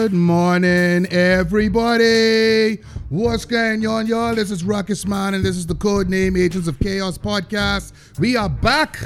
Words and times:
Good 0.00 0.12
morning, 0.12 1.06
everybody. 1.06 2.76
What's 3.08 3.46
going 3.46 3.86
on, 3.86 4.06
y'all? 4.06 4.34
This 4.34 4.50
is 4.50 4.62
Ruckus 4.64 5.06
Man, 5.06 5.32
and 5.32 5.42
this 5.42 5.56
is 5.56 5.66
the 5.66 5.74
Codename 5.74 6.38
Agents 6.38 6.68
of 6.68 6.78
Chaos 6.78 7.16
podcast. 7.16 7.92
We 8.18 8.36
are 8.36 8.50
back 8.50 8.98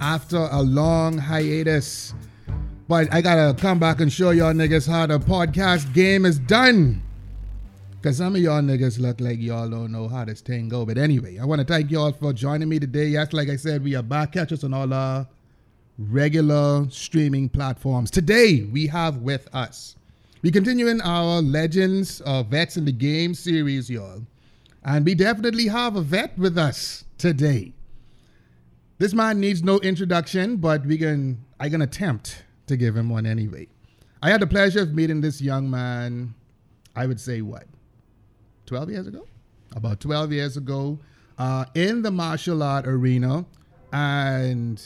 after 0.00 0.48
a 0.50 0.62
long 0.62 1.18
hiatus. 1.18 2.14
But 2.92 3.08
I 3.10 3.22
gotta 3.22 3.58
come 3.58 3.78
back 3.78 4.02
and 4.02 4.12
show 4.12 4.32
y'all 4.32 4.52
niggas 4.52 4.86
how 4.86 5.06
the 5.06 5.18
podcast 5.18 5.94
game 5.94 6.26
is 6.26 6.38
done. 6.38 7.02
Cause 8.02 8.18
some 8.18 8.36
of 8.36 8.42
y'all 8.42 8.60
niggas 8.60 9.00
look 9.00 9.18
like 9.18 9.38
y'all 9.40 9.70
don't 9.70 9.90
know 9.92 10.08
how 10.08 10.26
this 10.26 10.42
thing 10.42 10.68
go. 10.68 10.84
But 10.84 10.98
anyway, 10.98 11.38
I 11.38 11.46
want 11.46 11.62
to 11.62 11.64
thank 11.66 11.90
y'all 11.90 12.12
for 12.12 12.34
joining 12.34 12.68
me 12.68 12.78
today. 12.78 13.06
Yes, 13.06 13.32
like 13.32 13.48
I 13.48 13.56
said, 13.56 13.82
we 13.82 13.94
are 13.94 14.02
back. 14.02 14.32
Catch 14.32 14.52
us 14.52 14.62
on 14.62 14.74
all 14.74 14.92
our 14.92 15.26
regular 15.96 16.86
streaming 16.90 17.48
platforms. 17.48 18.10
Today 18.10 18.68
we 18.70 18.88
have 18.88 19.22
with 19.22 19.48
us. 19.54 19.96
We 20.42 20.50
continuing 20.50 21.00
our 21.00 21.40
Legends 21.40 22.20
of 22.20 22.48
Vets 22.48 22.76
in 22.76 22.84
the 22.84 22.92
Game 22.92 23.32
series, 23.32 23.88
y'all. 23.88 24.20
And 24.84 25.06
we 25.06 25.14
definitely 25.14 25.68
have 25.68 25.96
a 25.96 26.02
vet 26.02 26.36
with 26.36 26.58
us 26.58 27.04
today. 27.16 27.72
This 28.98 29.14
man 29.14 29.40
needs 29.40 29.62
no 29.62 29.78
introduction, 29.78 30.56
but 30.56 30.84
we 30.84 30.98
can 30.98 31.42
I 31.58 31.70
can 31.70 31.80
attempt 31.80 32.42
to 32.66 32.76
give 32.76 32.96
him 32.96 33.08
one 33.08 33.26
anyway. 33.26 33.68
I 34.22 34.30
had 34.30 34.40
the 34.40 34.46
pleasure 34.46 34.82
of 34.82 34.94
meeting 34.94 35.20
this 35.20 35.40
young 35.40 35.68
man, 35.70 36.34
I 36.94 37.06
would 37.06 37.20
say 37.20 37.42
what? 37.42 37.64
12 38.66 38.90
years 38.90 39.06
ago? 39.06 39.26
About 39.74 40.00
12 40.00 40.32
years 40.32 40.56
ago, 40.56 40.98
uh, 41.38 41.64
in 41.74 42.02
the 42.02 42.10
martial 42.10 42.62
art 42.62 42.86
arena. 42.86 43.44
And 43.92 44.82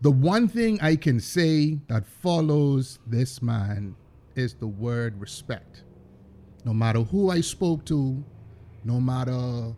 the 0.00 0.10
one 0.10 0.48
thing 0.48 0.78
I 0.80 0.96
can 0.96 1.18
say 1.18 1.78
that 1.88 2.06
follows 2.06 2.98
this 3.06 3.42
man 3.42 3.96
is 4.36 4.54
the 4.54 4.66
word 4.66 5.20
respect. 5.20 5.82
No 6.64 6.72
matter 6.72 7.00
who 7.00 7.30
I 7.30 7.40
spoke 7.40 7.84
to, 7.86 8.22
no 8.84 9.00
matter 9.00 9.74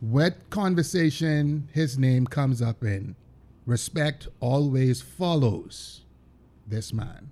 what 0.00 0.50
conversation 0.50 1.68
his 1.72 1.98
name 1.98 2.26
comes 2.26 2.62
up 2.62 2.84
in, 2.84 3.16
respect 3.68 4.26
always 4.40 5.02
follows 5.02 6.00
this 6.66 6.92
man. 6.92 7.30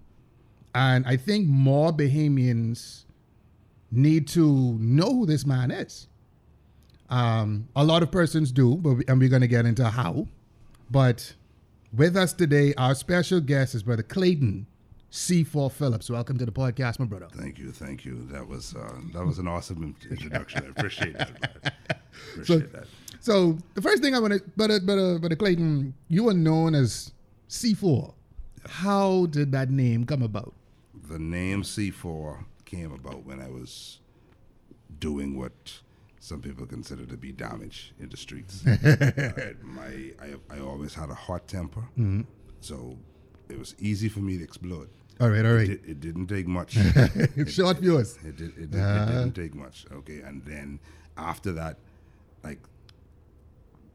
And 0.74 1.06
I 1.06 1.16
think 1.16 1.46
more 1.48 1.92
Bahamians 1.92 3.04
need 3.90 4.28
to 4.28 4.76
know 4.78 5.10
who 5.14 5.26
this 5.26 5.46
man 5.46 5.70
is. 5.70 6.08
Um, 7.08 7.68
a 7.74 7.82
lot 7.82 8.02
of 8.02 8.10
persons 8.10 8.52
do, 8.52 8.74
but 8.76 8.94
we, 8.94 9.04
and 9.08 9.18
we're 9.18 9.30
going 9.30 9.40
to 9.40 9.48
get 9.48 9.64
into 9.64 9.88
how. 9.88 10.26
But 10.90 11.34
with 11.96 12.16
us 12.16 12.34
today, 12.34 12.74
our 12.76 12.94
special 12.94 13.40
guest 13.40 13.74
is 13.74 13.82
Brother 13.82 14.02
Clayton 14.02 14.66
C4 15.10 15.72
Phillips. 15.72 16.10
Welcome 16.10 16.36
to 16.36 16.44
the 16.44 16.52
podcast, 16.52 16.98
my 16.98 17.06
brother. 17.06 17.28
Thank 17.32 17.58
you, 17.58 17.72
thank 17.72 18.04
you. 18.04 18.26
That 18.30 18.46
was 18.46 18.74
uh, 18.74 18.98
that 19.14 19.24
was 19.24 19.38
an 19.38 19.48
awesome 19.48 19.96
introduction. 20.10 20.64
I 20.66 20.68
appreciate 20.68 21.16
that. 21.16 21.40
Man. 21.40 21.72
Appreciate 22.32 22.46
So, 22.46 22.58
that. 22.58 22.86
So 23.26 23.58
the 23.74 23.82
first 23.82 24.02
thing 24.02 24.14
I 24.14 24.20
want 24.20 24.34
to, 24.34 24.40
Brother, 24.56 24.78
Brother, 24.80 25.18
Brother 25.18 25.36
Clayton, 25.36 25.94
you 26.08 26.24
were 26.24 26.34
known 26.48 26.74
as 26.74 27.12
C4. 27.48 28.14
How 28.68 29.26
did 29.26 29.52
that 29.52 29.68
name 29.70 30.04
come 30.06 30.22
about? 30.22 30.52
The 31.08 31.18
name 31.18 31.62
C4 31.62 32.44
came 32.64 32.92
about 32.92 33.24
when 33.24 33.40
I 33.40 33.48
was 33.48 33.98
doing 35.00 35.36
what 35.38 35.52
some 36.20 36.40
people 36.40 36.66
consider 36.66 37.04
to 37.06 37.16
be 37.16 37.30
damage 37.32 37.92
in 38.00 38.08
the 38.08 38.16
streets. 38.16 38.62
Alright, 38.66 39.62
my 39.62 39.92
I, 40.20 40.28
I 40.56 40.60
always 40.60 40.94
had 40.94 41.10
a 41.10 41.14
hot 41.14 41.46
temper, 41.48 41.84
Mm-hmm. 41.98 42.22
so 42.60 42.96
it 43.48 43.58
was 43.58 43.74
easy 43.78 44.08
for 44.08 44.20
me 44.20 44.38
to 44.38 44.44
explode. 44.44 44.88
All 45.20 45.30
right, 45.30 45.46
all 45.46 45.54
right. 45.54 45.68
It, 45.70 45.80
it 45.86 46.00
didn't 46.00 46.26
take 46.26 46.46
much. 46.46 46.72
Short 47.48 47.78
viewers. 47.78 48.18
It, 48.24 48.36
did, 48.36 48.52
it, 48.58 48.70
did, 48.72 48.80
Uh-huh. 48.80 49.02
it 49.02 49.06
didn't 49.12 49.32
take 49.42 49.54
much. 49.54 49.86
Okay, 50.00 50.20
and 50.20 50.44
then 50.44 50.78
after 51.16 51.52
that, 51.52 51.76
like 52.44 52.58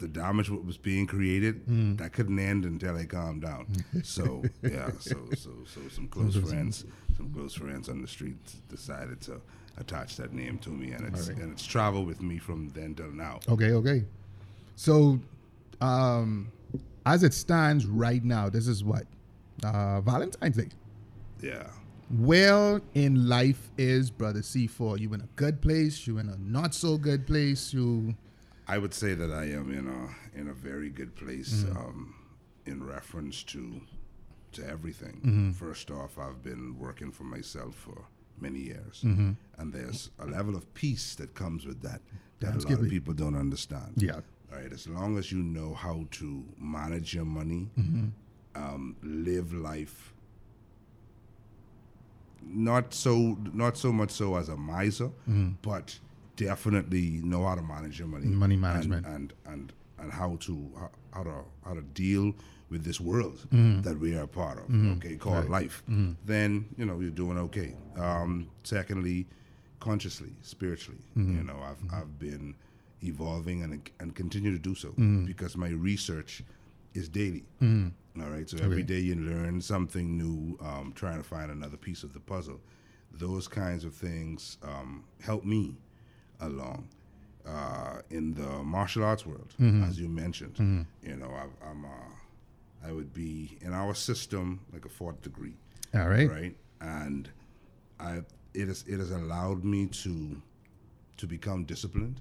the 0.02 0.08
damage 0.10 0.50
what 0.50 0.66
was 0.66 0.78
being 0.78 1.08
created, 1.08 1.66
Mm. 1.68 1.98
that 2.00 2.12
couldn't 2.12 2.38
end 2.40 2.66
until 2.66 2.94
they 2.96 3.06
calmed 3.06 3.44
down. 3.44 3.68
So 4.04 4.44
yeah, 4.62 4.92
so 5.00 5.16
so 5.38 5.52
so 5.66 5.82
some 5.90 6.08
close 6.16 6.36
friends, 6.36 6.84
some 7.16 7.32
close 7.34 7.54
friends 7.54 7.88
on 7.88 8.02
the 8.02 8.08
street 8.08 8.38
decided 8.70 9.22
to 9.22 9.40
attach 9.78 10.18
that 10.18 10.34
name 10.34 10.58
to 10.60 10.70
me, 10.70 10.92
and 10.92 11.06
it's 11.08 11.30
and 11.30 11.52
it's 11.54 11.66
traveled 11.66 12.06
with 12.08 12.22
me 12.22 12.38
from 12.38 12.70
then 12.76 12.94
till 12.96 13.12
now. 13.12 13.40
Okay, 13.48 13.72
okay. 13.72 14.04
So, 14.76 15.20
um, 15.80 16.52
as 17.06 17.24
it 17.24 17.34
stands 17.34 17.86
right 17.86 18.24
now, 18.24 18.50
this 18.50 18.68
is 18.68 18.84
what? 18.84 19.04
Uh, 19.64 20.02
Valentine's 20.02 20.58
Day. 20.58 20.70
Yeah. 21.42 21.68
Where 22.18 22.82
in 22.94 23.28
life 23.30 23.70
is 23.78 24.10
Brother 24.12 24.42
C4? 24.42 25.00
You 25.00 25.14
in 25.14 25.22
a 25.22 25.30
good 25.38 25.62
place? 25.62 26.06
You 26.08 26.18
in 26.18 26.28
a 26.30 26.38
not 26.38 26.74
so 26.74 26.98
good 26.98 27.26
place? 27.26 27.74
You 27.74 28.16
I 28.72 28.78
would 28.78 28.94
say 28.94 29.14
that 29.16 29.32
I 29.32 29.46
am 29.60 29.68
in 29.80 29.86
a 30.00 30.40
in 30.40 30.48
a 30.48 30.54
very 30.54 30.90
good 30.90 31.14
place 31.16 31.54
mm-hmm. 31.64 31.78
um, 31.78 32.16
in 32.66 32.82
reference 32.82 33.44
to 33.54 33.82
to 34.54 34.62
everything. 34.76 35.16
Mm-hmm. 35.26 35.52
First 35.52 35.92
off, 35.92 36.18
I've 36.18 36.42
been 36.42 36.80
working 36.80 37.12
for 37.12 37.24
myself 37.24 37.76
for 37.76 38.06
many 38.40 38.60
years, 38.60 39.02
mm-hmm. 39.04 39.32
and 39.58 39.74
there's 39.74 40.10
a 40.20 40.26
level 40.26 40.56
of 40.56 40.74
peace 40.74 41.16
that 41.16 41.34
comes 41.34 41.66
with 41.66 41.82
that 41.82 42.02
that 42.40 42.56
a 42.56 42.68
lot 42.70 42.80
of 42.80 42.90
people 42.90 43.14
don't 43.14 43.36
understand. 43.36 43.92
Yeah. 43.98 44.22
All 44.52 44.58
right. 44.60 44.72
As 44.72 44.88
long 44.88 45.18
as 45.18 45.32
you 45.34 45.40
know 45.44 45.74
how 45.74 46.06
to 46.20 46.28
manage 46.58 47.14
your 47.14 47.26
money, 47.26 47.70
um, 48.56 48.96
live 49.04 49.54
life. 49.54 50.14
Not 52.44 52.94
so, 52.94 53.38
not 53.54 53.78
so 53.78 53.92
much 53.92 54.12
so 54.12 54.36
as 54.36 54.50
a 54.50 54.58
miser, 54.58 55.12
but 55.62 56.00
definitely 56.46 57.08
know 57.32 57.46
how 57.48 57.56
to 57.56 57.62
manage 57.62 58.00
your 58.00 58.08
money, 58.08 58.28
Money 58.28 58.58
management. 58.58 59.06
and 59.06 59.34
and 59.46 59.74
and 60.00 60.12
how 60.12 60.36
to 60.48 60.54
how, 61.14 61.24
to 61.24 61.34
how 61.66 61.74
to 61.74 61.82
deal 61.82 62.34
with 62.72 62.84
this 62.84 63.00
world 63.00 63.38
Mm-hmm. 63.54 63.82
that 63.82 64.00
we 64.00 64.16
are 64.18 64.24
a 64.24 64.28
part 64.28 64.58
of. 64.64 64.66
Okay, 64.98 65.16
called 65.18 65.50
life. 65.50 65.84
Then 66.26 66.66
you 66.78 66.86
know 66.86 67.00
you're 67.02 67.18
doing 67.24 67.38
okay. 67.48 67.76
Um, 67.98 68.48
secondly, 68.64 69.28
consciously, 69.80 70.32
spiritually, 70.42 71.04
Mm-hmm. 71.18 71.38
you 71.38 71.44
know, 71.44 71.60
I've 71.70 71.84
I've 71.98 72.14
been 72.20 72.56
evolving 73.04 73.64
and 73.64 73.90
and 74.02 74.16
continue 74.16 74.52
to 74.52 74.60
do 74.70 74.76
so 74.76 74.90
Mm-hmm. 74.90 75.26
because 75.26 75.54
my 75.58 75.70
research 75.70 76.44
is 76.94 77.08
daily. 77.10 77.46
All 78.22 78.30
right, 78.36 78.50
so 78.50 78.58
Okay. 78.58 78.66
every 78.66 78.84
day 78.84 79.00
you 79.00 79.16
learn 79.16 79.62
something 79.62 80.18
new, 80.18 80.58
um, 80.70 80.92
trying 81.02 81.18
to 81.24 81.28
find 81.36 81.50
another 81.50 81.78
piece 81.78 82.04
of 82.04 82.12
the 82.14 82.20
puzzle. 82.20 82.60
Those 83.26 83.48
kinds 83.48 83.84
of 83.86 83.94
things 84.08 84.58
um, 84.64 85.04
help 85.30 85.44
me 85.46 85.64
along 86.42 86.88
uh, 87.48 88.02
in 88.10 88.34
the 88.34 88.64
martial 88.64 89.04
arts 89.04 89.26
world, 89.26 89.54
Mm-hmm. 89.60 89.84
as 89.84 90.00
you 90.00 90.08
mentioned. 90.10 90.86
You 91.04 91.16
know, 91.16 91.32
I, 91.32 91.46
I'm 91.70 91.86
uh, 91.86 92.88
I 92.88 92.92
would 92.92 93.14
be 93.14 93.58
in 93.62 93.74
our 93.74 93.94
system 93.94 94.60
like 94.74 94.86
a 94.86 94.90
fourth 94.90 95.22
degree, 95.22 95.54
all 95.94 96.08
right. 96.08 96.30
right? 96.30 96.56
And 96.82 97.30
I 98.00 98.22
it 98.54 98.68
has 98.68 98.84
it 98.88 98.98
has 99.00 99.12
allowed 99.12 99.64
me 99.64 99.88
to 100.04 100.42
to 101.18 101.28
become 101.28 101.64
disciplined 101.66 102.20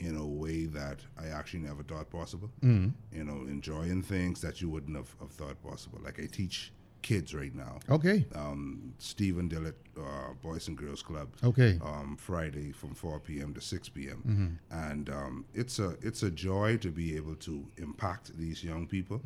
in 0.00 0.16
a 0.16 0.26
way 0.26 0.66
that 0.66 0.98
I 1.18 1.28
actually 1.28 1.60
never 1.60 1.82
thought 1.82 2.10
possible. 2.10 2.50
You 2.62 3.24
know, 3.24 3.46
enjoying 3.48 4.02
things 4.02 4.40
that 4.40 4.60
you 4.60 4.68
wouldn't 4.68 4.96
have, 4.96 5.14
have 5.20 5.30
thought 5.30 5.62
possible. 5.62 6.00
Like 6.04 6.18
I 6.20 6.26
teach 6.26 6.72
kids 7.06 7.32
right 7.34 7.54
now. 7.54 7.78
Okay. 7.88 8.26
Um, 8.34 8.92
Stephen 8.98 9.48
Dillet, 9.48 9.74
uh, 9.96 10.32
Boys 10.42 10.66
and 10.68 10.76
Girls 10.76 11.02
Club. 11.02 11.28
Okay. 11.44 11.78
Um, 11.82 12.16
Friday 12.18 12.72
from 12.72 12.94
4 12.94 13.20
p.m. 13.20 13.54
to 13.54 13.60
6 13.60 13.88
p.m. 13.90 14.58
And 14.70 15.08
um, 15.10 15.44
it's 15.54 15.78
a 15.78 15.90
it's 16.02 16.22
a 16.24 16.30
joy 16.30 16.76
to 16.78 16.90
be 16.90 17.14
able 17.16 17.36
to 17.48 17.64
impact 17.76 18.36
these 18.36 18.64
young 18.64 18.86
people 18.88 19.20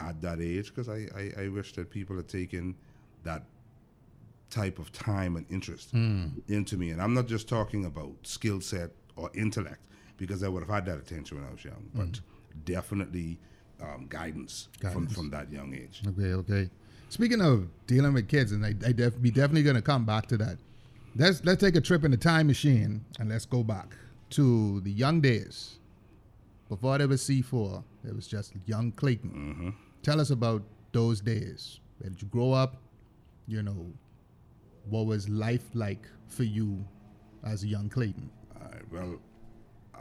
at 0.00 0.20
that 0.22 0.40
age 0.40 0.66
because 0.72 0.88
I, 0.88 1.00
I, 1.20 1.44
I 1.44 1.48
wish 1.48 1.72
that 1.74 1.90
people 1.90 2.14
had 2.16 2.28
taken 2.28 2.76
that 3.24 3.42
type 4.50 4.78
of 4.78 4.92
time 4.92 5.34
and 5.36 5.44
interest 5.50 5.92
into 6.48 6.76
me. 6.76 6.90
And 6.92 7.02
I'm 7.02 7.14
not 7.14 7.26
just 7.26 7.48
talking 7.48 7.84
about 7.84 8.12
skill 8.22 8.60
set 8.60 8.90
or 9.16 9.28
intellect 9.34 9.80
because 10.16 10.44
I 10.44 10.48
would 10.48 10.62
have 10.62 10.70
had 10.70 10.86
that 10.86 10.98
attention 10.98 11.38
when 11.38 11.46
I 11.48 11.52
was 11.52 11.64
young, 11.64 11.84
but 11.94 12.20
definitely 12.64 13.40
um, 13.82 14.06
guidance, 14.08 14.68
From, 14.78 14.90
Guidance. 14.92 15.12
from 15.14 15.30
that 15.30 15.50
young 15.50 15.74
age. 15.74 16.02
Okay, 16.06 16.32
okay. 16.34 16.70
Speaking 17.14 17.40
of 17.40 17.68
dealing 17.86 18.12
with 18.12 18.26
kids, 18.26 18.50
and 18.50 18.66
I, 18.66 18.74
I 18.84 18.90
def, 18.90 19.16
we 19.20 19.30
definitely 19.30 19.62
going 19.62 19.76
to 19.76 19.82
come 19.82 20.04
back 20.04 20.26
to 20.26 20.36
that. 20.38 20.58
Let's 21.14 21.44
let's 21.44 21.60
take 21.60 21.76
a 21.76 21.80
trip 21.80 22.02
in 22.04 22.10
the 22.10 22.16
time 22.16 22.48
machine 22.48 23.04
and 23.20 23.28
let's 23.28 23.46
go 23.46 23.62
back 23.62 23.94
to 24.30 24.80
the 24.80 24.90
young 24.90 25.20
days. 25.20 25.78
Before 26.68 26.98
there 26.98 27.06
was 27.06 27.22
C4, 27.22 27.84
there 28.02 28.14
was 28.14 28.26
just 28.26 28.54
young 28.66 28.90
Clayton. 28.90 29.30
Mm-hmm. 29.30 29.70
Tell 30.02 30.20
us 30.20 30.30
about 30.30 30.64
those 30.90 31.20
days. 31.20 31.78
Where 31.98 32.10
did 32.10 32.20
you 32.20 32.26
grow 32.26 32.50
up? 32.50 32.78
You 33.46 33.62
know, 33.62 33.92
what 34.90 35.06
was 35.06 35.28
life 35.28 35.68
like 35.72 36.08
for 36.26 36.42
you 36.42 36.84
as 37.46 37.62
a 37.62 37.68
young 37.68 37.88
Clayton? 37.90 38.28
Right. 38.60 38.82
Well, 38.90 39.20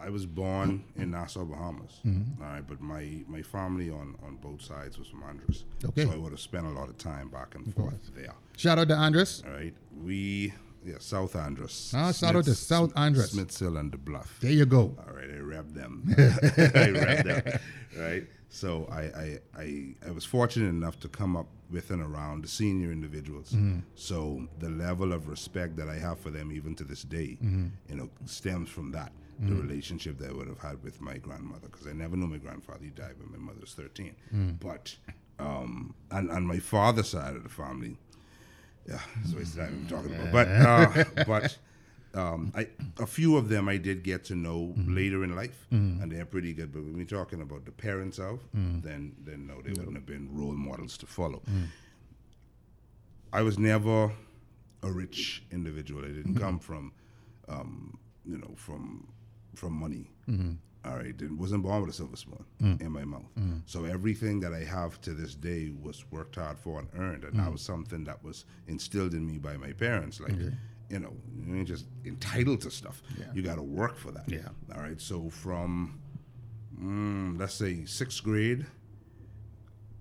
I 0.04 0.10
was 0.10 0.26
born 0.26 0.84
in 0.98 1.12
Nassau, 1.12 1.46
Bahamas. 1.46 2.02
Mm-hmm. 2.06 2.44
All 2.44 2.50
right, 2.50 2.68
but 2.68 2.82
my 2.82 3.24
my 3.28 3.42
family 3.42 3.90
on 3.90 4.16
on 4.26 4.36
both 4.38 4.62
sides 4.62 4.98
was 5.00 5.08
from 5.08 5.24
Andros. 5.24 5.66
Okay. 5.86 6.06
So 6.06 6.12
I 6.12 6.18
would 6.18 6.32
have 6.32 6.42
spent 6.42 6.66
a 6.66 6.70
lot 6.70 6.90
of 6.90 6.98
time 6.98 7.30
back 7.30 7.56
and 7.56 7.74
forth 7.74 8.12
there. 8.16 8.34
Shout 8.58 8.80
out 8.80 8.90
to 8.90 8.96
Andros. 8.96 9.44
All 9.46 9.54
right. 9.54 9.74
We 10.04 10.54
yeah, 10.86 10.96
South 11.00 11.36
Andros. 11.36 11.94
Ah, 11.96 12.12
shout 12.12 12.36
out 12.36 12.46
to 12.46 12.56
South 12.56 12.92
Andros. 12.98 13.32
Smithsville 13.32 13.78
and 13.78 13.92
the 13.92 13.98
Bluff. 13.98 14.38
There 14.42 14.52
you 14.52 14.66
go. 14.66 14.96
All 15.08 15.14
right, 15.14 15.30
I 15.30 15.40
repped 15.40 15.74
them. 15.74 16.04
I 16.18 16.88
repped 16.90 17.24
them. 17.24 17.60
Right. 17.98 18.28
So 18.50 18.88
I, 18.92 19.02
I 19.02 19.40
I 19.58 19.96
I 20.08 20.12
was 20.12 20.26
fortunate 20.26 20.70
enough 20.70 21.00
to 21.00 21.08
come 21.08 21.36
up 21.38 21.48
with 21.72 21.90
and 21.90 22.02
around 22.02 22.44
the 22.44 22.48
senior 22.48 22.92
individuals. 22.92 23.56
So 23.96 24.48
the 24.60 24.70
level 24.70 25.12
of 25.14 25.28
respect 25.28 25.76
that 25.78 25.90
I 25.90 25.98
have 25.98 26.20
for 26.20 26.30
them, 26.30 26.52
even 26.52 26.76
to 26.76 26.84
this 26.84 27.04
day, 27.04 27.38
you 27.42 27.96
know, 27.96 28.10
stems 28.26 28.70
from 28.70 28.92
that. 28.92 29.12
The 29.40 29.56
relationship 29.56 30.18
that 30.20 30.30
I 30.30 30.34
would 30.34 30.48
have 30.48 30.60
had 30.60 30.84
with 30.84 31.02
my 31.02 31.18
grandmother, 31.18 31.68
because 31.70 31.88
I 31.88 31.94
never 31.94 32.16
knew 32.16 32.28
my 32.28 32.38
grandfather. 32.38 32.84
He 32.84 32.90
died 32.90 33.16
when 33.20 33.32
my 33.32 33.38
mother 33.38 33.60
was 33.62 33.74
thirteen. 33.74 34.16
But 34.60 34.96
um, 35.40 35.96
and 36.12 36.30
and 36.30 36.48
my 36.48 36.60
father's 36.60 37.10
side 37.10 37.36
of 37.36 37.44
the 37.44 37.50
family, 37.50 37.98
yeah, 38.88 39.00
that's 39.18 39.34
what 39.56 39.66
I'm 39.66 39.88
talking 39.88 40.14
about. 40.16 40.32
But 40.32 40.48
uh, 40.48 41.04
but 41.28 41.58
um, 42.14 42.52
I 42.56 42.68
a 43.00 43.08
few 43.08 43.36
of 43.38 43.50
them 43.50 43.68
I 43.68 43.78
did 43.78 44.04
get 44.04 44.24
to 44.26 44.36
know 44.36 44.74
later 44.78 45.24
in 45.24 45.36
life, 45.36 45.66
and 45.72 46.12
they're 46.12 46.26
pretty 46.26 46.54
good. 46.54 46.72
But 46.72 46.84
when 46.84 46.96
we're 46.96 47.06
talking 47.06 47.42
about 47.42 47.66
the 47.66 47.72
parents 47.72 48.20
of, 48.20 48.40
then 48.54 49.16
then 49.26 49.48
no, 49.48 49.62
they 49.62 49.72
wouldn't 49.72 49.96
have 49.96 50.06
been 50.06 50.30
role 50.32 50.54
models 50.54 50.98
to 51.00 51.06
follow. 51.08 51.42
I 53.32 53.42
was 53.42 53.58
never 53.58 54.12
a 54.84 54.92
rich 54.92 55.44
individual. 55.52 56.04
I 56.06 56.10
didn't 56.10 56.36
come 56.36 56.60
from, 56.60 56.92
um, 57.50 57.98
you 58.26 58.38
know, 58.38 58.52
from 58.56 59.08
from 59.56 59.74
money. 59.74 60.10
All 60.86 60.98
right, 60.98 61.16
didn't 61.16 61.38
wasn't 61.38 61.64
born 61.64 61.80
with 61.82 61.92
a 61.92 61.94
silver 61.94 62.18
spoon 62.18 62.44
in 62.82 62.92
my 62.92 63.06
mouth. 63.06 63.24
So 63.66 63.86
everything 63.86 64.42
that 64.42 64.54
I 64.54 64.64
have 64.66 65.00
to 65.02 65.12
this 65.14 65.34
day 65.34 65.72
was 65.82 66.04
worked 66.12 66.36
hard 66.36 66.60
for 66.60 66.80
and 66.80 66.90
earned, 66.98 67.24
and 67.24 67.40
that 67.40 67.52
was 67.52 67.62
something 67.62 68.04
that 68.04 68.22
was 68.24 68.46
instilled 68.68 69.14
in 69.14 69.26
me 69.26 69.38
by 69.38 69.56
my 69.56 69.72
parents. 69.72 70.20
Like, 70.20 70.34
you 70.90 71.00
know, 71.00 71.14
you 71.46 71.56
ain't 71.56 71.68
just 71.68 71.86
entitled 72.06 72.62
to 72.62 72.70
stuff. 72.72 73.02
Yeah. 73.18 73.26
You 73.34 73.42
got 73.42 73.56
to 73.56 73.64
work 73.64 73.98
for 73.98 74.12
that. 74.12 74.30
Yeah. 74.30 74.50
All 74.76 74.82
right. 74.82 75.00
So 75.00 75.30
from, 75.30 76.00
mm, 76.78 77.40
let's 77.40 77.54
say 77.54 77.86
sixth 77.86 78.22
grade, 78.22 78.66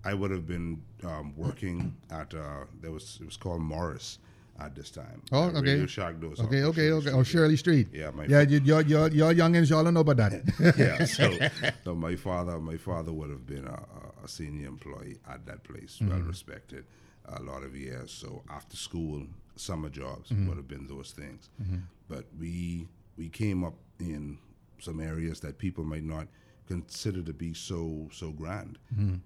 I 0.04 0.14
would 0.14 0.32
have 0.32 0.46
been 0.48 0.82
um, 1.04 1.32
working 1.36 1.94
at 2.10 2.34
uh, 2.34 2.64
there 2.80 2.90
was 2.90 3.18
it 3.20 3.24
was 3.24 3.36
called 3.36 3.60
Morris 3.62 4.18
at 4.60 4.74
this 4.74 4.90
time. 4.90 5.22
Oh, 5.32 5.44
okay. 5.44 5.60
Radio 5.60 5.86
Shack 5.86 6.14
off 6.24 6.40
Okay, 6.40 6.62
okay, 6.64 6.88
Shirley 6.88 6.92
okay. 6.92 7.00
Street. 7.00 7.14
Oh, 7.14 7.22
Shirley 7.22 7.56
Street. 7.56 7.88
Yeah, 7.92 8.10
my 8.10 8.26
yeah. 8.26 8.42
You, 8.42 8.60
you're, 8.64 8.82
you're, 8.82 9.08
you're 9.08 9.34
youngins. 9.34 9.70
Y'all 9.70 9.84
don't 9.84 9.94
know 9.94 10.00
about 10.00 10.16
that. 10.16 10.42
yeah. 10.78 11.04
So, 11.12 11.38
so 11.84 11.94
my 11.94 12.16
father, 12.16 12.58
my 12.58 12.76
father 12.76 13.12
would 13.12 13.30
have 13.30 13.46
been 13.46 13.66
a, 13.66 13.82
a- 14.24 14.28
senior 14.28 14.68
employee 14.68 15.18
at 15.28 15.44
that 15.46 15.64
place, 15.64 15.98
mm-hmm. 16.00 16.10
well 16.10 16.20
respected, 16.20 16.84
a 17.26 17.42
lot 17.42 17.64
of 17.64 17.74
years. 17.74 18.12
So 18.12 18.42
after 18.48 18.76
school, 18.76 19.26
summer 19.56 19.88
jobs 19.88 20.30
mm-hmm. 20.30 20.48
would 20.48 20.56
have 20.56 20.68
been 20.68 20.86
those 20.86 21.10
things. 21.10 21.50
Mm-hmm. 21.60 21.78
But 22.08 22.26
we 22.38 22.88
we 23.16 23.28
came 23.28 23.64
up 23.64 23.74
in 23.98 24.38
some 24.78 25.00
areas 25.00 25.40
that 25.40 25.58
people 25.58 25.84
might 25.84 26.04
not 26.04 26.28
consider 26.68 27.22
to 27.22 27.32
be 27.32 27.52
so 27.52 28.08
so 28.12 28.30
grand. 28.30 28.78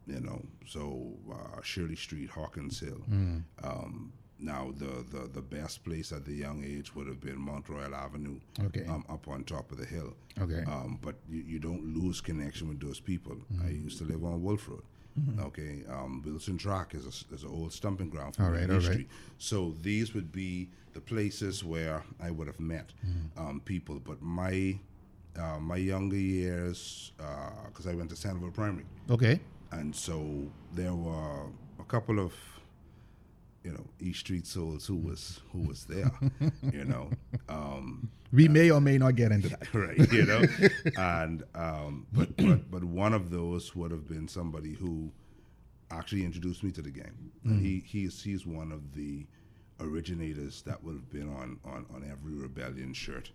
You 0.06 0.20
know, 0.20 0.42
so 0.66 1.12
uh, 1.30 1.60
Shirley 1.62 1.96
Street, 1.96 2.30
Hawkins 2.30 2.80
Hill. 2.80 3.02
Um, 3.62 4.12
now 4.38 4.72
the, 4.76 5.04
the 5.10 5.28
the 5.32 5.40
best 5.40 5.82
place 5.84 6.12
at 6.12 6.24
the 6.24 6.32
young 6.34 6.62
age 6.64 6.94
would 6.94 7.06
have 7.06 7.20
been 7.20 7.38
Mount 7.38 7.68
Royal 7.68 7.94
Avenue, 7.94 8.38
Okay. 8.66 8.84
um, 8.86 9.04
up 9.08 9.28
on 9.28 9.44
top 9.44 9.72
of 9.72 9.78
the 9.78 9.86
hill. 9.86 10.14
Okay. 10.40 10.62
Um, 10.66 10.98
but 11.00 11.14
you, 11.28 11.42
you 11.42 11.58
don't 11.58 11.84
lose 11.96 12.20
connection 12.20 12.68
with 12.68 12.80
those 12.80 13.00
people. 13.00 13.36
I 13.64 13.68
used 13.70 13.98
to 13.98 14.04
live 14.04 14.22
on 14.24 14.42
Wolf 14.42 14.68
Road. 14.68 14.82
Okay. 15.40 15.82
Um, 15.88 16.22
Wilson 16.26 16.58
Track 16.58 16.94
is 16.94 17.06
a, 17.06 17.34
is 17.34 17.42
an 17.42 17.48
old 17.50 17.72
stumping 17.72 18.10
ground 18.10 18.36
for 18.36 18.42
All 18.42 18.50
right, 18.50 18.64
on 18.64 18.70
all 18.72 18.76
East 18.76 18.88
right. 18.88 18.92
Street. 18.96 19.08
So 19.38 19.74
these 19.80 20.12
would 20.12 20.30
be 20.30 20.68
the 20.92 21.00
places 21.00 21.64
where 21.64 22.02
I 22.20 22.30
would 22.30 22.46
have 22.46 22.60
met 22.60 22.92
um, 23.38 23.62
people. 23.64 23.98
But 23.98 24.20
my 24.20 24.78
uh, 25.38 25.58
my 25.58 25.76
younger 25.76 26.16
years, 26.18 27.12
because 27.68 27.86
I 27.86 27.94
went 27.94 28.10
to 28.10 28.16
Sandoval 28.16 28.50
Primary, 28.50 28.84
okay. 29.10 29.40
and 29.72 29.94
so 29.96 30.50
there 30.74 30.94
were 30.94 31.46
a 31.78 31.84
couple 31.88 32.18
of 32.20 32.32
you 33.66 33.72
know 33.72 33.86
East 34.00 34.20
Street 34.20 34.46
souls 34.46 34.86
who 34.86 34.96
was 34.96 35.40
who 35.52 35.60
was 35.70 35.84
there, 35.86 36.10
you 36.72 36.84
know. 36.84 37.10
Um, 37.48 38.10
We 38.32 38.46
may 38.48 38.70
or 38.70 38.80
may 38.80 38.96
not 38.98 39.16
get 39.16 39.32
into 39.32 39.48
that. 39.48 39.66
right 39.86 40.12
you 40.12 40.24
know 40.30 40.42
and 40.96 41.42
um 41.54 42.06
but, 42.12 42.28
but 42.36 42.70
but 42.70 42.84
one 42.84 43.12
of 43.20 43.24
those 43.30 43.74
would 43.76 43.90
have 43.96 44.06
been 44.14 44.28
somebody 44.28 44.74
who 44.74 45.10
actually 45.90 46.24
introduced 46.24 46.62
me 46.64 46.70
to 46.72 46.82
the 46.82 46.90
game 47.02 47.18
and 47.44 47.60
he 47.66 47.72
he's 47.92 48.22
he's 48.22 48.44
one 48.46 48.70
of 48.72 48.82
the 48.98 49.24
originators 49.80 50.62
that 50.62 50.82
would 50.82 50.94
have 51.00 51.10
been 51.10 51.28
on 51.40 51.58
on 51.64 51.80
on 51.94 52.00
every 52.10 52.34
rebellion 52.46 52.92
shirt 52.94 53.30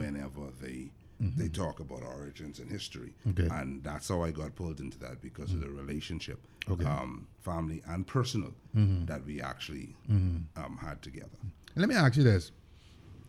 whenever 0.00 0.42
they 0.60 0.90
Mm-hmm. 1.24 1.40
they 1.40 1.48
talk 1.48 1.80
about 1.80 2.02
origins 2.02 2.58
and 2.58 2.70
history 2.70 3.12
Okay. 3.30 3.48
and 3.50 3.82
that's 3.82 4.08
how 4.08 4.22
i 4.22 4.30
got 4.30 4.54
pulled 4.56 4.80
into 4.80 4.98
that 4.98 5.22
because 5.22 5.52
of 5.52 5.60
the 5.60 5.66
mm-hmm. 5.66 5.86
relationship 5.86 6.38
Okay. 6.68 6.84
um 6.84 7.26
family 7.40 7.82
and 7.86 8.06
personal 8.06 8.52
mm-hmm. 8.76 9.04
that 9.06 9.24
we 9.24 9.40
actually 9.40 9.96
um 10.10 10.78
had 10.80 11.00
together 11.02 11.38
Let 11.76 11.88
me 11.88 11.94
ask 11.96 12.16
you 12.16 12.22
this. 12.24 12.52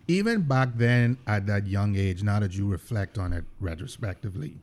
Even 0.08 0.42
back 0.44 0.70
then, 0.76 1.18
at 1.26 1.48
that 1.48 1.66
young 1.66 1.96
age, 1.96 2.22
now 2.22 2.40
that 2.40 2.54
you 2.54 2.68
reflect 2.68 3.18
on 3.18 3.34
it 3.34 3.44
retrospectively, 3.60 4.54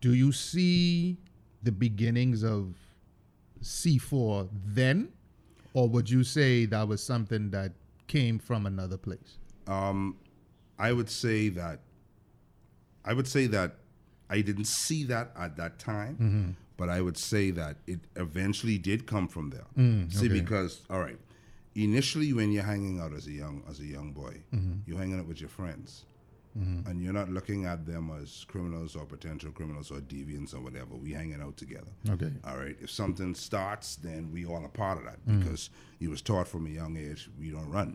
do 0.00 0.14
you 0.14 0.32
see 0.32 1.18
the 1.62 1.70
beginnings 1.72 2.42
of 2.42 2.74
C4 3.62 4.48
then? 4.64 5.08
Or 5.74 5.88
would 5.88 6.08
you 6.08 6.24
say 6.24 6.64
that 6.66 6.88
was 6.88 7.02
something 7.02 7.50
that 7.50 7.72
came 8.06 8.38
from 8.38 8.64
another 8.64 8.96
place? 8.96 9.36
Um, 9.66 10.16
I 10.78 10.92
would 10.92 11.10
say 11.10 11.50
that 11.50 11.80
I 13.10 13.12
would 13.16 13.26
say 13.36 13.44
that 13.56 13.70
I 14.36 14.38
didn't 14.48 14.66
see 14.84 15.04
that 15.04 15.26
at 15.44 15.56
that 15.60 15.78
time, 15.78 16.14
Mm-hmm. 16.16 16.50
but 16.80 16.88
I 16.96 17.00
would 17.06 17.16
say 17.32 17.44
that 17.52 17.74
it 17.86 18.00
eventually 18.16 18.78
did 18.90 19.00
come 19.14 19.26
from 19.28 19.46
there. 19.54 19.66
Mm, 19.76 20.12
See, 20.12 20.28
because 20.40 20.72
all 20.90 21.00
right, 21.06 21.18
initially 21.74 22.32
when 22.38 22.52
you're 22.52 22.64
hanging 22.74 23.00
out 23.00 23.12
as 23.18 23.26
a 23.26 23.32
young 23.42 23.62
as 23.70 23.78
a 23.80 23.86
young 23.96 24.12
boy, 24.12 24.34
Mm-hmm. 24.54 24.76
you're 24.86 24.98
hanging 24.98 25.18
out 25.20 25.26
with 25.26 25.40
your 25.40 25.50
friends. 25.60 26.04
And 26.88 27.00
you're 27.00 27.12
not 27.12 27.28
looking 27.30 27.66
at 27.66 27.86
them 27.86 28.10
as 28.20 28.44
criminals 28.48 28.96
or 28.96 29.04
potential 29.06 29.52
criminals 29.52 29.92
or 29.92 29.98
deviants 30.00 30.52
or 30.56 30.60
whatever. 30.66 30.96
We 30.96 31.12
hanging 31.12 31.40
out 31.40 31.56
together. 31.56 31.92
Okay. 32.14 32.32
All 32.44 32.56
right. 32.58 32.76
If 32.80 32.90
something 32.90 33.36
starts, 33.36 33.94
then 33.94 34.32
we 34.32 34.44
all 34.44 34.64
are 34.64 34.74
part 34.84 34.98
of 34.98 35.04
that 35.04 35.20
Mm. 35.24 35.38
because 35.38 35.70
you 36.00 36.10
was 36.10 36.20
taught 36.20 36.48
from 36.48 36.66
a 36.66 36.70
young 36.80 36.96
age 36.96 37.30
we 37.38 37.50
don't 37.50 37.70
run. 37.70 37.90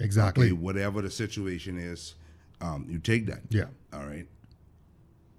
Exactly. 0.00 0.46
Okay, 0.46 0.52
whatever 0.68 0.98
the 1.02 1.10
situation 1.24 1.78
is, 1.78 2.16
um, 2.60 2.80
you 2.92 2.98
take 2.98 3.26
that. 3.26 3.42
Yeah. 3.48 3.68
All 3.92 4.04
right. 4.12 4.26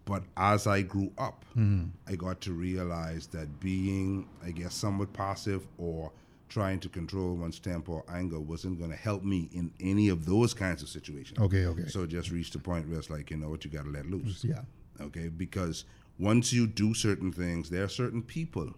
But 0.06 0.24
as 0.36 0.68
I 0.68 0.82
grew 0.82 1.12
up, 1.18 1.46
Mm-hmm. 1.58 1.90
I 2.08 2.16
got 2.16 2.40
to 2.42 2.54
realize 2.54 3.28
that 3.28 3.60
being, 3.60 4.28
I 4.44 4.52
guess, 4.52 4.74
somewhat 4.74 5.12
passive 5.14 5.68
or 5.78 6.12
trying 6.50 6.80
to 6.80 6.90
control 6.90 7.36
one's 7.36 7.60
temper 7.60 7.94
or 7.94 8.06
anger 8.10 8.40
wasn't 8.40 8.78
going 8.78 8.92
to 8.92 8.96
help 8.98 9.24
me 9.24 9.50
in 9.54 9.72
any 9.80 10.10
of 10.10 10.26
those 10.26 10.54
kinds 10.54 10.82
of 10.82 10.90
situations. 10.90 11.40
Okay, 11.40 11.66
okay. 11.66 11.88
So 11.88 12.04
it 12.04 12.08
just 12.08 12.32
reached 12.32 12.56
a 12.56 12.60
point 12.60 12.88
where 12.88 13.00
it's 13.00 13.10
like, 13.10 13.32
you 13.32 13.38
know 13.38 13.50
what, 13.50 13.64
you 13.66 13.72
got 13.72 13.86
to 13.86 13.90
let 13.92 14.06
loose. 14.06 14.44
Yeah. 14.44 14.62
Okay. 15.00 15.28
Because 15.30 15.86
once 16.20 16.54
you 16.54 16.68
do 16.68 16.94
certain 16.94 17.32
things, 17.32 17.70
there 17.70 17.84
are 17.84 17.90
certain 17.90 18.22
people 18.22 18.74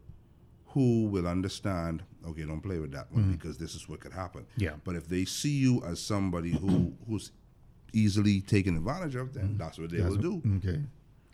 who 0.67 1.05
will 1.05 1.27
understand, 1.27 2.01
okay, 2.27 2.43
don't 2.45 2.61
play 2.61 2.79
with 2.79 2.91
that 2.91 3.11
one 3.11 3.31
because 3.33 3.57
this 3.57 3.75
is 3.75 3.87
what 3.87 3.99
could 3.99 4.13
happen. 4.13 4.41
Mm-hmm. 4.41 4.61
Yeah. 4.63 4.73
But 4.83 4.95
if 4.95 5.07
they 5.07 5.25
see 5.25 5.57
you 5.57 5.83
as 5.85 5.99
somebody 5.99 6.51
who 6.51 6.93
who's 7.07 7.31
easily 7.93 8.41
taken 8.41 8.77
advantage 8.77 9.15
of, 9.15 9.33
then 9.33 9.55
that's 9.59 9.77
what 9.77 9.91
they 9.91 10.01
will 10.01 10.15
do. 10.15 10.41
Okay. 10.57 10.81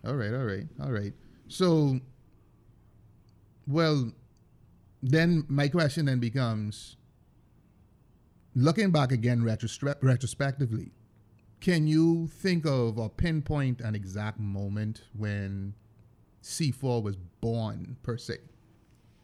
All 0.06 0.16
right, 0.16 0.34
all 0.34 0.46
right, 0.46 0.68
all 0.82 0.92
right. 0.92 1.14
So, 1.48 2.00
well, 3.68 4.12
then 5.02 5.46
my 5.48 5.68
question 5.68 6.06
then 6.06 6.20
becomes 6.20 6.98
looking 8.56 8.92
back 8.92 9.12
again 9.12 9.42
retrospe- 9.42 10.02
retrospectively, 10.02 10.92
can 11.60 11.88
you 11.88 12.28
think 12.28 12.66
of 12.66 12.98
or 12.98 13.10
pinpoint 13.10 13.82
an 13.82 13.96
exact 13.96 14.40
moment 14.40 15.02
when 15.18 15.74
C4 16.44 17.04
was 17.04 17.18
born, 17.42 17.98
per 18.04 18.18
se? 18.18 18.38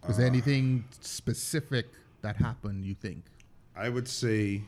Was 0.07 0.17
there 0.17 0.25
ah. 0.25 0.29
anything 0.29 0.85
specific 0.99 1.87
that 2.21 2.35
happened, 2.35 2.85
you 2.85 2.93
think? 2.93 3.25
I 3.75 3.89
would 3.89 4.07
say 4.07 4.63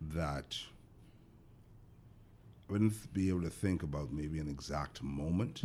that 0.00 0.58
wouldn't 2.72 3.12
be 3.12 3.28
able 3.28 3.42
to 3.42 3.50
think 3.50 3.82
about 3.82 4.12
maybe 4.12 4.38
an 4.40 4.48
exact 4.48 5.02
moment, 5.02 5.60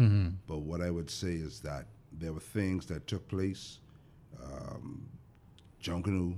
but 0.48 0.60
what 0.70 0.82
I 0.82 0.90
would 0.92 1.10
say 1.10 1.34
is 1.50 1.60
that 1.62 1.86
there 2.12 2.34
were 2.34 2.40
things 2.60 2.86
that 2.88 3.08
took 3.08 3.28
place 3.28 3.80
um, 4.44 5.08
Junkanoo, 5.82 6.36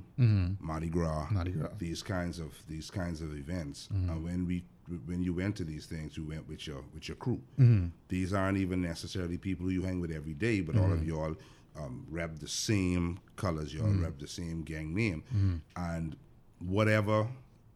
Mardi 0.60 0.90
Gras, 0.90 1.26
Mm-hmm. 1.26 1.36
Mardi 1.36 1.52
Gras. 1.52 1.70
these 1.78 2.02
kinds 2.04 2.40
of 2.40 2.52
these 2.68 2.90
kinds 2.92 3.22
of 3.22 3.34
events. 3.36 3.88
Mm-hmm. 3.94 4.10
And 4.10 4.24
when 4.24 4.46
we 4.46 4.64
when 5.06 5.22
you 5.24 5.34
went 5.34 5.56
to 5.58 5.64
these 5.64 5.86
things, 5.86 6.18
you 6.18 6.26
went 6.26 6.48
with 6.48 6.68
your 6.68 6.84
with 6.94 7.08
your 7.08 7.18
crew. 7.18 7.42
Mm-hmm. 7.60 7.88
These 8.10 8.34
aren't 8.34 8.58
even 8.58 8.82
necessarily 8.82 9.38
people 9.38 9.66
who 9.66 9.72
you 9.72 9.84
hang 9.84 10.00
with 10.02 10.12
every 10.12 10.34
day, 10.34 10.62
but 10.62 10.76
all 10.78 10.92
of 10.92 11.00
Mm-hmm. 11.00 11.10
y'all 11.10 11.36
um, 11.78 12.06
rep 12.10 12.38
the 12.40 12.48
same 12.48 13.20
colors. 13.36 13.74
Y'all 13.74 13.88
rep 14.06 14.20
the 14.20 14.28
same 14.28 14.62
gang 14.64 14.94
name, 14.94 15.24
Mm-hmm. 15.36 15.56
and 15.94 16.16
whatever 16.60 17.28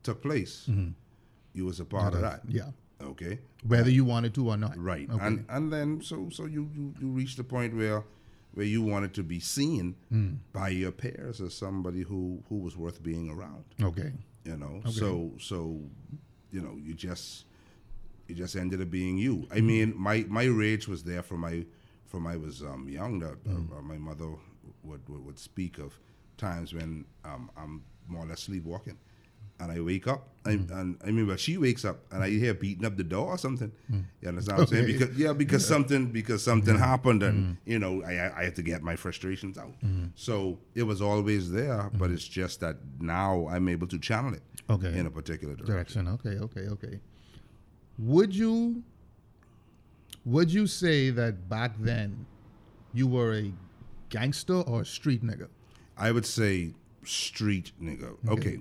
took 0.03 0.21
place, 0.21 0.69
you 1.53 1.65
was 1.65 1.79
a 1.79 1.85
part 1.85 2.13
of 2.13 2.21
that. 2.21 2.41
Yeah. 2.47 2.71
Okay. 3.03 3.39
Whether 3.67 3.89
you 3.89 4.05
wanted 4.05 4.33
to 4.36 4.50
or 4.50 4.57
not. 4.57 4.77
Right. 4.77 5.10
Okay. 5.10 5.25
And 5.25 5.45
and 5.50 5.72
then 5.72 6.01
so 6.01 6.29
so 6.31 6.45
you, 6.45 6.69
you 6.75 6.93
you 7.00 7.07
reach 7.10 7.36
the 7.36 7.43
point 7.43 7.75
where 7.75 8.03
where 8.53 8.65
you 8.65 8.81
wanted 8.83 9.13
to 9.15 9.24
be 9.24 9.39
seen 9.39 9.95
Hmm. 10.10 10.33
by 10.51 10.69
your 10.69 10.91
peers 10.91 11.41
as 11.41 11.53
somebody 11.55 12.01
who 12.03 12.43
who 12.50 12.57
was 12.60 12.75
worth 12.77 13.01
being 13.03 13.29
around. 13.29 13.63
okay. 13.81 14.12
You 14.45 14.57
know. 14.57 14.81
Okay. 14.86 14.91
So 14.91 15.31
so 15.39 15.79
you 16.51 16.62
know, 16.62 16.77
you 16.81 16.93
just 16.93 17.45
you 18.27 18.36
just 18.36 18.55
ended 18.55 18.81
up 18.81 18.89
being 18.91 19.17
you. 19.17 19.48
I 19.51 19.62
mean, 19.62 19.93
my 19.98 20.25
my 20.29 20.43
rage 20.45 20.88
was 20.88 21.03
there 21.03 21.24
from 21.24 21.39
my 21.41 21.65
from 22.05 22.27
I 22.27 22.38
was 22.38 22.62
um, 22.62 22.88
young. 22.89 23.19
That 23.19 23.38
uh, 23.48 23.81
my 23.81 23.98
mother 23.98 24.29
would, 24.83 25.01
would 25.10 25.25
would 25.25 25.39
speak 25.39 25.77
of 25.79 25.98
times 26.38 26.74
when 26.74 27.05
um, 27.25 27.50
I'm 27.57 27.83
more 28.07 28.24
or 28.24 28.27
less 28.27 28.41
sleepwalking, 28.41 28.98
and 29.60 29.72
I 29.72 29.79
wake 29.79 30.07
up. 30.07 30.27
I, 30.45 30.53
hmm. 30.53 30.74
and 30.74 30.98
I 31.05 31.12
mean, 31.12 31.25
but 31.25 31.39
she 31.39 31.57
wakes 31.57 31.86
up 31.86 32.00
and 32.12 32.22
I 32.22 32.29
hmm. 32.29 32.39
hear 32.39 32.53
beating 32.53 32.86
up 32.86 32.98
the 32.98 33.03
door 33.03 33.27
or 33.27 33.38
something. 33.38 33.72
Hmm. 33.89 34.01
You 34.22 34.27
understand 34.29 34.57
what 34.57 34.67
I'm 34.67 34.75
saying? 34.75 34.86
Because 34.88 35.17
yeah, 35.17 35.33
because 35.33 35.65
something 35.65 36.07
because 36.07 36.43
something 36.43 36.77
happened, 36.77 37.24
and 37.24 37.57
you 37.65 37.79
know, 37.79 38.03
I 38.03 38.39
I 38.39 38.43
had 38.43 38.55
to 38.57 38.63
get 38.63 38.83
my 38.83 38.95
frustrations 38.95 39.57
out. 39.57 39.75
So 40.15 40.60
it 40.75 40.83
was 40.83 41.01
always 41.01 41.51
there, 41.51 41.89
but 41.93 42.12
it's 42.12 42.27
just 42.27 42.60
that 42.60 42.77
now 43.00 43.48
I'm 43.50 43.69
able 43.69 43.88
to 43.88 44.00
channel 44.00 44.33
it 44.33 44.43
Okay. 44.69 44.98
in 44.98 45.05
a 45.05 45.12
particular 45.12 45.55
direction. 45.55 46.05
direction. 46.05 46.41
Okay, 46.41 46.62
okay, 46.62 46.67
okay. 46.69 47.00
Would 47.98 48.36
you 48.36 48.83
would 50.25 50.51
you 50.51 50.67
say 50.67 51.10
that 51.10 51.50
back 51.50 51.74
then 51.79 52.25
you 52.93 53.07
were 53.07 53.33
a 53.33 53.51
gangster 54.10 54.62
or 54.62 54.81
a 54.81 54.86
street 54.86 55.24
nigga? 55.24 55.48
I 55.98 56.12
would 56.12 56.25
say 56.25 56.74
street 57.03 57.72
nigga. 57.81 58.15
Okay. 58.27 58.60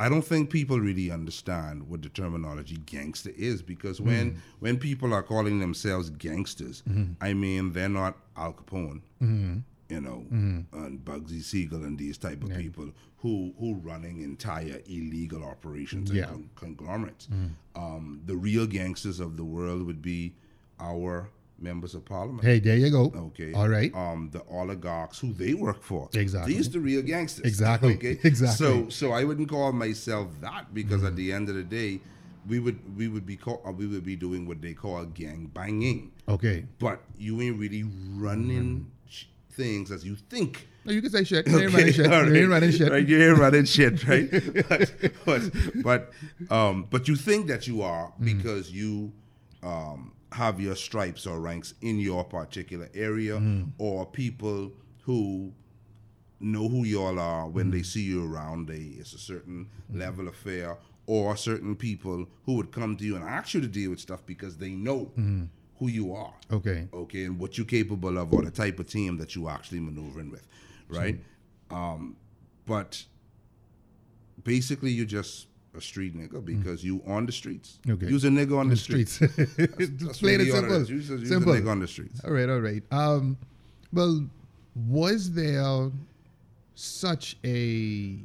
I 0.00 0.08
don't 0.08 0.22
think 0.22 0.48
people 0.48 0.80
really 0.80 1.10
understand 1.10 1.86
what 1.86 2.00
the 2.00 2.08
terminology 2.08 2.78
gangster 2.86 3.32
is 3.36 3.60
because 3.60 4.00
when 4.00 4.32
mm. 4.32 4.36
when 4.58 4.78
people 4.78 5.12
are 5.12 5.22
calling 5.22 5.60
themselves 5.60 6.08
gangsters, 6.08 6.82
mm-hmm. 6.88 7.12
I 7.20 7.34
mean 7.34 7.74
they're 7.74 7.90
not 7.90 8.16
Al 8.34 8.54
Capone, 8.54 9.02
mm-hmm. 9.22 9.58
you 9.90 10.00
know, 10.00 10.24
mm-hmm. 10.32 10.84
and 10.84 11.04
Bugsy 11.04 11.42
Siegel 11.42 11.84
and 11.84 11.98
these 11.98 12.16
type 12.16 12.42
of 12.42 12.50
people 12.56 12.90
who 13.18 13.52
who 13.60 13.74
running 13.82 14.22
entire 14.22 14.80
illegal 14.86 15.44
operations 15.44 16.08
and 16.08 16.18
Yeah. 16.20 16.26
con- 16.26 16.50
conglomerates. 16.56 17.26
Mm. 17.26 17.50
Um, 17.76 18.22
the 18.24 18.36
real 18.36 18.66
gangsters 18.66 19.20
of 19.20 19.36
the 19.36 19.44
world 19.44 19.82
would 19.82 20.00
be 20.00 20.34
our 20.78 21.28
members 21.60 21.94
of 21.94 22.04
parliament. 22.04 22.44
Hey, 22.44 22.58
there 22.60 22.76
you 22.76 22.90
go. 22.90 23.12
Okay. 23.14 23.52
All 23.52 23.68
right. 23.68 23.94
Um, 23.94 24.30
the 24.32 24.42
oligarchs 24.50 25.18
who 25.18 25.32
they 25.32 25.54
work 25.54 25.82
for. 25.82 26.08
Exactly. 26.14 26.54
These 26.54 26.70
the 26.70 26.80
real 26.80 27.02
gangsters. 27.02 27.44
Exactly. 27.44 27.94
Okay. 27.94 28.18
Exactly. 28.24 28.66
So 28.66 28.88
so 28.88 29.12
I 29.12 29.24
wouldn't 29.24 29.48
call 29.48 29.72
myself 29.72 30.28
that 30.40 30.72
because 30.74 31.04
at 31.04 31.16
the 31.16 31.32
end 31.32 31.48
of 31.48 31.54
the 31.54 31.62
day, 31.64 32.00
we 32.48 32.58
would 32.58 32.78
we 32.96 33.08
would 33.08 33.26
be 33.26 33.36
call, 33.36 33.62
uh, 33.66 33.72
we 33.72 33.86
would 33.86 34.04
be 34.04 34.16
doing 34.16 34.46
what 34.46 34.60
they 34.62 34.72
call 34.74 35.04
gang 35.04 35.50
banging. 35.52 36.12
Okay. 36.28 36.64
But 36.78 37.02
you 37.18 37.40
ain't 37.40 37.58
really 37.58 37.84
running 38.16 38.90
sh- 39.08 39.24
things 39.52 39.90
as 39.90 40.04
you 40.04 40.16
think. 40.16 40.66
No, 40.84 40.92
you 40.92 41.02
can 41.02 41.10
say 41.10 41.24
shit. 41.24 41.46
You 41.48 41.58
ain't 41.58 41.74
Okay, 41.74 41.76
running 41.76 41.92
shit. 41.92 42.12
all 42.12 42.26
You 42.28 42.40
ain't 42.40 42.48
running 42.50 42.70
shit. 42.72 42.90
Right, 42.90 43.06
you 43.06 43.22
ain't 43.30 43.38
running 43.38 43.64
shit, 43.66 44.06
right? 44.08 44.30
but, 44.68 44.92
but 45.26 45.50
but 45.82 46.10
um, 46.50 46.86
but 46.88 47.06
you 47.08 47.16
think 47.16 47.48
that 47.48 47.66
you 47.66 47.82
are 47.82 48.12
Mm. 48.18 48.24
because 48.24 48.70
you 48.72 49.12
um, 49.62 50.12
have 50.32 50.60
your 50.60 50.76
stripes 50.76 51.26
or 51.26 51.40
ranks 51.40 51.74
in 51.80 51.98
your 51.98 52.24
particular 52.24 52.88
area, 52.94 53.38
Mm. 53.38 53.72
or 53.78 54.06
people 54.06 54.72
who 55.02 55.52
know 56.38 56.68
who 56.68 56.84
y'all 56.84 57.18
are 57.18 57.48
when 57.48 57.68
Mm. 57.68 57.72
they 57.72 57.82
see 57.82 58.02
you 58.02 58.24
around. 58.24 58.66
They 58.68 58.78
it's 59.00 59.12
a 59.12 59.18
certain 59.18 59.68
level 59.92 60.28
of 60.28 60.34
fear, 60.36 60.76
or 61.06 61.36
certain 61.36 61.74
people 61.76 62.28
who 62.44 62.54
would 62.54 62.70
come 62.70 62.96
to 62.96 63.04
you 63.04 63.16
and 63.16 63.24
ask 63.24 63.54
you 63.54 63.60
to 63.60 63.66
deal 63.68 63.90
with 63.90 64.00
stuff 64.00 64.24
because 64.24 64.56
they 64.58 64.70
know 64.70 65.12
Mm. 65.16 65.48
who 65.78 65.88
you 65.88 66.12
are 66.14 66.34
Okay. 66.50 66.88
okay, 66.92 67.24
and 67.24 67.38
what 67.38 67.58
you're 67.58 67.66
capable 67.66 68.16
of, 68.18 68.32
or 68.32 68.42
the 68.44 68.50
type 68.50 68.78
of 68.78 68.86
team 68.86 69.16
that 69.16 69.34
you 69.34 69.48
actually 69.48 69.80
maneuvering 69.80 70.30
with, 70.30 70.46
right? 70.88 71.18
Um, 71.70 72.16
but 72.66 73.04
basically, 74.44 74.92
you're 74.92 75.06
just 75.06 75.46
a 75.76 75.80
street 75.80 76.16
nigga 76.16 76.44
because 76.44 76.82
you 76.84 77.00
on 77.06 77.26
the 77.26 77.32
streets. 77.32 77.78
Mm. 77.86 77.92
Okay. 77.94 78.06
You's 78.08 78.24
a 78.24 78.28
nigga 78.28 78.58
on 78.58 78.68
the, 78.68 78.74
The 78.74 78.80
streets. 78.80 79.12
streets. 79.14 79.36
That's 79.36 79.76
Just 79.96 80.20
plain 80.20 80.40
and 80.40 80.48
really 80.48 80.50
all 80.50 80.58
it 80.58 80.60
simple. 80.60 80.76
a, 80.76 81.18
you's 81.18 81.28
simple. 81.28 81.52
a 81.52 81.60
nigga 81.60 81.68
on 81.70 81.80
the 81.80 81.86
streets. 81.88 82.20
All 82.24 82.32
right, 82.32 82.48
all 82.48 82.60
right. 82.60 82.82
Um, 82.90 83.36
well, 83.92 84.26
was 84.74 85.32
there 85.32 85.90
such 86.74 87.36
a 87.44 88.18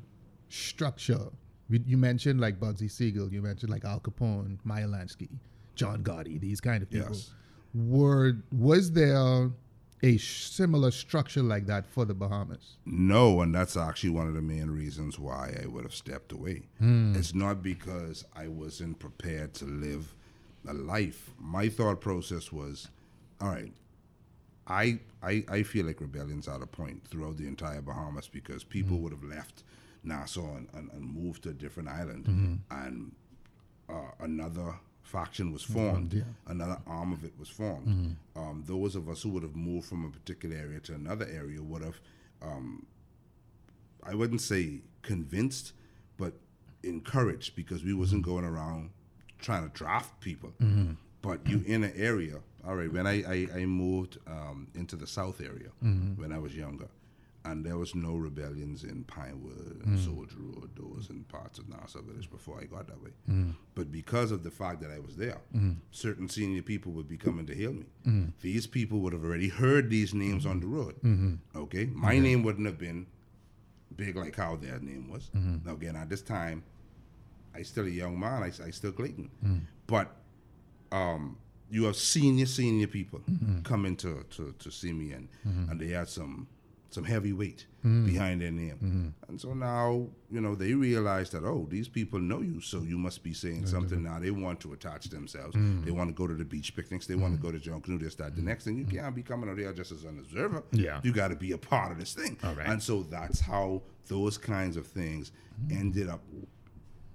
structure? 0.50 1.28
You 1.70 1.80
you 1.86 1.98
mentioned 1.98 2.40
like 2.40 2.60
Bugsy 2.60 2.90
Siegel. 2.90 3.32
You 3.32 3.42
mentioned 3.42 3.72
like 3.72 3.86
Al 3.86 4.00
Capone, 4.00 4.58
Meyer 4.64 4.88
Lansky, 4.88 5.30
John 5.76 6.04
Gotti. 6.04 6.40
These 6.40 6.62
kind 6.62 6.82
of 6.84 6.90
people. 6.90 7.10
Yes. 7.10 7.32
Were 7.74 8.38
was 8.52 8.92
there 8.92 9.50
a 10.06 10.18
similar 10.18 10.92
structure 10.92 11.42
like 11.42 11.66
that 11.66 11.88
for 11.88 12.06
the 12.06 12.14
Bahamas? 12.14 12.78
No, 12.86 13.42
and 13.42 13.54
that's 13.54 13.76
actually 13.76 14.12
one 14.12 14.28
of 14.28 14.36
the 14.36 14.42
main 14.42 14.70
reasons 14.70 15.18
why 15.18 15.58
I 15.62 15.66
would 15.66 15.84
have 15.84 15.96
stepped 15.96 16.32
away. 16.32 16.68
Hmm. 16.78 17.16
It's 17.16 17.34
not 17.34 17.64
because 17.64 18.24
I 18.36 18.48
wasn't 18.48 19.00
prepared 19.00 19.56
to 19.56 19.66
live 19.66 20.14
a 20.68 20.74
life. 20.74 21.32
My 21.40 21.70
thought 21.70 22.02
process 22.02 22.52
was, 22.52 22.90
all 23.42 23.50
right, 23.50 23.74
I 24.68 25.00
I, 25.24 25.44
I 25.50 25.64
feel 25.64 25.88
like 25.88 26.02
rebellion's 26.02 26.48
at 26.48 26.62
a 26.62 26.68
point 26.68 27.08
throughout 27.08 27.38
the 27.38 27.48
entire 27.48 27.82
Bahamas 27.82 28.28
because 28.28 28.64
people 28.64 28.98
hmm. 28.98 29.04
would 29.04 29.12
have 29.12 29.24
left 29.24 29.64
Nassau 30.04 30.56
and, 30.56 30.68
and, 30.74 30.92
and 30.92 31.04
moved 31.04 31.44
to 31.44 31.50
a 31.50 31.54
different 31.54 31.90
island, 31.90 32.28
hmm. 32.28 32.56
and 32.70 33.12
uh, 33.90 34.12
another 34.20 34.76
faction 35.06 35.52
was 35.54 35.64
formed. 35.64 36.14
yeah. 36.14 36.24
Another 36.48 36.80
arm 36.88 37.14
of 37.14 37.24
it 37.24 37.34
was 37.40 37.50
formed. 37.50 38.18
Um, 38.36 38.64
those 38.66 38.96
of 38.96 39.08
us 39.08 39.22
who 39.24 39.30
would 39.30 39.44
have 39.44 39.56
moved 39.56 39.88
from 39.88 40.04
a 40.06 40.10
particular 40.10 40.56
area 40.58 40.80
to 40.82 40.94
another 40.96 41.28
area 41.32 41.62
would 41.62 41.84
have, 41.84 42.00
um, 42.42 42.86
I 44.04 44.14
wouldn't 44.16 44.42
say 44.42 44.82
convinced, 45.04 45.74
but 46.18 46.34
encouraged 46.84 47.56
because 47.56 47.84
we 47.84 47.94
wasn't 47.94 48.24
going 48.24 48.46
around 48.46 48.90
trying 49.40 49.64
to 49.64 49.74
draft 49.74 50.20
people. 50.20 50.54
But 51.22 51.48
you 51.48 51.64
in 51.66 51.84
an 51.84 51.94
area. 51.96 52.38
All 52.66 52.76
right, 52.76 52.92
when 52.92 53.06
I 53.08 53.16
I, 53.36 53.48
I 53.62 53.66
moved 53.66 54.18
um, 54.28 54.68
into 54.76 54.96
the 54.96 55.08
South 55.08 55.40
area 55.42 55.70
when 55.82 56.32
I 56.32 56.40
was 56.40 56.56
younger, 56.56 56.88
and 57.46 57.64
there 57.64 57.78
was 57.78 57.94
no 57.94 58.16
rebellions 58.16 58.84
in 58.84 59.04
Pinewood 59.04 59.84
and 59.86 59.98
hmm. 60.00 60.04
Soldier 60.04 60.38
Road, 60.40 60.72
those 60.76 61.10
in 61.10 61.24
parts 61.26 61.60
of 61.60 61.70
Nassau 61.70 62.02
Village 62.02 62.30
before 62.30 62.60
I 62.60 62.66
got 62.66 62.88
that 62.88 63.02
way. 63.02 63.12
Hmm. 63.28 63.52
But 63.76 63.92
because 63.92 64.32
of 64.32 64.44
the 64.44 64.50
fact 64.50 64.82
that 64.82 64.90
I 64.92 65.00
was 65.00 65.16
there, 65.16 65.38
hmm. 65.52 65.74
certain 65.92 66.28
senior 66.28 66.64
people 66.64 66.92
would 66.94 67.08
be 67.08 67.18
coming 67.18 67.46
to 67.46 67.56
hail 67.56 67.72
me. 67.72 67.86
These 68.42 68.68
people 68.68 69.00
would 69.00 69.14
have 69.14 69.24
already 69.24 69.50
heard 69.50 69.90
these 69.90 70.14
names 70.14 70.46
on 70.46 70.60
the 70.60 70.68
road. 70.68 70.96
Okay, 71.56 71.86
my 71.94 72.18
name 72.20 72.44
wouldn't 72.44 72.66
have 72.66 72.80
been 72.80 73.06
big 73.96 74.16
like 74.16 74.36
how 74.36 74.56
their 74.56 74.80
name 74.80 75.10
was. 75.10 75.30
Now 75.34 75.74
again, 75.74 75.96
at 75.96 76.10
this 76.10 76.22
time, 76.22 76.64
I 77.54 77.62
still 77.62 77.86
a 77.86 77.90
young 77.90 78.20
man. 78.20 78.44
I, 78.44 78.48
I 78.48 78.72
still 78.72 78.92
Clayton, 78.92 79.30
but 79.88 80.12
um, 80.92 81.38
you 81.70 81.84
have 81.86 81.96
senior 81.96 82.48
senior 82.48 82.88
people 82.88 83.22
coming 83.64 83.96
to, 83.98 84.26
to, 84.32 84.54
to 84.60 84.72
see 84.72 84.94
me, 84.94 85.12
and 85.12 85.30
and 85.70 85.80
they 85.80 85.90
had 85.90 86.10
some 86.10 86.48
some 86.96 87.04
heavy 87.04 87.34
weight 87.34 87.68
mm. 87.86 88.06
behind 88.06 88.42
their 88.42 88.52
name, 88.52 88.76
mm-hmm. 88.76 89.30
and 89.30 89.40
so 89.40 89.54
now 89.54 90.08
you 90.32 90.42
know 90.42 90.56
they 90.56 90.74
realize 90.74 91.30
that 91.30 91.44
oh 91.44 91.68
these 91.70 91.88
people 91.88 92.20
know 92.20 92.42
you, 92.42 92.60
so 92.60 92.82
you 92.82 92.98
must 92.98 93.24
be 93.24 93.34
saying 93.34 93.68
something 93.68 94.02
now. 94.02 94.20
They 94.20 94.32
want 94.32 94.60
to 94.62 94.74
attach 94.74 95.10
themselves. 95.10 95.56
Mm. 95.56 95.86
They 95.86 95.92
want 95.92 96.10
to 96.10 96.14
go 96.14 96.26
to 96.26 96.34
the 96.34 96.46
beach 96.46 96.76
picnics. 96.76 97.06
They 97.06 97.16
want 97.16 97.34
to 97.36 97.40
mm. 97.40 97.44
go 97.44 97.52
to 97.52 97.60
Junkanoo. 97.60 98.00
This 98.00 98.16
that 98.16 98.36
the 98.36 98.42
next 98.42 98.64
thing 98.64 98.78
you 98.78 98.86
can't 98.86 99.16
be 99.16 99.22
coming 99.22 99.50
out 99.50 99.58
there 99.58 99.72
just 99.74 99.92
as 99.92 100.04
an 100.06 100.18
observer. 100.18 100.64
Yeah. 100.72 101.02
you 101.04 101.14
got 101.14 101.28
to 101.28 101.36
be 101.36 101.52
a 101.52 101.58
part 101.58 101.92
of 101.92 102.00
this 102.00 102.14
thing. 102.14 102.38
All 102.44 102.54
right. 102.54 102.68
And 102.68 102.82
so 102.82 103.04
that's 103.04 103.40
how 103.40 103.84
those 104.08 104.38
kinds 104.38 104.78
of 104.78 104.88
things 104.88 105.32
ended 105.70 106.10
up 106.10 106.22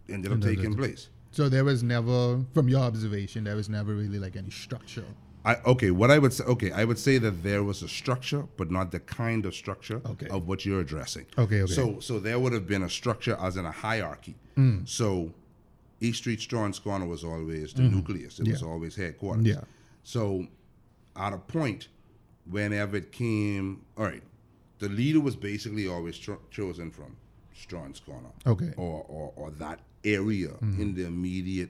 ended 0.09 0.33
up 0.33 0.41
taking 0.41 0.75
place. 0.77 1.09
So 1.33 1.49
there 1.49 1.65
was 1.65 1.83
never, 1.83 2.45
from 2.55 2.69
your 2.69 2.81
observation, 2.81 3.45
there 3.45 3.55
was 3.55 3.69
never 3.69 3.95
really 3.95 4.19
like 4.19 4.37
any 4.37 4.51
structure. 4.51 5.05
I, 5.45 5.57
okay, 5.67 5.91
what 5.91 6.11
I 6.11 6.19
would 6.19 6.33
say, 6.35 6.45
okay, 6.45 6.71
I 6.71 6.85
would 6.85 6.99
say 6.99 7.17
that 7.19 7.43
there 7.43 7.63
was 7.65 7.83
a 7.83 7.89
structure, 7.89 8.47
but 8.59 8.71
not 8.71 8.91
the 8.93 9.01
kind 9.01 9.47
of 9.47 9.55
structure 9.55 10.03
Okay. 10.07 10.29
of 10.29 10.47
what 10.47 10.67
you're 10.67 10.81
addressing. 10.81 11.27
Okay, 11.39 11.63
okay. 11.63 11.73
So, 11.73 11.99
so 12.01 12.19
there 12.19 12.39
would 12.39 12.53
have 12.53 12.67
been 12.67 12.83
a 12.83 12.91
structure 12.91 13.37
as 13.41 13.57
in 13.57 13.65
a 13.65 13.71
hierarchy. 13.71 14.35
Mm. 14.59 14.87
So, 14.89 15.33
East 16.01 16.19
Street 16.19 16.41
Strawn's 16.41 16.79
Corner 16.79 17.07
was 17.07 17.25
always 17.25 17.73
the 17.73 17.83
nucleus. 17.83 18.39
It 18.39 18.49
was 18.49 18.61
Mm-hmm. 18.63 18.71
Always 18.71 18.97
headquarters. 18.97 19.47
Yeah. 19.47 19.61
So, 20.03 20.47
at 21.17 21.33
a 21.33 21.39
point, 21.39 21.89
whenever 22.49 22.97
it 22.99 23.11
came, 23.13 23.83
all 23.97 24.05
right, 24.05 24.23
the 24.79 24.89
leader 24.89 25.21
was 25.21 25.37
basically 25.37 25.89
always 25.89 26.17
cho- 26.19 26.41
chosen 26.51 26.91
from 26.91 27.17
Strawn's 27.55 28.01
Corner. 28.01 28.31
Okay. 28.47 28.73
Or, 28.77 29.05
or, 29.09 29.33
or 29.37 29.51
that 29.53 29.81
area 30.05 30.51
in 30.79 30.95
the 30.95 31.05
immediate 31.07 31.69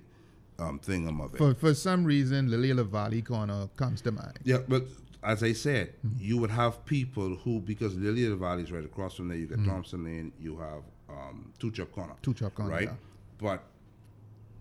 um, 0.60 0.80
of 1.20 1.34
it. 1.34 1.38
For 1.38 1.54
for 1.54 1.74
some 1.74 2.04
reason, 2.04 2.50
Lily 2.50 2.70
Valley 2.84 3.22
corner 3.22 3.68
comes 3.76 4.00
to 4.02 4.12
mind. 4.12 4.38
Yeah, 4.44 4.58
but 4.68 4.86
as 5.22 5.42
I 5.42 5.52
said, 5.52 5.94
you 6.18 6.38
would 6.38 6.50
have 6.50 6.84
people 6.86 7.36
who, 7.36 7.60
because 7.60 7.94
Lily 7.94 8.24
of 8.24 8.30
the 8.30 8.36
Valley 8.36 8.62
is 8.62 8.72
right 8.72 8.84
across 8.84 9.14
from 9.16 9.28
there, 9.28 9.36
you 9.38 9.46
get 9.46 9.64
Thompson 9.64 10.04
Lane, 10.04 10.32
you 10.40 10.58
have 10.58 10.82
um, 11.08 11.52
Two 11.58 11.70
Chop 11.70 11.92
Corner. 11.92 12.14
Two 12.22 12.32
Chop 12.34 12.54
Corner, 12.54 12.70
Right? 12.72 12.84
yeah. 12.88 12.94
But 13.38 13.62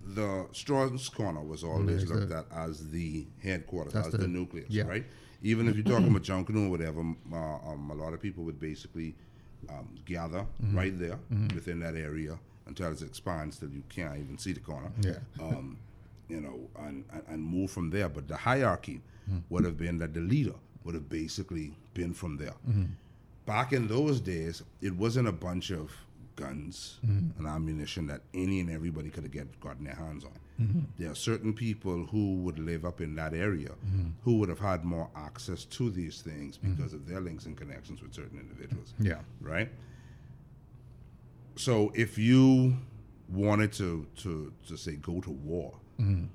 the 0.06 0.48
Strawn's 0.52 1.08
Corner 1.10 1.42
was 1.42 1.64
always 1.64 1.86
There's 2.06 2.10
looked 2.10 2.32
at 2.32 2.46
as 2.54 2.90
the 2.90 3.28
headquarters, 3.44 3.96
as 3.96 4.10
the- 4.12 4.18
the, 4.20 4.28
nucleus, 4.28 4.66
yeah. 4.70 4.84
right? 4.84 5.06
Even 5.44 5.68
if 5.70 5.76
you're 5.76 5.86
talking 5.86 6.08
about 6.14 6.24
Junkanoo 6.24 6.68
or 6.68 6.70
whatever, 6.70 7.02
uh, 7.32 7.36
um, 7.72 7.90
a 7.92 7.96
lot 7.96 8.14
of 8.14 8.22
people 8.22 8.44
would 8.44 8.60
basically 8.60 9.16
um, 9.70 9.96
gather 10.06 10.46
Mm-hmm. 10.64 10.78
right 10.78 10.98
there 11.00 11.20
within 11.54 11.80
that 11.82 11.96
area 11.96 12.38
until 12.66 12.92
it 12.92 13.02
expands 13.02 13.58
till 13.58 13.70
you 13.70 13.84
can't 13.90 14.18
even 14.18 14.38
see 14.38 14.54
the 14.54 14.60
corner 14.60 14.92
Yeah. 15.02 15.20
um, 15.42 15.78
you 16.30 16.40
know, 16.42 16.60
and, 16.86 17.04
and, 17.28 17.44
move 17.44 17.72
from 17.72 17.90
there. 17.90 18.08
But 18.10 18.28
the 18.28 18.38
hierarchy 18.38 19.02
would 19.50 19.66
have 19.66 19.78
been 19.78 19.98
that 20.00 20.14
the 20.14 20.22
leader 20.22 20.56
would 20.84 20.96
have 20.96 21.10
basically 21.10 21.74
been 21.94 22.14
from 22.14 22.38
there. 22.38 22.54
Back 23.46 23.74
in 23.74 23.88
those 23.88 24.20
days, 24.20 24.62
it 24.82 24.94
wasn't 24.96 25.28
a 25.28 25.32
bunch 25.32 25.72
of 25.72 25.92
guns 26.36 27.00
and 27.04 27.46
ammunition 27.48 28.08
that 28.08 28.22
any 28.34 28.60
and 28.62 28.70
everybody 28.70 29.10
could 29.10 29.24
have 29.24 29.32
get 29.32 29.60
gotten 29.60 29.84
their 29.86 29.96
hands 29.96 30.24
on. 30.24 30.88
There 30.98 31.10
are 31.12 31.16
certain 31.16 31.54
people 31.54 32.06
who 32.06 32.36
would 32.44 32.60
live 32.60 32.86
up 32.86 33.02
in 33.02 33.16
that 33.16 33.34
area 33.34 33.72
who 34.24 34.38
would 34.40 34.50
have 34.50 34.60
had 34.60 34.84
more 34.86 35.10
access 35.16 35.64
to 35.66 35.90
these 35.90 36.22
things 36.22 36.58
because 36.58 36.94
of 36.94 37.08
their 37.08 37.22
links 37.22 37.46
and 37.46 37.56
connections 37.58 38.02
with 38.02 38.14
certain 38.14 38.40
individuals 38.40 38.94
Yeah. 39.00 39.20
right? 39.42 39.70
So 41.56 41.92
if 41.96 42.18
you 42.18 42.78
wanted 43.30 43.72
to 43.74 44.06
to 44.18 44.52
to 44.68 44.78
say 44.78 44.96
go 44.96 45.22
to 45.22 45.30
war, 45.32 45.74
Mm-hmm. 46.00 46.26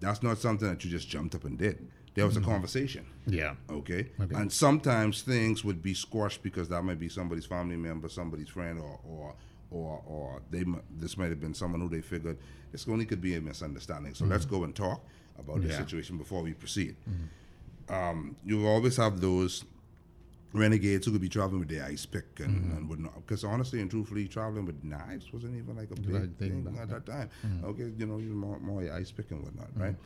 that's 0.00 0.22
not 0.22 0.38
something 0.38 0.68
that 0.68 0.84
you 0.84 0.90
just 0.90 1.08
jumped 1.08 1.34
up 1.34 1.44
and 1.44 1.58
did. 1.58 1.88
There 2.14 2.26
was 2.26 2.36
a 2.36 2.40
mm-hmm. 2.40 2.50
conversation, 2.50 3.06
Yeah. 3.26 3.54
okay? 3.68 4.10
Okay. 4.20 4.36
And 4.36 4.52
sometimes 4.52 5.22
things 5.22 5.64
would 5.64 5.82
be 5.82 5.94
squashed 5.94 6.42
because 6.42 6.68
that 6.68 6.82
might 6.82 7.00
be 7.00 7.08
somebody's 7.08 7.46
family 7.46 7.76
member, 7.76 8.08
somebody's 8.08 8.48
friend, 8.48 8.78
or 8.78 9.00
or 9.04 9.34
or, 9.70 10.02
or 10.06 10.42
they 10.50 10.64
this 11.00 11.16
might 11.18 11.30
have 11.30 11.40
been 11.40 11.54
someone 11.54 11.80
who 11.80 11.88
they 11.88 12.00
figured 12.00 12.38
this 12.70 12.86
only 12.88 13.04
could 13.04 13.20
be 13.20 13.34
a 13.34 13.40
misunderstanding. 13.40 14.14
So 14.14 14.24
let's 14.26 14.46
mm. 14.46 14.50
go 14.50 14.64
and 14.64 14.74
talk 14.74 15.04
about 15.38 15.62
Yeah. 15.62 15.76
situation 15.76 16.16
before 16.18 16.42
we 16.42 16.52
proceed. 16.54 16.96
Mm-hmm. 17.08 17.94
Um, 17.94 18.36
you 18.44 18.66
always 18.66 18.96
have 18.96 19.20
those 19.20 19.64
renegades 20.54 21.04
who 21.04 21.12
could 21.12 21.20
be 21.20 21.28
traveling 21.28 21.58
with 21.60 21.68
their 21.68 21.84
ice 21.84 22.06
pick 22.06 22.40
and, 22.40 22.48
Mm-hmm. 22.62 22.76
and 22.76 22.88
whatnot. 22.88 23.14
Because 23.26 23.44
honestly 23.44 23.80
and 23.82 23.90
truthfully, 23.90 24.26
traveling 24.28 24.64
with 24.64 24.82
knives 24.82 25.32
wasn't 25.32 25.56
even 25.56 25.76
like 25.76 25.90
a 25.90 25.94
big 25.96 26.10
Right 26.14 26.30
thing 26.38 26.64
thing 26.64 26.78
at 26.80 26.88
that 26.88 27.04
time. 27.04 27.28
Mm-hmm. 27.46 27.64
Okay, 27.66 27.92
you 27.98 28.06
know, 28.06 28.18
you 28.18 28.32
more, 28.32 28.58
more 28.60 28.80
ice 28.92 29.10
pick 29.10 29.30
and 29.32 29.42
whatnot, 29.42 29.68
right? 29.76 29.96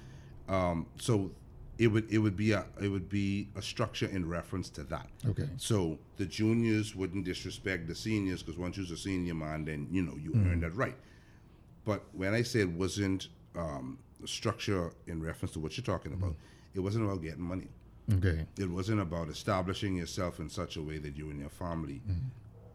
Um, 0.49 0.87
so 0.99 1.31
it 1.79 1.87
would 1.89 2.11
it 2.11 2.19
would 2.19 2.37
be 2.37 2.51
a 2.53 2.65
it 2.81 2.89
would 2.89 3.09
be 3.09 3.51
a 3.55 3.63
structure 3.63 4.07
in 4.07 4.29
reference 4.29 4.69
to 4.71 4.83
that. 4.85 5.09
Okay. 5.29 5.49
So 5.59 5.99
the 6.17 6.25
juniors 6.27 6.97
wouldn't 6.97 7.25
disrespect 7.27 7.87
the 7.87 7.95
seniors 7.95 8.43
because 8.43 8.59
once 8.59 8.77
you're 8.79 8.93
a 8.93 8.97
senior 8.97 9.35
man, 9.35 9.65
then 9.67 9.87
you 9.91 10.03
know 10.03 10.17
you 10.17 10.31
Mm-hmm. 10.33 10.51
earned 10.51 10.63
that 10.65 10.75
right. 10.75 10.97
But 11.85 12.05
when 12.13 12.35
I 12.35 12.43
said 12.43 12.77
wasn't 12.77 13.29
um, 13.55 13.99
a 14.25 14.27
structure 14.27 14.91
in 15.07 15.23
reference 15.23 15.53
to 15.53 15.61
what 15.61 15.77
you're 15.77 15.85
talking 15.85 16.13
about, 16.15 16.31
Mm-hmm. 16.31 16.79
it 16.79 16.81
wasn't 16.81 17.05
about 17.05 17.23
getting 17.23 17.43
money 17.43 17.69
Okay. 18.15 18.47
it 18.59 18.71
wasn't 18.71 19.01
about 19.01 19.29
establishing 19.29 19.95
yourself 19.97 20.41
in 20.41 20.49
such 20.49 20.77
a 20.77 20.83
way 20.83 20.99
that 20.99 21.17
you 21.17 21.31
and 21.31 21.39
your 21.41 21.51
family, 21.51 22.01
mm. 22.09 22.17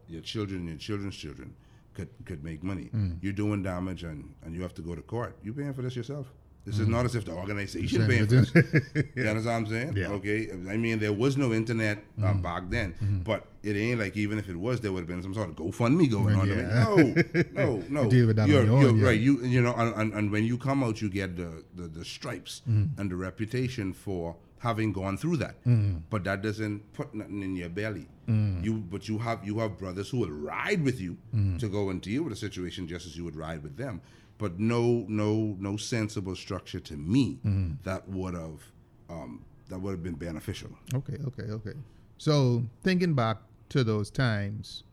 your 0.08 0.22
children 0.22 0.60
and 0.60 0.70
your 0.70 0.78
children's 0.78 1.16
children 1.16 1.56
could 1.94 2.10
could 2.26 2.44
make 2.44 2.64
money. 2.64 2.90
Mm. 2.94 3.18
You're 3.22 3.34
doing 3.34 3.64
damage 3.64 4.04
and, 4.04 4.34
and 4.44 4.56
you 4.56 4.62
have 4.62 4.74
to 4.76 4.82
go 4.82 4.96
to 4.96 5.02
court. 5.02 5.36
You're 5.44 5.54
paying 5.54 5.74
for 5.74 5.82
this 5.82 5.96
yourself. 5.96 6.28
This 6.66 6.80
is 6.80 6.88
mm. 6.88 6.92
not 6.92 7.06
as 7.06 7.16
if 7.16 7.26
the 7.26 7.34
organization 7.34 8.08
paying 8.08 8.26
for 8.26 8.36
this. 8.36 8.52
You 9.16 9.28
understand 9.28 9.46
what 9.46 9.50
I'm 9.50 9.68
saying? 9.68 9.98
Yeah. 9.98 10.08
Okay. 10.12 10.50
I 10.70 10.78
mean, 10.78 10.98
there 10.98 11.12
was 11.12 11.36
no 11.36 11.52
internet 11.52 12.02
um, 12.24 12.42
back 12.42 12.70
then, 12.70 12.94
mm-hmm. 12.94 13.20
but 13.20 13.48
it 13.64 13.76
ain't 13.76 14.00
like 14.00 14.16
even 14.16 14.40
if 14.40 14.48
it 14.48 14.56
was, 14.56 14.80
there 14.80 14.94
would 14.94 15.02
have 15.02 15.08
been 15.08 15.22
some 15.22 15.34
sort 15.34 15.50
of 15.50 15.56
GoFundMe 15.56 16.10
going 16.10 16.36
on. 16.36 16.50
I 16.50 16.56
mean, 16.56 17.50
no, 17.54 17.76
no, 17.90 18.04
no. 18.04 18.10
deal 18.10 18.28
with 18.28 18.38
that 18.38 18.48
you're, 18.48 18.64
your 18.64 18.96
yeah. 18.96 19.06
right. 19.08 19.20
You 19.20 19.44
you 19.44 19.62
know, 19.62 19.74
and, 19.74 19.94
and, 19.96 20.14
and 20.14 20.32
when 20.32 20.46
you 20.46 20.58
come 20.58 20.84
out, 20.84 21.02
you 21.02 21.10
get 21.10 21.36
the 21.36 21.66
the, 21.76 21.88
the 21.88 22.06
stripes 22.06 22.62
and 22.66 23.12
the 23.12 23.16
reputation 23.16 23.92
for 23.92 24.38
having 24.64 24.94
gone 24.94 25.18
through 25.18 25.36
that. 25.36 25.62
Mm. 25.66 26.02
But 26.10 26.24
that 26.24 26.42
doesn't 26.42 26.94
put 26.94 27.14
nothing 27.14 27.44
in 27.44 27.54
your 27.54 27.68
belly. 27.68 28.08
Mm. 28.30 28.64
You 28.64 28.76
but 28.76 29.10
you 29.10 29.18
have 29.18 29.46
you 29.46 29.60
have 29.60 29.78
brothers 29.78 30.10
who 30.10 30.20
will 30.20 30.32
ride 30.32 30.82
with 30.84 31.02
you 31.02 31.18
mm. 31.36 31.60
to 31.60 31.68
go 31.68 31.90
and 31.90 32.02
deal 32.02 32.24
with 32.24 32.32
a 32.32 32.38
situation 32.38 32.88
just 32.88 33.06
as 33.06 33.18
you 33.18 33.26
would 33.26 33.36
ride 33.36 33.62
with 33.62 33.76
them. 33.76 34.02
But 34.38 34.60
no 34.60 35.06
no 35.10 35.58
no 35.60 35.76
sensible 35.76 36.36
structure 36.38 36.80
to 36.80 36.96
me 36.96 37.40
that 37.84 38.08
would 38.08 38.36
have 38.36 38.62
um, 39.10 39.44
that 39.68 39.80
would 39.80 39.92
have 39.92 40.04
been 40.04 40.16
beneficial. 40.16 40.70
Okay, 40.94 41.18
okay, 41.28 41.52
okay. 41.52 41.74
So 42.18 42.64
thinking 42.84 43.14
back 43.14 43.38
to 43.70 43.84
those 43.84 44.10
times, 44.10 44.84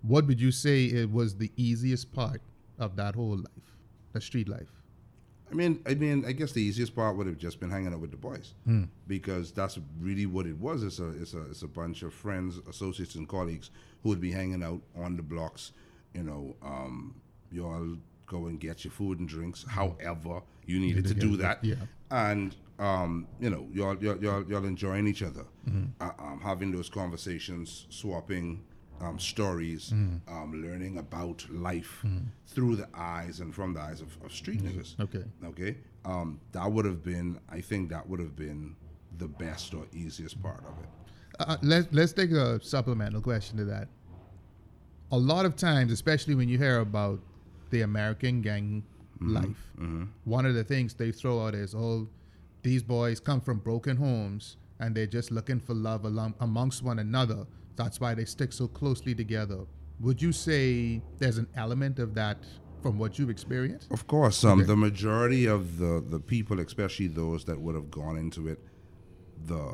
what 0.00 0.26
would 0.26 0.40
you 0.40 0.50
say 0.50 0.84
it 0.84 1.10
was 1.12 1.36
the 1.36 1.52
easiest 1.56 2.12
part 2.12 2.40
of 2.78 2.96
that 2.96 3.14
whole 3.14 3.36
life, 3.36 3.76
the 4.14 4.22
street 4.22 4.48
life? 4.48 4.77
I 5.50 5.54
mean, 5.54 5.80
I 5.86 5.94
mean, 5.94 6.24
I 6.26 6.32
guess 6.32 6.52
the 6.52 6.62
easiest 6.62 6.94
part 6.94 7.16
would 7.16 7.26
have 7.26 7.38
just 7.38 7.58
been 7.60 7.70
hanging 7.70 7.92
out 7.92 8.00
with 8.00 8.10
the 8.10 8.16
boys, 8.16 8.54
because 9.06 9.50
that's 9.52 9.78
really 10.00 10.26
what 10.26 10.46
it 10.46 10.58
was. 10.58 10.82
It's 10.82 10.98
a, 10.98 11.08
it's 11.20 11.34
a, 11.34 11.42
it's 11.50 11.62
a 11.62 11.68
bunch 11.68 12.02
of 12.02 12.12
friends, 12.12 12.58
associates, 12.68 13.14
and 13.14 13.28
colleagues 13.28 13.70
who 14.02 14.10
would 14.10 14.20
be 14.20 14.30
hanging 14.30 14.62
out 14.62 14.82
on 14.96 15.16
the 15.16 15.22
blocks. 15.22 15.72
You 16.14 16.22
know, 16.24 16.56
um, 16.62 17.14
you 17.50 17.66
all 17.66 17.96
go 18.26 18.46
and 18.46 18.60
get 18.60 18.84
your 18.84 18.92
food 18.92 19.20
and 19.20 19.28
drinks, 19.28 19.64
however 19.66 20.42
you 20.66 20.78
needed 20.80 21.06
to 21.06 21.14
do 21.14 21.36
that, 21.38 21.64
yeah. 21.64 21.76
and 22.10 22.54
um, 22.78 23.26
you 23.40 23.50
know, 23.50 23.66
y'all, 23.72 23.96
y'all, 24.02 24.18
y'all, 24.18 24.44
y'all 24.44 24.64
enjoying 24.64 25.06
each 25.08 25.22
other, 25.22 25.44
uh, 26.00 26.10
um, 26.18 26.40
having 26.42 26.70
those 26.70 26.88
conversations, 26.90 27.86
swapping 27.88 28.62
um, 29.00 29.18
stories, 29.18 29.92
um, 29.92 30.62
learning 30.64 30.98
about 30.98 31.44
life 31.50 32.04
through 32.46 32.76
the 32.76 32.88
eyes 32.94 33.40
and 33.40 33.54
from 33.54 33.72
the 33.74 33.80
eyes 33.80 34.00
of, 34.00 34.16
of 34.24 34.32
street 34.32 34.62
niggas. 34.62 34.98
Okay. 35.00 35.24
Okay. 35.44 35.76
Um, 36.04 36.40
that 36.52 36.70
would 36.70 36.84
have 36.84 37.02
been, 37.02 37.38
I 37.50 37.60
think 37.60 37.90
that 37.90 38.08
would 38.08 38.20
have 38.20 38.36
been 38.36 38.74
the 39.18 39.28
best 39.28 39.74
or 39.74 39.84
easiest 39.92 40.40
part 40.42 40.60
of 40.60 40.78
it. 40.82 40.88
Uh, 41.40 41.56
let's 41.62 41.86
let's 41.92 42.12
take 42.12 42.32
a 42.32 42.60
supplemental 42.62 43.20
question 43.20 43.56
to 43.58 43.64
that. 43.64 43.88
A 45.12 45.18
lot 45.18 45.46
of 45.46 45.54
times, 45.56 45.92
especially 45.92 46.34
when 46.34 46.48
you 46.48 46.58
hear 46.58 46.80
about 46.80 47.20
the 47.70 47.82
American 47.82 48.42
gang 48.42 48.82
life, 49.20 49.72
one 50.24 50.46
of 50.46 50.54
the 50.54 50.64
things 50.64 50.94
they 50.94 51.12
throw 51.12 51.46
out 51.46 51.54
is, 51.54 51.74
"Oh, 51.74 52.08
these 52.62 52.82
boys 52.82 53.20
come 53.20 53.40
from 53.40 53.58
broken 53.58 53.96
homes 53.96 54.56
and 54.80 54.94
they're 54.94 55.06
just 55.06 55.30
looking 55.30 55.60
for 55.60 55.74
love 55.74 56.04
along, 56.04 56.34
amongst 56.40 56.82
one 56.82 56.98
another. 56.98 57.46
That's 57.78 57.98
why 58.02 58.12
they 58.18 58.26
stick 58.26 58.52
so 58.52 58.66
closely 58.80 59.14
together." 59.14 59.60
Would 60.00 60.20
you 60.26 60.32
say 60.32 61.00
there's 61.18 61.38
an 61.38 61.48
element 61.56 61.98
of 61.98 62.14
that 62.14 62.38
from 62.82 62.98
what 63.00 63.18
you've 63.18 63.30
experienced? 63.30 63.90
Of 63.90 64.06
course, 64.06 64.44
um, 64.44 64.60
Okay. 64.60 64.66
the 64.68 64.76
majority 64.76 65.44
of 65.46 65.78
the, 65.78 65.94
the 66.14 66.20
people, 66.20 66.60
especially 66.60 67.08
those 67.08 67.40
that 67.46 67.58
would 67.60 67.74
have 67.74 67.90
gone 67.90 68.16
into 68.16 68.46
it 68.52 68.60
the 69.46 69.64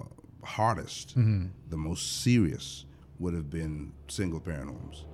hardest, 0.42 1.14
the 1.14 1.76
most 1.76 2.22
serious, 2.22 2.86
would 3.18 3.34
have 3.34 3.48
been 3.50 3.92
single 4.08 4.40
parent 4.40 4.70
homes. 4.70 5.04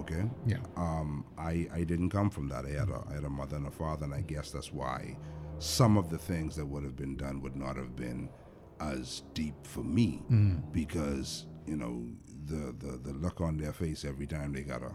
Okay? 0.00 0.24
Yeah. 0.46 0.58
Um, 0.76 1.24
I, 1.38 1.68
I 1.72 1.84
didn't 1.84 2.10
come 2.10 2.30
from 2.30 2.48
that. 2.48 2.64
I 2.64 2.70
had, 2.70 2.88
a, 2.88 3.04
I 3.10 3.14
had 3.14 3.24
a 3.24 3.30
mother 3.30 3.56
and 3.56 3.66
a 3.66 3.70
father, 3.70 4.04
and 4.06 4.14
I 4.14 4.22
guess 4.22 4.50
that's 4.50 4.72
why 4.72 5.16
some 5.58 5.96
of 5.98 6.08
the 6.08 6.18
things 6.18 6.56
that 6.56 6.66
would 6.66 6.84
have 6.84 6.96
been 6.96 7.16
done 7.16 7.40
would 7.42 7.56
not 7.56 7.76
have 7.76 7.94
been 7.96 8.28
as 8.80 9.22
deep 9.34 9.54
for 9.66 9.84
me 9.84 10.22
because, 10.72 11.46
you 11.68 11.76
know, 11.76 12.04
the, 12.46 12.74
the, 12.78 12.96
the 12.98 13.12
look 13.18 13.40
on 13.40 13.56
their 13.56 13.72
face 13.72 14.04
every 14.04 14.26
time 14.26 14.52
they 14.52 14.62
got 14.62 14.80
to 14.80 14.90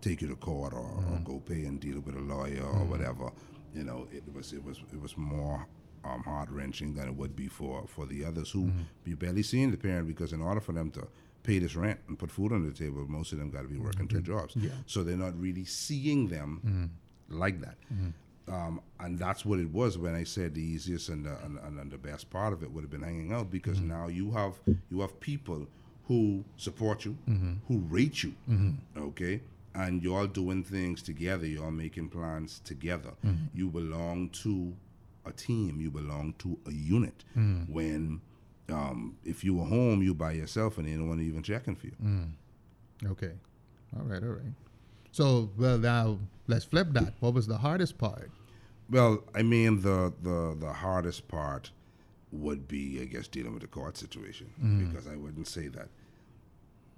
take 0.00 0.22
you 0.22 0.28
to 0.28 0.36
court 0.36 0.72
or, 0.72 0.78
or 0.80 1.02
mm-hmm. 1.02 1.24
go 1.24 1.40
pay 1.40 1.64
and 1.64 1.80
deal 1.80 2.00
with 2.00 2.16
a 2.16 2.20
lawyer 2.20 2.62
or 2.62 2.80
mm-hmm. 2.80 2.90
whatever, 2.90 3.30
you 3.74 3.84
know, 3.84 4.08
it 4.10 4.24
was 4.34 4.52
it 4.52 4.64
was 4.64 4.78
it 4.92 5.00
was 5.00 5.16
more 5.16 5.66
um, 6.04 6.22
heart 6.22 6.48
wrenching 6.50 6.94
than 6.94 7.08
it 7.08 7.14
would 7.14 7.36
be 7.36 7.46
for, 7.46 7.84
for 7.86 8.06
the 8.06 8.24
others 8.24 8.50
who 8.50 8.64
mm-hmm. 8.64 8.80
be 9.04 9.14
barely 9.14 9.42
seeing 9.42 9.70
the 9.70 9.76
parent 9.76 10.08
because 10.08 10.32
in 10.32 10.40
order 10.40 10.60
for 10.60 10.72
them 10.72 10.90
to 10.90 11.06
pay 11.42 11.58
this 11.58 11.76
rent 11.76 12.00
and 12.08 12.18
put 12.18 12.30
food 12.30 12.52
on 12.52 12.66
the 12.66 12.72
table, 12.72 13.06
most 13.08 13.32
of 13.32 13.38
them 13.38 13.50
got 13.50 13.62
to 13.62 13.68
be 13.68 13.78
working 13.78 14.08
two 14.08 14.20
jobs. 14.20 14.54
Yeah. 14.56 14.70
So 14.86 15.02
they're 15.04 15.16
not 15.16 15.38
really 15.40 15.64
seeing 15.64 16.28
them 16.28 16.90
like 17.28 17.60
that. 17.60 17.76
Um, 18.48 18.80
and 18.98 19.18
that's 19.18 19.44
what 19.44 19.60
it 19.60 19.70
was 19.70 19.96
when 19.96 20.14
I 20.14 20.24
said 20.24 20.54
the 20.54 20.62
easiest 20.62 21.08
and 21.08 21.24
the, 21.24 21.36
and, 21.44 21.58
and, 21.60 21.78
and 21.78 21.90
the 21.90 21.98
best 21.98 22.30
part 22.30 22.52
of 22.52 22.62
it 22.62 22.70
would 22.72 22.82
have 22.82 22.90
been 22.90 23.02
hanging 23.02 23.32
out 23.32 23.50
because 23.50 23.80
now 23.80 24.08
you 24.08 24.32
have 24.32 24.54
you 24.90 25.00
have 25.00 25.20
people 25.20 25.68
who 26.10 26.44
support 26.56 27.04
you, 27.04 27.16
who 27.68 27.78
rate 27.96 28.18
you, 28.24 28.32
okay, 28.96 29.40
and 29.76 30.02
you're 30.02 30.18
all 30.18 30.26
doing 30.26 30.64
things 30.64 31.02
together. 31.02 31.46
You're 31.46 31.64
all 31.66 31.70
making 31.86 32.08
plans 32.08 32.60
together. 32.64 33.12
You 33.54 33.68
belong 33.70 34.30
to 34.44 34.74
a 35.24 35.30
team. 35.32 35.80
You 35.80 35.90
belong 35.90 36.34
to 36.38 36.58
a 36.66 36.72
unit. 36.72 37.18
When 37.78 38.20
Um, 38.80 39.16
if 39.24 39.38
you 39.44 39.52
were 39.58 39.66
home, 39.78 39.98
you 40.06 40.14
by 40.14 40.32
yourself, 40.42 40.78
and 40.78 40.84
they 40.86 40.94
don't 40.98 41.08
want 41.08 41.20
to 41.20 41.26
even 41.26 41.42
checking 41.42 41.74
for 41.80 41.86
you. 41.88 41.96
Okay. 43.12 43.32
All 43.96 44.04
right. 44.12 44.22
All 44.22 44.34
right. 44.40 44.54
So, 45.12 45.50
well, 45.62 45.78
now 45.78 46.18
let's 46.46 46.64
flip 46.72 46.88
that. 46.98 47.12
What 47.20 47.34
was 47.34 47.46
the 47.48 47.58
hardest 47.66 47.98
part? 47.98 48.30
Well, 48.88 49.12
I 49.34 49.42
mean, 49.42 49.72
the 49.88 50.12
the 50.28 50.56
the 50.66 50.72
hardest 50.72 51.26
part 51.28 51.72
would 52.32 52.62
be, 52.68 52.84
I 53.02 53.06
guess, 53.14 53.26
dealing 53.36 53.54
with 53.54 53.62
the 53.62 53.72
court 53.80 53.96
situation 54.04 54.46
because 54.84 55.06
I 55.14 55.16
wouldn't 55.22 55.48
say 55.48 55.66
that 55.76 55.88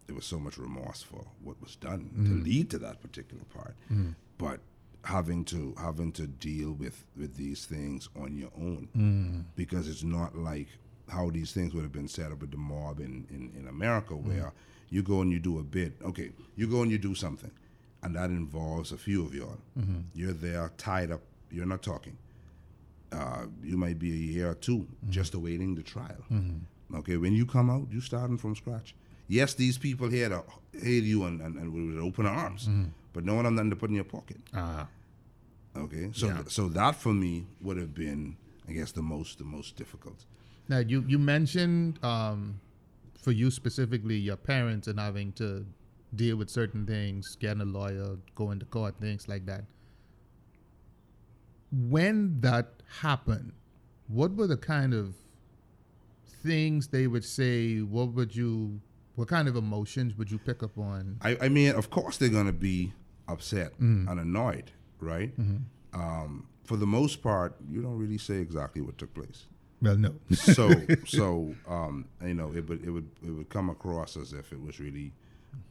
there 0.07 0.17
was 0.17 0.25
so 0.25 0.39
much 0.39 0.59
remorse 0.59 1.03
for 1.03 1.25
what 1.43 1.61
was 1.61 1.77
done 1.77 2.11
to 2.25 2.31
mm. 2.31 2.45
lead 2.45 2.71
to 2.71 2.79
that 2.79 3.01
particular 3.01 3.45
part, 3.55 3.75
mm. 3.93 4.15
but 4.39 4.61
having 5.05 5.45
to 5.45 5.75
having 5.81 6.13
to 6.13 6.27
deal 6.27 6.73
with 6.73 7.05
with 7.17 7.37
these 7.37 7.67
things 7.67 8.09
on 8.17 8.37
your 8.37 8.51
own 8.57 8.89
mm. 8.97 9.45
because 9.57 9.89
it's 9.89 10.05
not 10.05 10.37
like 10.37 10.69
how 11.09 11.29
these 11.29 11.53
things 11.53 11.75
would 11.75 11.83
have 11.83 11.93
been 11.93 12.07
set 12.07 12.31
up 12.31 12.41
with 12.41 12.53
the 12.53 12.57
mob 12.57 13.01
in 13.01 13.27
in, 13.31 13.53
in 13.59 13.67
America 13.67 14.15
where 14.15 14.53
you 14.91 15.03
go 15.03 15.21
and 15.21 15.33
you 15.33 15.41
do 15.41 15.59
a 15.59 15.63
bit 15.65 15.93
okay 16.05 16.31
you 16.55 16.69
go 16.69 16.83
and 16.83 16.93
you 16.93 16.99
do 16.99 17.17
something 17.17 17.51
and 18.05 18.15
that 18.15 18.31
involves 18.31 18.93
a 18.93 18.97
few 18.97 19.25
of 19.25 19.35
y'all. 19.35 19.59
Mm-hmm. 19.79 20.01
You're 20.15 20.33
there 20.33 20.71
tied 20.77 21.11
up 21.11 21.21
you're 21.53 21.67
not 21.67 21.83
talking. 21.83 22.17
Uh, 23.13 23.45
you 23.63 23.77
might 23.77 23.99
be 23.99 24.11
a 24.11 24.15
year 24.15 24.51
or 24.51 24.55
2 24.55 24.79
mm-hmm. 24.79 25.11
just 25.11 25.35
awaiting 25.35 25.75
the 25.75 25.83
trial. 25.83 26.25
Mm-hmm. 26.31 26.97
Okay, 26.97 27.17
when 27.17 27.35
you 27.35 27.47
come 27.47 27.71
out, 27.71 27.89
you 27.91 28.01
starting 28.01 28.39
from 28.39 28.57
scratch. 28.57 28.95
Yes, 29.33 29.55
these 29.55 29.79
people 29.79 30.09
here 30.11 30.29
to 30.29 30.43
hail 30.79 31.03
you 31.03 31.25
and, 31.25 31.41
and, 31.41 31.57
and 31.57 31.73
with 31.73 31.99
open 31.99 32.27
arms, 32.27 32.69
but 33.15 33.25
no 33.25 33.35
one 33.35 33.47
have 33.47 33.55
nothing 33.55 33.71
to 33.71 33.77
put 33.77 33.89
in 33.89 33.97
your 33.97 34.05
pocket. 34.05 34.37
Ah. 34.53 34.89
Okay, 35.75 36.11
so 36.13 36.27
Yeah. 36.27 36.43
so 36.49 36.69
that 36.69 36.97
for 36.97 37.15
me 37.15 37.47
would 37.63 37.79
have 37.79 37.95
been, 37.95 38.37
I 38.69 38.73
guess, 38.73 38.93
the 38.93 39.01
most 39.15 39.39
the 39.39 39.45
most 39.57 39.75
difficult. 39.77 40.27
Now 40.69 40.81
you 40.81 40.99
you 41.09 41.19
mentioned 41.19 41.99
um, 42.05 42.61
for 43.25 43.33
you 43.33 43.51
specifically 43.51 44.17
your 44.17 44.37
parents 44.37 44.87
and 44.87 45.01
having 45.01 45.33
to 45.43 45.65
deal 46.15 46.37
with 46.37 46.51
certain 46.51 46.85
things, 46.87 47.35
getting 47.41 47.63
a 47.63 47.71
lawyer, 47.79 48.19
going 48.35 48.59
to 48.59 48.67
court, 48.67 48.95
things 49.01 49.29
like 49.29 49.47
that. 49.47 49.65
When 51.71 52.39
that 52.43 52.67
happened, 53.01 53.53
what 54.09 54.33
were 54.35 54.47
the 54.47 54.59
kind 54.59 54.93
of 54.93 55.15
things 56.45 56.89
they 56.89 57.07
would 57.07 57.25
say? 57.25 57.79
What 57.81 58.13
would 58.13 58.37
you? 58.37 58.81
What 59.15 59.29
kind 59.29 59.47
of 59.49 59.57
emotions 59.57 60.17
would 60.17 60.31
you 60.31 60.39
pick 60.39 60.63
up 60.63 60.79
on? 60.79 61.19
I, 61.21 61.37
I 61.43 61.49
mean, 61.49 61.75
of 61.75 61.91
course 61.91 62.17
they're 62.17 62.29
gonna 62.29 62.53
be 62.53 62.93
upset 63.29 63.73
and 63.79 64.09
annoyed, 64.09 64.71
right? 65.01 65.33
Um, 65.93 66.49
for 66.65 66.77
the 66.77 66.87
most 66.87 67.23
part, 67.23 67.57
you 67.69 67.83
don't 67.83 67.99
really 67.99 68.19
say 68.19 68.37
exactly 68.37 68.81
what 68.81 68.97
took 68.99 69.13
place. 69.15 69.47
Well, 69.83 69.97
no. 69.97 70.15
so 70.31 70.71
so 71.07 71.55
um, 71.69 72.07
you 72.25 72.35
know 72.35 72.53
it 72.55 72.69
would 72.69 72.85
it 72.85 72.91
would 72.91 73.11
it 73.27 73.31
would 73.31 73.49
come 73.49 73.69
across 73.69 74.17
as 74.17 74.33
if 74.33 74.53
it 74.53 74.61
was 74.63 74.81
really 74.81 75.13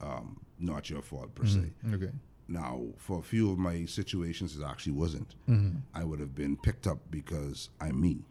um, 0.01 0.39
not 0.59 0.89
your 0.89 1.01
fault 1.01 1.33
per 1.33 1.45
se. 1.45 1.71
okay. 1.93 2.11
Now, 2.47 2.81
for 2.97 3.19
a 3.19 3.21
few 3.21 3.49
of 3.51 3.57
my 3.57 3.85
situations, 3.85 4.57
it 4.57 4.63
actually 4.63 4.91
wasn't. 4.93 5.35
I 5.93 6.03
would 6.03 6.19
have 6.19 6.35
been 6.35 6.57
picked 6.57 6.85
up 6.85 6.99
because 7.09 7.69
I'm 7.79 8.01
me 8.01 8.25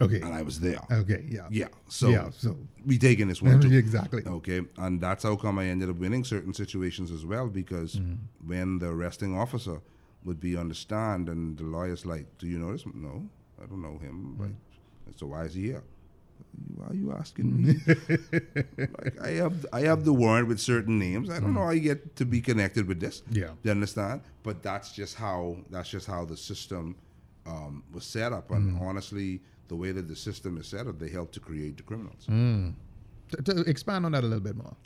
Okay. 0.00 0.20
and 0.20 0.32
I 0.32 0.42
was 0.42 0.60
there. 0.60 0.80
Okay. 0.90 1.24
Yeah. 1.28 1.48
Yeah, 1.50 1.68
so 1.88 2.08
yeah. 2.08 2.30
So 2.30 2.56
we 2.86 2.98
taking 2.98 3.28
this 3.28 3.42
one 3.42 3.60
too. 3.60 3.76
exactly. 3.76 4.22
Okay, 4.26 4.62
and 4.76 5.00
that's 5.00 5.24
how 5.24 5.36
come 5.36 5.58
I 5.58 5.66
ended 5.66 5.90
up 5.90 5.96
winning 5.96 6.24
certain 6.24 6.54
situations 6.54 7.10
as 7.10 7.26
well 7.26 7.48
because 7.48 7.96
mm-hmm. 7.96 8.48
when 8.48 8.78
the 8.78 8.88
arresting 8.88 9.36
officer 9.36 9.80
would 10.24 10.40
be 10.40 10.56
on 10.56 10.68
the 10.68 10.74
stand 10.74 11.28
and 11.28 11.58
the 11.58 11.64
lawyer's 11.64 12.06
like, 12.06 12.26
"Do 12.38 12.46
you 12.46 12.58
know 12.58 12.72
this?" 12.72 12.84
No, 12.94 13.28
I 13.60 13.66
don't 13.66 13.82
know 13.82 13.98
him. 13.98 14.34
Mm-hmm. 14.34 14.42
Like, 14.42 14.52
so 15.16 15.26
why 15.26 15.44
is 15.44 15.54
he 15.54 15.62
here? 15.62 15.82
Why 16.76 16.86
are 16.86 16.94
you 16.94 17.12
asking 17.12 17.56
me? 17.56 17.74
like 18.78 19.20
I 19.20 19.30
have 19.30 19.66
I 19.72 19.80
have 19.80 20.04
the 20.04 20.12
warrant 20.12 20.46
with 20.46 20.60
certain 20.60 20.98
names. 20.98 21.28
I 21.28 21.34
don't 21.34 21.44
mm-hmm. 21.44 21.54
know 21.54 21.64
how 21.64 21.70
you 21.70 21.80
get 21.80 22.14
to 22.16 22.24
be 22.24 22.40
connected 22.40 22.86
with 22.86 23.00
this. 23.00 23.22
Yeah. 23.30 23.50
you 23.64 23.70
understand? 23.72 24.22
But 24.44 24.62
that's 24.62 24.92
just 24.92 25.16
how 25.16 25.56
that's 25.70 25.88
just 25.88 26.06
how 26.06 26.24
the 26.24 26.36
system 26.36 26.96
um, 27.46 27.82
was 27.92 28.04
set 28.04 28.32
up. 28.32 28.50
And 28.50 28.78
honestly, 28.80 29.40
the 29.68 29.76
way 29.76 29.92
that 29.92 30.08
the 30.08 30.16
system 30.16 30.58
is 30.58 30.66
set 30.66 30.86
up, 30.86 30.98
they 30.98 31.08
help 31.08 31.32
to 31.32 31.40
create 31.40 31.76
the 31.76 31.82
criminals. 31.82 32.26
Mm. 32.28 32.74
To, 33.30 33.42
to 33.42 33.60
expand 33.70 34.06
on 34.06 34.12
that 34.12 34.24
a 34.24 34.26
little 34.26 34.40
bit 34.44 34.56
more. 34.56 34.76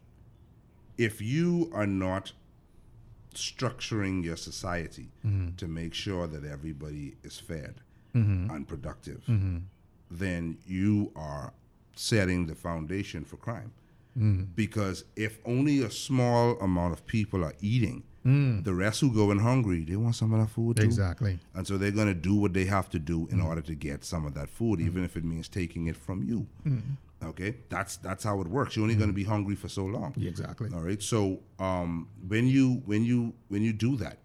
if 0.99 1.21
you 1.21 1.71
are 1.75 1.87
not 1.87 2.33
structuring 3.35 4.23
your 4.23 4.37
society 4.37 5.09
mm-hmm. 5.27 5.55
to 5.57 5.67
make 5.67 5.95
sure 5.95 6.27
that 6.27 6.45
everybody 6.45 7.17
is 7.23 7.39
fed 7.39 7.77
mm-hmm. 8.15 8.51
and 8.55 8.69
productive, 8.69 9.23
mm-hmm. 9.29 9.59
then 10.11 10.59
you 10.67 11.11
are 11.17 11.53
setting 11.97 12.47
the 12.47 12.55
foundation 12.55 13.25
for 13.25 13.37
crime. 13.37 13.73
Because 14.55 15.05
if 15.17 15.39
only 15.47 15.83
a 15.83 15.91
small 15.91 16.59
amount 16.61 16.93
of 16.93 17.07
people 17.07 17.43
are 17.43 17.55
eating, 17.63 18.03
Mm. 18.25 18.65
the 18.65 18.73
rest 18.73 19.01
who 19.01 19.13
go 19.13 19.33
in 19.33 19.39
hungry, 19.41 19.85
they 19.85 19.97
want 19.97 20.15
some 20.15 20.33
of 20.33 20.41
that 20.41 20.49
food 20.49 20.77
too. 20.77 20.85
Exactly. 20.85 21.41
And 21.55 21.67
so 21.67 21.77
they're 21.77 21.91
going 21.91 22.07
to 22.07 22.15
do 22.15 22.35
what 22.37 22.53
they 22.53 22.67
have 22.67 22.89
to 22.91 22.99
do 22.99 23.27
in 23.33 23.41
mm. 23.41 23.47
order 23.47 23.63
to 23.63 23.75
get 23.75 24.05
some 24.05 24.27
of 24.27 24.35
that 24.35 24.49
food, 24.49 24.79
mm. 24.79 24.87
even 24.87 25.05
if 25.05 25.17
it 25.17 25.25
means 25.25 25.49
taking 25.49 25.87
it 25.87 25.97
from 25.97 26.23
you. 26.23 26.47
Okay, 27.25 27.55
that's 27.69 27.97
that's 27.99 28.25
how 28.25 28.41
it 28.41 28.49
works. 28.49 28.75
You're 28.75 28.83
only 28.83 28.97
going 28.97 29.11
to 29.11 29.15
be 29.15 29.25
hungry 29.25 29.55
for 29.55 29.69
so 29.69 29.85
long. 29.85 30.13
Yeah, 30.17 30.29
exactly. 30.29 30.71
All 30.75 30.81
right. 30.81 31.01
So 31.01 31.41
um, 31.59 32.09
when 32.27 32.49
you 32.49 32.83
when 32.85 33.05
you 33.05 33.33
when 33.49 33.63
you 33.63 33.73
do 33.73 33.97
that, 33.97 34.19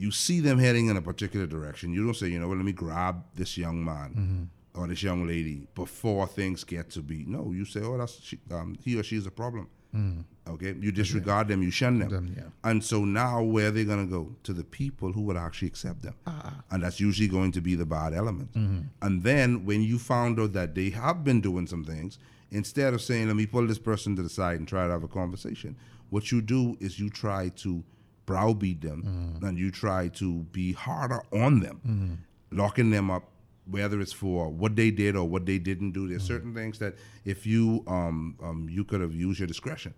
you 0.00 0.10
see 0.10 0.40
them 0.40 0.58
heading 0.58 0.86
in 0.86 0.96
a 0.96 1.02
particular 1.02 1.46
direction. 1.46 1.92
You 1.92 2.04
don't 2.04 2.14
say, 2.14 2.28
you 2.28 2.38
know, 2.40 2.48
what, 2.48 2.56
let 2.56 2.64
me 2.64 2.72
grab 2.72 3.22
this 3.34 3.58
young 3.58 3.84
man 3.84 4.10
mm-hmm. 4.10 4.80
or 4.80 4.86
this 4.86 5.02
young 5.02 5.26
lady 5.26 5.66
before 5.74 6.26
things 6.26 6.64
get 6.64 6.90
to 6.90 7.02
be. 7.02 7.24
No, 7.26 7.52
you 7.52 7.66
say, 7.66 7.80
oh, 7.82 7.98
that's 7.98 8.18
she, 8.22 8.38
um, 8.50 8.76
he 8.82 8.98
or 8.98 9.02
she 9.02 9.16
is 9.16 9.26
a 9.26 9.30
problem. 9.30 9.68
Mm. 9.94 10.24
Okay. 10.48 10.74
You 10.80 10.90
disregard 10.92 11.48
them. 11.48 11.62
You 11.62 11.70
shun 11.70 11.98
them. 11.98 12.08
Them, 12.10 12.34
yeah. 12.36 12.44
And 12.64 12.82
so 12.82 13.04
now 13.04 13.42
where 13.42 13.68
are 13.68 13.70
they 13.70 13.84
going 13.84 14.04
to 14.04 14.10
go? 14.10 14.34
To 14.44 14.52
the 14.52 14.64
people 14.64 15.12
who 15.12 15.22
would 15.22 15.36
actually 15.36 15.68
accept 15.68 16.02
them. 16.02 16.14
Ah, 16.26 16.42
ah. 16.44 16.62
And 16.70 16.82
that's 16.82 17.00
usually 17.00 17.28
going 17.28 17.52
to 17.52 17.60
be 17.60 17.74
the 17.74 17.86
bad 17.86 18.14
element. 18.14 18.52
Mm-hmm. 18.54 18.80
And 19.02 19.22
then 19.22 19.64
when 19.64 19.82
you 19.82 19.98
found 19.98 20.40
out 20.40 20.52
that 20.54 20.74
they 20.74 20.90
have 20.90 21.24
been 21.24 21.40
doing 21.40 21.66
some 21.66 21.84
things, 21.84 22.18
instead 22.50 22.94
of 22.94 23.00
saying, 23.00 23.28
let 23.28 23.36
me 23.36 23.46
pull 23.46 23.66
this 23.66 23.78
person 23.78 24.16
to 24.16 24.22
the 24.22 24.28
side 24.28 24.58
and 24.58 24.66
try 24.66 24.86
to 24.86 24.92
have 24.92 25.04
a 25.04 25.08
conversation, 25.08 25.76
what 26.10 26.32
you 26.32 26.42
do 26.42 26.76
is 26.80 26.98
you 26.98 27.10
try 27.10 27.48
to 27.56 27.84
browbeat 28.26 28.80
them 28.80 29.38
mm. 29.40 29.48
and 29.48 29.58
you 29.58 29.70
try 29.70 30.08
to 30.08 30.40
be 30.52 30.72
harder 30.72 31.22
on 31.32 31.60
them, 31.60 31.80
mm-hmm. 31.86 32.56
locking 32.56 32.90
them 32.90 33.10
up 33.10 33.29
whether 33.70 34.00
it's 34.00 34.12
for 34.12 34.48
what 34.48 34.74
they 34.76 34.90
did 34.90 35.16
or 35.16 35.28
what 35.28 35.46
they 35.46 35.58
didn't 35.58 35.92
do. 35.92 36.08
There's 36.08 36.22
certain 36.24 36.54
things 36.54 36.78
that 36.78 36.94
if 37.24 37.46
you 37.46 37.84
um, 37.86 38.36
um, 38.42 38.68
you 38.70 38.84
could 38.84 39.00
have 39.00 39.14
used 39.14 39.38
your 39.40 39.46
discretion 39.46 39.94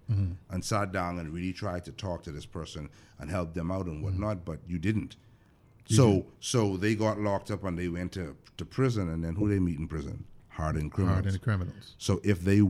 and 0.50 0.64
sat 0.64 0.92
down 0.92 1.18
and 1.18 1.32
really 1.32 1.52
tried 1.52 1.84
to 1.86 1.92
talk 1.92 2.22
to 2.24 2.32
this 2.32 2.46
person 2.46 2.88
and 3.18 3.30
help 3.30 3.54
them 3.54 3.70
out 3.70 3.86
and 3.86 4.02
whatnot, 4.04 4.44
but 4.44 4.58
you 4.66 4.78
didn't. 4.78 5.16
so 5.86 6.26
so 6.40 6.76
they 6.76 6.94
got 6.94 7.18
locked 7.18 7.50
up 7.50 7.64
and 7.64 7.78
they 7.78 7.88
went 7.88 8.12
to, 8.12 8.36
to 8.56 8.64
prison 8.64 9.08
and 9.08 9.24
then 9.24 9.34
who 9.34 9.48
they 9.48 9.58
meet 9.58 9.78
in 9.78 9.88
prison? 9.88 10.24
Hardened 10.48 10.92
criminals. 10.92 11.22
Hardened 11.24 11.42
criminals. 11.42 11.94
So 11.98 12.20
if 12.22 12.42
they 12.42 12.60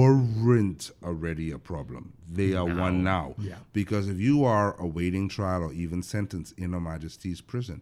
weren't 0.00 0.90
already 1.02 1.50
a 1.52 1.58
problem, 1.58 2.12
they 2.28 2.52
are 2.54 2.64
one 2.66 3.02
now. 3.02 3.34
Yeah. 3.38 3.56
Because 3.72 4.08
if 4.08 4.18
you 4.20 4.44
are 4.44 4.78
awaiting 4.80 5.28
trial 5.28 5.62
or 5.64 5.72
even 5.72 6.02
sentence 6.02 6.52
in 6.58 6.72
Her 6.74 6.80
Majesty's 6.80 7.40
prison, 7.40 7.80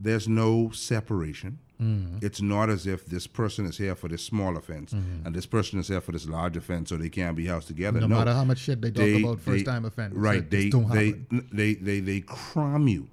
there's 0.00 0.28
no 0.28 0.70
separation. 0.70 1.58
Mm-hmm. 1.80 2.18
It's 2.26 2.42
not 2.42 2.70
as 2.70 2.88
if 2.88 3.06
this 3.06 3.28
person 3.28 3.64
is 3.64 3.78
here 3.78 3.94
for 3.94 4.08
this 4.08 4.24
small 4.24 4.56
offense 4.56 4.92
and 4.92 5.32
this 5.32 5.46
person 5.46 5.78
is 5.78 5.86
here 5.86 6.00
for 6.00 6.10
this 6.10 6.26
large 6.26 6.56
offense, 6.56 6.88
so 6.88 6.96
they 6.96 7.08
can't 7.08 7.36
be 7.36 7.46
housed 7.46 7.68
together. 7.68 8.00
No, 8.00 8.08
No, 8.08 8.18
matter 8.18 8.32
how 8.32 8.42
much 8.44 8.58
shit 8.58 8.80
they 8.82 8.90
talk 8.90 8.96
They- 9.04 9.22
about 9.22 9.40
first 9.40 9.64
they- 9.64 9.70
time 9.72 9.84
offenders. 9.84 10.18
Right. 10.18 10.50
They 10.50 10.70
don't 10.70 10.90
they, 10.90 11.12
they 11.52 11.74
they 11.74 12.00
they 12.00 12.20
cram 12.22 12.88
you 12.88 13.08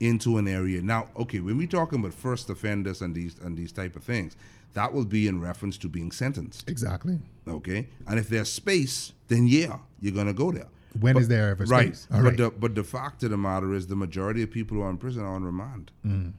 into 0.00 0.38
an 0.38 0.48
area. 0.48 0.80
Now, 0.80 1.08
okay, 1.16 1.40
when 1.40 1.58
we 1.58 1.66
talking 1.66 1.98
about 2.00 2.14
first 2.14 2.48
offenders 2.48 3.02
and 3.02 3.14
these 3.14 3.38
and 3.38 3.54
these 3.56 3.70
type 3.72 3.96
of 3.96 4.02
things, 4.04 4.34
that 4.72 4.94
will 4.94 5.04
be 5.04 5.28
in 5.28 5.38
reference 5.40 5.76
to 5.78 5.88
being 5.88 6.10
sentenced. 6.10 6.68
Exactly. 6.70 7.18
Okay, 7.46 7.86
and 8.06 8.18
if 8.18 8.28
there's 8.30 8.50
space, 8.50 9.12
then 9.28 9.46
yeah, 9.46 9.78
you're 10.00 10.14
gonna 10.14 10.32
go 10.32 10.50
there. 10.52 10.68
When 11.00 11.14
When 11.14 11.22
is 11.22 11.28
there 11.28 11.50
ever 11.50 11.64
Right, 11.64 11.94
space? 11.96 12.08
All 12.12 12.22
but 12.22 12.28
right. 12.28 12.36
the 12.38 12.50
but 12.50 12.74
the 12.74 12.84
fact 12.84 13.22
of 13.24 13.30
the 13.30 13.36
matter 13.36 13.72
is, 13.74 13.86
the 13.86 13.96
majority 13.96 14.42
of 14.42 14.50
people 14.50 14.76
who 14.76 14.82
are 14.82 14.90
in 14.90 14.98
prison 14.98 15.22
are 15.22 15.34
on 15.34 15.44
remand. 15.44 15.90
Mm. 16.04 16.32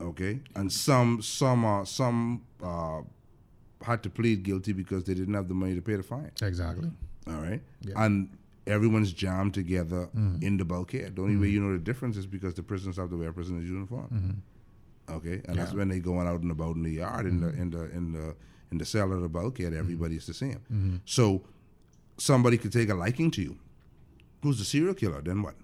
Okay, 0.00 0.40
and 0.54 0.72
some 0.72 1.20
some 1.22 1.64
are 1.64 1.84
some 1.86 2.42
uh, 2.62 3.00
had 3.82 4.02
to 4.02 4.10
plead 4.10 4.42
guilty 4.42 4.72
because 4.72 5.04
they 5.04 5.14
didn't 5.14 5.34
have 5.34 5.48
the 5.48 5.54
money 5.54 5.74
to 5.74 5.82
pay 5.82 5.96
the 5.96 6.02
fine. 6.02 6.30
Exactly. 6.42 6.90
All 7.26 7.34
right, 7.34 7.62
Yeah. 7.82 7.94
Mm. 7.94 8.06
and 8.06 8.28
everyone's 8.66 9.12
jammed 9.12 9.52
together 9.54 10.08
in 10.40 10.56
the 10.56 10.64
bulkhead. 10.64 11.16
The 11.16 11.22
only 11.22 11.36
way 11.36 11.48
you 11.48 11.60
know 11.60 11.72
the 11.72 11.78
difference 11.90 12.16
is 12.16 12.26
because 12.26 12.54
the 12.54 12.62
prisoners 12.62 12.96
have 12.96 13.10
to 13.10 13.16
wear 13.16 13.28
a 13.30 13.32
prisoner's 13.32 13.68
uniform. 13.68 14.42
Okay, 15.10 15.40
and 15.44 15.44
that's 15.44 15.50
Mm-hmm. 15.50 15.58
Yeah. 15.58 15.64
Mm-hmm. 15.64 15.78
when 15.78 15.88
they 15.88 15.98
going 16.00 16.26
out 16.28 16.40
and 16.40 16.50
about 16.50 16.76
in 16.76 16.82
the 16.84 16.92
yard, 16.92 17.26
in 17.26 17.40
the 17.40 17.48
in 17.48 17.70
the 17.70 17.90
in 17.90 18.12
the 18.12 18.34
in 18.70 18.78
the 18.78 18.84
cell 18.84 19.12
of 19.12 19.20
the 19.20 19.28
bulkhead. 19.28 19.74
Everybody's 19.74 20.26
the 20.26 20.34
same. 20.34 20.60
Mm-hmm. 20.72 20.96
So 21.04 21.42
somebody 22.16 22.56
could 22.58 22.72
take 22.72 22.88
a 22.90 22.94
liking 22.94 23.30
to 23.32 23.42
you. 23.42 23.56
Who's 24.42 24.60
a 24.60 24.64
serial 24.64 24.94
killer? 24.94 25.20
Then 25.20 25.42
what? 25.42 25.54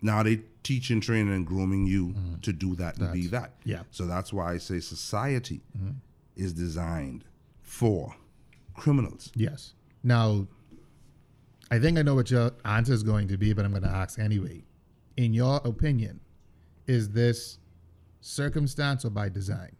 Now 0.00 0.22
they 0.22 0.40
teaching, 0.62 1.00
training, 1.00 1.32
and 1.32 1.46
grooming 1.46 1.86
you 1.86 2.08
mm. 2.08 2.42
to 2.42 2.52
do 2.52 2.74
that 2.76 2.98
and 2.98 3.12
be. 3.12 3.26
That. 3.28 3.52
yeah. 3.64 3.82
So 3.90 4.06
that's 4.06 4.32
why 4.32 4.52
I 4.52 4.58
say 4.58 4.80
society 4.80 5.62
mm-hmm. 5.76 5.92
is 6.36 6.52
designed 6.52 7.24
for 7.62 8.14
criminals. 8.74 9.30
Yes. 9.34 9.74
Now, 10.02 10.46
I 11.70 11.78
think 11.78 11.98
I 11.98 12.02
know 12.02 12.14
what 12.14 12.30
your 12.30 12.52
answer 12.64 12.92
is 12.92 13.02
going 13.02 13.28
to 13.28 13.36
be, 13.36 13.52
but 13.52 13.64
I'm 13.64 13.70
going 13.70 13.82
to 13.82 13.88
ask 13.88 14.18
anyway. 14.18 14.64
In 15.16 15.34
your 15.34 15.60
opinion, 15.64 16.20
is 16.86 17.10
this 17.10 17.58
circumstance 18.20 19.04
or 19.04 19.10
by 19.10 19.28
design? 19.28 19.74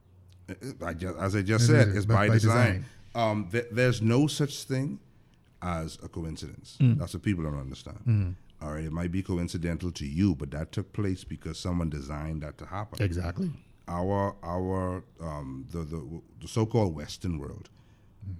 Uh, 0.49 0.55
uh, 0.83 0.87
I 0.87 0.95
just, 0.95 1.19
as 1.19 1.37
I 1.37 1.43
just 1.43 1.65
It 1.65 1.67
said, 1.67 1.89
is, 1.89 1.97
it's 1.97 2.07
by- 2.07 2.15
by, 2.15 2.29
by 2.29 2.35
design. 2.35 2.67
design. 2.67 2.85
Um, 3.15 3.49
th- 3.51 3.67
there's 3.73 4.03
no 4.03 4.27
such 4.27 4.65
thing 4.65 5.01
as 5.63 5.99
a 6.03 6.09
coincidence. 6.09 6.77
Mm. 6.81 6.99
That's 6.99 7.15
what 7.15 7.23
people 7.23 7.45
don't 7.45 7.59
understand. 7.59 8.37
All 8.61 8.73
right, 8.73 8.85
it 8.85 8.93
might 8.93 9.13
be 9.13 9.23
coincidental 9.23 9.93
to 9.93 10.07
you, 10.07 10.35
but 10.35 10.51
that 10.51 10.73
took 10.73 10.93
place 10.93 11.23
because 11.23 11.59
someone 11.59 11.91
designed 11.91 12.43
that 12.43 12.59
to 12.59 12.67
happen. 12.67 13.03
Exactly. 13.03 13.51
Our 13.87 14.35
our 14.43 15.05
um, 15.21 15.67
the, 15.71 15.79
the 15.79 16.21
the 16.41 16.49
so-called 16.49 16.95
Western 16.95 17.39
world 17.39 17.69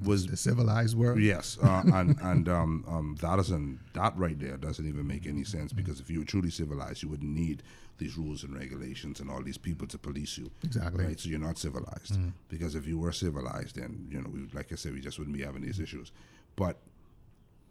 was 0.05 0.27
The 0.27 0.37
civilized 0.37 0.97
world. 0.97 1.21
Yes, 1.21 1.59
uh, 1.63 1.83
and 1.95 2.17
and 2.21 2.49
um, 2.49 2.85
um, 2.89 3.17
that 3.21 3.37
doesn't 3.37 3.81
that 3.95 4.17
right 4.17 4.39
there 4.39 4.57
doesn't 4.57 4.87
even 4.87 5.07
make 5.07 5.27
any 5.27 5.45
sense 5.45 5.73
because 5.73 6.01
if 6.01 6.11
you 6.11 6.21
were 6.21 6.25
truly 6.25 6.51
civilized, 6.51 7.03
you 7.03 7.09
wouldn't 7.09 7.31
need 7.31 7.63
these 7.99 8.17
rules 8.17 8.45
and 8.45 8.55
regulations 8.57 9.19
and 9.21 9.31
all 9.31 9.43
these 9.43 9.59
people 9.59 9.87
to 9.89 9.99
police 9.99 10.39
you. 10.39 10.51
Exactly. 10.63 11.05
Right. 11.05 11.19
So 11.19 11.29
you're 11.29 11.41
not 11.41 11.59
civilized 11.59 12.17
because 12.49 12.75
if 12.75 12.87
you 12.87 12.99
were 12.99 13.13
civilized, 13.13 13.77
then 13.77 14.09
you 14.11 14.21
know, 14.21 14.31
we, 14.31 14.49
like 14.53 14.73
I 14.73 14.77
said, 14.77 14.93
we 14.93 15.01
just 15.01 15.19
wouldn't 15.19 15.37
be 15.37 15.43
having 15.43 15.63
these 15.63 15.81
issues. 15.81 16.13
But 16.55 16.79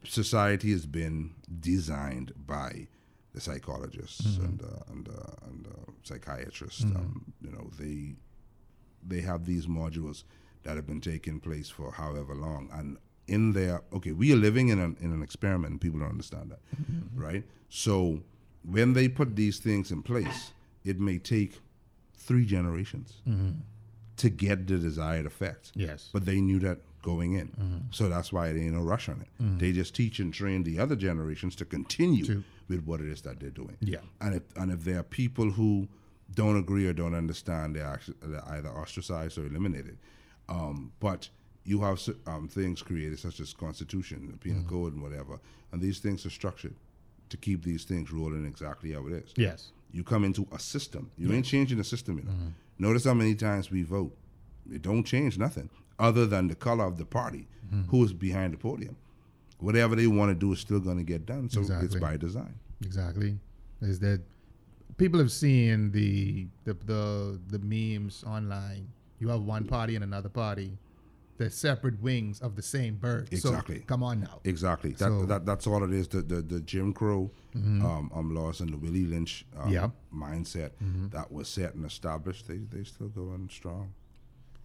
society 0.03 0.71
has 0.71 0.85
been 0.85 1.33
designed 1.59 2.33
by 2.45 2.87
the 3.33 3.41
psychologists 3.41 4.37
and 4.37 4.61
uh, 4.61 4.91
and 4.91 5.09
uh, 5.09 5.47
and 5.47 5.67
uh, 5.67 5.91
psychiatrists. 6.03 6.83
Um, 6.83 7.33
you 7.41 7.51
know, 7.51 7.69
they 7.79 8.15
they 9.07 9.21
have 9.21 9.45
these 9.45 9.67
modules 9.67 10.23
that 10.63 10.75
have 10.75 10.87
been 10.87 11.01
taking 11.01 11.39
place 11.39 11.69
for 11.69 11.91
however 11.91 12.33
long. 12.35 12.69
And 12.73 12.97
in 13.27 13.51
there 13.51 13.81
okay 13.91 14.13
we 14.13 14.31
are 14.31 14.37
living 14.37 14.69
in 14.69 14.79
an, 14.79 14.95
in 15.01 15.11
an 15.11 15.21
experiment 15.21 15.81
people 15.81 15.99
don't 15.99 16.09
understand 16.09 16.49
that 16.49 16.59
right? 17.13 17.43
So 17.67 18.21
when 18.63 18.93
they 18.93 19.09
put 19.09 19.35
these 19.35 19.59
things 19.59 19.91
in 19.91 20.01
place 20.01 20.53
it 20.85 20.97
may 20.97 21.17
take 21.17 21.59
three 22.15 22.45
generations 22.45 23.21
to 24.15 24.29
get 24.29 24.65
the 24.65 24.77
desired 24.77 25.25
effect. 25.25 25.71
Yes. 25.75 26.09
but 26.13 26.25
they 26.25 26.39
knew 26.39 26.59
that 26.59 26.77
going 27.01 27.33
in 27.33 27.85
so 27.91 28.09
that's 28.09 28.33
why 28.33 28.47
there 28.51 28.61
ain't 28.63 28.73
no 28.73 28.81
rush 28.81 29.07
on 29.09 29.21
it 29.21 29.59
they 29.59 29.71
just 29.71 29.95
teach 29.95 30.19
and 30.19 30.33
train 30.33 30.63
the 30.63 30.77
other 30.79 30.95
generations 30.95 31.55
to 31.55 31.63
continue 31.65 32.43
with 32.67 32.83
what 32.85 32.99
it 32.99 33.07
is 33.07 33.21
that 33.21 33.39
they're 33.39 33.49
doing 33.49 33.77
Yeah. 33.79 33.99
and 34.21 34.35
if 34.35 34.43
and 34.55 34.71
if 34.71 34.83
there 34.83 34.99
are 34.99 35.03
people 35.03 35.51
who 35.51 35.87
don't 36.35 36.57
agree 36.57 36.85
or 36.85 36.91
don't 36.91 37.13
understand, 37.15 37.75
they're 37.75 37.85
actually 37.85 38.17
they're 38.21 38.43
either 38.49 38.67
ostracized 38.67 39.37
or 39.37 39.45
eliminated. 39.45 39.97
Um, 40.49 40.91
but 40.99 41.29
you 41.63 41.79
have 41.81 42.01
um, 42.25 42.49
things 42.49 42.81
created 42.81 43.17
such 43.17 43.39
as 43.39 43.53
constitution, 43.53 44.27
the 44.31 44.37
penal 44.37 44.63
code, 44.63 44.91
and 44.93 45.01
whatever, 45.01 45.39
and 45.71 45.81
these 45.81 45.99
things 45.99 46.25
are 46.25 46.29
structured 46.29 46.75
to 47.29 47.37
keep 47.37 47.63
these 47.63 47.85
things 47.85 48.11
rolling 48.11 48.45
exactly 48.45 48.91
how 48.91 49.07
it 49.07 49.13
is. 49.13 49.33
Yes. 49.37 49.71
You 49.93 50.03
come 50.03 50.25
into 50.25 50.45
a 50.51 50.59
system. 50.59 51.11
You 51.17 51.31
ain't 51.31 51.45
changing 51.45 51.77
the 51.77 51.83
system, 51.85 52.17
you 52.17 52.25
know. 52.25 52.33
Notice 52.77 53.05
how 53.05 53.13
many 53.13 53.33
times 53.35 53.71
we 53.71 53.83
vote. 53.83 54.13
It 54.69 54.81
don't 54.81 55.05
change 55.05 55.37
nothing 55.37 55.69
other 55.99 56.25
than 56.25 56.47
the 56.47 56.55
color 56.55 56.85
of 56.85 56.97
the 56.97 57.05
party, 57.05 57.47
who 57.89 58.03
is 58.03 58.13
behind 58.13 58.53
the 58.53 58.57
podium. 58.57 58.95
Whatever 59.59 59.95
they 59.95 60.07
want 60.07 60.29
to 60.29 60.35
do 60.35 60.53
is 60.53 60.59
still 60.59 60.79
going 60.79 60.97
to 60.97 61.03
get 61.03 61.25
done. 61.25 61.49
So 61.49 61.61
it's 61.81 61.95
by 61.95 62.17
design. 62.17 62.53
Exactly. 62.83 63.37
Is 63.81 63.99
that 63.99 64.21
people 64.97 65.19
have 65.19 65.31
seen 65.31 65.91
the 65.91 66.47
the 66.65 66.73
the, 66.85 67.39
the 67.47 67.59
memes 67.59 68.23
online. 68.25 68.87
You 69.19 69.29
have 69.29 69.41
one 69.41 69.65
party 69.65 69.95
and 69.95 70.03
another 70.03 70.29
party. 70.29 70.77
They're 71.37 71.49
separate 71.51 72.01
wings 72.01 72.39
of 72.41 72.55
the 72.55 72.61
same 72.63 72.95
bird. 72.95 73.29
Exactly. 73.31 73.79
So 73.79 73.85
come 73.85 74.01
on 74.03 74.21
now. 74.21 74.39
Exactly. 74.43 74.91
That, 74.91 74.99
So- 74.99 75.09
Mm-hmm. 75.09 75.27
that 75.27 75.45
that's 75.45 75.67
all 75.67 75.83
it 75.83 75.91
is. 75.93 76.07
The 76.07 76.21
the, 76.21 76.41
the 76.41 76.59
Jim 76.61 76.93
Crow 76.93 77.29
um, 77.55 78.11
um, 78.13 78.33
laws 78.35 78.59
and 78.61 78.71
the 78.71 78.77
Willie 78.77 79.05
Lynch 79.05 79.45
um, 79.59 79.71
Yeah. 79.71 79.89
mindset 80.13 80.71
Mm-hmm. 80.83 81.09
that 81.09 81.31
was 81.31 81.47
set 81.47 81.73
and 81.75 81.85
established. 81.85 82.47
They 82.47 82.57
they 82.57 82.83
still 82.83 83.09
going 83.09 83.49
strong. 83.51 83.93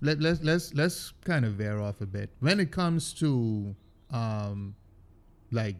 Let, 0.04 0.20
let's 0.20 0.42
let's 0.42 0.74
let's 0.74 1.12
kind 1.24 1.44
of 1.44 1.52
veer 1.54 1.80
off 1.80 2.00
a 2.00 2.06
bit. 2.06 2.30
When 2.40 2.58
it 2.58 2.70
comes 2.72 3.12
to 3.14 3.74
um, 4.10 4.74
like 5.52 5.76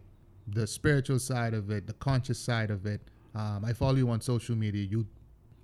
the 0.47 0.67
spiritual 0.67 1.19
side 1.19 1.55
of 1.55 1.71
it, 1.71 1.87
the 1.87 1.93
conscious 1.95 2.39
side 2.39 2.71
of 2.71 2.87
it, 2.87 3.01
um, 3.35 3.65
I 3.65 3.73
follow 3.73 3.97
you 3.97 4.09
on 4.11 4.21
social 4.21 4.55
media. 4.55 4.85
You 4.85 5.07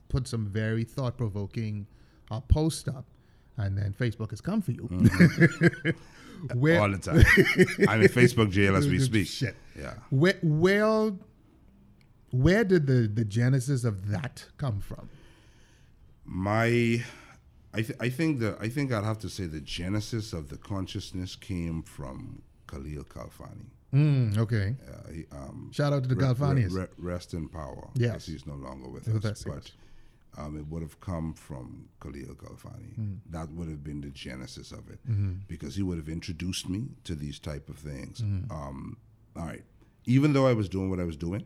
put 0.09 0.27
some 0.27 0.47
very 0.47 0.85
thought 0.85 1.17
provoking 1.17 1.87
uh, 2.31 2.41
post 2.41 2.89
up, 2.89 3.05
and 3.57 3.79
then 3.79 3.95
Facebook 3.99 4.31
has 4.31 4.41
come 4.41 4.61
for 4.61 4.73
you. 4.73 4.89
Where 6.55 6.81
all 6.81 6.91
the 6.91 6.99
time. 6.99 7.25
I'm 7.89 8.03
in 8.03 8.09
Facebook 8.09 8.51
jail 8.51 8.77
as 8.77 8.89
we 8.89 8.99
speak. 9.11 9.27
Shit. 9.29 9.57
Yeah. 9.79 9.95
where 10.11 10.39
where 10.43 11.13
where 12.31 12.65
did 12.65 12.87
the 12.87 13.09
the 13.09 13.25
genesis 13.25 13.85
of 13.85 14.09
that 14.09 14.47
come 14.57 14.81
from? 14.81 15.09
My, 16.25 17.03
I 17.75 17.83
th- 17.83 17.99
I 18.01 18.09
think 18.09 18.41
the 18.41 18.57
I 18.61 18.69
think 18.69 18.93
I'd 18.93 19.05
have 19.05 19.19
to 19.21 19.29
say 19.29 19.45
the 19.47 19.61
genesis 19.61 20.33
of 20.33 20.49
the 20.49 20.57
consciousness 20.57 21.37
came 21.37 21.83
from 21.83 22.43
Khalil 22.67 23.05
Kalfani. 23.05 23.67
Mm, 23.95 24.37
okay. 24.39 24.77
Uh, 24.87 25.13
he, 25.13 25.25
um, 25.33 25.71
Shout 25.73 25.93
out 25.93 26.03
to 26.03 26.09
the 26.09 26.15
re- 26.17 26.23
Galvanians. 26.25 26.73
re- 26.75 26.83
re- 26.83 26.89
rest 27.13 27.33
in 27.35 27.49
power. 27.49 27.89
Yes. 27.95 28.27
he's 28.27 28.47
no 28.47 28.55
longer 28.55 28.89
with 28.89 29.07
With 29.09 29.25
us. 29.25 29.45
but 29.45 29.71
um, 30.37 30.57
it 30.59 30.67
would 30.69 30.83
have 30.83 31.01
come 31.01 31.33
from 31.35 31.89
Khalil 32.03 32.35
Galfani. 32.35 32.95
Hmm. 32.97 33.15
That 33.31 33.51
would 33.53 33.69
have 33.69 33.83
been 33.83 34.01
the 34.03 34.11
genesis 34.11 34.73
of 34.73 34.89
it, 34.91 34.99
Mm-hmm. 35.11 35.33
because 35.49 35.75
he 35.77 35.83
would 35.83 35.97
have 35.99 36.09
introduced 36.09 36.69
me 36.69 36.89
to 37.05 37.15
these 37.15 37.39
type 37.39 37.69
of 37.71 37.77
things. 37.79 38.21
Mm-hmm. 38.21 38.53
Um, 38.53 38.97
all 39.37 39.47
right, 39.47 39.65
even 40.05 40.33
though 40.35 40.47
I 40.47 40.53
was 40.53 40.69
doing 40.69 40.91
what 40.91 41.01
I 41.01 41.05
was 41.05 41.17
doing, 41.17 41.45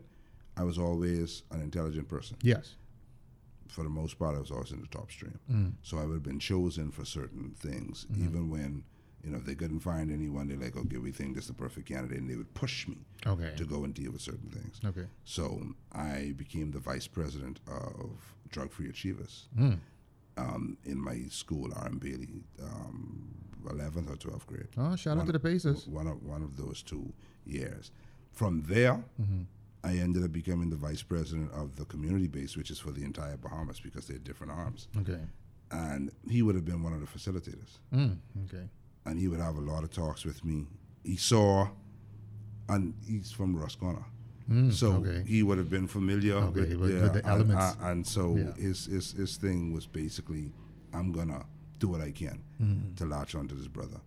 I 0.57 0.63
was 0.63 0.77
always 0.77 1.43
an 1.51 1.61
intelligent 1.61 2.07
person. 2.09 2.37
Yes. 2.41 2.75
For 3.73 3.83
the 3.83 3.89
most 3.89 4.19
part, 4.19 4.35
I 4.35 4.39
was 4.39 4.51
always 4.51 4.71
in 4.71 4.81
the 4.81 4.87
top 4.87 5.09
stream. 5.11 5.39
Mm. 5.51 5.71
So 5.81 5.97
I 5.97 6.05
would 6.05 6.13
have 6.13 6.23
been 6.31 6.39
chosen 6.39 6.91
for 6.91 7.05
certain 7.05 7.55
things, 7.57 8.05
Mm-hmm. 8.11 8.25
even 8.27 8.49
when. 8.49 8.83
You 9.25 9.31
know, 9.31 9.37
if 9.37 9.45
they 9.45 9.55
couldn't 9.55 9.79
find 9.79 10.11
anyone, 10.11 10.49
they're 10.49 10.57
like, 10.57 10.75
okay, 10.75 10.97
we 10.97 11.11
think 11.11 11.35
this 11.35 11.45
is 11.45 11.47
the 11.47 11.53
perfect 11.53 11.87
candidate, 11.87 12.17
and 12.19 12.29
they 12.29 12.35
would 12.35 12.53
push 12.53 12.89
me 12.89 12.97
Okay. 13.25 13.53
to 13.55 13.63
go 13.63 13.85
and 13.85 13.93
deal 13.93 14.11
with 14.11 14.19
certain 14.21 14.49
things. 14.49 14.81
Okay. 14.85 15.07
So 15.23 15.45
I 15.93 16.33
became 16.35 16.71
the 16.71 16.79
vice 16.91 17.07
president 17.07 17.61
of 17.65 18.09
Drug 18.49 18.69
Free 18.69 18.89
Achievers 18.89 19.47
Hmm. 19.55 19.75
um, 20.35 20.77
in 20.83 20.99
my 20.99 21.19
school, 21.29 21.71
R.M. 21.73 21.99
Bailey, 21.99 22.43
um, 22.61 23.33
11th 23.65 24.09
or 24.09 24.17
12th 24.17 24.45
grade. 24.45 24.67
Oh, 24.77 24.95
shout 24.97 25.17
out 25.17 25.25
to 25.27 25.31
the 25.31 25.39
Pacers. 25.39 25.87
One 25.87 26.07
of, 26.07 26.21
one 26.21 26.43
of 26.43 26.57
those 26.57 26.83
two 26.83 27.13
years. 27.45 27.91
From 28.33 28.63
there, 28.67 29.05
Mm-hmm. 29.21 29.43
I 29.83 29.97
ended 29.97 30.23
up 30.23 30.31
becoming 30.31 30.69
the 30.69 30.75
vice 30.77 31.03
president 31.03 31.51
of 31.51 31.75
the 31.75 31.85
community 31.85 32.27
base, 32.27 32.55
which 32.55 32.71
is 32.71 32.79
for 32.79 32.91
the 32.91 33.03
entire 33.03 33.35
Bahamas 33.37 33.79
because 33.81 34.07
they're 34.07 34.17
different 34.19 34.53
arms. 34.53 34.87
Okay. 34.99 35.19
And 35.71 36.11
he 36.29 36.41
would 36.41 36.55
have 36.55 36.65
been 36.65 36.83
one 36.83 36.93
of 36.93 37.01
the 37.01 37.07
facilitators 37.07 37.79
Mm, 37.93 38.17
okay. 38.45 38.69
and 39.05 39.19
he 39.19 39.27
would 39.27 39.39
have 39.39 39.55
a 39.57 39.61
lot 39.61 39.83
of 39.83 39.91
talks 39.91 40.23
with 40.23 40.43
me. 40.45 40.67
He 41.03 41.17
saw, 41.17 41.67
and 42.69 42.93
he's 43.05 43.31
from 43.31 43.55
Roscona, 43.57 44.03
so 44.71 44.93
Mm, 44.93 45.07
okay. 45.07 45.23
he 45.27 45.41
would 45.43 45.57
have 45.57 45.69
been 45.69 45.87
familiar 45.87 46.35
Okay, 46.35 46.59
with, 46.61 46.75
with- 46.75 46.93
yeah, 46.95 47.01
with 47.03 47.13
the 47.13 47.19
and- 47.19 47.27
elements. 47.27 47.63
uh, 47.81 47.87
and, 47.89 48.05
so 48.07 48.35
Yeah. 48.37 48.53
his, 48.55 48.85
his 48.85 49.11
his 49.13 49.37
thing 49.37 49.73
was 49.73 49.85
basically, 49.87 50.53
I'm 50.93 51.11
gonna 51.11 51.45
do 51.79 51.87
what 51.89 52.01
I 52.01 52.11
can 52.11 52.39
Mm-hmm. 52.61 52.93
to 52.95 53.05
latch 53.05 53.35
onto 53.35 53.55
this 53.55 53.67
brother. 53.67 53.99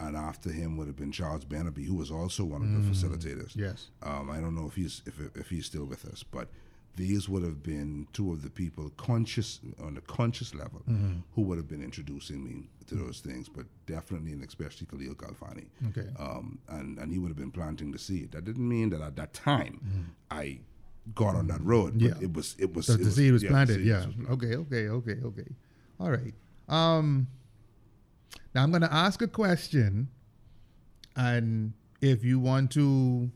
And 0.00 0.16
after 0.16 0.50
him 0.50 0.76
would 0.76 0.86
have 0.86 0.96
been 0.96 1.10
Charles 1.12 1.44
Bannaby, 1.44 1.84
who 1.84 1.94
was 1.96 2.10
also 2.10 2.44
one 2.44 2.62
of 2.62 2.70
the 2.72 2.88
facilitators. 2.90 3.52
Mm, 3.54 3.60
Yes. 3.66 3.88
Um, 4.02 4.30
I 4.30 4.40
don't 4.40 4.54
know 4.54 4.66
if 4.66 4.74
he's 4.76 5.02
if, 5.06 5.14
if 5.36 5.48
he's 5.50 5.66
still 5.66 5.84
with 5.86 6.04
us, 6.06 6.22
but 6.22 6.48
these 6.96 7.28
would 7.28 7.42
have 7.44 7.62
been 7.62 8.06
two 8.12 8.32
of 8.32 8.42
the 8.42 8.50
people 8.50 8.90
conscious 8.96 9.60
on 9.82 9.96
a 9.96 10.00
conscious 10.00 10.54
level 10.54 10.82
Mm-hmm. 10.88 11.18
who 11.34 11.42
would 11.42 11.56
have 11.58 11.68
been 11.68 11.82
introducing 11.82 12.44
me 12.44 12.68
to 12.86 12.94
those 12.94 13.20
things, 13.20 13.48
but 13.48 13.66
definitely 13.86 14.32
and 14.32 14.42
especially 14.44 14.86
Khalil 14.86 15.14
Galfani. 15.14 15.66
Okay. 15.90 16.08
Um, 16.18 16.58
and 16.68 16.98
and 16.98 17.12
he 17.12 17.18
would 17.18 17.28
have 17.28 17.36
been 17.36 17.50
planting 17.52 17.90
the 17.92 17.98
seed. 17.98 18.32
That 18.32 18.44
didn't 18.44 18.68
mean 18.68 18.90
that 18.90 19.00
at 19.00 19.16
that 19.16 19.32
time 19.32 20.14
I 20.30 20.60
got 21.14 21.34
on 21.34 21.46
that 21.48 21.60
road. 21.62 21.94
But. 21.98 22.02
Yeah. 22.02 22.14
it 22.26 22.32
was 22.32 22.54
it 22.58 22.74
was 22.74 22.86
So 22.86 22.92
it 22.94 22.98
the 23.04 23.10
seed 23.10 23.32
was 23.32 23.42
yeah, 23.42 23.50
planted. 23.50 23.76
seed 23.76 23.86
Yeah. 23.86 24.06
was 24.06 24.14
planted. 24.14 24.32
Okay. 24.32 24.54
Okay. 24.56 24.88
Okay. 24.88 25.18
Okay. 25.24 25.48
All 26.00 26.10
right. 26.10 26.34
Um. 26.68 27.26
Now 28.54 28.62
I'm 28.62 28.70
going 28.70 28.82
to 28.82 28.92
ask 28.92 29.22
a 29.22 29.28
question, 29.28 30.08
and 31.16 31.72
if 32.00 32.24
you 32.24 32.38
want 32.38 32.70
to 32.72 33.30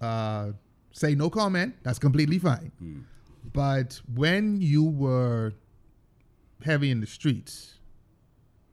uh, 0.00 0.52
say 0.92 1.14
no 1.14 1.30
comment, 1.30 1.74
that's 1.82 1.98
completely 1.98 2.38
fine. 2.38 2.72
But 3.52 4.00
when 4.14 4.60
you 4.60 4.84
were 4.84 5.52
heavy 6.64 6.90
in 6.90 7.00
the 7.00 7.06
streets, 7.06 7.74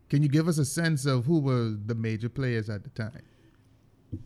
can 0.09 0.21
you 0.21 0.29
give 0.29 0.47
us 0.47 0.57
a 0.57 0.65
sense 0.65 1.05
of 1.05 1.25
who 1.25 1.39
were 1.39 1.75
the 1.85 1.95
major 1.95 2.29
players 2.29 2.69
at 2.69 2.83
the 2.83 2.89
time? 2.89 3.21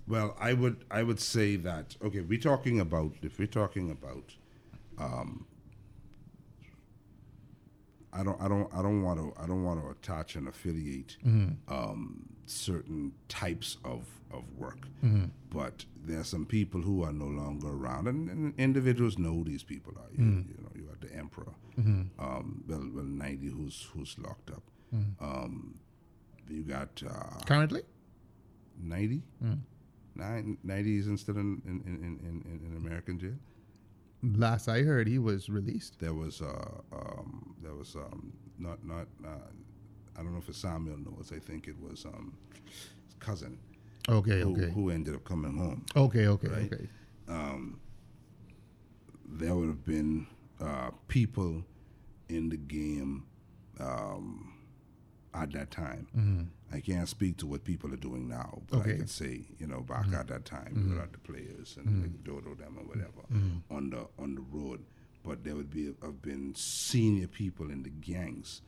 Well, 0.08 0.36
I 0.40 0.54
would 0.54 0.84
I 0.90 1.04
would 1.04 1.20
say 1.20 1.58
that 1.58 1.96
okay, 2.04 2.22
we're 2.22 2.40
talking 2.40 2.80
about 2.80 3.14
if 3.22 3.38
we're 3.38 3.48
talking 3.48 3.92
about 3.92 4.34
um, 4.98 5.46
I 8.16 8.24
don't 8.24 8.40
I 8.42 8.48
don't 8.48 8.70
I 8.74 8.82
don't 8.82 9.02
want 9.04 9.20
to 9.20 9.34
I 9.42 9.46
don't 9.46 9.64
want 9.64 9.82
to 9.82 9.90
attach 9.90 10.36
and 10.36 10.48
affiliate 10.48 11.18
um, 11.68 12.30
certain 12.46 13.12
types 13.28 13.78
of 13.84 14.08
of 14.32 14.44
work, 14.58 14.88
but 15.50 15.86
there 16.06 16.20
are 16.20 16.24
some 16.36 16.46
people 16.46 16.82
who 16.82 17.04
are 17.04 17.12
no 17.14 17.26
longer 17.26 17.68
around, 17.70 18.08
and, 18.08 18.30
and 18.30 18.54
individuals 18.58 19.18
know 19.18 19.44
these 19.44 19.64
people 19.64 19.94
are. 19.98 20.10
You, 20.16 20.24
you 20.50 20.58
know, 20.64 20.72
you 20.76 20.84
got 20.84 21.02
the 21.02 21.14
emperor, 21.16 21.54
um, 22.20 22.64
well, 22.68 22.86
well, 22.94 23.04
ninety 23.04 23.48
who's 23.48 23.88
who's 23.94 24.16
locked 24.20 24.50
up. 24.52 24.64
Um, 25.20 25.76
you 26.50 26.64
got 26.64 27.02
uh, 27.08 27.44
Currently? 27.46 27.82
90? 28.82 29.22
Nine, 30.16 30.58
90 30.64 30.98
isn't 31.00 31.18
still 31.18 31.38
in, 31.38 31.62
in, 31.66 31.82
in, 31.86 31.96
in, 32.04 32.44
in, 32.46 32.62
in 32.72 32.78
American 32.78 33.20
jail. 33.20 33.36
Last 34.34 34.68
I 34.68 34.82
heard, 34.82 35.08
he 35.08 35.20
was 35.20 35.50
released. 35.50 36.00
There 36.00 36.14
was 36.14 36.42
uh, 36.42 36.82
um, 36.92 37.56
there 37.62 37.74
was 37.74 37.96
um, 37.96 38.34
not 38.58 38.84
not 38.86 39.08
uh, 39.26 39.30
I 40.18 40.24
don't 40.24 40.32
know 40.34 40.40
if 40.40 40.50
it's 40.50 40.58
Samuel 40.58 40.98
knows. 40.98 41.32
I 41.36 41.40
think 41.40 41.68
it 41.68 41.76
was 41.80 42.06
um, 42.06 42.34
his 43.06 43.14
cousin 43.20 43.58
Okay, 44.10 44.42
who, 44.42 44.54
okay. 44.54 44.72
who 44.72 44.90
ended 44.90 45.16
up 45.16 45.24
coming 45.26 45.58
home. 45.58 45.86
Okay, 45.96 46.28
okay, 46.28 46.48
Right. 46.48 46.74
okay. 46.74 46.88
Um, 47.28 47.80
there 49.28 49.56
would 49.56 49.68
have 49.68 49.84
been 49.86 50.28
uh, 50.62 50.92
people 51.08 51.64
in 52.30 52.50
the 52.50 52.58
game 52.58 53.26
um, 53.80 54.54
at 55.34 55.52
that 55.54 55.72
time. 55.72 56.52
I 56.74 56.80
can't 56.82 57.08
speak 57.08 57.38
to 57.38 57.46
what 57.48 57.64
people 57.64 57.94
are 57.94 57.98
doing 57.98 58.28
now, 58.28 58.62
but 58.70 58.82
I 58.82 58.84
can 58.98 59.08
say, 59.08 59.42
you 59.60 59.68
know, 59.68 59.82
back 59.82 60.08
at 60.14 60.28
that 60.28 60.46
time, 60.46 60.74
we 60.90 60.96
were 60.96 61.02
at 61.02 61.12
the 61.14 61.20
players 61.20 61.78
and 61.78 62.02
like 62.02 62.24
Dodo 62.24 62.56
them 62.56 62.78
or 62.80 62.84
whatever 62.86 63.22
on 63.70 63.90
the 63.92 64.08
on 64.20 64.36
the 64.36 64.42
road. 64.52 64.84
But 65.24 65.44
there 65.44 65.56
would 65.56 65.72
be 65.72 65.86
have 66.04 66.22
been 66.22 66.54
senior 66.56 67.28
people 67.28 67.72
in 67.72 67.82
the 67.84 67.90
gangs, 67.90 68.62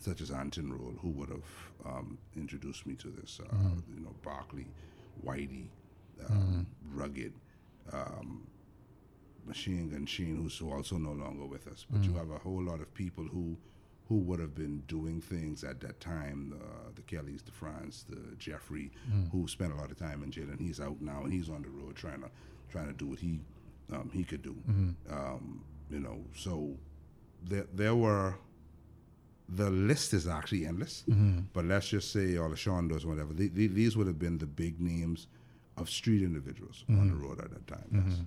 such 0.00 0.20
as 0.20 0.30
Anton 0.30 0.72
Roll, 0.72 0.94
who 1.02 1.08
would 1.10 1.28
have 1.30 1.42
um, 1.84 2.18
introduced 2.36 2.86
me 2.86 2.94
to 2.96 3.08
this. 3.08 3.40
Uh, 3.40 3.52
You 3.96 4.00
know, 4.04 4.14
Barkley, 4.22 4.66
Whitey, 5.24 5.66
um, 6.28 6.66
Rugged, 6.92 7.32
um, 7.92 8.46
Machine 9.46 9.90
Gun 9.90 10.06
Sheen, 10.06 10.36
who's 10.36 10.60
also 10.60 10.98
no 10.98 11.12
longer 11.12 11.46
with 11.46 11.66
us. 11.66 11.84
But 11.90 12.02
you 12.04 12.14
have 12.14 12.30
a 12.30 12.38
whole 12.38 12.62
lot 12.62 12.80
of 12.80 12.92
people 12.94 13.24
who 13.24 13.56
who 14.08 14.16
would 14.18 14.38
have 14.38 14.54
been 14.54 14.82
doing 14.86 15.20
things 15.20 15.64
at 15.64 15.80
that 15.80 15.98
time. 16.00 16.54
Uh, 16.60 16.90
the 16.94 17.02
Kellys, 17.02 17.42
the 17.42 17.52
France, 17.52 18.04
the 18.08 18.36
Jeffrey, 18.36 18.90
who 19.32 19.48
spent 19.48 19.72
a 19.72 19.76
lot 19.76 19.90
of 19.90 19.98
time 19.98 20.22
in 20.22 20.30
jail, 20.30 20.48
and 20.50 20.60
he's 20.60 20.80
out 20.80 21.00
now, 21.00 21.22
and 21.24 21.32
he's 21.32 21.48
on 21.48 21.62
the 21.62 21.68
road 21.70 21.96
trying 21.96 22.20
to 22.22 22.30
trying 22.70 22.86
to 22.86 22.92
do 22.92 23.06
what 23.06 23.18
he 23.18 23.40
um, 23.92 24.10
he 24.12 24.24
could 24.24 24.42
do. 24.42 24.56
Um, 25.10 25.64
you 25.90 26.00
know, 26.00 26.24
so 26.36 26.76
there 27.42 27.66
there 27.74 27.94
were. 27.94 28.34
The 29.46 29.68
list 29.68 30.14
is 30.14 30.26
actually 30.26 30.64
endless, 30.64 31.04
but 31.52 31.66
let's 31.66 31.86
just 31.88 32.10
say 32.12 32.38
all 32.38 32.48
the 32.48 32.56
Shondos, 32.56 33.04
whatever. 33.04 33.34
The, 33.34 33.48
the, 33.48 33.66
these 33.66 33.94
would 33.94 34.06
have 34.06 34.18
been 34.18 34.38
the 34.38 34.46
big 34.46 34.80
names 34.80 35.26
of 35.76 35.90
street 35.90 36.22
individuals 36.22 36.82
on 36.88 37.08
the 37.08 37.14
road 37.14 37.40
at 37.40 37.50
that 37.50 37.66
time. 37.66 38.04
Yes. 38.08 38.20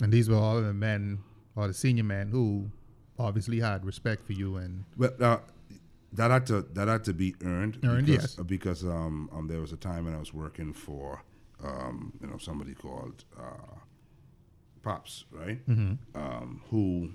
And 0.00 0.10
these 0.10 0.30
were 0.30 0.36
all 0.36 0.62
the 0.62 0.72
men, 0.72 1.18
or 1.56 1.68
the 1.68 1.74
senior 1.74 2.04
men, 2.04 2.30
who 2.30 2.70
obviously 3.22 3.60
had 3.60 3.84
respect 3.84 4.26
for 4.26 4.32
you 4.32 4.56
and 4.56 4.84
Well, 4.96 5.12
uh, 5.20 5.38
that 6.12 6.30
had 6.30 6.46
to 6.46 6.62
that 6.74 6.88
had 6.88 7.04
to 7.04 7.14
be 7.14 7.34
earned. 7.44 7.78
Earned, 7.84 8.06
because, 8.06 8.22
yes. 8.22 8.38
uh, 8.38 8.42
Because 8.42 8.84
um, 8.84 9.30
um, 9.32 9.48
there 9.48 9.60
was 9.60 9.72
a 9.72 9.76
time 9.76 10.04
when 10.04 10.14
I 10.14 10.18
was 10.18 10.32
working 10.34 10.72
for 10.72 11.22
um, 11.64 12.12
you 12.20 12.26
know 12.28 12.38
somebody 12.38 12.74
called 12.74 13.24
uh, 13.38 13.76
Pops, 14.82 15.24
right? 15.30 15.58
Mm-hmm. 15.68 15.94
Um, 16.22 16.62
who 16.70 17.10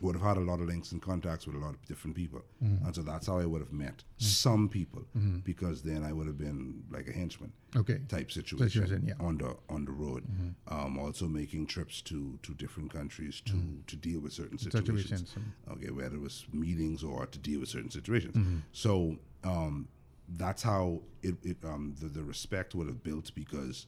would 0.00 0.14
have 0.16 0.22
had 0.24 0.36
a 0.36 0.40
lot 0.40 0.60
of 0.60 0.66
links 0.66 0.92
and 0.92 1.00
contacts 1.00 1.46
with 1.46 1.54
a 1.56 1.58
lot 1.58 1.74
of 1.74 1.84
different 1.86 2.16
people, 2.16 2.42
Mm-hmm. 2.62 2.84
and 2.86 2.94
so 2.94 3.02
that's 3.02 3.26
how 3.26 3.38
I 3.38 3.46
would 3.46 3.60
have 3.60 3.72
met 3.72 4.02
some 4.18 4.68
people. 4.68 5.02
Because 5.44 5.82
then 5.82 6.02
I 6.02 6.12
would 6.12 6.26
have 6.26 6.36
been 6.38 6.82
like 6.90 7.06
a 7.08 7.12
henchman 7.12 7.52
okay, 7.76 8.00
type 8.08 8.30
situation, 8.32 8.82
Situation, 8.86 9.06
yeah. 9.06 9.14
on 9.26 9.38
the 9.38 9.56
on 9.68 9.84
the 9.84 9.92
road. 9.92 10.24
Um, 10.68 10.98
also 10.98 11.26
making 11.26 11.66
trips 11.66 12.02
to 12.02 12.38
to 12.42 12.54
different 12.54 12.92
countries 12.92 13.40
to 13.46 13.56
to 13.86 13.96
deal 13.96 14.20
with 14.20 14.32
certain 14.32 14.58
situations. 14.58 15.08
Situations, 15.08 15.36
Okay, 15.70 15.90
whether 15.90 16.16
it 16.16 16.22
was 16.22 16.46
meetings 16.52 17.02
or 17.04 17.26
to 17.26 17.38
deal 17.38 17.60
with 17.60 17.68
certain 17.68 17.90
situations. 17.90 18.34
Mm-hmm. 18.36 18.58
So 18.72 19.16
um, 19.44 19.88
that's 20.28 20.62
how 20.62 21.02
it, 21.22 21.36
it 21.44 21.58
um, 21.64 21.94
the, 22.00 22.06
the 22.08 22.24
respect 22.24 22.74
would 22.74 22.88
have 22.88 23.02
built 23.04 23.34
because 23.34 23.86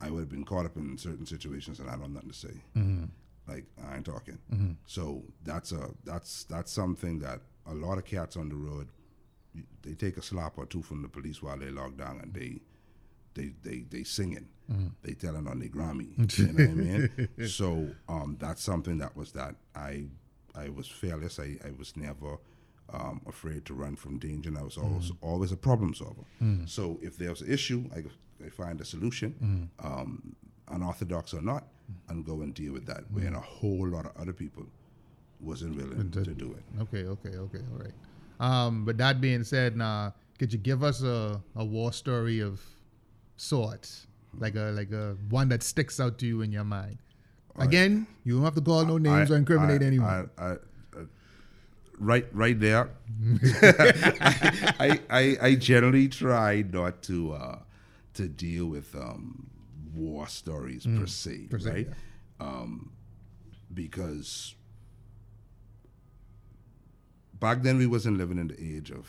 I 0.00 0.10
would 0.10 0.20
have 0.20 0.28
been 0.28 0.44
caught 0.44 0.66
up 0.66 0.76
in 0.76 0.96
certain 0.98 1.26
situations 1.26 1.80
and 1.80 1.88
I 1.88 1.92
don't 1.92 2.02
have 2.02 2.10
nothing 2.12 2.30
to 2.30 2.36
say. 2.36 2.54
Mm-hmm. 3.46 3.52
Like 3.52 3.64
I 3.90 3.96
ain't 3.96 4.06
talking. 4.06 4.38
So 4.86 5.22
that's 5.44 5.72
a 5.72 5.90
that's 6.04 6.44
that's 6.44 6.72
something 6.72 7.18
that 7.20 7.40
a 7.66 7.74
lot 7.74 7.98
of 7.98 8.04
cats 8.04 8.36
on 8.36 8.48
the 8.48 8.56
road 8.56 8.88
they 9.82 9.94
take 9.94 10.16
a 10.16 10.22
slap 10.22 10.58
or 10.58 10.66
two 10.66 10.82
from 10.82 11.02
the 11.02 11.08
police 11.08 11.42
while 11.42 11.58
they 11.58 11.70
log 11.70 11.96
down 11.96 12.20
and 12.22 12.34
they 12.34 12.60
they 13.34 13.52
they 13.62 13.84
they 13.90 14.02
singing. 14.04 14.48
They 15.02 15.12
telling 15.14 15.46
on 15.46 15.60
their 15.60 15.68
Grammy. 15.68 16.08
you 16.38 16.46
know 16.46 16.64
what 16.64 16.70
I 16.70 16.74
mean? 16.74 17.48
So 17.48 17.88
um, 18.08 18.36
that's 18.40 18.62
something 18.62 18.98
that 18.98 19.16
was 19.16 19.32
that 19.32 19.54
I 19.74 20.06
I 20.54 20.70
was 20.70 20.88
fearless. 20.88 21.38
I, 21.38 21.56
I 21.64 21.70
was 21.78 21.96
never 21.96 22.38
um, 22.92 23.20
afraid 23.26 23.64
to 23.66 23.74
run 23.74 23.94
from 23.96 24.18
danger, 24.18 24.48
and 24.48 24.58
I 24.58 24.62
was 24.62 24.76
always 24.76 25.12
always 25.20 25.52
a 25.52 25.56
problem 25.56 25.94
solver. 25.94 26.24
So 26.66 26.98
if 27.02 27.16
there 27.16 27.30
was 27.30 27.42
an 27.42 27.52
issue, 27.52 27.88
I, 27.94 28.02
I 28.44 28.48
find 28.50 28.80
a 28.80 28.84
solution, 28.84 29.70
um, 29.80 30.34
unorthodox 30.68 31.32
or 31.34 31.42
not, 31.42 31.64
and 32.08 32.24
go 32.24 32.42
and 32.42 32.54
deal 32.54 32.72
with 32.72 32.86
that. 32.86 33.04
When 33.10 33.34
a 33.34 33.40
whole 33.40 33.86
lot 33.88 34.06
of 34.06 34.12
other 34.16 34.32
people 34.32 34.64
wasn't 35.40 35.76
willing 35.76 36.10
to 36.10 36.24
do 36.24 36.54
it. 36.54 36.82
okay, 36.82 37.04
okay, 37.04 37.36
okay, 37.36 37.60
all 37.72 37.78
right. 37.78 37.92
Um, 38.40 38.84
but 38.84 38.98
that 38.98 39.20
being 39.20 39.44
said, 39.44 39.76
now 39.76 40.14
could 40.38 40.52
you 40.52 40.58
give 40.58 40.82
us 40.82 41.02
a, 41.02 41.40
a 41.54 41.64
war 41.64 41.92
story 41.92 42.40
of 42.40 42.60
sorts, 43.36 44.06
like 44.38 44.54
a 44.56 44.70
like 44.74 44.92
a 44.92 45.16
one 45.30 45.48
that 45.50 45.62
sticks 45.62 46.00
out 46.00 46.18
to 46.18 46.26
you 46.26 46.42
in 46.42 46.52
your 46.52 46.64
mind? 46.64 46.98
Again, 47.58 48.06
you 48.24 48.34
don't 48.34 48.44
have 48.44 48.54
to 48.54 48.60
call 48.60 48.84
no 48.84 48.98
names 48.98 49.30
I- 49.30 49.34
or 49.34 49.36
incriminate 49.38 49.82
I- 49.82 49.86
anyone. 49.86 50.30
I, 50.36 50.44
I, 50.44 50.50
uh, 50.52 50.56
right, 51.98 52.26
right 52.32 52.58
there. 52.60 52.90
I, 53.62 54.70
I, 54.80 55.00
I, 55.10 55.36
I 55.40 55.54
generally 55.54 56.08
try 56.08 56.62
not 56.70 57.02
to 57.04 57.32
uh, 57.32 57.58
to 58.14 58.28
deal 58.28 58.66
with 58.66 58.94
um, 58.94 59.48
war 59.96 60.28
stories 60.28 60.84
per 60.86 61.06
se, 61.06 61.30
Mm, 61.30 61.50
per 61.50 61.58
se, 61.58 61.70
right? 61.70 61.88
Um, 62.40 62.92
because 63.72 64.54
back 67.40 67.62
then 67.62 67.78
we 67.78 67.86
wasn't 67.86 68.18
living 68.18 68.38
in 68.38 68.48
the 68.48 68.60
age 68.76 68.90
of 68.90 69.06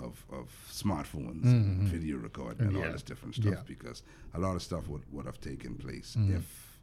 of, 0.00 0.24
of 0.32 0.50
smartphones 0.70 1.44
and 1.44 1.82
video 1.88 2.16
recording 2.18 2.66
and 2.66 2.76
all 2.76 2.82
Mm-hmm. 2.82 2.92
This 2.92 3.02
different 3.02 3.34
stuff 3.36 3.46
Yeah. 3.46 3.52
Mm-hmm. 3.58 3.66
because 3.74 4.02
a 4.34 4.40
lot 4.40 4.56
of 4.56 4.62
stuff 4.62 4.88
would, 4.88 5.02
would 5.12 5.24
have 5.26 5.40
taken 5.40 5.76
place 5.76 6.16
if 6.18 6.78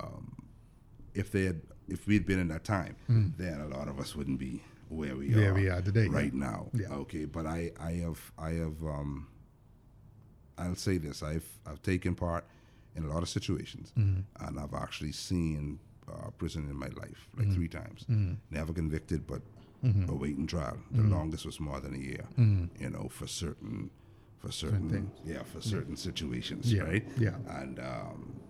um, 0.00 0.46
if 1.14 1.32
they 1.32 1.44
had 1.46 1.60
if 1.88 2.06
we'd 2.06 2.24
been 2.26 2.38
in 2.38 2.48
that 2.48 2.64
time, 2.64 2.94
then 3.36 3.60
a 3.60 3.66
lot 3.68 3.88
of 3.88 3.98
us 3.98 4.14
wouldn't 4.14 4.38
be 4.38 4.62
where 4.88 5.16
we 5.16 5.30
Where 5.34 5.50
are 5.50 5.52
Mm. 5.52 5.60
we 5.62 5.68
are 5.68 5.82
today, 5.82 6.06
right 6.08 6.32
now. 6.34 6.68
Yeah. 6.72 6.92
Okay, 7.02 7.24
but 7.24 7.46
I 7.46 7.72
I 7.80 7.92
have 8.04 8.20
I 8.38 8.50
have 8.50 8.80
um, 8.84 9.26
I'll 10.58 10.74
say 10.76 10.98
this 10.98 11.22
I've 11.22 11.46
I've 11.66 11.82
taken 11.82 12.14
part 12.14 12.44
in 12.96 13.04
a 13.04 13.08
lot 13.08 13.22
of 13.22 13.28
situations 13.28 13.92
Mm-hmm. 13.98 14.44
and 14.46 14.58
I've 14.60 14.74
actually 14.74 15.12
seen 15.12 15.78
uh, 16.10 16.30
prison 16.38 16.68
in 16.70 16.76
my 16.76 16.88
life 16.88 17.28
like 17.36 17.46
Mm-hmm. 17.46 17.54
three 17.54 17.68
times. 17.68 18.06
Never 18.50 18.72
convicted, 18.72 19.26
but 19.26 19.42
Mm-hmm. 19.84 20.08
awaiting 20.10 20.46
trial. 20.46 20.78
The 20.90 21.02
longest 21.02 21.44
was 21.44 21.60
more 21.60 21.80
than 21.80 21.94
a 21.94 21.98
year. 21.98 22.24
You 22.80 22.90
know, 22.90 23.08
for 23.10 23.26
certain 23.26 23.90
for 24.40 24.50
certain 24.50 24.88
things. 24.88 25.10
yeah 25.24 25.42
for 25.52 25.60
certain 25.60 25.96
situations, 25.96 26.72
Yeah, 26.72 26.82
right? 26.82 27.04
yeah. 27.18 27.36
and 27.60 27.78
um, 27.78 28.40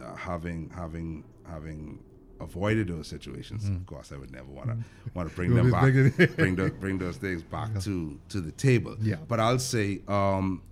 uh, 0.00 0.14
having 0.14 0.70
having 0.74 1.24
having 1.44 1.98
avoided 2.40 2.86
those 2.88 3.08
situations, 3.08 3.68
of 3.68 3.84
course, 3.86 4.12
I 4.12 4.16
would 4.16 4.30
never 4.30 4.50
want 4.58 4.68
to 4.70 4.76
want 5.14 5.28
to 5.28 5.34
bring 5.34 5.52
them 5.54 5.70
back, 5.72 5.92
bring 6.36 6.54
those 6.54 6.70
bring 6.84 6.98
those 6.98 7.16
things 7.16 7.42
back 7.56 7.70
to 7.80 8.18
to 8.28 8.40
the 8.40 8.52
table. 8.52 8.96
Yeah. 9.02 9.16
But 9.26 9.40
I'll 9.40 9.58
say, 9.58 10.00
um, 10.06 10.62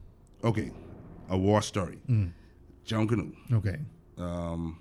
okay, 0.46 0.70
a 1.28 1.36
war 1.36 1.60
story, 1.62 1.98
Mm. 2.08 2.30
Junkanoo. 2.86 3.32
okay, 3.52 3.78
Um, 4.18 4.78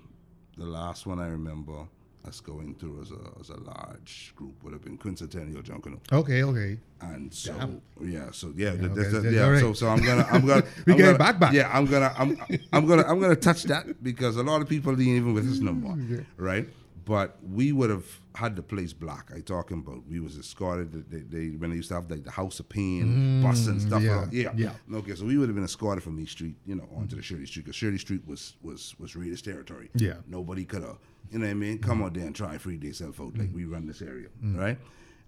the 0.56 0.64
last 0.66 1.06
one 1.06 1.18
I 1.20 1.28
remember 1.28 1.86
us 2.28 2.40
going 2.40 2.74
through 2.74 3.02
as 3.02 3.10
a 3.12 3.22
as 3.40 3.50
a 3.50 3.56
large 3.72 4.32
group 4.34 4.54
would 4.64 4.72
have 4.72 4.82
been 4.82 4.98
quincentennial 4.98 5.62
Junkanoo. 5.62 6.00
okay, 6.20 6.42
okay. 6.42 6.78
And 7.00 7.32
so 7.32 7.52
Damn. 7.52 7.80
yeah, 8.00 8.28
so 8.32 8.52
yeah, 8.56 8.72
th- 8.74 8.90
okay, 8.90 9.30
yeah. 9.34 9.46
right. 9.48 9.60
So 9.60 9.72
so 9.74 9.86
I'm 9.88 10.02
gonna 10.08 10.26
I'm 10.34 10.44
gonna 10.46 10.64
We 10.86 10.92
I'm 10.94 10.98
gonna- 10.98 11.18
back 11.18 11.38
back. 11.38 11.52
Yeah, 11.52 11.70
I'm 11.76 11.86
gonna 11.86 12.12
I'm 12.18 12.30
I'm 12.72 12.84
gonna 12.86 13.04
I'm 13.10 13.20
gonna 13.20 13.36
touch 13.36 13.62
that 13.64 14.02
because 14.02 14.36
a 14.36 14.42
lot 14.42 14.60
of 14.62 14.68
people 14.68 14.92
ain't 14.92 15.00
even 15.22 15.34
with 15.34 15.46
us 15.52 15.58
no 15.60 15.72
more, 15.72 15.96
right? 16.36 16.66
But 17.06 17.38
we 17.42 17.70
would 17.70 17.88
have 17.88 18.04
had 18.34 18.56
the 18.56 18.62
place 18.62 18.92
block. 18.92 19.30
I 19.34 19.40
talking 19.40 19.78
about 19.78 20.06
we 20.08 20.18
was 20.20 20.36
escorted. 20.36 21.08
They, 21.10 21.20
they 21.20 21.56
when 21.56 21.70
they 21.70 21.76
used 21.76 21.88
to 21.88 21.94
have 21.94 22.10
like 22.10 22.24
the 22.24 22.32
House 22.32 22.58
of 22.60 22.68
Pain 22.68 23.40
bus 23.42 23.68
and 23.68 23.80
stuff. 23.80 24.02
yeah, 24.02 24.26
yeah, 24.32 24.50
yeah. 24.56 24.72
Okay, 24.92 25.14
so 25.14 25.24
we 25.24 25.38
would 25.38 25.48
have 25.48 25.54
been 25.54 25.64
escorted 25.64 26.02
from 26.02 26.18
East 26.18 26.32
Street, 26.32 26.56
you 26.66 26.74
know, 26.74 26.88
onto 26.96 27.14
the 27.16 27.22
Shirley 27.22 27.46
Street 27.46 27.64
because 27.64 27.76
Shirley 27.76 27.98
Street 27.98 28.22
was 28.26 28.56
was 28.60 28.94
was 28.98 29.14
Raiders 29.14 29.40
territory. 29.40 29.88
Yeah. 29.94 30.14
nobody 30.26 30.64
could 30.64 30.82
have, 30.82 30.98
you 31.30 31.38
know 31.38 31.46
what 31.46 31.50
I 31.52 31.54
mean? 31.54 31.78
Come 31.78 32.02
out 32.02 32.14
there 32.14 32.26
and 32.26 32.34
try 32.34 32.58
free 32.58 32.76
yourself 32.76 33.20
out 33.20 33.38
like 33.38 33.50
we 33.54 33.64
run 33.66 33.86
this 33.86 34.02
area, 34.02 34.28
right? 34.42 34.78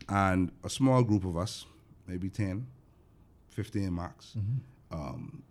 And 0.08 0.50
a 0.64 0.68
small 0.70 1.02
group 1.04 1.24
of 1.24 1.36
us, 1.36 1.64
maybe 2.08 2.28
10, 2.28 2.66
15 3.50 3.94
max, 3.94 4.34
Mm-hmm. 4.36 4.58
um, 5.00 5.42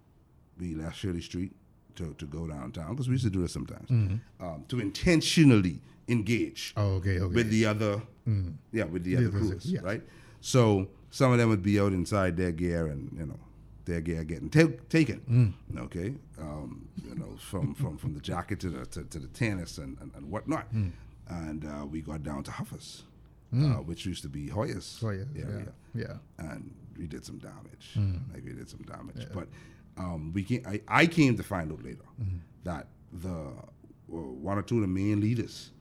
we 0.59 0.73
left 0.75 0.97
Shirley 0.97 1.21
Street 1.21 1.53
to, 1.97 2.13
to 2.17 2.25
go 2.25 2.47
downtown 2.47 2.91
because 2.91 3.07
we 3.07 3.13
used 3.13 3.25
to 3.25 3.29
do 3.29 3.41
this 3.41 3.53
sometimes 3.53 3.89
Mm-hmm. 3.89 4.45
um, 4.45 4.63
to 4.69 4.79
intentionally 4.79 5.81
engage 6.07 6.73
Oh, 6.77 6.95
okay, 6.99 7.19
okay. 7.19 7.35
with 7.35 7.49
the 7.49 7.65
other, 7.65 8.01
yeah, 8.71 8.85
with 8.85 9.03
the 9.03 9.17
other 9.17 9.27
other- 9.27 9.39
crews, 9.39 9.65
yeah. 9.65 9.81
right? 9.83 10.01
So 10.41 10.87
some 11.09 11.31
of 11.31 11.37
them 11.37 11.49
would 11.49 11.63
be 11.63 11.79
out 11.79 11.93
inside 11.93 12.37
their 12.37 12.51
gear 12.51 12.87
and 12.87 13.11
you 13.19 13.25
know 13.25 13.39
their 13.85 14.01
gear 14.01 14.23
getting 14.23 14.49
ta- 14.49 14.77
taken, 14.89 15.53
okay, 15.77 16.13
um, 16.39 16.87
you 17.07 17.15
know 17.15 17.35
from, 17.39 17.73
from, 17.73 17.97
from 17.97 18.13
the 18.13 18.19
jacket 18.19 18.59
to 18.61 18.69
the 18.69 18.85
to, 18.87 19.03
to 19.05 19.19
the 19.19 19.27
tennis 19.27 19.77
and, 19.77 19.97
and, 20.01 20.11
and 20.15 20.29
whatnot, 20.29 20.67
and 21.29 21.65
uh, 21.65 21.85
we 21.85 22.01
got 22.01 22.23
down 22.23 22.43
to 22.43 22.51
Huffers, 22.51 23.03
uh, 23.55 23.81
which 23.89 24.05
used 24.05 24.21
to 24.23 24.29
be 24.29 24.47
Hoyas 24.47 25.03
Oh, 25.03 25.09
yeah, 25.11 25.23
yeah, 25.35 25.63
yeah. 25.93 26.13
and 26.37 26.73
we 26.97 27.07
did 27.07 27.23
some 27.25 27.37
damage. 27.39 27.85
Like 28.33 28.43
we 28.45 28.53
did 28.53 28.69
some 28.69 28.81
damage, 28.83 29.27
but 29.33 29.47
um, 29.97 30.31
we 30.33 30.43
came, 30.43 30.63
I, 30.67 30.81
I 30.87 31.05
came 31.07 31.35
to 31.37 31.43
find 31.43 31.71
out 31.71 31.83
later 31.83 32.05
that 32.63 32.87
the 33.13 33.35
well, 34.07 34.23
one 34.23 34.57
or 34.57 34.61
two 34.61 34.75
of 34.75 34.81
the 34.81 34.87
main 34.87 35.19
leaders 35.21 35.71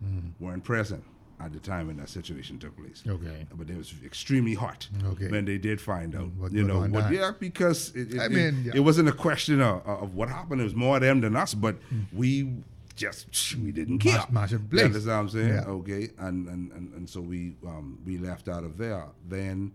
weren't 0.40 0.64
present 0.64 1.04
at 1.38 1.52
the 1.52 1.58
time 1.60 1.86
when 1.88 1.96
that 1.98 2.08
situation 2.08 2.58
took 2.58 2.74
place. 2.78 3.02
Okay. 3.06 3.46
but 3.54 3.68
it 3.68 3.76
was 3.76 3.92
extremely 4.04 4.54
hot 4.54 4.88
Okay. 5.04 5.28
when 5.28 5.44
they 5.44 5.58
did 5.58 5.80
find 5.80 6.14
out. 6.16 6.28
What- 6.38 6.50
you 6.52 6.64
know, 6.64 6.80
what, 6.86 7.12
yeah, 7.12 7.32
because 7.38 7.94
it, 7.94 8.14
it, 8.14 8.20
I 8.20 8.24
it- 8.24 8.32
mean, 8.32 8.62
yeah. 8.64 8.72
it 8.74 8.80
wasn't 8.80 9.08
a 9.10 9.12
question 9.12 9.60
of, 9.60 9.86
of 9.86 10.14
what 10.14 10.28
happened. 10.30 10.60
It 10.62 10.64
was 10.64 10.74
more 10.74 10.96
of 10.96 11.02
them 11.02 11.20
than 11.20 11.36
us, 11.36 11.52
but 11.52 11.76
we 12.12 12.54
just 12.96 13.54
we 13.62 13.70
didn't 13.70 13.98
care. 13.98 14.16
Mash- 14.18 14.30
mash 14.30 14.52
it 14.54 14.70
place. 14.70 14.84
understand 14.86 15.08
what 15.16 15.22
I'm 15.22 15.28
saying? 15.28 15.48
Yeah. 15.48 15.64
Okay, 15.66 16.08
and 16.18 16.48
and, 16.48 16.72
and, 16.72 16.92
and 16.94 17.10
so 17.10 17.20
we 17.20 17.54
um, 17.66 17.98
we 18.06 18.16
left 18.16 18.48
out 18.48 18.64
of 18.64 18.78
there. 18.78 19.04
Then 19.28 19.72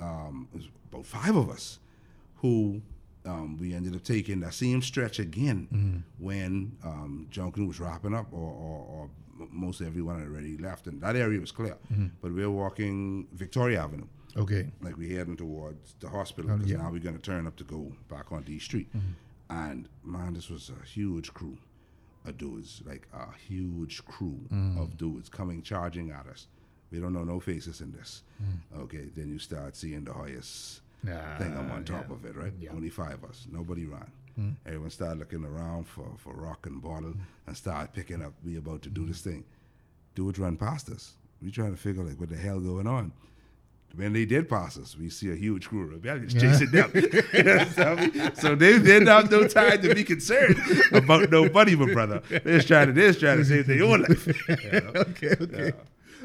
um, 0.00 0.48
it 0.52 0.56
was 0.56 0.68
about 0.90 1.06
five 1.06 1.36
of 1.36 1.48
us 1.48 1.78
who 2.38 2.82
um, 3.26 3.56
we 3.58 3.74
ended 3.74 3.94
up 3.96 4.02
taking 4.04 4.40
that 4.40 4.54
same 4.54 4.82
stretch 4.82 5.18
again 5.18 5.68
Mm-hmm. 5.72 6.24
when 6.24 6.76
um, 6.84 7.26
Junkanoo 7.30 7.68
was 7.68 7.80
wrapping 7.80 8.14
up, 8.14 8.26
or, 8.32 8.38
or, 8.38 8.86
or 8.88 9.10
most 9.50 9.80
everyone 9.80 10.18
had 10.18 10.28
already 10.28 10.56
left, 10.58 10.86
and 10.86 11.00
that 11.02 11.16
area 11.16 11.40
was 11.40 11.50
clear. 11.52 11.76
Mm-hmm. 11.92 12.06
But 12.22 12.32
we 12.32 12.42
were 12.46 12.50
walking 12.52 13.26
Victoria 13.32 13.82
Avenue, 13.82 14.06
Okay. 14.36 14.70
like 14.80 14.96
we 14.96 15.14
heading 15.14 15.36
towards 15.36 15.94
the 16.00 16.08
hospital, 16.08 16.50
Oh, 16.50 16.56
because 16.56 16.70
yeah. 16.70 16.76
Mm-hmm. 16.76 16.84
now 16.86 16.92
we're 16.92 17.00
going 17.00 17.16
to 17.16 17.22
turn 17.22 17.46
up 17.46 17.56
to 17.56 17.64
go 17.64 17.92
back 18.08 18.30
on 18.32 18.42
D 18.42 18.58
Street. 18.58 18.88
And 19.50 19.88
man, 20.04 20.34
this 20.34 20.48
was 20.50 20.70
a 20.70 20.86
huge 20.86 21.32
crew 21.34 21.58
of 22.26 22.38
dudes, 22.38 22.82
like 22.86 23.06
a 23.12 23.26
huge 23.48 24.04
crew 24.06 24.40
Mm. 24.52 24.80
of 24.82 24.96
dudes 24.96 25.28
coming 25.28 25.62
charging 25.62 26.10
at 26.10 26.26
us. 26.26 26.46
We 26.90 27.00
don't 27.00 27.12
know 27.12 27.24
no 27.24 27.40
faces 27.40 27.80
in 27.80 27.92
this. 27.92 28.22
Mm. 28.42 28.82
Okay, 28.82 29.06
then 29.16 29.28
you 29.28 29.38
start 29.38 29.74
seeing 29.76 30.04
the 30.04 30.12
highest 30.14 30.80
Nah, 31.04 31.38
thing 31.38 31.56
I'm 31.56 31.70
on 31.70 31.84
top 31.84 32.06
yeah. 32.08 32.14
of 32.14 32.24
it, 32.24 32.36
right? 32.36 32.52
Yeah. 32.58 32.70
Only 32.72 32.90
five 32.90 33.22
of 33.22 33.30
us. 33.30 33.46
Nobody 33.50 33.84
ran. 33.84 34.10
Hmm. 34.36 34.50
Everyone 34.66 34.90
started 34.90 35.18
looking 35.18 35.44
around 35.44 35.86
for, 35.86 36.06
for 36.18 36.32
rock 36.34 36.66
and 36.66 36.82
bottle 36.82 37.10
hmm. 37.10 37.20
and 37.46 37.56
started 37.56 37.92
picking 37.92 38.22
up. 38.22 38.32
We 38.44 38.56
about 38.56 38.82
to 38.82 38.90
do 38.90 39.02
hmm. 39.02 39.08
this 39.08 39.20
thing. 39.20 39.44
Dudes 40.14 40.38
run 40.38 40.56
past 40.56 40.88
us. 40.90 41.14
We 41.42 41.50
trying 41.50 41.72
to 41.72 41.80
figure 41.80 42.02
like 42.02 42.18
what 42.18 42.30
the 42.30 42.36
hell 42.36 42.60
going 42.60 42.86
on. 42.86 43.12
When 43.96 44.12
they 44.12 44.24
did 44.24 44.48
pass 44.48 44.76
us, 44.76 44.96
we 44.98 45.08
see 45.08 45.30
a 45.30 45.36
huge 45.36 45.68
crew 45.68 45.84
of 45.84 45.90
rebellions 45.90 46.34
chasing 46.34 46.70
them. 46.72 46.90
You 46.94 47.38
understand 47.38 48.14
me? 48.14 48.30
so 48.34 48.56
they 48.56 48.78
didn't 48.80 49.06
have 49.06 49.30
no 49.30 49.46
time 49.46 49.80
to 49.82 49.94
be 49.94 50.02
concerned 50.02 50.56
about 50.92 51.30
nobody, 51.30 51.76
my 51.76 51.92
brother. 51.92 52.20
They're 52.28 52.40
just 52.40 52.66
trying 52.66 52.88
to, 52.88 52.92
they're 52.92 53.08
just 53.08 53.20
trying 53.20 53.38
to 53.38 53.44
save 53.44 53.68
their 53.68 53.84
own 53.84 54.02
life. 54.02 54.26
You 54.48 54.80
know? 54.80 54.90
okay, 54.96 55.36
okay. 55.40 55.72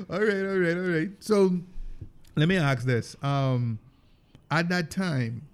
All 0.10 0.20
right, 0.20 0.46
all 0.46 0.58
right, 0.58 0.78
all 0.78 0.90
right. 0.90 1.10
So 1.20 1.60
let 2.36 2.48
me 2.48 2.58
ask 2.58 2.86
this. 2.86 3.16
Um, 3.22 3.78
at 4.52 4.70
that 4.70 4.92
time, 4.92 5.48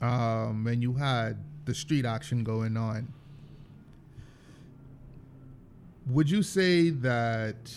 um, 0.00 0.64
when 0.64 0.82
you 0.82 0.94
had 0.94 1.38
the 1.64 1.74
street 1.74 2.04
action 2.04 2.44
going 2.44 2.76
on, 2.76 3.12
would 6.06 6.30
you 6.30 6.42
say 6.42 6.90
that 6.90 7.72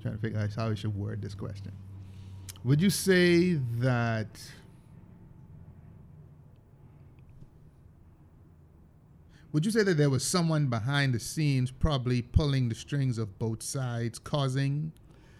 trying 0.00 0.14
to 0.14 0.20
figure 0.20 0.38
out 0.38 0.54
how 0.54 0.70
I 0.70 0.74
should 0.74 0.96
word 0.96 1.22
this 1.22 1.34
question. 1.34 1.72
Would 2.64 2.80
you 2.80 2.90
say 2.90 3.54
that 3.78 4.40
Would 9.52 9.64
you 9.64 9.72
say 9.72 9.82
that 9.82 9.96
there 9.96 10.10
was 10.10 10.24
someone 10.24 10.66
behind 10.66 11.14
the 11.14 11.18
scenes 11.18 11.70
probably 11.70 12.20
pulling 12.20 12.68
the 12.68 12.74
strings 12.74 13.16
of 13.16 13.38
both 13.38 13.62
sides, 13.62 14.18
causing 14.18 14.92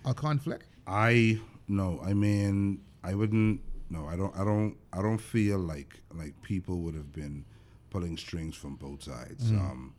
a 0.05 0.15
conflict? 0.15 0.65
I 0.87 1.39
no, 1.69 2.01
I 2.03 2.15
mean 2.15 2.81
I 3.05 3.15
wouldn't 3.15 3.61
no, 3.91 4.07
I 4.07 4.17
don't 4.17 4.35
I 4.37 4.45
don't 4.45 4.77
I 4.93 5.03
don't 5.03 5.19
feel 5.21 5.59
like 5.59 6.01
like 6.15 6.41
people 6.43 6.81
would 6.81 6.95
have 6.95 7.13
been 7.13 7.45
pulling 7.91 8.17
strings 8.19 8.55
from 8.55 8.77
both 8.77 9.03
sides. 9.03 9.51
Um, 9.51 9.95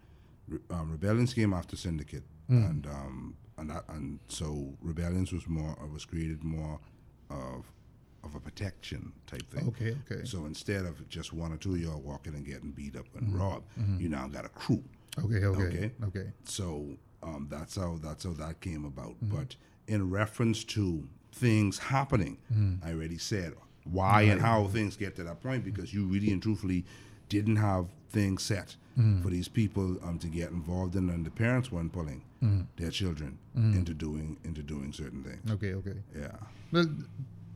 Re- 0.48 0.60
um, 0.72 0.92
Rebellions 0.92 1.34
came 1.34 1.54
after 1.54 1.76
Syndicate, 1.76 2.24
and 2.48 2.86
um, 2.88 3.36
and 3.58 3.70
that, 3.70 3.84
and 3.90 4.20
so 4.28 4.74
Rebellions 4.82 5.32
was 5.32 5.48
more 5.48 5.78
uh, 5.82 5.88
was 5.88 6.06
created 6.06 6.44
more 6.44 6.80
of 7.30 7.66
of 8.24 8.36
a 8.36 8.40
protection 8.40 9.14
type 9.28 9.50
thing. 9.52 9.68
Okay, 9.70 9.96
okay. 10.12 10.26
So 10.26 10.46
instead 10.46 10.86
of 10.86 11.08
just 11.10 11.32
one 11.34 11.52
or 11.54 11.58
two 11.58 11.74
of 11.76 11.80
y'all 11.80 12.02
walking 12.02 12.34
and 12.36 12.46
getting 12.46 12.72
beat 12.72 12.96
up 12.96 13.06
and 13.16 13.34
robbed, 13.34 13.66
you 13.98 14.10
now 14.10 14.28
got 14.28 14.46
a 14.46 14.50
crew. 14.50 14.84
Okay, 15.24 15.46
okay, 15.46 15.64
Okay. 15.64 15.92
okay. 16.04 16.32
So 16.44 16.98
um, 17.24 17.48
that's 17.50 17.76
how 17.76 17.98
that's 18.04 18.24
how 18.26 18.34
that 18.34 18.60
came 18.62 18.86
about. 18.86 19.16
But 19.22 19.56
in 19.88 20.10
reference 20.10 20.64
to 20.66 21.08
things 21.32 21.78
happening, 21.78 22.38
hmm. 22.52 22.76
I 22.84 22.92
already 22.92 23.18
said 23.18 23.54
why 23.86 24.24
and 24.24 24.40
how 24.40 24.68
things 24.68 24.96
get 24.96 25.16
to 25.16 25.24
that 25.24 25.42
point 25.42 25.66
because 25.66 25.94
you 25.94 26.06
really 26.06 26.32
and 26.32 26.44
truthfully 26.44 26.86
didn't 27.28 27.56
have 27.56 27.88
things 28.10 28.44
set 28.44 28.76
hmm. 28.96 29.22
for 29.22 29.30
these 29.30 29.48
people 29.48 29.98
um, 30.04 30.20
to 30.20 30.28
get 30.28 30.52
involved 30.52 30.96
in, 30.96 31.10
and 31.10 31.26
the 31.26 31.32
parents 31.32 31.72
weren't 31.72 31.92
pulling 31.92 32.24
hmm. 32.40 32.62
their 32.78 32.92
children 32.92 33.38
into 33.56 33.94
doing 33.94 34.38
into 34.44 34.62
doing 34.62 34.94
certain 34.94 35.24
things. 35.24 35.52
Okay, 35.52 35.74
okay. 35.74 35.98
Yeah. 36.16 36.36
Well, 36.72 36.86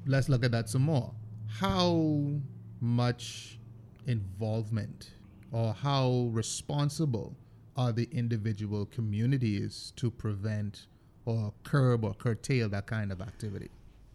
let's 0.06 0.28
look 0.30 0.44
at 0.44 0.52
that 0.52 0.70
some 0.70 0.84
more. 0.84 1.14
How 1.48 2.22
much 2.82 3.60
involvement 4.08 5.12
or 5.52 5.74
how 5.74 6.30
responsible 6.32 7.36
are 7.78 7.92
the 7.92 8.10
individual 8.12 8.86
communities 8.86 9.94
to 9.96 10.12
prevent 10.12 10.88
or 11.26 11.54
curb 11.64 12.04
or 12.04 12.14
curtail 12.14 12.70
that 12.70 12.86
kind 12.86 13.12
of 13.12 13.22
activity, 13.22 13.70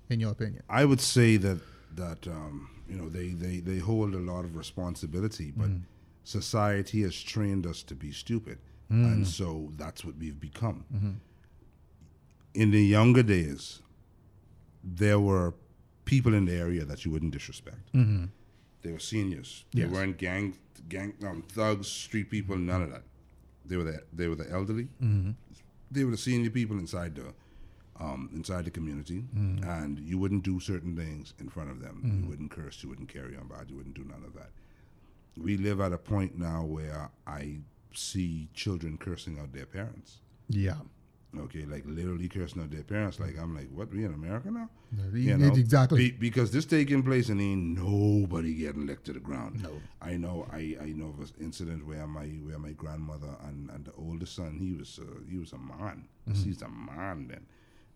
in 0.09 0.21
your 0.21 0.31
opinion? 0.31 0.63
I 0.69 0.85
would 0.85 1.01
say 1.01 1.37
that 1.39 1.61
that 1.95 2.27
um, 2.27 2.71
you 2.89 2.97
know 2.97 3.09
they, 3.09 3.29
they, 3.29 3.61
they 3.61 3.79
hold 3.79 4.15
a 4.15 4.19
lot 4.19 4.45
of 4.45 4.57
responsibility, 4.57 5.53
but 5.57 5.69
mm. 5.69 5.83
society 6.25 7.03
has 7.03 7.21
trained 7.21 7.67
us 7.67 7.83
to 7.85 7.95
be 7.95 8.13
stupid, 8.13 8.59
mm. 8.91 9.05
and 9.05 9.27
so 9.27 9.73
that's 9.77 10.05
what 10.05 10.17
we've 10.17 10.41
become. 10.41 10.85
Mm-hmm. 10.95 11.11
In 12.55 12.71
the 12.71 12.83
younger 12.83 13.23
days, 13.23 13.81
there 14.83 15.21
were 15.21 15.55
people 16.05 16.35
in 16.35 16.47
the 16.47 16.55
area 16.55 16.85
that 16.85 17.05
you 17.05 17.11
wouldn't 17.11 17.33
disrespect. 17.33 17.93
Mm-hmm. 17.95 18.27
They 18.83 18.93
were 18.93 18.99
seniors. 18.99 19.65
They 19.75 19.83
Yes. 19.83 19.91
weren't 19.91 20.17
gang 20.19 20.57
gang 20.89 21.15
um, 21.27 21.43
thugs, 21.49 21.89
street 21.89 22.31
people, 22.31 22.57
none 22.57 22.83
of 22.83 22.91
that. 22.91 23.03
They 23.67 23.77
were 23.77 23.85
the 23.85 24.03
they 24.13 24.29
were 24.29 24.37
the 24.37 24.51
elderly. 24.51 24.89
Mm-hmm. 25.03 25.33
They 25.91 26.05
were 26.05 26.11
the 26.13 26.17
senior 26.19 26.51
people 26.51 26.79
inside 26.79 27.15
the 27.15 27.35
um, 28.01 28.31
inside 28.33 28.65
the 28.65 28.71
community, 28.71 29.25
and 29.63 29.99
you 29.99 30.19
wouldn't 30.19 30.45
do 30.45 30.61
certain 30.61 30.95
things 30.97 31.35
in 31.41 31.49
front 31.49 31.71
of 31.71 31.81
them. 31.81 32.01
You 32.23 32.29
wouldn't 32.29 32.51
curse. 32.53 32.83
You 32.83 32.89
wouldn't 32.91 33.09
carry 33.09 33.37
on 33.37 33.49
bad. 33.49 33.69
You 33.71 33.77
wouldn't 33.77 33.97
do 33.97 34.05
none 34.05 34.23
of 34.25 34.35
that. 34.35 34.51
We 35.37 35.57
live 35.57 35.81
at 35.81 35.93
a 35.93 35.99
point 35.99 36.39
now 36.39 36.65
where 36.65 37.11
I 37.27 37.59
see 37.95 38.49
children 38.55 38.99
cursing 38.99 39.39
out 39.41 39.53
their 39.53 39.67
parents. 39.67 40.19
Yeah. 40.49 40.77
Okay, 41.37 41.67
like 41.67 41.85
literally 41.87 42.27
cursing 42.27 42.63
out 42.63 42.71
their 42.71 42.83
parents. 42.83 43.21
Like 43.21 43.39
I'm 43.39 43.55
like, 43.55 43.69
what? 43.71 43.93
We 43.93 44.05
in 44.05 44.15
America 44.15 44.51
now? 44.51 44.71
Yeah, 45.13 45.37
exactly. 45.37 46.11
Be- 46.11 46.17
because 46.17 46.51
this 46.51 46.65
taking 46.65 47.03
place 47.03 47.29
and 47.29 47.39
ain't 47.41 47.79
nobody 47.79 48.55
getting 48.55 48.87
licked 48.87 49.05
to 49.07 49.13
the 49.13 49.21
ground. 49.21 49.63
No. 49.63 49.73
I 50.01 50.17
know. 50.17 50.47
I, 50.51 50.77
I 50.81 50.87
know 50.93 51.09
of 51.09 51.21
an 51.21 51.29
incident 51.39 51.87
where 51.87 52.07
my 52.07 52.25
where 52.27 52.59
my 52.59 52.73
grandmother 52.73 53.37
and, 53.47 53.69
and 53.71 53.85
the 53.85 53.93
oldest 53.99 54.37
son 54.37 54.57
he 54.59 54.73
was 54.73 54.99
uh, 55.03 55.21
he 55.29 55.37
was 55.37 55.53
a 55.53 55.59
man. 55.59 56.09
Mm-hmm. 56.29 56.43
He's 56.43 56.63
a 56.63 56.69
man 56.69 57.29
then, 57.29 57.47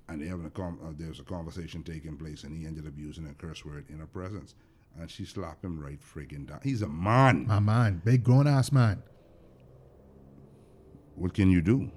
and 0.09 0.21
they 0.21 0.27
having 0.27 0.47
a 0.47 0.51
com- 0.51 0.81
uh, 0.85 0.93
there 0.99 1.09
was 1.09 1.19
a 1.21 1.25
conversation 1.25 1.83
taking 1.83 2.19
place 2.19 2.45
and 2.45 2.55
he 2.55 2.67
ended 2.67 2.87
up 2.87 2.93
using 2.99 3.27
a 3.27 3.35
curse 3.35 3.65
word 3.65 3.87
in 3.89 3.99
her 3.99 4.07
presence, 4.07 4.55
and 5.01 5.11
she 5.11 5.25
slapped 5.25 5.65
him 5.65 5.81
right 5.81 6.01
friggin' 6.03 6.47
down. 6.49 6.61
He's 6.63 6.83
a 6.83 6.89
man. 6.89 7.47
My 7.47 7.61
man, 7.61 8.03
big 8.05 8.25
grown 8.25 8.47
ass 8.47 8.71
man. 8.71 9.03
What 11.15 11.33
can 11.33 11.51
you 11.51 11.63
do? 11.63 11.91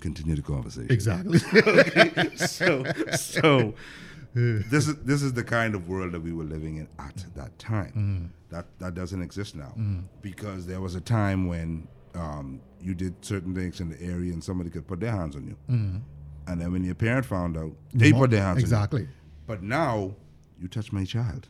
Continue 0.00 0.36
the 0.36 0.42
conversation. 0.42 0.90
Exactly. 0.90 1.38
so 2.36 2.84
so 3.16 3.74
this 4.34 4.86
is 4.86 4.96
this 4.96 5.22
is 5.22 5.32
the 5.32 5.44
kind 5.44 5.74
of 5.74 5.88
world 5.88 6.12
that 6.12 6.20
we 6.20 6.32
were 6.32 6.44
living 6.44 6.76
in 6.76 6.88
at 6.98 7.24
that 7.34 7.58
time. 7.58 7.92
Mm. 7.96 8.50
That 8.50 8.66
that 8.78 8.94
doesn't 8.94 9.22
exist 9.22 9.56
now 9.56 9.72
mm. 9.76 10.04
because 10.22 10.66
there 10.66 10.80
was 10.80 10.94
a 10.94 11.00
time 11.00 11.46
when 11.46 11.88
um, 12.14 12.60
you 12.80 12.94
did 12.94 13.24
certain 13.24 13.54
things 13.54 13.80
in 13.80 13.88
the 13.88 14.00
area 14.00 14.32
and 14.32 14.42
somebody 14.42 14.70
could 14.70 14.86
put 14.86 15.00
their 15.00 15.12
hands 15.12 15.36
on 15.36 15.46
you. 15.46 15.56
Mm. 15.68 16.00
And 16.46 16.60
then 16.60 16.72
when 16.72 16.84
your 16.84 16.94
parent 16.94 17.26
found 17.26 17.56
out, 17.56 17.72
they 17.94 18.12
put 18.12 18.30
their 18.30 18.42
hands 18.42 18.56
on 18.56 18.60
you. 18.60 18.64
exactly. 18.64 19.08
But 19.46 19.62
now 19.62 20.14
you 20.60 20.68
touch 20.68 20.92
my 20.92 21.04
child, 21.04 21.48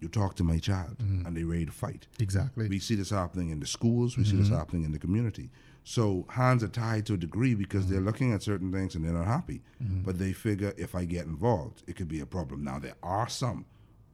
you 0.00 0.08
talk 0.08 0.34
to 0.36 0.44
my 0.44 0.58
child, 0.58 0.96
and 0.98 1.36
they're 1.36 1.46
ready 1.46 1.66
to 1.66 1.72
fight. 1.72 2.06
Exactly. 2.20 2.68
We 2.68 2.78
see 2.78 2.94
this 2.94 3.10
happening 3.10 3.50
in 3.50 3.60
the 3.60 3.66
schools. 3.66 4.16
We 4.16 4.24
see 4.24 4.36
this 4.36 4.46
mm-hmm. 4.46 4.56
happening 4.56 4.84
in 4.84 4.92
the 4.92 4.98
community. 4.98 5.50
So 5.84 6.24
hands 6.30 6.64
are 6.64 6.68
tied 6.68 7.04
to 7.06 7.14
a 7.14 7.16
degree 7.18 7.54
because 7.54 7.86
they're 7.86 7.98
mm-hmm. 7.98 8.06
looking 8.06 8.32
at 8.32 8.42
certain 8.42 8.72
things 8.72 8.94
and 8.94 9.04
they're 9.04 9.12
not 9.12 9.26
happy. 9.26 9.62
Mm-hmm. 9.82 10.02
But 10.02 10.18
they 10.18 10.32
figure 10.32 10.72
if 10.78 10.94
I 10.94 11.04
get 11.04 11.26
involved, 11.26 11.82
it 11.86 11.94
could 11.94 12.08
be 12.08 12.20
a 12.20 12.26
problem. 12.26 12.64
Now 12.64 12.78
there 12.78 12.96
are 13.02 13.28
some 13.28 13.66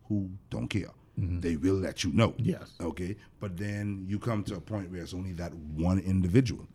who 0.09 0.31
don't 0.51 0.68
care. 0.68 0.91
Mm-hmm. 1.18 1.41
They 1.41 1.57
will 1.57 1.77
let 1.77 2.03
you 2.03 2.12
know. 2.12 2.35
Yes. 2.39 2.73
Okay. 2.81 3.16
But 3.39 3.57
then 3.57 4.05
you 4.09 4.18
come 4.18 4.43
to 4.45 4.57
a 4.57 4.61
point 4.61 4.91
where 4.91 5.01
it's 5.01 5.14
only 5.14 5.33
that 5.35 5.55
one 5.55 6.01
individual 6.01 6.66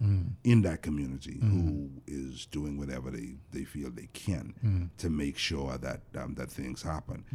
in 0.43 0.61
that 0.61 0.81
community 0.81 1.39
who 1.41 1.89
is 2.07 2.45
doing 2.45 2.77
whatever 2.77 3.11
they, 3.11 3.35
they 3.51 3.65
feel 3.65 3.89
they 3.89 4.09
can 4.13 4.91
to 4.97 5.09
make 5.09 5.37
sure 5.37 5.77
that 5.77 6.01
um, 6.17 6.35
that 6.35 6.49
things 6.49 6.81
happen. 6.81 7.25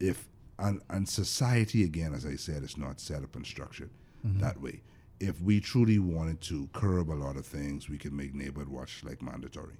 If 0.00 0.28
and, 0.58 0.80
and 0.88 1.08
society 1.08 1.82
again, 1.82 2.14
as 2.14 2.24
I 2.24 2.36
said, 2.36 2.62
is 2.62 2.78
not 2.78 3.00
set 3.00 3.22
up 3.24 3.34
and 3.36 3.44
structured 3.44 3.90
that 4.22 4.60
way. 4.60 4.82
If 5.28 5.40
we 5.40 5.60
truly 5.60 5.98
wanted 5.98 6.40
to 6.42 6.68
curb 6.72 7.10
a 7.10 7.18
lot 7.26 7.36
of 7.36 7.46
things, 7.46 7.88
we 7.88 7.98
could 7.98 8.12
make 8.12 8.34
neighborhood 8.34 8.68
watch 8.68 9.02
like 9.04 9.20
mandatory. 9.22 9.76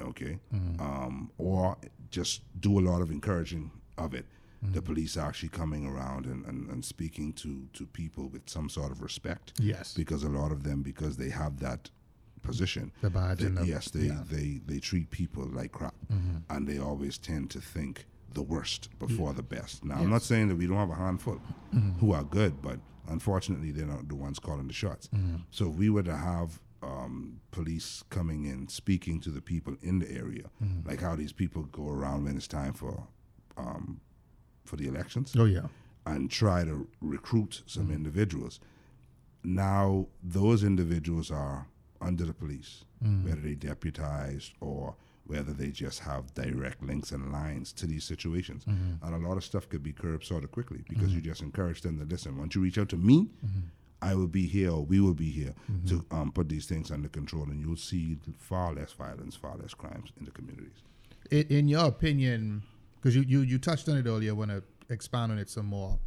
Okay, 0.00 0.38
um, 0.78 1.30
or 1.38 1.76
just 2.10 2.42
do 2.60 2.78
a 2.78 2.84
lot 2.90 3.00
of 3.02 3.10
encouraging 3.10 3.70
of 3.98 4.14
it. 4.14 4.26
The 4.62 4.82
police 4.82 5.16
are 5.16 5.26
actually 5.26 5.48
coming 5.50 5.86
around 5.86 6.26
and, 6.26 6.44
and, 6.44 6.68
and 6.70 6.84
speaking 6.84 7.32
to, 7.34 7.66
to 7.72 7.86
people 7.86 8.28
with 8.28 8.46
some 8.50 8.68
sort 8.68 8.90
of 8.92 9.00
respect. 9.00 9.54
Yes. 9.58 9.94
Because 9.94 10.22
a 10.22 10.28
lot 10.28 10.52
of 10.52 10.64
them, 10.64 10.82
because 10.82 11.16
they 11.16 11.30
have 11.30 11.60
that 11.60 11.88
position, 12.42 12.92
The 13.00 13.08
badge 13.08 13.38
they- 13.38 13.48
the- 13.48 13.66
yes, 13.66 13.90
they, 13.90 14.00
yeah. 14.08 14.12
Mm-hmm. 14.12 14.34
they 14.36 14.60
they 14.74 14.78
treat 14.80 15.10
people 15.10 15.46
like 15.60 15.72
crap, 15.72 15.94
and 16.50 16.66
they 16.68 16.78
always 16.78 17.16
tend 17.18 17.48
to 17.50 17.60
think 17.60 18.04
the 18.34 18.42
worst 18.42 18.90
before 18.98 19.32
the 19.32 19.42
best. 19.42 19.82
Now, 19.84 19.96
I'm 19.96 20.10
not 20.10 20.22
saying 20.22 20.48
that 20.48 20.56
we 20.56 20.66
don't 20.66 20.76
have 20.76 20.90
a 20.90 20.94
handful 21.06 21.38
Mm-hmm. 21.74 21.98
who 22.00 22.12
are 22.12 22.24
good, 22.24 22.60
but 22.60 22.78
unfortunately, 23.10 23.70
they're 23.72 23.86
not 23.86 24.08
the 24.08 24.14
ones 24.14 24.38
calling 24.38 24.66
the 24.66 24.72
shots. 24.72 25.08
Mm-hmm. 25.08 25.36
So, 25.50 25.68
if 25.70 25.74
we 25.76 25.90
were 25.90 26.02
to 26.04 26.16
have 26.16 26.60
um, 26.82 27.40
police 27.50 28.02
coming 28.10 28.44
in, 28.46 28.68
speaking 28.68 29.20
to 29.20 29.30
the 29.30 29.42
people 29.42 29.76
in 29.82 29.98
the 29.98 30.10
area, 30.10 30.46
Mm-hmm. 30.62 30.88
like 30.88 31.00
how 31.00 31.14
these 31.16 31.32
people 31.32 31.62
go 31.64 31.88
around 31.88 32.24
when 32.24 32.36
it's 32.36 32.48
time 32.48 32.72
for 32.72 33.06
um, 33.56 34.00
for 34.64 34.76
the 34.76 34.86
elections 34.88 35.34
Oh 35.36 35.44
yeah. 35.46 35.66
and 36.06 36.30
try 36.30 36.64
to 36.64 36.88
recruit 37.00 37.62
some 37.66 37.84
Mm-hmm. 37.84 37.92
individuals. 38.00 38.60
Now, 39.42 40.06
those 40.22 40.62
individuals 40.64 41.30
are 41.30 41.66
under 42.00 42.24
the 42.24 42.34
police, 42.34 42.84
Mm. 43.04 43.24
whether 43.24 43.40
they 43.40 43.54
deputized 43.54 44.52
or 44.60 44.94
whether 45.30 45.52
they 45.52 45.68
just 45.68 46.00
have 46.00 46.34
direct 46.34 46.82
links 46.82 47.12
and 47.12 47.30
lines 47.32 47.72
to 47.74 47.86
these 47.86 48.04
situations. 48.04 48.64
Mm-hmm. 48.64 49.04
And 49.06 49.14
a 49.24 49.28
lot 49.28 49.36
of 49.36 49.44
stuff 49.44 49.68
could 49.68 49.82
be 49.82 49.92
curbed 49.92 50.24
sort 50.24 50.42
of 50.44 50.50
quickly 50.50 50.80
because 50.88 51.14
you 51.14 51.20
just 51.20 51.40
encourage 51.42 51.80
them 51.82 51.98
to 52.00 52.04
listen. 52.04 52.36
Once 52.36 52.54
you 52.56 52.60
reach 52.60 52.78
out 52.78 52.88
to 52.90 52.96
me, 52.96 53.28
Mm-hmm. 53.46 53.60
I 54.02 54.14
will 54.14 54.28
be 54.28 54.46
here 54.46 54.70
or 54.70 54.82
we 54.82 54.98
will 54.98 55.12
be 55.12 55.30
here 55.30 55.54
to 55.88 56.02
um, 56.10 56.32
put 56.32 56.48
these 56.48 56.64
things 56.64 56.90
under 56.90 57.10
control, 57.10 57.42
and 57.50 57.60
you'll 57.60 57.76
see 57.76 58.16
far 58.38 58.72
less 58.72 58.92
violence, 58.94 59.36
far 59.36 59.56
less 59.58 59.74
crimes 59.74 60.08
in 60.18 60.24
the 60.24 60.30
communities. 60.30 60.78
in, 61.30 61.42
in 61.58 61.68
your 61.68 61.84
opinion, 61.84 62.62
because 62.96 63.14
you, 63.14 63.22
you 63.28 63.40
you 63.42 63.58
touched 63.58 63.90
on 63.90 63.98
it 63.98 64.06
earlier, 64.06 64.30
I 64.30 64.32
want 64.32 64.52
to 64.52 64.62
expand 64.88 65.32
on 65.32 65.38
it 65.38 65.50
some 65.50 65.66
more. 65.66 65.98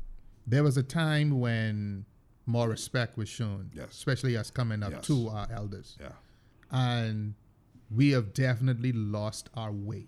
There 0.48 0.64
was 0.64 0.76
a 0.76 0.82
time 0.82 1.40
when 1.40 2.06
more 2.48 2.68
respect 2.68 3.16
was 3.16 3.30
shown, 3.30 3.70
Yes. 3.76 3.90
especially 3.92 4.38
us 4.38 4.50
coming 4.50 4.82
up 4.82 4.92
Yes. 4.94 5.06
to 5.10 5.30
our 5.30 5.48
elders, 5.52 5.96
Yeah. 6.02 6.14
and 6.72 7.36
we 7.96 8.12
have 8.12 8.34
definitely 8.34 8.92
lost 8.92 9.50
our 9.56 9.72
way. 9.72 10.08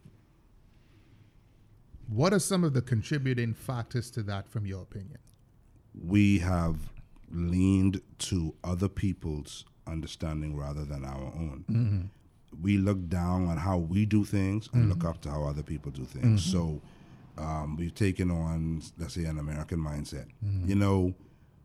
What 2.07 2.33
are 2.33 2.39
some 2.39 2.63
of 2.63 2.73
the 2.73 2.81
contributing 2.81 3.53
factors 3.53 4.11
to 4.11 4.23
that, 4.23 4.47
from 4.47 4.65
your 4.65 4.83
opinion? 4.83 5.17
we 6.03 6.39
have 6.39 6.75
leaned 7.31 8.01
to 8.19 8.53
other 8.63 8.87
people's 8.87 9.65
understanding 9.87 10.55
rather 10.55 10.85
than 10.85 11.05
our 11.05 11.25
own. 11.25 11.65
Mm-hmm. 11.69 12.61
We 12.61 12.77
look 12.77 13.07
down 13.09 13.47
on 13.47 13.57
how 13.57 13.77
we 13.77 14.05
do 14.05 14.23
things 14.23 14.69
and 14.73 14.89
look 14.89 14.99
mm-hmm. 14.99 15.07
up 15.07 15.21
to 15.21 15.31
how 15.31 15.43
other 15.43 15.63
people 15.63 15.91
do 15.91 16.05
things. 16.05 16.45
Mm-hmm. 16.45 16.57
So 16.57 16.81
um, 17.37 17.75
we've 17.75 17.93
taken 17.93 18.31
on, 18.31 18.81
let's 18.97 19.15
say, 19.15 19.25
an 19.25 19.39
American 19.39 19.79
mindset. 19.79 20.27
You 20.65 20.75
know, 20.75 21.13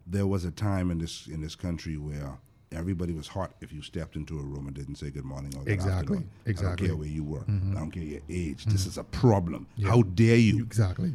there 0.07 0.27
was 0.27 0.45
a 0.45 0.51
time 0.51 0.91
in 0.91 0.99
this 0.99 1.29
in 1.29 1.41
this 1.41 1.55
country 1.55 1.97
where 1.97 2.39
everybody 2.73 3.13
was 3.13 3.27
hot 3.29 3.53
if 3.61 3.73
you 3.73 3.83
stepped 3.83 4.17
into 4.17 4.39
a 4.39 4.43
room 4.43 4.67
and 4.67 4.75
didn't 4.77 4.97
say 4.97 5.11
good 5.11 5.25
morning 5.25 5.53
or 5.57 5.65
good 5.65 5.73
Exactly, 5.73 6.19
afternoon. 6.19 6.31
I 6.47 6.53
don't 6.53 6.77
care 6.89 6.97
where 6.97 7.09
you 7.09 7.25
were. 7.25 7.41
Mm-hmm. 7.41 7.77
I 7.77 7.81
don't 7.81 7.91
care 7.91 8.03
your 8.03 8.21
age. 8.29 8.65
This 8.67 8.87
is 8.87 8.99
a 8.99 9.05
problem. 9.05 9.67
How 9.85 10.03
dare 10.03 10.37
you? 10.37 10.63
Exactly. 10.63 11.13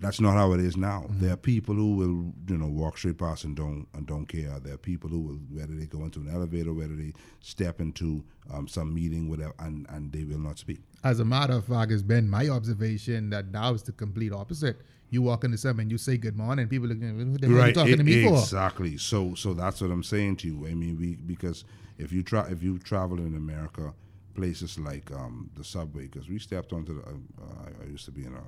That's 0.00 0.20
not 0.20 0.34
how 0.34 0.52
it 0.52 0.60
is 0.60 0.76
now. 0.76 1.06
Mm-hmm. 1.08 1.20
There 1.20 1.32
are 1.32 1.36
people 1.36 1.74
who 1.74 1.96
will, 1.96 2.32
you 2.48 2.58
know, 2.58 2.68
walk 2.68 2.98
straight 2.98 3.18
past 3.18 3.44
and 3.44 3.56
don't 3.56 3.86
and 3.94 4.06
don't 4.06 4.26
care. 4.26 4.58
There 4.60 4.74
are 4.74 4.78
people 4.78 5.10
who 5.10 5.20
will, 5.20 5.40
whether 5.50 5.74
they 5.74 5.86
go 5.86 6.04
into 6.04 6.20
an 6.20 6.30
elevator, 6.32 6.72
whether 6.72 6.94
they 6.94 7.12
step 7.40 7.80
into 7.80 8.24
um, 8.52 8.68
some 8.68 8.94
meeting, 8.94 9.28
whatever, 9.28 9.54
and, 9.58 9.86
and 9.90 10.12
they 10.12 10.24
will 10.24 10.38
not 10.38 10.58
speak. 10.58 10.78
As 11.02 11.20
a 11.20 11.24
matter 11.24 11.54
of 11.54 11.64
fact, 11.66 11.90
it's 11.90 12.02
been 12.02 12.28
my 12.28 12.48
observation 12.48 13.30
that 13.30 13.50
now 13.50 13.74
it's 13.74 13.82
the 13.82 13.92
complete 13.92 14.32
opposite. 14.32 14.80
You 15.10 15.22
walk 15.22 15.44
into 15.44 15.56
something 15.56 15.82
and 15.82 15.90
you 15.90 15.98
say 15.98 16.16
good 16.16 16.36
morning, 16.36 16.68
people 16.68 16.88
who 16.88 16.94
the 16.94 17.46
hell 17.46 17.60
are 17.60 17.68
you 17.68 17.72
talking 17.72 17.96
to 17.96 18.04
me 18.04 18.24
for? 18.24 18.34
exactly. 18.34 18.98
So 18.98 19.34
so 19.34 19.54
that's 19.54 19.80
what 19.80 19.90
I'm 19.90 20.02
saying 20.02 20.36
to 20.36 20.48
you. 20.48 20.66
I 20.66 20.74
mean, 20.74 20.96
we 20.98 21.16
because 21.16 21.64
if 21.96 22.12
you 22.12 22.22
try 22.22 22.46
if 22.50 22.62
you 22.62 22.78
travel 22.78 23.18
in 23.18 23.34
America, 23.34 23.94
places 24.34 24.78
like 24.78 25.10
um, 25.10 25.50
the 25.56 25.64
subway, 25.64 26.06
because 26.06 26.28
we 26.28 26.38
stepped 26.38 26.72
onto 26.72 27.00
the. 27.00 27.08
Uh, 27.08 27.14
uh, 27.42 27.84
I 27.84 27.86
used 27.86 28.04
to 28.04 28.12
be 28.12 28.24
in 28.24 28.34
a. 28.34 28.42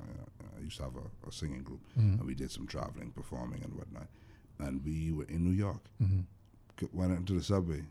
I 0.60 0.64
used 0.64 0.76
to 0.76 0.82
have 0.84 0.96
a, 0.96 1.28
a 1.28 1.32
singing 1.32 1.62
group, 1.62 1.80
Mm-hmm. 1.98 2.18
and 2.18 2.24
we 2.26 2.34
did 2.34 2.50
some 2.50 2.66
traveling, 2.66 3.10
performing, 3.12 3.62
and 3.64 3.72
whatnot. 3.74 4.08
And 4.58 4.84
we 4.84 5.10
were 5.12 5.24
in 5.24 5.42
New 5.44 5.56
York. 5.56 5.82
Mm-hmm. 6.02 6.20
Went 6.92 7.12
into 7.12 7.32
the 7.34 7.42
subway, 7.42 7.82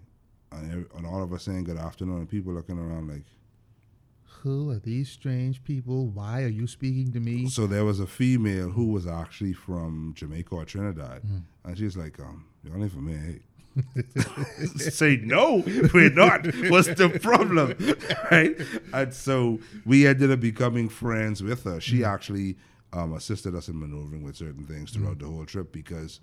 and, 0.52 0.72
every, 0.72 0.86
and 0.96 1.06
all 1.06 1.22
of 1.24 1.32
us 1.34 1.44
saying 1.44 1.64
good 1.66 1.78
afternoon, 1.78 2.18
and 2.20 2.30
people 2.30 2.54
looking 2.54 2.78
around 2.80 3.08
like. 3.08 3.26
Who 4.44 4.70
are 4.70 4.80
these 4.80 5.10
strange 5.10 5.64
people? 5.64 6.08
Why 6.08 6.44
are 6.44 6.48
you 6.48 6.66
speaking 6.66 7.12
to 7.14 7.20
me? 7.20 7.50
So 7.50 7.68
there 7.68 7.84
was 7.84 8.00
a 8.00 8.08
female 8.08 8.70
who 8.70 8.86
was 8.88 9.06
actually 9.06 9.54
from 9.54 10.14
Jamaica 10.16 10.56
or 10.56 10.66
Trinidad, 10.66 11.24
Mm. 11.24 11.42
and 11.66 11.78
she's 11.78 11.98
like, 11.98 12.20
um, 12.20 12.46
"You're 12.64 12.76
only 12.76 12.90
from 12.90 13.08
here." 13.08 13.40
Say 14.78 15.18
no, 15.24 15.64
we're 15.94 16.10
not. 16.10 16.46
What's 16.70 16.88
the 16.88 17.10
problem, 17.22 17.76
right? 18.32 18.56
And 18.94 19.14
so 19.14 19.60
we 19.86 20.08
ended 20.08 20.32
up 20.32 20.40
becoming 20.40 20.90
friends 20.90 21.42
with 21.44 21.64
her. 21.64 21.80
She 21.80 22.00
mm. 22.00 22.08
actually 22.08 22.58
um, 22.94 23.14
assisted 23.14 23.56
us 23.56 23.68
in 23.68 23.80
maneuvering 23.80 24.24
with 24.24 24.36
certain 24.36 24.66
things 24.66 24.92
throughout 24.92 25.18
mm. 25.18 25.22
the 25.22 25.28
whole 25.28 25.46
trip 25.46 25.72
because 25.72 26.20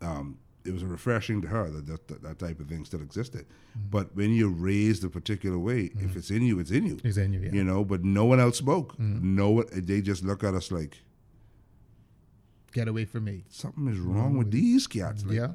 um, 0.00 0.38
it 0.64 0.72
was 0.72 0.84
refreshing 0.84 1.40
to 1.42 1.48
her 1.48 1.70
that 1.70 1.86
that, 1.86 2.08
that 2.08 2.22
that 2.22 2.38
type 2.38 2.60
of 2.60 2.68
thing 2.68 2.84
still 2.84 3.02
existed. 3.02 3.46
Mm. 3.46 3.90
But 3.90 4.14
when 4.14 4.34
you're 4.34 4.50
raised 4.50 5.04
a 5.04 5.08
particular 5.08 5.58
way, 5.58 5.90
if 5.96 6.16
it's 6.16 6.30
in 6.30 6.42
you, 6.42 6.58
it's 6.60 6.70
in 6.70 6.86
you. 6.86 7.00
It's 7.02 7.16
in 7.16 7.32
you, 7.32 7.40
yeah. 7.40 7.52
You 7.52 7.64
know, 7.64 7.84
but 7.84 8.04
no 8.04 8.24
one 8.24 8.40
else 8.40 8.58
spoke. 8.58 8.98
No 8.98 9.50
one. 9.50 9.66
They 9.72 10.00
just 10.02 10.24
look 10.24 10.44
at 10.44 10.54
us 10.54 10.70
like 10.70 10.98
Get 12.72 12.88
away 12.88 13.04
from 13.04 13.24
me. 13.24 13.44
something 13.50 13.86
is 13.88 13.98
wrong 13.98 14.38
with 14.38 14.50
these 14.50 14.86
cats. 14.86 15.24
Like, 15.24 15.36
Yeah. 15.36 15.52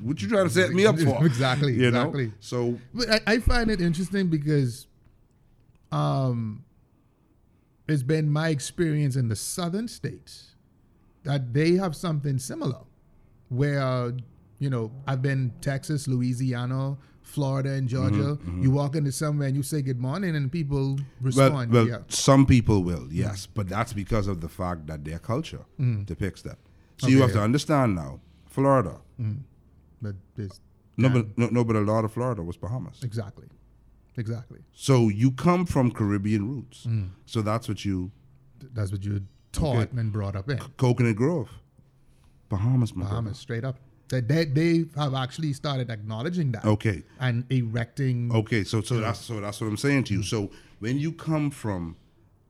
What 0.00 0.20
you 0.20 0.28
trying 0.28 0.44
to 0.44 0.50
set 0.50 0.70
me 0.70 0.86
up 0.86 0.98
for? 0.98 1.24
Exactly, 1.26 1.74
You 1.74 1.90
know? 1.90 2.02
exactly. 2.02 2.32
So 2.40 2.78
But 2.94 3.10
I, 3.10 3.20
I 3.26 3.38
find 3.38 3.70
it 3.70 3.80
interesting 3.80 4.28
because 4.28 4.86
um, 5.92 6.64
it's 7.88 8.02
been 8.02 8.30
my 8.30 8.48
experience 8.48 9.16
in 9.16 9.28
the 9.28 9.36
southern 9.36 9.88
states 9.88 10.54
that 11.24 11.52
they 11.52 11.72
have 11.72 11.96
something 11.96 12.38
similar 12.38 12.80
where, 13.48 14.12
you 14.58 14.70
know, 14.70 14.92
I've 15.06 15.22
been 15.22 15.52
Texas, 15.60 16.08
Louisiana, 16.08 16.96
Florida, 17.22 17.72
and 17.72 17.88
mm-hmm, 17.88 17.96
Georgia. 17.96 18.36
Mm-hmm. 18.36 18.62
You 18.62 18.70
walk 18.70 18.96
into 18.96 19.12
somewhere 19.12 19.48
and 19.48 19.56
you 19.56 19.62
say 19.62 19.82
good 19.82 20.00
morning 20.00 20.36
and 20.36 20.50
people 20.50 20.94
well, 20.94 20.98
respond. 21.20 21.72
well 21.72 21.88
yeah. 21.88 21.98
some 22.08 22.46
people 22.46 22.82
will, 22.82 23.08
yes, 23.10 23.46
but 23.46 23.68
that's 23.68 23.92
because 23.92 24.28
of 24.28 24.40
the 24.40 24.48
fact 24.48 24.86
that 24.86 25.04
their 25.04 25.18
culture 25.18 25.64
mm. 25.78 26.06
depicts 26.06 26.42
that. 26.42 26.58
So 26.98 27.08
you 27.08 27.16
Okay, 27.16 27.26
have 27.26 27.32
to 27.32 27.42
understand 27.42 27.94
now, 27.96 28.20
Florida. 28.46 29.00
Mm. 29.20 29.40
But 30.02 30.14
it's 30.36 30.60
No, 30.96 31.08
but 31.08 31.36
no, 31.38 31.48
no, 31.48 31.64
but 31.64 31.76
a 31.76 31.80
lot 31.80 32.04
of 32.04 32.12
Florida 32.12 32.42
was 32.42 32.56
Bahamas. 32.56 33.02
exactly. 33.02 33.46
Exactly. 34.18 34.60
So 34.72 35.08
you 35.08 35.30
come 35.30 35.66
from 35.66 35.90
Caribbean 35.90 36.48
roots. 36.48 36.86
So 37.26 37.42
that's 37.42 37.68
what 37.68 37.84
you 37.84 38.10
That's 38.72 38.90
what 38.92 39.04
you're 39.04 39.20
taught 39.52 39.76
Okay. 39.88 40.00
and 40.00 40.12
brought 40.12 40.34
up 40.36 40.48
in. 40.48 40.58
Coconut 40.78 41.16
Grove, 41.16 41.50
Bahamas, 42.48 42.94
my 42.94 43.00
brother. 43.02 43.14
Bahamas, 43.16 43.38
straight 43.38 43.64
up. 43.64 43.78
That 44.08 44.28
they, 44.28 44.44
they 44.44 44.84
have 44.96 45.14
actually 45.14 45.52
started 45.52 45.90
acknowledging 45.90 46.52
that 46.52 46.64
Okay. 46.64 47.02
and 47.18 47.44
erecting. 47.50 48.30
Okay, 48.32 48.62
so 48.64 48.80
so 48.80 49.00
that's 49.00 49.18
so 49.20 49.40
that's 49.40 49.60
what 49.60 49.66
I'm 49.66 49.76
saying 49.76 50.04
to 50.04 50.14
you. 50.14 50.22
So 50.22 50.50
when 50.78 50.96
you 50.98 51.10
come 51.12 51.50
from 51.50 51.96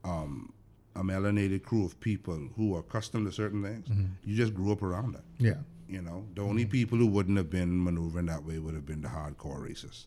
um, 0.05 0.53
a 0.95 1.03
melanated 1.03 1.63
crew 1.63 1.85
of 1.85 1.99
people 2.01 2.51
who 2.57 2.75
are 2.77 2.81
accustomed 2.81 3.27
to 3.27 3.33
certain 3.33 3.63
things, 3.63 3.89
you 4.23 4.37
just 4.37 4.53
grew 4.55 4.71
up 4.71 4.83
around 4.83 5.15
that. 5.15 5.25
Yeah. 5.39 5.55
You 5.89 6.03
know, 6.03 6.27
the 6.35 6.43
only 6.43 6.67
people 6.67 6.99
who 6.99 7.07
wouldn't 7.07 7.37
have 7.37 7.49
been 7.51 7.83
maneuvering 7.83 8.27
that 8.27 8.45
way 8.45 8.59
would 8.59 8.75
have 8.75 8.87
been 8.87 9.01
the 9.01 9.09
hardcore 9.09 9.61
racists. 9.61 10.07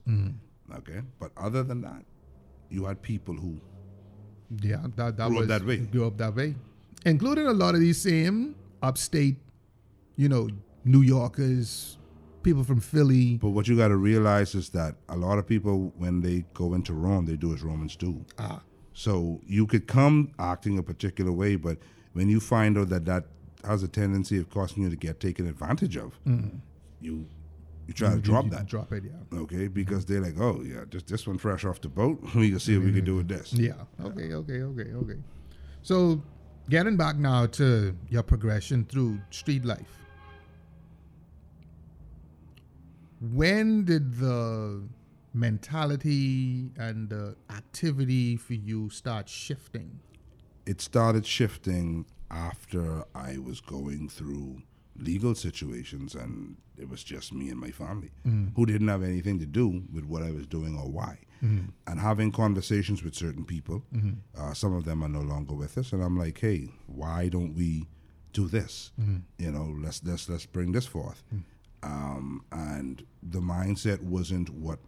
Okay, 0.77 1.01
but 1.19 1.31
other 1.37 1.63
than 1.63 1.81
that, 1.81 2.03
you 2.69 2.85
had 2.85 3.01
people 3.01 3.33
who 3.33 3.59
Yeah, 4.61 4.83
that, 4.95 5.17
that 5.17 5.27
Grew 5.29 5.37
up 5.37 5.39
was 5.39 5.47
that 5.47 5.65
way. 5.65 5.77
Grew 5.77 6.05
up 6.07 6.17
that 6.17 6.35
way, 6.35 6.55
including 7.05 7.47
a 7.47 7.53
lot 7.53 7.75
of 7.75 7.81
these 7.81 7.99
same 8.01 8.55
upstate, 8.81 9.37
you 10.15 10.27
know, 10.29 10.49
New 10.85 11.01
Yorkers, 11.01 11.97
people 12.43 12.63
from 12.63 12.79
Philly. 12.79 13.37
But 13.37 13.49
what 13.49 13.67
you 13.67 13.77
got 13.77 13.87
to 13.89 13.97
realize 13.97 14.55
is 14.55 14.69
that 14.71 14.95
a 15.07 15.15
lot 15.17 15.39
of 15.39 15.47
people, 15.47 15.93
when 15.97 16.21
they 16.21 16.45
go 16.53 16.73
into 16.73 16.93
Rome, 16.93 17.25
they 17.25 17.35
do 17.37 17.53
as 17.53 17.61
Romans 17.63 17.95
do. 17.95 18.25
Ah, 18.37 18.61
So 18.93 19.39
you 19.45 19.65
could 19.65 19.87
come 19.87 20.31
acting 20.39 20.77
a 20.77 20.83
particular 20.83 21.31
way, 21.31 21.55
but 21.55 21.77
when 22.13 22.27
you 22.29 22.39
find 22.39 22.77
out 22.77 22.89
that 22.89 23.05
that 23.05 23.25
has 23.65 23.83
a 23.83 23.87
tendency 23.87 24.37
of 24.37 24.49
causing 24.49 24.83
you 24.83 24.89
to 24.89 24.95
get 24.95 25.19
taken 25.19 25.47
advantage 25.47 25.97
of, 25.97 26.13
mm. 26.25 26.59
you 27.01 27.27
you 27.87 27.93
try 27.93 28.09
to 28.09 28.15
you- 28.15 28.21
drop 28.21 28.45
you 28.45 28.51
that. 28.51 28.67
Drop 28.67 28.91
it, 28.93 29.03
yeah. 29.03 29.39
Okay, 29.39 29.55
mm-hmm. 29.55 29.73
because 29.73 30.05
they're 30.05 30.21
like, 30.21 30.39
oh 30.39 30.61
yeah, 30.63 30.83
just 30.89 31.07
this 31.07 31.25
one 31.25 31.37
fresh 31.37 31.65
off 31.65 31.81
the 31.81 31.89
boat. 31.89 32.19
We 32.35 32.51
can 32.51 32.59
see 32.59 32.77
what 32.77 32.85
we 32.85 32.93
can 32.93 33.05
do 33.05 33.15
with 33.15 33.27
this. 33.27 33.51
Yeah. 33.53 33.73
Okay. 34.03 34.33
Okay. 34.33 34.61
Okay. 34.61 34.93
Okay. 34.93 35.19
So, 35.81 36.21
getting 36.69 36.97
back 36.97 37.15
now 37.17 37.47
to 37.47 37.95
your 38.09 38.23
progression 38.23 38.85
through 38.85 39.19
street 39.31 39.65
life. 39.65 39.95
When 43.21 43.83
did 43.83 44.13
the 44.13 44.83
mentality 45.33 46.69
and 46.77 47.09
the 47.09 47.35
activity 47.49 48.37
for 48.37 48.53
you 48.53 48.89
start 48.89 49.27
shifting? 49.27 49.99
It 50.65 50.79
started 50.79 51.25
shifting 51.25 52.05
after 52.31 53.03
I 53.15 53.37
was 53.37 53.61
going 53.61 54.09
through 54.09 54.61
legal 54.97 55.35
situations, 55.35 56.15
and 56.15 56.57
it 56.77 56.89
was 56.89 57.03
just 57.03 57.33
me 57.33 57.49
and 57.49 57.59
my 57.59 57.71
family 57.71 58.11
mm. 58.25 58.51
who 58.55 58.65
didn't 58.65 58.87
have 58.87 59.03
anything 59.03 59.39
to 59.39 59.45
do 59.45 59.83
with 59.91 60.05
what 60.05 60.23
I 60.23 60.31
was 60.31 60.47
doing 60.47 60.77
or 60.77 60.89
why. 60.89 61.19
Mm-hmm. 61.43 61.67
And 61.87 61.99
having 61.99 62.31
conversations 62.31 63.01
with 63.03 63.15
certain 63.15 63.45
people, 63.45 63.83
mm-hmm. 63.95 64.11
uh, 64.37 64.53
some 64.53 64.73
of 64.73 64.85
them 64.85 65.03
are 65.03 65.09
no 65.09 65.21
longer 65.21 65.55
with 65.55 65.77
us, 65.77 65.93
and 65.93 66.03
I'm 66.03 66.17
like, 66.17 66.39
hey, 66.39 66.69
why 66.87 67.29
don't 67.29 67.55
we 67.55 67.87
do 68.33 68.47
this? 68.47 68.91
Mm-hmm. 68.99 69.17
You 69.37 69.51
know, 69.51 69.75
let's 69.79 70.01
let's 70.03 70.27
let's 70.27 70.45
bring 70.45 70.73
this 70.73 70.85
forth. 70.85 71.23
Mm. 71.33 71.43
Um, 71.81 72.43
and 72.51 73.05
the 73.23 73.39
mindset 73.39 74.01
wasn't 74.01 74.49
what 74.49 74.79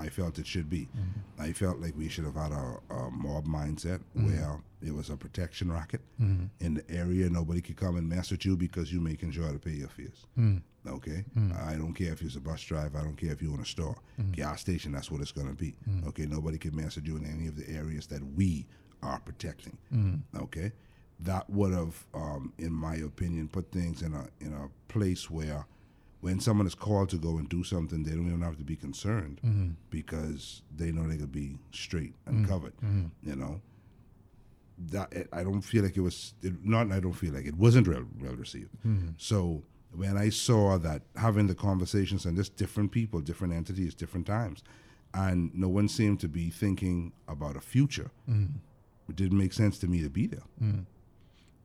I 0.00 0.08
felt 0.08 0.38
it 0.38 0.46
should 0.46 0.70
be. 0.70 0.88
Mm-hmm. 0.96 1.42
I 1.42 1.52
felt 1.52 1.78
like 1.78 1.96
we 1.96 2.08
should 2.08 2.24
have 2.24 2.36
had 2.36 2.52
a, 2.52 2.78
a 2.90 3.10
mob 3.10 3.46
mindset 3.46 4.00
mm-hmm. 4.16 4.26
where 4.26 4.60
it 4.82 4.94
was 4.94 5.10
a 5.10 5.16
protection 5.16 5.70
racket 5.70 6.00
mm-hmm. 6.20 6.46
in 6.60 6.74
the 6.74 6.90
area. 6.90 7.28
Nobody 7.28 7.60
could 7.60 7.76
come 7.76 7.96
and 7.96 8.08
mess 8.08 8.30
with 8.30 8.44
you 8.44 8.56
because 8.56 8.92
you're 8.92 9.02
making 9.02 9.32
sure 9.32 9.52
to 9.52 9.58
pay 9.58 9.72
your 9.72 9.88
fees. 9.88 10.26
Mm. 10.38 10.62
Okay, 10.88 11.24
mm. 11.36 11.68
I 11.68 11.74
don't 11.76 11.92
care 11.92 12.12
if 12.12 12.22
you're 12.22 12.30
a 12.34 12.40
bus 12.40 12.62
driver. 12.62 12.98
I 12.98 13.02
don't 13.02 13.16
care 13.16 13.32
if 13.32 13.42
you 13.42 13.52
own 13.52 13.60
a 13.60 13.66
store, 13.66 13.98
mm. 14.18 14.32
gas 14.34 14.62
station. 14.62 14.92
That's 14.92 15.10
what 15.10 15.20
it's 15.20 15.32
going 15.32 15.48
to 15.48 15.54
be. 15.54 15.76
Okay, 16.08 16.24
nobody 16.24 16.56
can 16.56 16.74
mess 16.74 16.96
with 16.96 17.06
you 17.06 17.16
in 17.16 17.26
any 17.26 17.46
of 17.48 17.56
the 17.56 17.68
areas 17.70 18.06
that 18.06 18.22
we 18.34 18.66
are 19.02 19.20
protecting. 19.20 19.76
Okay, 20.34 20.72
that 21.20 21.48
would 21.50 21.74
have, 21.74 22.06
um, 22.14 22.54
in 22.58 22.72
my 22.72 22.96
opinion, 22.96 23.48
put 23.48 23.70
things 23.70 24.00
in 24.00 24.14
a 24.14 24.26
in 24.40 24.54
a 24.54 24.68
place 24.90 25.30
where 25.30 25.66
when 26.20 26.38
someone 26.38 26.66
is 26.66 26.74
called 26.74 27.08
to 27.10 27.16
go 27.16 27.38
and 27.38 27.48
do 27.48 27.64
something, 27.64 28.02
they 28.02 28.10
don't 28.10 28.26
even 28.26 28.42
have 28.42 28.58
to 28.58 28.64
be 28.64 28.76
concerned 28.76 29.40
mm-hmm. 29.44 29.70
because 29.88 30.62
they 30.76 30.92
know 30.92 31.08
they 31.08 31.16
could 31.16 31.32
be 31.32 31.56
straight 31.72 32.14
and 32.26 32.36
mm-hmm. 32.36 32.52
covered. 32.52 32.76
Mm-hmm. 32.76 33.06
You 33.22 33.36
know, 33.36 33.60
that 34.90 35.12
it, 35.12 35.28
I 35.32 35.42
don't 35.42 35.62
feel 35.62 35.82
like 35.82 35.96
it 35.96 36.00
was 36.00 36.34
it, 36.42 36.64
not. 36.64 36.92
I 36.92 37.00
don't 37.00 37.12
feel 37.12 37.32
like 37.32 37.46
it 37.46 37.56
wasn't 37.56 37.88
well 37.88 38.04
well 38.20 38.34
received. 38.34 38.70
So 39.16 39.62
when 39.94 40.16
I 40.16 40.28
saw 40.28 40.78
that 40.78 41.02
having 41.16 41.46
the 41.46 41.54
conversations 41.54 42.24
and 42.26 42.36
just 42.36 42.56
different 42.56 42.92
people, 42.92 43.20
different 43.20 43.54
entities, 43.54 43.94
different 43.94 44.26
times, 44.26 44.62
and 45.14 45.52
no 45.54 45.68
one 45.68 45.88
seemed 45.88 46.20
to 46.20 46.28
be 46.28 46.50
thinking 46.50 47.12
about 47.28 47.56
a 47.56 47.60
future, 47.60 48.10
it 49.08 49.16
didn't 49.16 49.38
make 49.38 49.52
sense 49.52 49.78
to 49.78 49.88
me 49.88 50.02
to 50.02 50.10
be 50.10 50.26
there. 50.26 50.44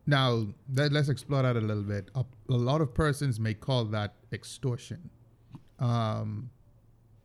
Now, 0.07 0.47
let, 0.73 0.91
let's 0.91 1.09
explore 1.09 1.41
that 1.43 1.55
a 1.55 1.59
little 1.61 1.83
bit. 1.83 2.09
A, 2.15 2.23
a 2.49 2.53
lot 2.53 2.81
of 2.81 2.93
persons 2.93 3.39
may 3.39 3.53
call 3.53 3.85
that 3.85 4.13
extortion. 4.31 5.09
Um, 5.79 6.49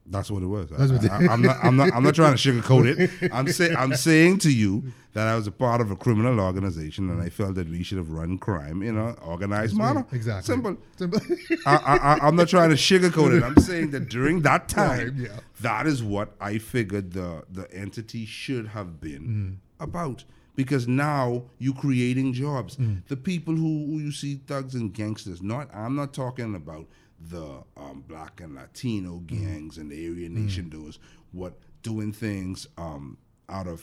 That's 0.07 0.31
what 0.31 0.43
it 0.43 0.47
was. 0.47 0.73
I, 0.73 0.85
am 1.33 1.43
not. 1.43 1.57
I'm 1.63 1.77
not. 1.77 1.93
I'm 1.95 2.03
not 2.03 2.15
trying 2.15 2.37
to 2.37 2.39
sugarcoat 2.53 2.99
it. 3.23 3.31
I'm 3.33 3.47
saying. 3.49 3.77
I'm 3.77 3.95
saying 3.95 4.39
to 4.39 4.51
you 4.53 4.93
that 5.13 5.29
I 5.29 5.37
was 5.37 5.47
a 5.47 5.53
part 5.53 5.81
of 5.81 5.91
a 5.91 5.97
criminal 5.97 6.41
organization, 6.41 7.11
and 7.11 7.21
I 7.23 7.29
felt 7.29 7.55
that 7.57 7.69
we 7.69 7.83
should 7.83 7.99
have 7.99 8.11
run 8.11 8.39
crime 8.39 8.83
in 8.83 8.97
an 8.97 9.15
organized 9.23 9.77
manner. 9.77 10.05
exactly. 10.13 10.47
Simple. 10.53 10.77
Simple. 10.97 11.21
I, 11.67 12.19
I'm 12.23 12.35
not 12.35 12.49
trying 12.49 12.71
to 12.71 12.77
sugarcoat 12.77 13.37
it. 13.37 13.43
I'm 13.45 13.57
saying 13.59 13.91
that 13.91 14.09
during 14.09 14.41
that 14.43 14.69
time, 14.81 14.99
Time, 15.11 15.17
yeah. 15.27 15.41
that 15.61 15.87
is 15.87 16.03
what 16.03 16.33
I 16.41 16.59
figured 16.59 17.13
the 17.13 17.45
the 17.51 17.73
entity 17.73 18.25
should 18.27 18.69
have 18.69 19.01
been 19.01 19.61
Mm. 19.81 19.85
about. 19.85 20.25
Because 20.61 20.87
now 20.87 21.25
you're 21.59 21.81
creating 21.87 22.29
jobs. 22.35 22.77
Mm. 22.77 23.07
The 23.09 23.17
people 23.17 23.55
who, 23.55 23.87
who 23.89 23.97
you 24.07 24.13
see 24.13 24.35
thugs 24.47 24.75
and 24.75 24.93
gangsters. 24.93 25.41
Not 25.41 25.65
I'm 25.75 25.95
not 25.97 26.13
talking 26.13 26.55
about 26.55 26.87
the 27.19 27.49
um, 27.83 28.05
black 28.07 28.41
and 28.45 28.55
Latino 28.55 29.13
Mm. 29.21 29.27
gangs 29.27 29.79
and 29.79 29.91
the 29.91 29.99
Aryan 30.09 30.35
Nation 30.35 30.69
doers. 30.69 30.99
What 31.33 31.55
doing 31.83 32.13
things 32.13 32.67
um, 32.77 33.17
out 33.49 33.67
of 33.67 33.81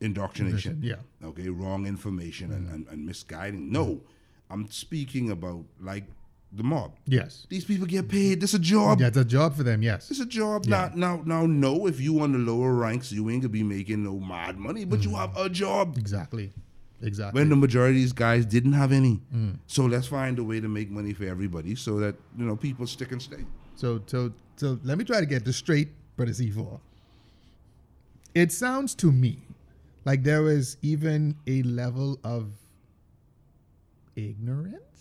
indoctrination. 0.00 0.80
Yeah. 0.82 0.96
Okay, 1.22 1.48
wrong 1.48 1.86
information 1.86 2.52
and, 2.52 2.68
and, 2.72 2.86
and 2.88 3.04
misguiding. 3.06 3.70
No, 3.70 4.02
I'm 4.50 4.70
speaking 4.70 5.30
about 5.30 5.64
like 5.80 6.04
the 6.56 6.62
mob. 6.62 6.92
yes. 7.06 7.46
These 7.48 7.64
people 7.64 7.86
get 7.86 8.08
paid. 8.08 8.40
This 8.40 8.54
a 8.54 8.58
job. 8.58 8.98
That's 8.98 9.16
a 9.16 9.24
job 9.24 9.56
for 9.56 9.62
them, 9.62 9.82
yes. 9.82 10.10
It's 10.10 10.20
a 10.20 10.26
job. 10.26 10.66
Now, 10.66 10.90
now, 10.94 11.22
now, 11.24 11.46
no. 11.46 11.86
If 11.86 12.00
you 12.00 12.20
on 12.20 12.32
the 12.32 12.38
lower 12.38 12.72
ranks, 12.74 13.10
you 13.12 13.28
ain't 13.30 13.42
gonna 13.42 13.50
be 13.50 13.62
making 13.62 14.04
no 14.04 14.18
mad 14.18 14.58
money, 14.58 14.84
but 14.84 15.02
you 15.02 15.10
mm. 15.10 15.18
have 15.18 15.36
a 15.36 15.48
job. 15.48 15.96
Exactly. 15.98 16.52
Exactly. 17.02 17.40
When 17.40 17.50
the 17.50 17.56
majority 17.56 17.96
of 17.96 18.02
these 18.02 18.12
guys 18.12 18.46
didn't 18.46 18.72
have 18.72 18.92
any, 18.92 19.20
mm. 19.34 19.58
so 19.66 19.84
let's 19.84 20.06
find 20.06 20.38
a 20.38 20.44
way 20.44 20.60
to 20.60 20.68
make 20.68 20.90
money 20.90 21.12
for 21.12 21.24
everybody, 21.24 21.74
so 21.74 21.98
that 21.98 22.14
you 22.38 22.44
know 22.44 22.56
people 22.56 22.86
stick 22.86 23.12
and 23.12 23.20
stay. 23.20 23.44
So, 23.76 24.00
so, 24.06 24.32
so 24.56 24.78
let 24.84 24.96
me 24.96 25.04
try 25.04 25.20
to 25.20 25.26
get 25.26 25.44
this 25.44 25.56
straight, 25.56 25.88
Brother 26.16 26.32
C4. 26.32 26.80
It 28.34 28.52
sounds 28.52 28.94
to 28.96 29.12
me 29.12 29.38
like 30.04 30.22
there 30.22 30.42
was 30.42 30.76
even 30.82 31.36
a 31.46 31.62
level 31.62 32.18
of 32.24 32.52
ignorance 34.16 34.93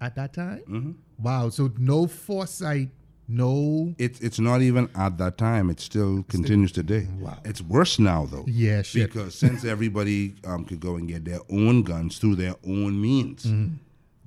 at 0.00 0.14
that 0.16 0.32
time. 0.32 0.60
Mm-hmm. 0.68 0.92
Wow. 1.18 1.48
So 1.50 1.70
no 1.78 2.06
foresight, 2.06 2.90
no. 3.26 3.94
It's 3.98 4.20
it's 4.20 4.38
not 4.38 4.62
even 4.62 4.88
at 4.94 5.18
that 5.18 5.36
time. 5.38 5.70
It 5.70 5.80
still 5.80 6.22
continues 6.28 6.72
today. 6.72 7.08
Wow. 7.18 7.38
It's 7.44 7.60
worse 7.60 7.98
now 7.98 8.26
though. 8.26 8.44
Yeah, 8.46 8.82
shit. 8.82 9.12
Because 9.12 9.34
since 9.34 9.64
everybody 9.64 10.34
um, 10.44 10.64
could 10.64 10.80
go 10.80 10.96
and 10.96 11.08
get 11.08 11.24
their 11.24 11.40
own 11.50 11.82
guns 11.82 12.18
through 12.18 12.36
their 12.36 12.54
own 12.66 13.00
means, 13.00 13.44
Mm-hmm. 13.44 13.74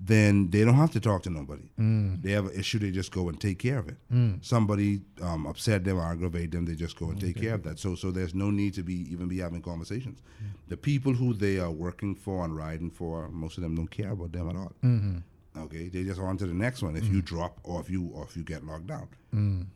then 0.04 0.50
they 0.50 0.64
don't 0.66 0.74
have 0.76 0.92
to 0.92 1.00
talk 1.00 1.22
to 1.24 1.30
nobody. 1.30 1.70
Mm. 1.80 2.24
They 2.24 2.32
have 2.32 2.46
an 2.48 2.60
issue, 2.60 2.80
they 2.80 2.90
just 2.92 3.12
go 3.12 3.30
and 3.30 3.40
take 3.40 3.60
care 3.60 3.78
of 3.78 3.88
it. 3.88 3.98
Somebody 4.42 5.02
um, 5.22 5.46
upset 5.46 5.84
them, 5.84 6.00
or 6.00 6.04
aggravate 6.04 6.50
them, 6.52 6.66
they 6.66 6.74
just 6.76 6.96
go 6.98 7.10
and 7.12 7.22
take 7.22 7.40
care 7.40 7.54
of 7.54 7.62
that. 7.64 7.78
So 7.80 7.94
so 7.96 8.10
there's 8.12 8.34
no 8.34 8.50
need 8.50 8.74
to 8.76 8.84
be 8.84 8.96
even 9.14 9.28
be 9.28 9.40
having 9.40 9.62
conversations. 9.62 10.20
Mm. 10.20 10.48
The 10.70 10.78
people 10.78 11.14
who 11.14 11.34
they 11.34 11.60
are 11.60 11.72
working 11.72 12.16
for 12.16 12.44
and 12.46 12.56
riding 12.58 12.90
for, 12.90 13.30
most 13.30 13.58
of 13.58 13.64
them 13.64 13.76
don't 13.76 13.92
care 13.92 14.12
about 14.12 14.32
them 14.32 14.50
at 14.50 14.56
all. 14.56 14.72
Mm-hmm. 14.84 15.18
Okay, 15.58 15.90
they 15.90 16.04
just 16.04 16.20
on 16.20 16.38
to 16.38 16.48
the 16.48 16.54
next 16.54 16.82
one. 16.82 16.96
If 16.96 17.08
you 17.08 17.22
drop 17.22 17.60
or 17.64 17.82
if 17.82 17.90
you 17.90 18.10
or 18.14 18.24
if 18.24 18.38
you 18.38 18.44
get 18.44 18.66
locked 18.66 18.88
down. 18.88 19.08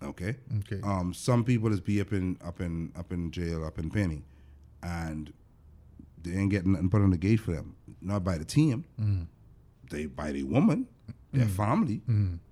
Okay. 0.03 0.36
Mm. 0.51 0.59
Okay. 0.61 0.82
Um, 0.84 1.13
some 1.13 1.43
people 1.43 1.71
is 1.73 1.82
be 1.82 1.99
up 1.99 2.13
in 2.13 2.38
up 2.45 2.61
in 2.61 2.93
up 2.97 3.11
in 3.11 3.30
jail 3.32 3.65
up 3.65 3.78
in 3.78 3.89
Penny, 3.89 4.23
and 4.82 5.34
they 6.23 6.32
ain't 6.32 6.51
getting 6.51 6.71
nothing 6.73 6.89
put 6.89 7.01
on 7.01 7.11
the 7.11 7.17
gate 7.17 7.41
for 7.41 7.51
them. 7.51 7.76
Not 8.01 8.23
by 8.23 8.38
the 8.38 8.45
team. 8.45 8.86
Mm. 8.99 9.28
They 9.89 10.05
by 10.05 10.32
the 10.32 10.43
woman, 10.43 10.88
their 11.34 11.45
family. 11.47 12.01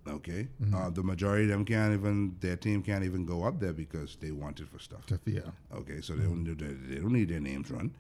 Okay. 0.06 0.50
Mm-hmm. 0.62 0.76
Uh, 0.76 0.90
the 0.90 1.02
majority 1.04 1.46
of 1.46 1.50
them 1.52 1.64
can't 1.64 1.94
even 1.94 2.36
their 2.42 2.58
team 2.58 2.84
can't 2.84 3.06
even 3.06 3.26
go 3.26 3.44
up 3.44 3.60
there 3.60 3.72
because 3.74 4.18
they 4.18 4.32
want 4.32 4.60
it 4.60 4.68
for 4.68 4.80
stuff. 4.80 5.06
Yeah. 5.26 5.42
Okay, 5.74 6.02
so 6.02 6.14
they 6.14 6.24
don't 6.24 6.44
need 6.44 6.60
their, 6.60 6.74
they 6.74 6.96
don't 6.96 7.14
need 7.14 7.30
their 7.30 7.40
names 7.40 7.72
run. 7.72 7.94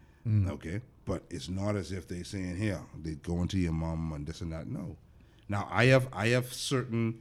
Okay, 0.50 0.82
but 1.06 1.24
it's 1.30 1.50
not 1.50 1.76
as 1.76 1.92
if 1.92 2.08
they 2.08 2.24
saying 2.24 2.56
here 2.58 2.80
they 3.02 3.16
go 3.16 3.42
into 3.42 3.58
your 3.58 3.74
mom 3.74 4.12
and 4.14 4.26
this 4.28 4.42
and 4.42 4.52
that. 4.52 4.68
No. 4.68 4.98
Now 5.48 5.68
I 5.72 5.86
have 5.86 6.08
I 6.14 6.28
have 6.30 6.54
certain 6.54 7.20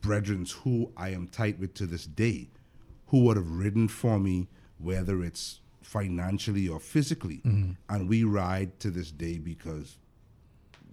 brethren 0.00 0.46
who 0.62 0.92
I 0.96 1.10
am 1.10 1.28
tight 1.28 1.58
with 1.58 1.74
to 1.74 1.86
this 1.86 2.06
day, 2.06 2.48
who 3.06 3.24
would 3.24 3.36
have 3.36 3.50
ridden 3.50 3.88
for 3.88 4.18
me 4.18 4.48
whether 4.78 5.22
it's 5.22 5.60
financially 5.80 6.68
or 6.68 6.80
physically, 6.80 7.40
mm-hmm. 7.44 7.72
and 7.88 8.08
we 8.08 8.24
ride 8.24 8.78
to 8.80 8.90
this 8.90 9.10
day 9.10 9.38
because 9.38 9.98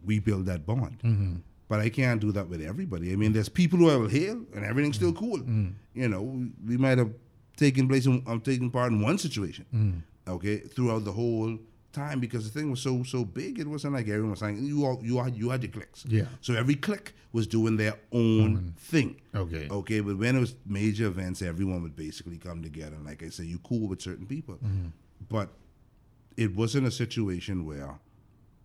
we 0.06 0.20
build 0.20 0.46
that 0.46 0.66
bond. 0.66 1.00
Mm-hmm. 1.04 1.36
But 1.68 1.80
I 1.80 1.90
can't 1.90 2.20
do 2.20 2.32
that 2.32 2.50
with 2.50 2.62
everybody. 2.62 3.14
I 3.14 3.16
mean, 3.16 3.32
there's 3.32 3.50
people 3.50 3.78
who 3.80 3.90
I 3.90 3.96
will 3.96 4.10
hail, 4.10 4.42
and 4.56 4.66
everything's 4.66 4.96
still 4.96 5.14
mm-hmm. 5.14 5.32
cool. 5.32 5.74
You 5.94 6.08
know, 6.08 6.22
we, 6.66 6.78
might 6.78 6.98
have 6.98 7.12
taken 7.58 7.88
place, 7.88 8.06
in, 8.08 8.24
um, 8.26 8.42
taken 8.42 8.72
part 8.72 8.92
in 8.92 9.02
one 9.02 9.18
situation. 9.18 9.66
Okay, 10.28 10.58
throughout 10.58 11.06
the 11.06 11.12
whole 11.12 11.58
time 12.00 12.20
because 12.26 12.44
the 12.50 12.54
thing 12.60 12.68
was 12.72 12.82
so 12.82 13.04
so 13.04 13.20
big. 13.26 13.52
It 13.64 13.68
wasn't 13.68 13.94
like 13.98 14.08
everyone 14.08 14.32
was 14.32 14.40
saying 14.40 14.58
you 14.72 14.86
all, 14.86 15.00
you 15.10 15.16
had 15.24 15.36
you 15.42 15.50
had 15.54 15.62
your 15.64 15.72
clicks. 15.78 16.06
Yeah. 16.08 16.28
So 16.42 16.54
every 16.64 16.76
click 16.76 17.14
was 17.38 17.46
doing 17.48 17.76
their 17.78 17.96
own 18.12 18.74
thing. 18.92 19.10
Okay. 19.44 19.68
Okay, 19.80 20.00
but 20.08 20.16
when 20.18 20.36
it 20.38 20.40
was 20.40 20.56
major 20.66 21.06
events, 21.08 21.42
everyone 21.42 21.80
would 21.84 21.96
basically 21.96 22.38
come 22.38 22.60
together. 22.70 22.96
And 22.96 23.06
like 23.06 23.22
I 23.24 23.30
said, 23.30 23.46
you 23.54 23.60
cool 23.60 23.88
with 23.92 24.02
certain 24.02 24.26
people, 24.36 24.56
Mm-hmm. 24.56 24.88
but 25.30 25.48
it 26.38 26.56
wasn't 26.56 26.88
a 26.88 26.92
situation 26.92 27.66
where 27.66 28.00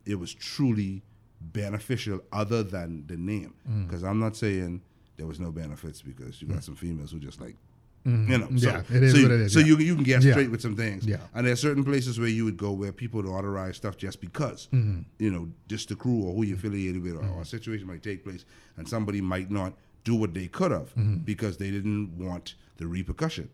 it 0.06 0.16
was 0.24 0.32
truly 0.52 1.02
beneficial 1.40 2.20
other 2.32 2.62
than 2.62 3.04
the 3.06 3.16
name. 3.16 3.54
Mm. 3.68 3.86
Because 3.86 4.02
I'm 4.04 4.18
not 4.20 4.36
saying 4.36 4.80
there 5.16 5.26
was 5.26 5.38
no 5.40 5.50
benefits 5.50 6.00
because 6.02 6.40
you 6.40 6.48
got 6.48 6.62
some 6.64 6.76
females 6.76 7.10
who 7.12 7.18
just 7.18 7.40
like, 7.40 7.56
you 8.04 8.10
know, 8.38 8.46
so, 8.56 8.68
Mm-hmm. 8.68 8.92
Yeah, 8.92 8.96
it 8.96 9.02
is 9.02 9.12
so, 9.12 9.18
you, 9.18 9.22
what 9.24 9.32
it 9.32 9.40
is, 9.40 9.52
so 9.52 9.58
yeah. 9.60 9.66
you 9.66 9.78
you 9.78 9.94
can 9.94 10.04
get 10.04 10.22
Yeah. 10.22 10.32
straight 10.32 10.50
with 10.50 10.60
some 10.60 10.76
things. 10.76 11.06
Yeah. 11.06 11.16
And 11.34 11.46
there 11.46 11.52
are 11.54 11.56
certain 11.56 11.84
places 11.84 12.18
where 12.18 12.28
you 12.28 12.44
would 12.44 12.56
go 12.58 12.70
where 12.72 12.92
people 12.92 13.22
would 13.22 13.28
authorize 13.30 13.76
stuff 13.76 13.96
just 13.96 14.20
because, 14.20 14.68
Mm-hmm. 14.72 15.00
you 15.18 15.30
know, 15.30 15.48
just 15.68 15.88
the 15.88 15.96
crew 15.96 16.22
or 16.24 16.34
who 16.34 16.42
you're 16.44 16.56
affiliated 16.56 17.02
with, 17.02 17.14
or, 17.14 17.26
or 17.34 17.42
a 17.42 17.46
situation 17.46 17.86
might 17.86 18.02
take 18.02 18.22
place, 18.24 18.44
and 18.76 18.86
somebody 18.88 19.20
might 19.20 19.50
not 19.50 19.72
do 20.04 20.14
what 20.14 20.34
they 20.34 20.48
could 20.48 20.70
have 20.70 20.94
Mm-hmm. 20.94 21.18
because 21.24 21.56
they 21.56 21.70
didn't 21.70 22.18
want 22.18 22.54
the 22.76 22.86
repercussion. 22.86 23.48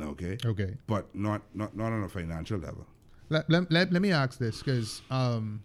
Okay. 0.00 0.36
Okay. 0.44 0.76
But 0.86 1.12
not 1.14 1.42
not 1.54 1.76
not 1.76 1.90
on 1.92 2.02
a 2.04 2.08
financial 2.08 2.58
level. 2.58 2.86
Let, 3.30 3.48
let, 3.50 3.70
let, 3.72 3.92
let 3.92 4.02
me 4.02 4.12
ask 4.12 4.38
this 4.38 4.58
because 4.62 5.00
um, 5.10 5.62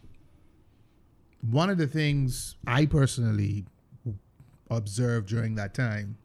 one 1.41 1.69
of 1.69 1.77
the 1.77 1.87
things 1.87 2.55
I 2.65 2.85
personally 2.85 3.65
observed 4.69 5.27
during 5.29 5.55
that 5.55 5.73
time, 5.73 6.17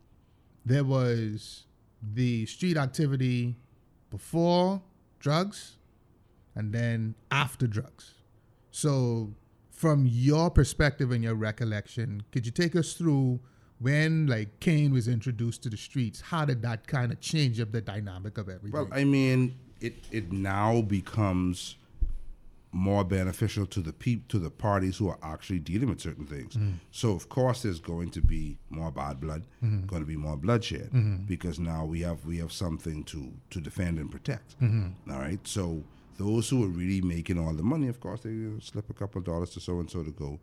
there 0.64 0.84
was 0.84 1.64
the 2.02 2.46
street 2.46 2.76
activity 2.76 3.56
before 4.10 4.82
drugs 5.20 5.76
and 6.54 6.72
then 6.72 7.14
after 7.30 7.66
drugs. 7.66 8.14
So, 8.70 9.34
from 9.70 10.06
your 10.06 10.50
perspective 10.50 11.10
and 11.10 11.22
your 11.24 11.34
recollection, 11.34 12.22
could 12.30 12.46
you 12.46 12.52
take 12.52 12.76
us 12.76 12.94
through 12.94 13.40
when 13.78 14.26
like 14.26 14.60
Kane 14.60 14.92
was 14.92 15.08
introduced 15.08 15.62
to 15.64 15.70
the 15.70 15.76
streets? 15.76 16.20
How 16.20 16.44
did 16.44 16.62
that 16.62 16.86
kind 16.86 17.12
of 17.12 17.20
change 17.20 17.60
up 17.60 17.72
the 17.72 17.80
dynamic 17.80 18.38
of 18.38 18.48
everything? 18.48 18.72
Well, 18.72 18.88
I 18.92 19.04
mean, 19.04 19.56
it 19.80 19.94
it 20.10 20.32
now 20.32 20.82
becomes 20.82 21.76
more 22.72 23.04
beneficial 23.04 23.66
to 23.66 23.80
the 23.80 23.92
peop- 23.92 24.28
to 24.28 24.38
the 24.38 24.50
parties 24.50 24.96
who 24.96 25.08
are 25.08 25.18
actually 25.22 25.58
dealing 25.58 25.90
with 25.90 26.00
certain 26.00 26.26
things. 26.26 26.56
Mm. 26.56 26.74
So 26.90 27.12
of 27.12 27.28
course 27.28 27.62
there's 27.62 27.80
going 27.80 28.10
to 28.10 28.22
be 28.22 28.58
more 28.70 28.90
bad 28.90 29.20
blood, 29.20 29.44
mm-hmm. 29.62 29.86
going 29.86 30.02
to 30.02 30.06
be 30.06 30.16
more 30.16 30.36
bloodshed 30.36 30.90
mm-hmm. 30.90 31.24
because 31.24 31.58
now 31.58 31.84
we 31.84 32.00
have 32.00 32.24
we 32.24 32.38
have 32.38 32.52
something 32.52 33.04
to 33.04 33.32
to 33.50 33.60
defend 33.60 33.98
and 33.98 34.10
protect. 34.10 34.58
Mm-hmm. 34.60 35.12
All 35.12 35.18
right, 35.18 35.40
so 35.46 35.84
those 36.16 36.48
who 36.48 36.64
are 36.64 36.68
really 36.68 37.02
making 37.02 37.38
all 37.38 37.52
the 37.52 37.62
money, 37.62 37.88
of 37.88 38.00
course, 38.00 38.20
they 38.20 38.30
uh, 38.30 38.60
slip 38.60 38.88
a 38.88 38.94
couple 38.94 39.18
of 39.18 39.24
dollars 39.24 39.50
to 39.50 39.60
so 39.60 39.78
and 39.80 39.90
so 39.90 40.02
to 40.02 40.10
go 40.10 40.40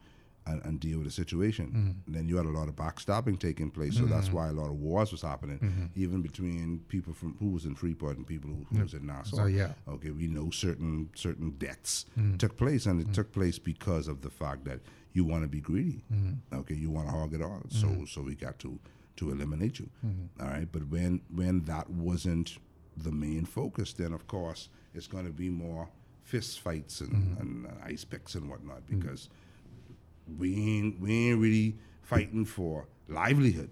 and, 0.48 0.64
and 0.66 0.80
deal 0.80 0.98
with 0.98 1.08
the 1.08 1.14
situation. 1.14 2.02
And 2.06 2.16
then 2.16 2.28
you 2.28 2.38
had 2.38 2.46
a 2.46 2.50
lot 2.50 2.68
of 2.68 2.76
backstabbing 2.76 3.40
taking 3.40 3.70
place, 3.70 3.98
so 3.98 4.06
that's 4.06 4.28
mm-hmm. 4.28 4.38
why 4.38 4.48
a 4.50 4.52
lot 4.52 4.68
of 4.68 4.76
wars 4.80 5.12
was 5.12 5.22
happening, 5.22 5.60
mm-hmm. 5.60 5.86
even 5.96 6.22
between 6.22 6.80
people 6.88 7.14
from 7.14 7.36
who 7.40 7.50
was 7.50 7.66
in 7.66 7.76
Freeport 7.76 8.18
and 8.18 8.26
people 8.26 8.50
who, 8.50 8.66
who 8.72 8.82
was 8.82 8.94
in 8.94 9.06
Nassau. 9.06 9.38
So, 9.38 9.46
yeah. 9.46 9.74
Okay, 9.88 10.12
we 10.12 10.28
know 10.28 10.50
certain 10.50 11.10
certain 11.16 11.52
deaths 11.52 12.06
took 12.38 12.58
place, 12.58 12.86
and 12.86 13.02
it 13.02 13.14
took 13.14 13.32
place 13.32 13.60
because 13.60 14.08
of 14.08 14.22
the 14.22 14.30
fact 14.30 14.66
that 14.66 14.80
you 15.14 15.24
want 15.24 15.44
to 15.44 15.48
be 15.48 15.62
greedy. 15.62 16.04
Okay, 16.54 16.76
you 16.76 16.90
want 16.90 17.08
to 17.08 17.14
hog 17.14 17.34
it 17.34 17.42
all. 17.42 17.62
So 17.70 18.06
so 18.06 18.22
we 18.22 18.36
got 18.36 18.60
to 18.60 18.80
to 19.18 19.32
eliminate 19.32 19.80
you. 19.80 19.90
All 20.40 20.48
right, 20.48 20.68
but 20.72 20.88
when 20.88 21.22
when 21.34 21.64
that 21.64 21.90
wasn't 21.90 22.58
the 22.98 23.12
main 23.12 23.46
focus, 23.46 23.94
then 23.94 24.14
of 24.14 24.28
course 24.28 24.70
it's 24.94 25.08
going 25.08 25.26
to 25.26 25.32
be 25.32 25.50
more 25.50 25.90
fist 26.24 26.60
fights 26.60 27.02
and, 27.02 27.38
and 27.40 27.66
uh, 27.66 27.70
ice 27.84 28.06
picks 28.06 28.36
and 28.36 28.50
whatnot 28.50 28.88
because 28.88 29.30
we 30.38 30.78
ain't 30.78 31.00
we 31.00 31.30
ain't 31.30 31.40
really 31.40 31.78
fighting 32.02 32.46
for 32.46 32.88
livelihood. 33.08 33.70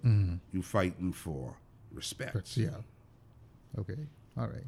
You 0.51 0.61
fighting 0.61 1.13
for 1.13 1.57
respect. 1.91 2.57
Yeah. 2.57 2.69
Okay. 3.77 4.07
All 4.37 4.47
right. 4.47 4.65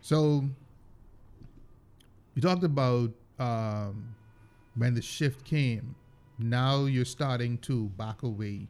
So 0.00 0.44
you 2.34 2.42
talked 2.42 2.64
about 2.64 3.10
um, 3.38 4.14
when 4.74 4.94
the 4.94 5.02
shift 5.02 5.44
came. 5.44 5.94
Now 6.38 6.86
you're 6.86 7.04
starting 7.04 7.58
to 7.58 7.88
back 7.90 8.22
away 8.22 8.68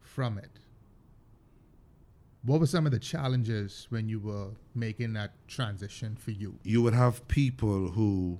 from 0.00 0.38
it. 0.38 0.50
What 2.44 2.58
were 2.58 2.66
some 2.66 2.86
of 2.86 2.92
the 2.92 2.98
challenges 2.98 3.86
when 3.90 4.08
you 4.08 4.18
were 4.18 4.48
making 4.74 5.12
that 5.12 5.32
transition 5.46 6.16
for 6.16 6.32
you? 6.32 6.58
you 6.64 6.82
would 6.82 6.94
have 6.94 7.26
people 7.28 7.90
who, 7.90 8.38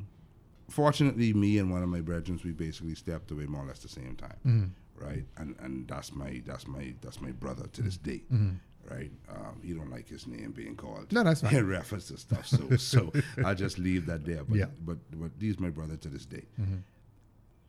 fortunately, 0.72 1.32
me 1.32 1.58
and 1.58 1.70
one 1.70 1.82
of 1.82 1.88
my 1.88 2.00
brethren, 2.00 2.40
we 2.44 2.52
basically 2.52 2.94
stepped 2.94 3.30
away 3.30 3.46
more 3.46 3.62
or 3.62 3.66
less 3.66 3.80
the 3.80 3.88
same 3.88 4.16
time, 4.16 4.36
mm-hmm. 4.46 5.04
right? 5.04 5.24
And 5.36 5.54
and 5.60 5.88
that's 5.88 6.14
my 6.14 6.42
that's 6.46 6.66
my 6.66 6.94
that's 7.00 7.20
my 7.20 7.30
brother 7.30 7.66
to 7.72 7.82
this 7.82 7.96
mm-hmm. 7.98 8.10
day, 8.10 8.22
mm-hmm. 8.32 8.94
right? 8.94 9.10
Um, 9.28 9.60
he 9.62 9.72
don't 9.72 9.90
like 9.90 10.08
his 10.08 10.26
name 10.26 10.52
being 10.52 10.76
called. 10.76 11.12
No, 11.12 11.22
that's 11.22 11.42
fine. 11.42 11.54
In 11.56 11.68
reference 11.68 12.08
to 12.08 12.16
stuff, 12.16 12.46
so 12.46 12.76
so 12.76 13.12
I 13.44 13.54
just 13.64 13.78
leave 13.78 14.06
that 14.06 14.24
there. 14.24 14.44
But 14.44 14.58
Yeah. 14.58 14.66
but 14.84 14.98
but 15.12 15.30
he's 15.38 15.58
my 15.60 15.70
brother 15.70 15.96
to 15.96 16.08
this 16.08 16.26
day, 16.26 16.44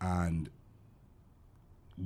and 0.01 0.49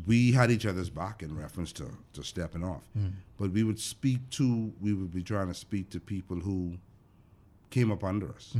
we 0.05 0.31
had 0.31 0.51
each 0.51 0.65
other's 0.65 0.89
back 0.89 1.23
in 1.23 1.37
reference 1.37 1.71
to, 1.73 1.89
to 2.13 2.23
stepping 2.23 2.63
off. 2.63 2.83
Mm. 2.97 3.13
But 3.37 3.51
we 3.51 3.63
would 3.63 3.79
speak 3.79 4.29
to, 4.31 4.73
we 4.81 4.93
would 4.93 5.13
be 5.13 5.23
trying 5.23 5.47
to 5.47 5.53
speak 5.53 5.89
to 5.91 5.99
people 5.99 6.37
who 6.37 6.77
came 7.69 7.91
up 7.91 8.03
under 8.03 8.29
us 8.29 8.53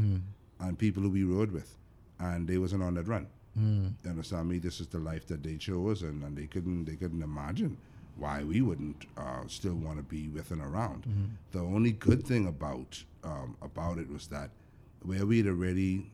and 0.59 0.77
people 0.77 1.03
who 1.03 1.09
we 1.09 1.23
rode 1.23 1.51
with. 1.51 1.75
And 2.19 2.47
they 2.47 2.57
wasn't 2.57 2.83
on 2.83 2.93
that 2.95 3.07
run. 3.07 3.27
You 4.03 4.09
understand 4.09 4.49
me? 4.49 4.59
This 4.59 4.79
is 4.79 4.87
the 4.87 4.99
life 4.99 5.25
that 5.27 5.41
they 5.43 5.57
chose 5.57 6.03
and, 6.03 6.23
and 6.23 6.37
they 6.37 6.45
couldn't 6.45 6.85
they 6.85 6.95
couldn't 6.95 7.23
imagine 7.23 7.77
why 8.15 8.43
we 8.43 8.61
wouldn't 8.61 9.05
uh, 9.17 9.43
still 9.47 9.75
want 9.75 9.97
to 9.97 10.03
be 10.03 10.27
with 10.29 10.51
and 10.51 10.61
around. 10.61 11.05
The 11.51 11.59
only 11.59 11.91
good 11.91 12.23
thing 12.23 12.47
about 12.47 13.03
um, 13.23 13.55
about 13.61 13.97
it 13.97 14.09
was 14.09 14.27
that 14.27 14.49
where 15.01 15.25
we'd 15.25 15.47
already 15.47 16.11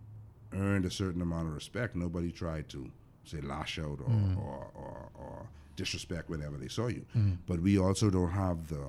earned 0.54 0.86
a 0.86 0.92
certain 0.92 1.22
amount 1.22 1.48
of 1.50 1.54
respect, 1.56 1.96
nobody 1.96 2.32
tried 2.32 2.70
to 2.70 2.90
say 3.26 3.42
lash 3.42 3.80
out 3.80 4.00
or, 4.02 4.12
or, 4.38 4.68
or, 4.76 5.10
or 5.16 5.48
disrespect 5.76 6.30
whenever 6.30 6.58
they 6.58 6.68
saw 6.68 6.88
you. 6.88 7.06
But 7.48 7.60
we 7.62 7.78
also 7.78 8.10
don't 8.10 8.32
have 8.32 8.68
the 8.68 8.86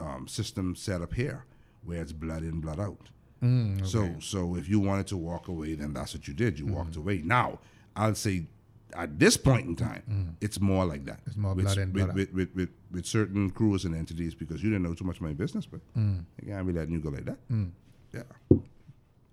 um, 0.00 0.26
system 0.28 0.74
set 0.76 1.00
up 1.02 1.14
here 1.14 1.44
where 1.84 2.00
it's 2.02 2.12
blood 2.12 2.42
in, 2.42 2.60
blood 2.60 2.80
out. 2.80 3.08
Mm, 3.42 3.86
so 3.86 4.14
so 4.20 4.54
if 4.56 4.68
you 4.68 4.80
wanted 4.80 5.06
to 5.08 5.16
walk 5.16 5.48
away, 5.48 5.74
then 5.74 5.94
that's 5.94 6.14
what 6.14 6.28
you 6.28 6.34
did. 6.34 6.58
You 6.58 6.66
walked 6.66 6.92
mm-hmm. 6.92 7.00
away. 7.00 7.22
Now, 7.24 7.60
I'll 7.96 8.14
say 8.14 8.46
at 8.94 9.18
this 9.18 9.36
point 9.36 9.66
in 9.66 9.76
time, 9.76 10.02
mm-hmm. 10.08 10.30
it's 10.40 10.60
more 10.60 10.84
like 10.84 11.04
that. 11.06 11.20
It's 11.26 11.36
more 11.36 11.54
with, 11.54 11.64
blood 11.64 11.78
in, 11.78 11.92
with, 11.92 12.04
blood 12.04 12.16
with, 12.16 12.32
with, 12.32 12.54
with, 12.54 12.68
with 12.90 13.06
certain 13.06 13.50
crews 13.50 13.84
and 13.84 13.94
entities 13.94 14.34
because 14.34 14.62
you 14.62 14.70
didn't 14.70 14.82
know 14.82 14.94
too 14.94 15.04
much 15.04 15.16
of 15.16 15.22
my 15.22 15.32
business, 15.32 15.66
but 15.66 15.80
mm. 15.96 16.24
I 16.42 16.46
can't 16.46 16.66
be 16.66 16.72
letting 16.72 16.92
you 16.92 17.00
go 17.00 17.10
like 17.10 17.24
that. 17.24 17.48
Mm. 17.50 17.70
Yeah. 18.12 18.22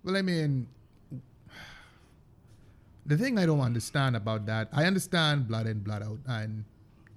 Well, 0.04 0.16
I 0.16 0.22
mean, 0.22 0.68
the 3.04 3.16
thing 3.16 3.38
I 3.38 3.46
don't 3.46 3.60
understand 3.60 4.16
about 4.16 4.46
that, 4.46 4.68
I 4.72 4.84
understand 4.84 5.48
blood 5.48 5.66
in, 5.66 5.80
blood 5.80 6.02
out, 6.02 6.18
and 6.26 6.64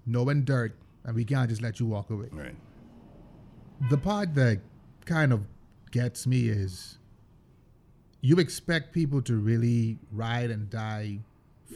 knowing 0.06 0.44
dirt, 0.44 0.76
and 1.04 1.16
we 1.16 1.26
can't 1.26 1.50
just 1.50 1.62
let 1.62 1.80
you 1.80 1.86
walk 1.86 2.10
away. 2.10 2.28
Right. 2.32 2.56
The 3.90 3.98
part 3.98 4.34
that 4.36 4.60
kind 5.06 5.34
of 5.34 5.42
gets 5.92 6.26
me 6.26 6.50
is 6.50 6.98
you 8.22 8.38
expect 8.38 8.94
people 8.94 9.22
to 9.24 9.36
really 9.38 9.98
ride 10.12 10.52
and 10.52 10.70
die 10.70 11.20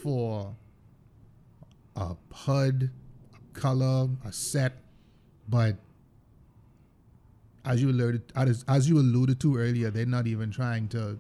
for 0.01 0.55
a 1.95 2.15
HUD, 2.31 2.89
a 3.33 3.59
color, 3.59 4.09
a 4.25 4.31
set, 4.31 4.73
but 5.47 5.77
as 7.65 7.81
you 7.81 7.89
alluded 7.89 8.21
as, 8.35 8.63
as 8.67 8.87
you 8.87 8.99
alluded 8.99 9.39
to 9.39 9.57
earlier, 9.57 9.89
they're 9.89 10.05
not 10.05 10.27
even 10.27 10.51
trying 10.51 10.87
to 10.89 11.19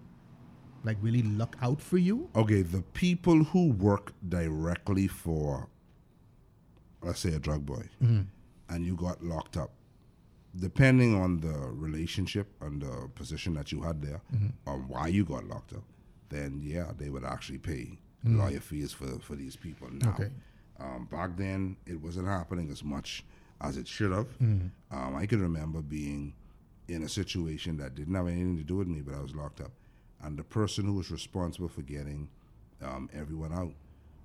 like 0.83 0.97
really 1.01 1.23
look 1.23 1.55
out 1.61 1.81
for 1.81 1.97
you. 1.97 2.29
Okay, 2.35 2.61
the 2.61 2.81
people 2.93 3.43
who 3.43 3.71
work 3.71 4.13
directly 4.29 5.07
for, 5.07 5.67
let's 7.01 7.19
say, 7.19 7.33
a 7.33 7.39
drug 7.39 7.65
boy, 7.65 7.83
mm-hmm. 8.01 8.21
and 8.69 8.85
you 8.85 8.95
got 8.95 9.23
locked 9.23 9.57
up, 9.57 9.71
depending 10.57 11.15
on 11.21 11.39
the 11.41 11.53
relationship 11.71 12.47
and 12.61 12.81
the 12.81 13.09
position 13.15 13.53
that 13.55 13.71
you 13.71 13.81
had 13.81 14.01
there, 14.01 14.21
or 14.65 14.77
why 14.77 15.07
you 15.07 15.25
got 15.25 15.45
locked 15.45 15.73
up, 15.73 15.83
then 16.29 16.59
yeah, 16.63 16.91
they 16.97 17.09
would 17.09 17.25
actually 17.25 17.57
pay 17.59 17.99
lawyer 18.23 18.59
fees 18.59 18.91
for 18.91 19.19
for 19.19 19.35
these 19.35 19.55
people 19.55 19.87
now. 19.91 20.09
Okay. 20.11 20.29
Um, 20.79 21.07
back 21.09 21.37
then, 21.37 21.77
it 21.85 22.01
wasn't 22.01 22.27
happening 22.27 22.69
as 22.71 22.83
much 22.83 23.23
as 23.61 23.77
it 23.77 23.87
should 23.87 24.11
have. 24.11 24.27
Um, 24.91 25.15
I 25.15 25.25
can 25.25 25.41
remember 25.41 25.81
being 25.81 26.33
in 26.87 27.03
a 27.03 27.09
situation 27.09 27.77
that 27.77 27.95
didn't 27.95 28.13
have 28.15 28.27
anything 28.27 28.57
to 28.57 28.63
do 28.63 28.75
with 28.77 28.87
me, 28.87 29.01
but 29.01 29.15
I 29.15 29.21
was 29.21 29.33
locked 29.35 29.61
up, 29.61 29.71
and 30.21 30.37
the 30.37 30.43
person 30.43 30.85
who 30.85 30.93
was 30.93 31.11
responsible 31.11 31.69
for 31.69 31.81
getting 31.81 32.29
um, 32.81 33.09
everyone 33.13 33.53
out 33.53 33.73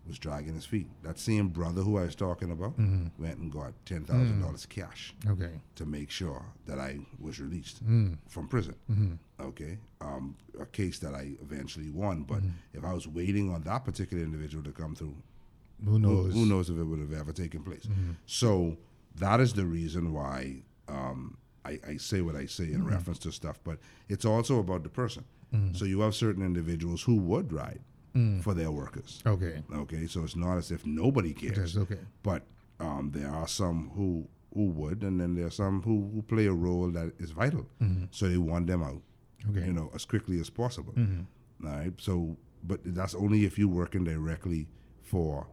was 0.06 0.18
dragging 0.18 0.54
his 0.54 0.64
feet. 0.64 0.88
That 1.02 1.18
same 1.18 1.48
brother 1.48 1.82
who 1.82 1.98
I 1.98 2.02
was 2.02 2.14
talking 2.14 2.50
about 2.50 2.76
Mm-hmm. 2.78 3.22
went 3.22 3.38
and 3.38 3.52
got 3.52 3.72
ten 3.84 4.04
thousand 4.04 4.40
dollars 4.40 4.66
cash 4.66 5.14
Okay. 5.26 5.50
to 5.76 5.86
make 5.86 6.10
sure 6.10 6.44
that 6.66 6.78
I 6.78 7.00
was 7.18 7.40
released 7.40 7.84
Mm. 7.86 8.18
from 8.28 8.48
prison. 8.48 8.74
Mm-hmm. 8.90 9.14
Okay, 9.40 9.78
um, 10.00 10.36
a 10.60 10.66
case 10.66 10.98
that 11.00 11.14
I 11.14 11.32
eventually 11.42 11.90
won. 11.90 12.22
But 12.24 12.38
Mm-hmm. 12.38 12.78
if 12.78 12.84
I 12.84 12.92
was 12.92 13.06
waiting 13.06 13.52
on 13.54 13.62
that 13.62 13.84
particular 13.84 14.22
individual 14.22 14.64
to 14.64 14.72
come 14.72 14.94
through, 14.94 15.16
Who 15.84 15.92
who, 15.92 15.98
knows? 15.98 16.34
who 16.34 16.44
knows 16.46 16.68
if 16.70 16.78
it 16.78 16.84
would 16.84 17.00
have 17.00 17.12
ever 17.12 17.32
taken 17.32 17.62
place? 17.62 17.86
So 18.26 18.76
that 19.16 19.40
is 19.40 19.52
the 19.54 19.64
reason 19.66 20.12
why 20.12 20.62
um, 20.88 21.36
I, 21.64 21.78
I 21.86 21.96
say 21.98 22.20
what 22.20 22.36
I 22.36 22.46
say 22.46 22.72
in 22.72 22.84
reference 22.86 23.18
to 23.20 23.32
stuff. 23.32 23.60
But 23.64 23.78
it's 24.08 24.24
also 24.24 24.58
about 24.60 24.82
the 24.82 24.88
person. 24.88 25.24
So 25.72 25.84
you 25.84 26.00
have 26.00 26.14
certain 26.14 26.44
individuals 26.44 27.02
who 27.02 27.16
would 27.16 27.52
ride 27.52 27.80
Mm. 28.14 28.42
for 28.42 28.54
their 28.54 28.70
workers. 28.70 29.22
Okay. 29.24 29.62
Okay, 29.72 30.06
so 30.06 30.24
it's 30.24 30.34
not 30.36 30.58
as 30.58 30.70
if 30.70 30.84
nobody 30.84 31.32
cares. 31.32 31.74
Yes, 31.74 31.76
okay. 31.76 31.98
But 32.22 32.42
um, 32.80 33.10
there 33.14 33.28
are 33.30 33.46
some 33.46 33.90
who 33.94 34.26
who 34.52 34.66
would, 34.70 35.02
and 35.04 35.20
then 35.20 35.36
there 35.36 35.46
are 35.46 35.50
some 35.50 35.80
who, 35.82 36.10
who 36.12 36.22
play 36.22 36.46
a 36.46 36.52
role 36.52 36.88
that 36.90 37.12
is 37.20 37.30
vital. 37.30 37.66
Mm-hmm. 37.80 38.06
So 38.10 38.28
they 38.28 38.36
want 38.36 38.66
them 38.66 38.82
out, 38.82 39.00
Okay. 39.48 39.64
you 39.66 39.72
know, 39.72 39.90
as 39.94 40.04
quickly 40.04 40.40
as 40.40 40.50
possible. 40.50 40.92
Mm-hmm. 40.94 41.66
All 41.68 41.72
right. 41.72 41.92
So, 41.98 42.36
but 42.64 42.80
that's 42.84 43.14
only 43.14 43.44
if 43.44 43.58
you're 43.60 43.68
working 43.68 44.02
directly 44.02 44.66
for 45.04 45.46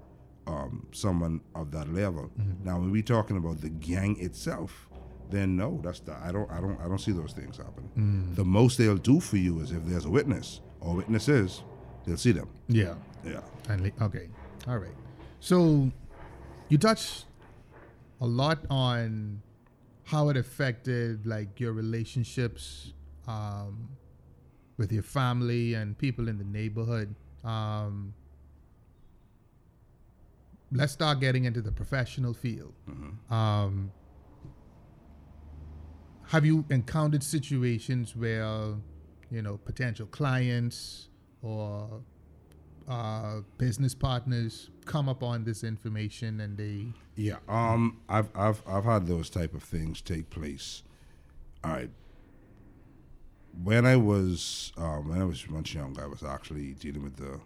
um, 0.48 0.88
someone 0.94 1.42
of 1.54 1.70
that 1.72 1.94
level. 1.94 2.32
Mm-hmm. 2.40 2.66
Now, 2.66 2.80
when 2.80 2.90
we're 2.92 3.04
talking 3.04 3.38
about 3.38 3.62
the 3.62 3.70
gang 3.70 4.20
itself, 4.20 4.90
then 5.30 5.56
no, 5.58 5.80
that's 5.84 6.00
the 6.00 6.14
I 6.16 6.32
don't 6.32 6.50
I 6.50 6.60
don't 6.62 6.80
I 6.82 6.88
don't 6.88 7.00
see 7.00 7.12
those 7.12 7.34
things 7.34 7.58
happening. 7.58 7.92
Mm. 7.98 8.36
The 8.36 8.46
most 8.46 8.78
they'll 8.78 8.96
do 8.98 9.20
for 9.20 9.38
you 9.38 9.60
is 9.60 9.72
if 9.72 9.84
there's 9.86 10.06
a 10.06 10.10
witness 10.10 10.62
or 10.80 10.96
witnesses, 10.96 11.64
they'll 12.08 12.18
see 12.18 12.32
them. 12.32 12.50
Yeah. 12.68 12.96
Yeah. 13.26 13.42
And 13.70 13.92
okay, 14.02 14.30
all 14.68 14.78
right. 14.78 14.96
So 15.40 15.92
you 16.70 16.78
touched 16.78 17.26
a 18.22 18.26
lot 18.26 18.60
on 18.70 19.42
how 20.06 20.30
it 20.30 20.38
affected 20.38 21.28
like 21.28 21.60
your 21.60 21.74
relationships 21.74 22.94
um, 23.28 23.90
with 24.78 24.92
your 24.92 25.04
family 25.04 25.74
and 25.74 25.98
people 25.98 26.30
in 26.30 26.38
the 26.38 26.46
neighborhood. 26.46 27.14
Um, 27.44 28.14
let's 30.72 30.94
start 30.94 31.20
getting 31.20 31.46
into 31.46 31.62
the 31.62 31.72
professional 31.72 32.34
field. 32.34 32.74
Um, 33.30 33.92
have 36.28 36.46
you 36.46 36.66
encountered 36.70 37.24
situations 37.24 38.16
where 38.16 38.76
you 39.30 39.42
know 39.42 39.58
potential 39.58 40.08
clients 40.08 41.07
or 41.42 42.02
uh, 42.88 43.42
business 43.58 43.94
partners 43.94 44.70
come 44.86 45.10
upon 45.10 45.44
this 45.44 45.64
information 45.64 46.40
and 46.42 46.58
they 46.58 46.88
Yeah, 47.16 47.38
um, 47.50 48.00
I've 48.08 48.30
I've 48.36 48.62
I've 48.68 48.86
had 48.86 49.08
those 49.08 49.30
type 49.30 49.54
of 49.54 49.64
things 49.64 50.02
take 50.02 50.30
place. 50.30 50.84
All 51.64 51.72
right. 51.72 51.90
When 53.64 53.86
I 53.86 53.96
was 53.98 54.72
um, 54.78 55.10
when 55.10 55.20
I 55.20 55.26
was 55.26 55.50
much 55.50 55.74
younger, 55.74 56.04
I 56.04 56.08
was 56.08 56.24
actually 56.24 56.74
dealing 56.76 57.04
with 57.04 57.18
the 57.18 57.40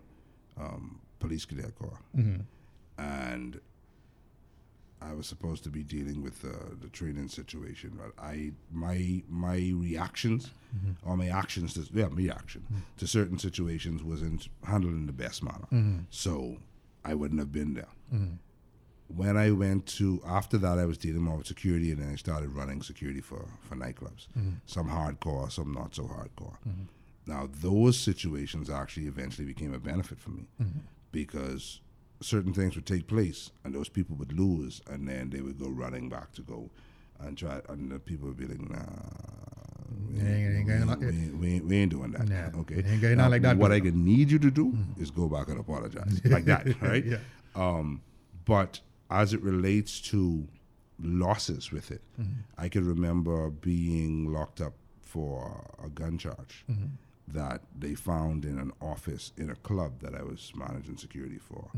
um, 0.59 0.99
police 1.19 1.45
cadet 1.45 1.73
corps, 1.79 1.99
and 2.97 3.59
I 5.02 5.14
was 5.14 5.28
supposed 5.28 5.64
to 5.64 5.70
be 5.70 5.84
dealing 5.84 6.22
with 6.22 6.45
uh, 6.45 6.49
the, 6.70 6.76
the 6.82 6.89
training 6.89 7.28
situation. 7.30 7.97
But 7.97 8.22
I 8.24 8.52
my 8.72 9.24
my 9.28 9.56
reactions 9.74 10.52
mm-hmm. 10.76 11.10
or 11.10 11.18
my 11.18 11.28
actions, 11.28 11.74
to, 11.74 11.86
yeah, 11.93 12.08
reaction 12.12 12.62
mm-hmm. 12.66 12.82
to 12.97 13.08
certain 13.08 13.39
situations 13.39 14.04
wasn't 14.04 14.47
handled 14.64 14.93
in 14.93 15.06
the 15.08 15.14
best 15.14 15.43
manner. 15.43 15.68
Mm-hmm. 15.72 15.99
So 16.10 16.58
I 17.04 17.14
wouldn't 17.16 17.39
have 17.39 17.52
been 17.52 17.74
there 17.74 17.88
when 19.16 19.38
I 19.38 19.52
went 19.52 19.86
to 19.97 20.22
after 20.26 20.58
that, 20.60 20.78
I 20.78 20.86
was 20.86 20.97
dealing 20.97 21.22
more 21.22 21.38
with 21.38 21.47
security, 21.47 21.91
and 21.91 22.02
then 22.02 22.12
I 22.12 22.16
started 22.16 22.49
running 22.49 22.82
security 22.82 23.22
for 23.22 23.45
for 23.62 23.76
nightclubs. 23.76 24.28
Some 24.66 24.89
hardcore, 24.89 25.52
some 25.52 25.74
not 25.74 25.95
so 25.95 26.04
hardcore. 26.04 26.56
Now 27.28 27.49
those 27.62 27.99
situations 27.99 28.70
actually 28.70 29.08
eventually 29.08 29.45
became 29.45 29.74
a 29.74 29.80
benefit 29.80 30.20
for 30.20 30.32
me 30.32 30.47
because 31.12 31.82
certain 32.22 32.53
things 32.53 32.76
would 32.76 32.86
take 32.86 33.07
place, 33.07 33.51
and 33.63 33.74
those 33.74 33.89
people 33.89 34.15
would 34.17 34.38
lose, 34.38 34.82
and 34.89 35.07
then 35.07 35.30
they 35.30 35.41
would 35.41 35.59
go 35.59 35.69
running 35.69 36.09
back 36.09 36.32
to 36.34 36.41
go 36.41 36.69
and 37.19 37.38
try, 37.38 37.61
and 37.69 37.91
the 37.91 37.99
people 37.99 38.28
would 38.28 38.38
be 38.38 38.47
like, 38.47 38.69
"Nah." 38.69 39.41
We 40.09 40.19
Ain't- 40.19 40.55
ain't 40.55 40.67
going 40.67 40.80
ain't, 40.80 40.88
like 40.88 40.99
we 40.99 41.07
ain't, 41.07 41.38
we 41.38 41.47
ain't, 41.53 41.65
we 41.65 41.78
ain't 41.78 41.91
doing 41.91 42.11
that. 42.11 42.28
Nah, 42.28 42.59
okay, 42.61 42.76
ain't 42.86 43.01
going 43.01 43.17
Now, 43.17 43.30
like 43.30 43.41
that, 43.41 43.57
What. 43.57 43.72
I 43.72 43.80
could 43.80 43.95
need 43.95 44.32
you 44.32 44.39
to 44.39 44.49
do 44.51 44.69
hmm. 44.69 45.01
is 45.01 45.11
go 45.11 45.28
back 45.28 45.49
and 45.49 45.59
apologize, 45.59 46.22
like 46.26 46.45
that, 46.45 46.82
right? 46.82 47.03
Yeah. 47.05 47.17
Um, 47.55 48.01
but 48.45 48.80
as 49.09 49.34
it 49.34 49.41
relates 49.41 49.99
to 50.11 50.47
losses 50.99 51.72
with 51.72 51.91
it, 51.91 52.01
hmm. 52.15 52.24
I 52.57 52.69
can 52.69 52.88
remember 52.88 53.49
being 53.49 54.32
locked 54.32 54.61
up 54.61 54.74
for 55.01 55.69
a 55.84 55.89
gun 55.89 56.17
charge 56.17 56.63
hmm. 56.67 56.86
that 57.28 57.61
they 57.78 57.93
found 57.93 58.45
in 58.45 58.59
an 58.59 58.72
office 58.82 59.34
in 59.38 59.49
a 59.49 59.55
club 59.55 59.99
that 60.01 60.15
I 60.15 60.24
was 60.24 60.51
managing 60.55 60.97
security 60.97 61.38
for. 61.38 61.69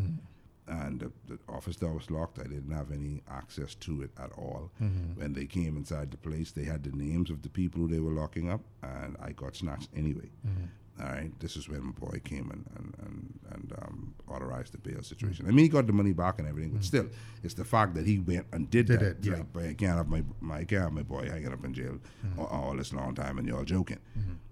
And 0.67 0.99
the, 1.01 1.11
the 1.27 1.39
office 1.49 1.75
door 1.75 1.93
was 1.93 2.09
locked. 2.09 2.39
I 2.39 2.43
didn't 2.43 2.71
have 2.71 2.91
any 2.91 3.21
access 3.29 3.75
to 3.75 4.01
it 4.01 4.11
at 4.17 4.31
all. 4.37 4.71
Mm-hmm. 4.81 5.19
When 5.19 5.33
they 5.33 5.45
came 5.45 5.75
inside 5.75 6.11
the 6.11 6.17
place, 6.17 6.51
they 6.51 6.63
had 6.63 6.83
the 6.83 6.91
names 6.91 7.29
of 7.29 7.41
the 7.41 7.49
people 7.49 7.81
who 7.81 7.87
they 7.89 7.99
were 7.99 8.13
locking 8.13 8.49
up, 8.49 8.61
and 8.81 9.17
I 9.21 9.33
got 9.33 9.55
snatched 9.57 9.89
anyway. 9.95 10.29
Mm-hmm. 10.47 11.01
All 11.01 11.07
right, 11.07 11.31
this 11.39 11.57
is 11.57 11.67
when 11.67 11.83
my 11.85 11.91
boy 11.91 12.21
came 12.23 12.51
and 12.51 12.65
and 12.75 12.95
and, 13.03 13.39
and 13.51 13.73
um, 13.81 14.13
authorized 14.29 14.73
the 14.73 14.77
bail 14.77 15.01
situation. 15.01 15.47
I 15.47 15.49
mean, 15.49 15.65
he 15.65 15.69
got 15.69 15.87
the 15.87 15.91
money 15.93 16.13
back 16.13 16.37
and 16.37 16.47
everything, 16.47 16.69
but 16.71 16.81
mm-hmm. 16.81 16.85
still, 16.85 17.07
it's 17.41 17.55
the 17.55 17.65
fact 17.65 17.95
that 17.95 18.05
he 18.05 18.19
went 18.19 18.45
and 18.53 18.69
did, 18.69 18.85
Did 18.85 18.99
that. 18.99 19.05
it, 19.07 19.17
yeah. 19.23 19.33
Like, 19.37 19.53
but 19.53 19.63
I 19.65 19.73
can't 19.73 19.97
have 19.97 20.07
my 20.07 20.23
my 20.39 20.57
I 20.59 20.63
can't 20.65 20.83
have 20.83 20.93
my 20.93 21.01
boy 21.01 21.27
hanging 21.29 21.51
up 21.51 21.65
in 21.65 21.73
jail 21.73 21.97
all, 22.37 22.45
all 22.45 22.77
this 22.77 22.93
long 22.93 23.15
time, 23.15 23.39
and 23.39 23.47
y'all 23.47 23.63
joking. 23.63 23.99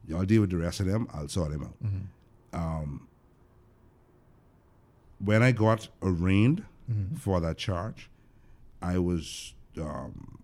Y'all 0.07 0.25
deal 0.25 0.41
with 0.41 0.49
the 0.49 0.57
rest 0.57 0.79
of 0.79 0.87
them. 0.87 1.07
I'll 1.13 1.27
sort 1.29 1.51
them 1.51 1.63
out. 1.63 1.75
Um, 2.53 3.07
when 5.23 5.43
I 5.43 5.51
got 5.51 5.87
arraigned 6.01 6.63
for 7.17 7.39
that 7.39 7.57
charge, 7.57 8.09
I 8.81 8.97
was 8.97 9.53
um, 9.79 10.39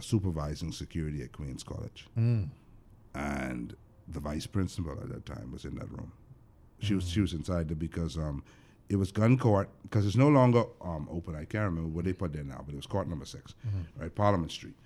supervising 0.00 0.72
security 0.72 1.22
at 1.22 1.32
Queens 1.32 1.62
College, 1.62 2.06
and 3.14 3.74
the 4.08 4.20
vice 4.20 4.46
principal 4.46 4.92
at 5.00 5.08
that 5.08 5.24
time 5.26 5.50
was 5.52 5.64
in 5.64 5.74
that 5.76 5.90
room. 5.90 6.12
She 6.80 6.94
was 6.94 7.08
she 7.08 7.20
was 7.22 7.32
inside 7.32 7.68
there 7.68 7.76
because 7.76 8.18
um, 8.18 8.42
it 8.90 8.96
was 8.96 9.10
gun 9.10 9.38
court 9.38 9.70
because 9.82 10.04
it's 10.06 10.16
no 10.16 10.28
longer 10.28 10.64
um, 10.82 11.08
open. 11.10 11.34
I 11.34 11.44
can't 11.46 11.64
remember 11.64 11.88
what 11.88 12.04
they 12.04 12.12
put 12.12 12.32
there 12.34 12.44
now, 12.44 12.62
but 12.64 12.74
it 12.74 12.76
was 12.76 12.86
court 12.86 13.08
number 13.08 13.24
6 13.24 13.54
right, 13.98 14.14
Parliament 14.14 14.52
Street, 14.52 14.76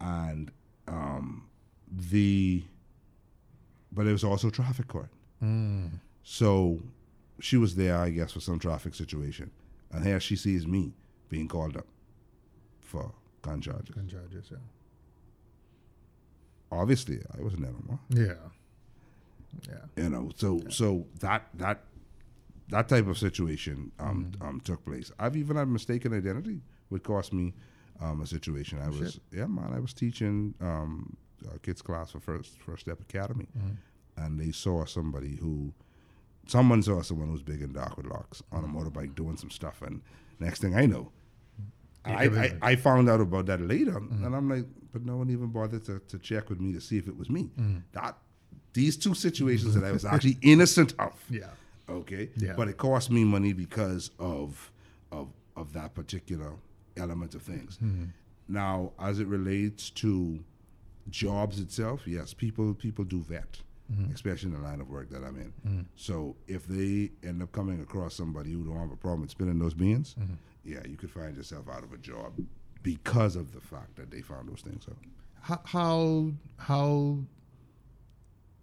and 0.00 0.50
um, 0.86 1.48
the 1.90 2.62
but 3.90 4.06
it 4.06 4.12
was 4.12 4.24
also 4.24 4.50
traffic 4.50 4.88
court. 4.88 5.08
So 6.22 6.80
she 7.40 7.56
was 7.56 7.74
there, 7.76 7.96
I 7.96 8.10
guess, 8.10 8.32
for 8.32 8.40
some 8.40 8.58
traffic 8.58 8.94
situation, 8.94 9.50
and 9.92 10.04
here 10.04 10.20
she 10.20 10.36
sees 10.36 10.66
me 10.66 10.92
being 11.28 11.48
called 11.48 11.76
up 11.76 11.86
for 12.80 13.12
gun 13.42 13.60
charges. 13.60 13.94
gun 13.94 14.08
charges. 14.08 14.48
Yeah. 14.50 14.58
Obviously, 16.70 17.20
I 17.38 17.42
wasn't 17.42 17.62
there 17.62 17.72
no 17.72 17.82
more. 17.86 18.00
Yeah. 18.10 18.34
Yeah. 19.68 20.02
You 20.04 20.10
know, 20.10 20.30
so 20.36 20.60
so 20.68 21.06
that 21.20 21.48
that 21.54 21.84
that 22.68 22.88
type 22.88 23.06
of 23.06 23.16
situation 23.16 23.92
um, 23.98 24.32
Mm-hmm. 24.32 24.46
um, 24.48 24.60
took 24.60 24.84
place. 24.84 25.10
I've 25.18 25.36
even 25.36 25.56
had 25.56 25.68
mistaken 25.68 26.12
identity, 26.12 26.60
which 26.90 27.02
cost 27.02 27.32
me 27.32 27.54
um, 28.00 28.20
a 28.20 28.26
situation. 28.26 28.78
I 28.82 28.88
was 28.90 29.18
yeah, 29.32 29.46
man. 29.46 29.72
I 29.74 29.80
was 29.80 29.94
teaching 29.94 30.54
um, 30.60 31.16
a 31.54 31.58
kids 31.58 31.80
class 31.80 32.10
for 32.10 32.20
first 32.20 32.58
First 32.60 32.82
Step 32.82 33.00
Academy, 33.00 33.46
Mm-hmm. 33.56 34.22
and 34.24 34.38
they 34.38 34.52
saw 34.52 34.84
somebody 34.84 35.36
who, 35.36 35.72
someone 36.48 36.82
saw 36.82 37.00
someone 37.02 37.28
who 37.28 37.32
was 37.34 37.42
big 37.42 37.62
and 37.62 37.72
dark 37.74 37.96
with 37.96 38.06
locks 38.06 38.42
on 38.50 38.64
a 38.64 38.66
motorbike 38.66 39.14
doing 39.14 39.36
some 39.36 39.50
stuff, 39.50 39.82
and 39.82 40.02
next 40.40 40.60
thing 40.60 40.74
I 40.74 40.86
know. 40.86 41.12
I, 42.04 42.24
I, 42.24 42.52
I 42.62 42.76
found 42.76 43.08
out 43.10 43.20
about 43.20 43.46
that 43.46 43.60
later, 43.60 43.98
and 43.98 44.34
I'm 44.34 44.48
like, 44.48 44.64
but 44.92 45.04
no 45.04 45.16
one 45.16 45.30
even 45.30 45.48
bothered 45.48 45.84
to, 45.86 46.00
to 46.08 46.18
check 46.18 46.48
with 46.48 46.58
me 46.58 46.72
to 46.72 46.80
see 46.80 46.96
if 46.96 47.06
it 47.06 47.16
was 47.16 47.28
me. 47.28 47.50
That 47.92 48.16
these 48.72 48.96
two 48.96 49.14
situations 49.14 49.74
that 49.74 49.84
I 49.84 49.92
was 49.92 50.04
actually 50.12 50.38
innocent 50.42 50.94
of. 50.98 51.14
Yeah. 51.30 51.48
Okay. 51.88 52.30
Yeah. 52.36 52.54
But 52.56 52.68
it 52.68 52.76
cost 52.78 53.10
me 53.10 53.24
money 53.24 53.52
because 53.52 54.10
of 54.18 54.70
of 55.12 55.28
of 55.56 55.72
that 55.74 55.94
particular 55.94 56.54
element 56.96 57.34
of 57.34 57.42
things. 57.42 57.78
Now, 58.50 58.92
as 58.98 59.20
it 59.20 59.26
relates 59.26 59.90
to 59.90 60.42
jobs 61.10 61.60
itself, 61.60 62.06
yes, 62.06 62.32
people 62.32 62.72
people 62.74 63.04
do 63.04 63.20
vet, 63.20 63.60
Mm-hmm. 63.90 64.12
especially 64.12 64.50
in 64.50 64.54
the 64.54 64.60
line 64.60 64.82
of 64.82 64.90
work 64.90 65.08
that 65.08 65.24
I'm 65.24 65.36
in. 65.36 65.52
Mm-hmm. 65.66 65.80
So 65.96 66.36
if 66.46 66.66
they 66.66 67.10
end 67.26 67.42
up 67.42 67.52
coming 67.52 67.80
across 67.80 68.14
somebody 68.14 68.52
who 68.52 68.62
don't 68.62 68.78
have 68.78 68.92
a 68.92 68.96
problem 68.96 69.22
with 69.22 69.30
spinning 69.30 69.58
those 69.58 69.72
beans, 69.72 70.14
mm-hmm. 70.20 70.34
yeah, 70.62 70.80
you 70.86 70.96
could 70.96 71.10
find 71.10 71.34
yourself 71.34 71.70
out 71.70 71.82
of 71.82 71.94
a 71.94 71.96
job 71.96 72.34
because 72.82 73.34
of 73.34 73.52
the 73.54 73.62
fact 73.62 73.96
that 73.96 74.10
they 74.10 74.20
found 74.20 74.46
those 74.50 74.60
things 74.60 74.84
out. 74.90 74.98
How 75.40 75.60
how 75.64 76.32
how 76.58 77.18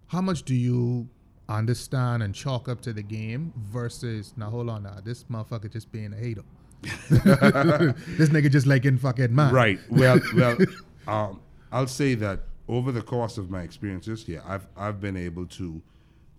how 0.06 0.20
much 0.20 0.44
do 0.44 0.54
you 0.54 1.08
understand 1.48 2.22
and 2.22 2.34
chalk 2.34 2.68
up 2.68 2.80
to 2.82 2.92
the 2.92 3.02
game 3.02 3.52
versus 3.56 4.32
now 4.36 4.50
hold 4.50 4.68
on 4.68 4.82
now 4.82 4.98
this 5.04 5.24
motherfucker 5.24 5.72
just 5.72 5.90
being 5.92 6.12
a 6.12 6.16
hater. 6.16 6.42
this 7.10 8.28
nigga 8.28 8.50
just 8.50 8.66
liking 8.66 8.98
fucking 8.98 9.34
man. 9.34 9.52
Right. 9.52 9.80
Well, 9.90 10.20
well, 10.34 10.56
um, 11.08 11.40
I'll 11.72 11.86
say 11.86 12.14
that 12.14 12.40
over 12.68 12.92
the 12.92 13.02
course 13.02 13.38
of 13.38 13.50
my 13.50 13.62
experiences, 13.62 14.26
yeah, 14.28 14.40
I've 14.46 14.66
I've 14.76 15.00
been 15.00 15.16
able 15.16 15.46
to 15.46 15.82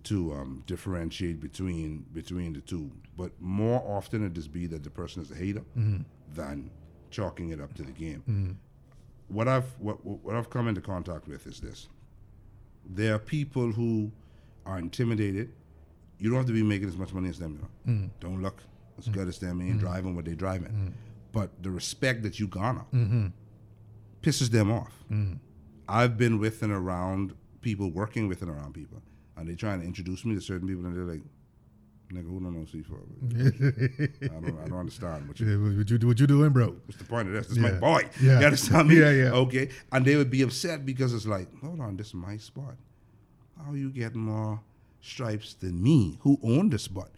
to 0.04 0.34
um, 0.34 0.64
differentiate 0.68 1.40
between 1.40 2.06
between 2.14 2.54
the 2.54 2.62
two. 2.62 2.92
But 3.16 3.32
more 3.40 3.84
often, 3.86 4.26
it 4.26 4.34
just 4.34 4.52
be 4.52 4.68
that 4.68 4.84
the 4.84 4.90
person 4.90 5.22
is 5.22 5.32
a 5.32 5.36
hater 5.36 5.64
mm-hmm. 5.78 6.02
than 6.34 6.70
chalking 7.12 7.50
it 7.50 7.62
up 7.62 7.74
to 7.76 7.84
the 7.84 7.92
game. 7.92 8.24
Mm-hmm. 8.30 8.52
What 9.30 9.48
I've 9.48 9.74
what 9.80 10.06
what 10.06 10.36
I've 10.36 10.50
come 10.50 10.68
into 10.68 10.82
contact 10.82 11.28
with 11.28 11.48
is 11.48 11.60
this: 11.60 11.88
there 12.86 13.16
are 13.16 13.20
people 13.20 13.72
who 13.72 14.12
are 14.66 14.78
intimidated. 14.78 15.54
You 16.20 16.30
don't 16.30 16.38
have 16.38 16.48
to 16.48 16.54
be 16.54 16.64
making 16.64 16.88
as 16.88 16.98
much 16.98 17.14
money 17.14 17.30
as 17.30 17.38
them. 17.38 17.54
You 17.54 17.60
know? 17.60 18.00
Mm-hmm. 18.00 18.08
Don't 18.20 18.42
look 18.42 18.64
as 18.98 19.08
good 19.08 19.28
as 19.28 19.38
them. 19.40 19.62
You 19.62 19.68
ain't 19.68 19.80
driving 19.80 20.16
what 20.16 20.26
they 20.26 20.34
driving. 20.34 20.94
But 21.32 21.52
the 21.62 21.70
respect 21.70 22.24
that 22.24 22.40
you 22.40 22.48
garner 22.48 22.86
pisses 24.24 24.50
them 24.50 24.72
off. 24.72 25.04
I've 25.90 26.18
been 26.18 26.40
with 26.40 26.62
and 26.64 26.72
around 26.72 27.34
people, 27.62 27.90
working 27.92 28.28
with 28.28 28.42
and 28.42 28.52
around 28.52 28.74
people, 28.74 29.02
and 29.36 29.48
they 29.48 29.56
trying 29.56 29.80
to 29.82 29.86
introduce 29.86 30.26
me 30.26 30.36
to 30.36 30.42
certain 30.42 30.68
people, 30.68 30.86
and 30.86 30.96
they're 30.96 31.04
like, 31.16 31.24
"Nigga, 32.12 32.30
who 32.30 32.40
don't 32.40 32.54
know 32.54 32.66
C4? 32.66 34.22
I 34.24 34.40
don't, 34.40 34.60
I 34.64 34.68
don't 34.68 34.80
understand 34.80 35.28
what 35.28 35.40
you 35.40 35.48
Yeah, 35.50 35.78
What 35.78 35.90
you 35.90 36.08
what 36.08 36.20
you 36.20 36.28
doing, 36.28 36.52
bro? 36.52 36.76
What's 36.86 36.98
the 36.98 37.06
point 37.06 37.28
of 37.30 37.34
this? 37.34 37.48
This 37.48 37.58
is 37.58 37.64
my 37.64 37.72
boy. 37.72 38.10
Yeah. 38.22 38.40
You 38.40 38.46
understand 38.46 38.90
me? 38.90 39.00
Yeah, 39.00 39.12
yeah. 39.12 39.32
Okay. 39.32 39.70
And 39.92 40.06
they 40.06 40.16
would 40.16 40.30
be 40.30 40.42
upset 40.42 40.86
because 40.86 41.14
it's 41.14 41.26
like, 41.26 41.48
hold 41.62 41.80
on, 41.82 41.98
this 41.98 42.08
is 42.08 42.14
my 42.16 42.38
spot. 42.38 42.76
How 43.66 43.74
you 43.74 43.90
get 43.90 44.16
more 44.16 44.62
stripes 45.02 45.54
than 45.56 45.82
me? 45.82 46.18
Who 46.22 46.38
owned 46.44 46.72
the 46.72 46.80
spot? 46.80 47.10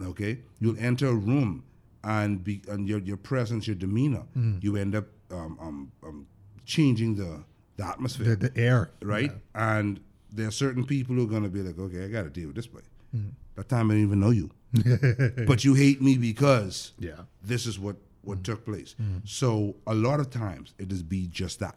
Okay. 0.00 0.40
You'll 0.60 0.78
enter 0.78 1.08
a 1.08 1.14
room 1.14 1.64
and 2.04 2.42
be 2.44 2.62
and 2.68 2.86
your 2.88 3.00
your 3.00 3.16
presence, 3.16 3.66
your 3.66 3.76
demeanor, 3.76 4.24
Mm. 4.36 4.62
you 4.62 4.76
end 4.76 4.94
up 4.94 5.06
um, 5.30 5.58
um, 5.60 5.92
um, 6.02 6.26
changing 6.64 7.16
the 7.16 7.42
the 7.78 7.86
atmosphere 7.86 8.36
The, 8.36 8.50
the 8.50 8.60
air. 8.60 8.90
right? 9.02 9.32
And 9.54 10.00
there 10.30 10.46
are 10.48 10.56
certain 10.64 10.84
people 10.84 11.14
who 11.16 11.24
are 11.24 11.32
going 11.36 11.44
to 11.44 11.48
be 11.48 11.62
like, 11.62 11.78
okay, 11.78 12.04
I 12.04 12.08
got 12.08 12.24
to 12.24 12.30
deal 12.30 12.48
with 12.48 12.56
this 12.56 12.66
boy. 12.66 12.80
Mm-hmm. 13.16 13.30
That 13.54 13.68
time 13.70 13.90
I 13.90 13.94
didn't 13.94 14.08
even 14.08 14.20
know 14.20 14.30
you, 14.30 14.50
but 15.46 15.64
you 15.64 15.72
hate 15.74 16.00
me 16.02 16.18
because 16.18 16.92
Yeah. 16.98 17.22
this 17.42 17.64
is 17.66 17.78
what 17.78 17.96
what 18.22 18.44
took 18.44 18.64
place. 18.64 18.94
So 19.24 19.76
a 19.86 19.94
lot 19.94 20.20
of 20.20 20.28
times 20.30 20.74
it 20.78 20.92
is 20.92 21.02
be 21.02 21.26
just 21.28 21.60
that 21.60 21.76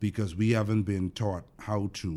because 0.00 0.36
we 0.36 0.50
haven't 0.52 0.84
been 0.84 1.10
taught 1.10 1.44
how 1.58 1.90
to 1.94 2.10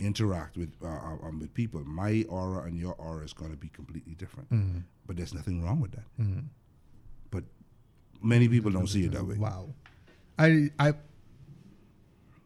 interact 0.00 0.56
with 0.56 0.72
uh, 0.82 0.88
um, 1.26 1.38
with 1.40 1.52
people. 1.54 1.80
My 1.84 2.24
aura 2.28 2.64
and 2.66 2.78
your 2.78 2.94
aura 2.94 3.24
is 3.24 3.32
going 3.34 3.50
to 3.50 3.56
be 3.56 3.68
completely 3.68 4.14
different, 4.14 4.48
but 5.06 5.16
there's 5.16 5.34
nothing 5.34 5.62
wrong 5.64 5.80
with 5.80 5.92
that. 5.92 6.06
But 7.30 7.44
many 8.22 8.48
people 8.48 8.70
don't 8.70 8.88
see 8.88 9.04
it 9.04 9.12
that 9.12 9.26
way. 9.26 9.36
Wow. 9.36 9.68
I 10.38 10.70
I 10.78 10.94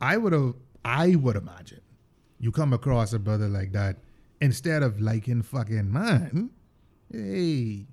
I 0.03 0.17
would 0.17 0.33
have 0.33 0.55
I 0.85 1.15
would 1.15 1.37
imagine 1.37 1.81
you 2.41 2.51
come 2.53 2.73
across 2.73 3.13
a 3.13 3.19
brother 3.21 3.49
like 3.49 3.71
that 3.73 3.99
instead 4.41 4.83
of 4.83 5.01
liking 5.01 5.43
fucking 5.43 5.91
man. 5.93 6.51
Hey, 7.11 7.87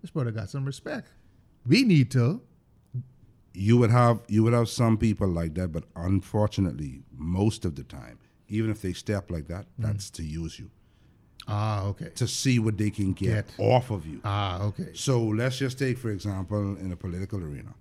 this 0.00 0.10
brother 0.10 0.30
got 0.30 0.48
some 0.48 0.64
respect. 0.64 1.08
We 1.66 1.82
need 1.84 2.10
to. 2.12 2.40
you 3.52 3.76
would 3.76 3.90
have 3.90 4.20
you 4.28 4.42
would 4.44 4.52
have 4.54 4.68
some 4.68 4.96
people 4.96 5.28
like 5.28 5.54
that, 5.54 5.70
but 5.72 5.84
unfortunately, 5.96 7.02
most 7.16 7.64
of 7.64 7.74
the 7.74 7.82
time, 7.82 8.18
even 8.48 8.70
if 8.70 8.80
they 8.80 8.92
step 8.94 9.30
like 9.30 9.48
that, 9.48 9.66
that's 9.78 10.08
to 10.10 10.22
use 10.22 10.58
you 10.58 10.70
Ah, 11.48 11.82
okay. 11.84 12.10
to 12.14 12.26
see 12.28 12.58
what 12.58 12.78
they 12.78 12.90
can 12.90 13.12
get, 13.12 13.46
Get. 13.48 13.54
off 13.58 13.90
of 13.90 14.06
you. 14.06 14.20
Ah, 14.24 14.62
okay. 14.62 14.90
So 14.94 15.20
let's 15.22 15.58
just 15.58 15.78
take, 15.78 15.98
for 15.98 16.10
example, 16.10 16.76
in 16.76 16.92
a 16.92 16.96
political 16.96 17.42
arena, 17.42 17.74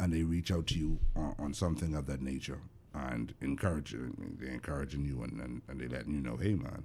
and 0.00 0.12
they 0.12 0.22
reach 0.22 0.50
out 0.52 0.66
to 0.68 0.78
you 0.78 0.98
on, 1.16 1.34
on 1.38 1.54
something 1.54 1.94
of 1.94 2.06
that 2.06 2.22
nature 2.22 2.60
and 2.94 3.34
encouraging. 3.40 4.36
They're 4.40 4.52
encouraging 4.52 5.04
you 5.04 5.22
and, 5.22 5.40
and, 5.40 5.62
and 5.68 5.80
they 5.80 5.88
letting 5.88 6.14
you 6.14 6.20
know, 6.20 6.36
hey 6.36 6.54
man, 6.54 6.84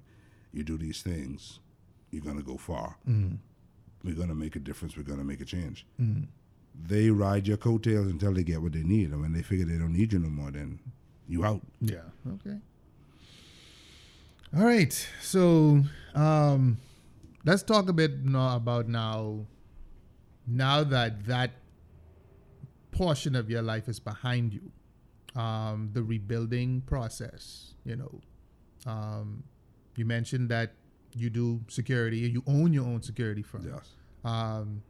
you 0.54 0.64
do 0.64 0.78
these 0.78 1.02
things, 1.02 1.60
you're 2.12 2.24
gonna 2.24 2.42
go 2.42 2.58
far. 2.58 2.98
We're 4.04 4.16
gonna 4.16 4.36
make 4.36 4.56
a 4.56 4.60
difference. 4.60 4.96
We're 4.96 5.04
gonna 5.04 5.24
make 5.24 5.42
a 5.42 5.46
change. 5.46 5.86
They 6.80 7.10
ride 7.10 7.48
your 7.48 7.58
coattails 7.58 8.08
until 8.08 8.34
they 8.34 8.44
get 8.44 8.62
what 8.62 8.72
they 8.74 8.84
need, 8.84 9.12
and 9.12 9.22
when 9.22 9.34
they 9.34 9.42
figure 9.42 9.66
they 9.66 9.78
don't 9.78 9.94
need 9.94 10.14
you 10.14 10.20
no 10.20 10.30
more, 10.30 10.52
then 10.52 10.80
you 11.28 11.44
out. 11.44 11.62
Yeah. 11.82 12.02
Okay. 12.36 12.58
All 14.56 14.64
right. 14.64 15.08
So 15.22 15.84
um, 16.16 16.78
let's 17.46 17.64
talk 17.64 17.90
a 17.90 17.94
bit 17.94 18.24
now 18.24 18.56
about 18.56 18.88
now. 18.88 19.46
Now 20.46 20.84
that 20.86 21.26
that 21.26 21.52
portion 22.92 23.36
of 23.36 23.50
your 23.50 23.62
life 23.62 23.90
is 23.90 24.00
behind 24.00 24.54
you, 24.54 24.72
um, 25.38 25.90
the 25.94 26.04
rebuilding 26.04 26.82
process. 26.82 27.76
You 27.86 27.96
know, 27.96 28.22
um, 28.86 29.44
you 29.96 30.06
mentioned 30.06 30.50
that 30.50 30.74
you 31.14 31.30
do 31.30 31.62
security. 31.68 32.18
You 32.18 32.44
own 32.48 32.74
your 32.74 32.86
own 32.86 33.02
security 33.02 33.44
firm. 33.44 33.68
Yes. 33.74 33.90
Um, 34.26 34.82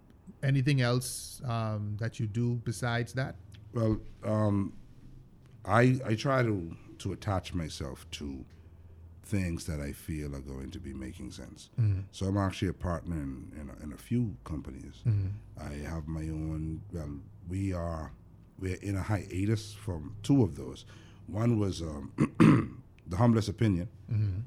anything 0.42 0.82
else 0.82 1.42
um, 1.46 1.98
that 2.00 2.20
you 2.20 2.28
do 2.28 2.56
besides 2.64 3.14
that? 3.14 3.36
Well, 3.74 4.00
um, 4.24 4.74
I 5.66 6.00
I 6.06 6.16
try 6.16 6.42
to 6.44 6.76
to 7.00 7.14
attach 7.14 7.54
myself 7.54 8.10
to 8.12 8.44
things 9.24 9.66
that 9.66 9.82
I 9.82 9.92
feel 9.92 10.34
are 10.34 10.40
going 10.40 10.72
to 10.72 10.80
be 10.80 10.94
making 10.94 11.32
sense. 11.32 11.70
So 12.12 12.28
I'm 12.28 12.38
actually 12.38 12.70
a 12.70 12.74
partner 12.74 13.16
in 13.16 13.52
in 13.60 13.70
a, 13.70 13.84
in 13.84 13.94
a 13.94 13.98
few 13.98 14.36
companies. 14.46 15.04
I 15.60 15.74
have 15.90 16.08
my 16.08 16.22
own. 16.22 16.82
Well, 16.94 17.20
we 17.50 17.74
are 17.74 18.12
we're 18.60 18.76
in 18.82 18.96
a 18.96 19.02
hiatus 19.02 19.74
from 19.74 20.16
two 20.24 20.44
of 20.44 20.56
those. 20.56 20.86
One 21.28 21.60
was 21.60 21.82
um, 21.82 22.12
the 23.08 23.18
humblest 23.18 23.50
opinion 23.50 23.90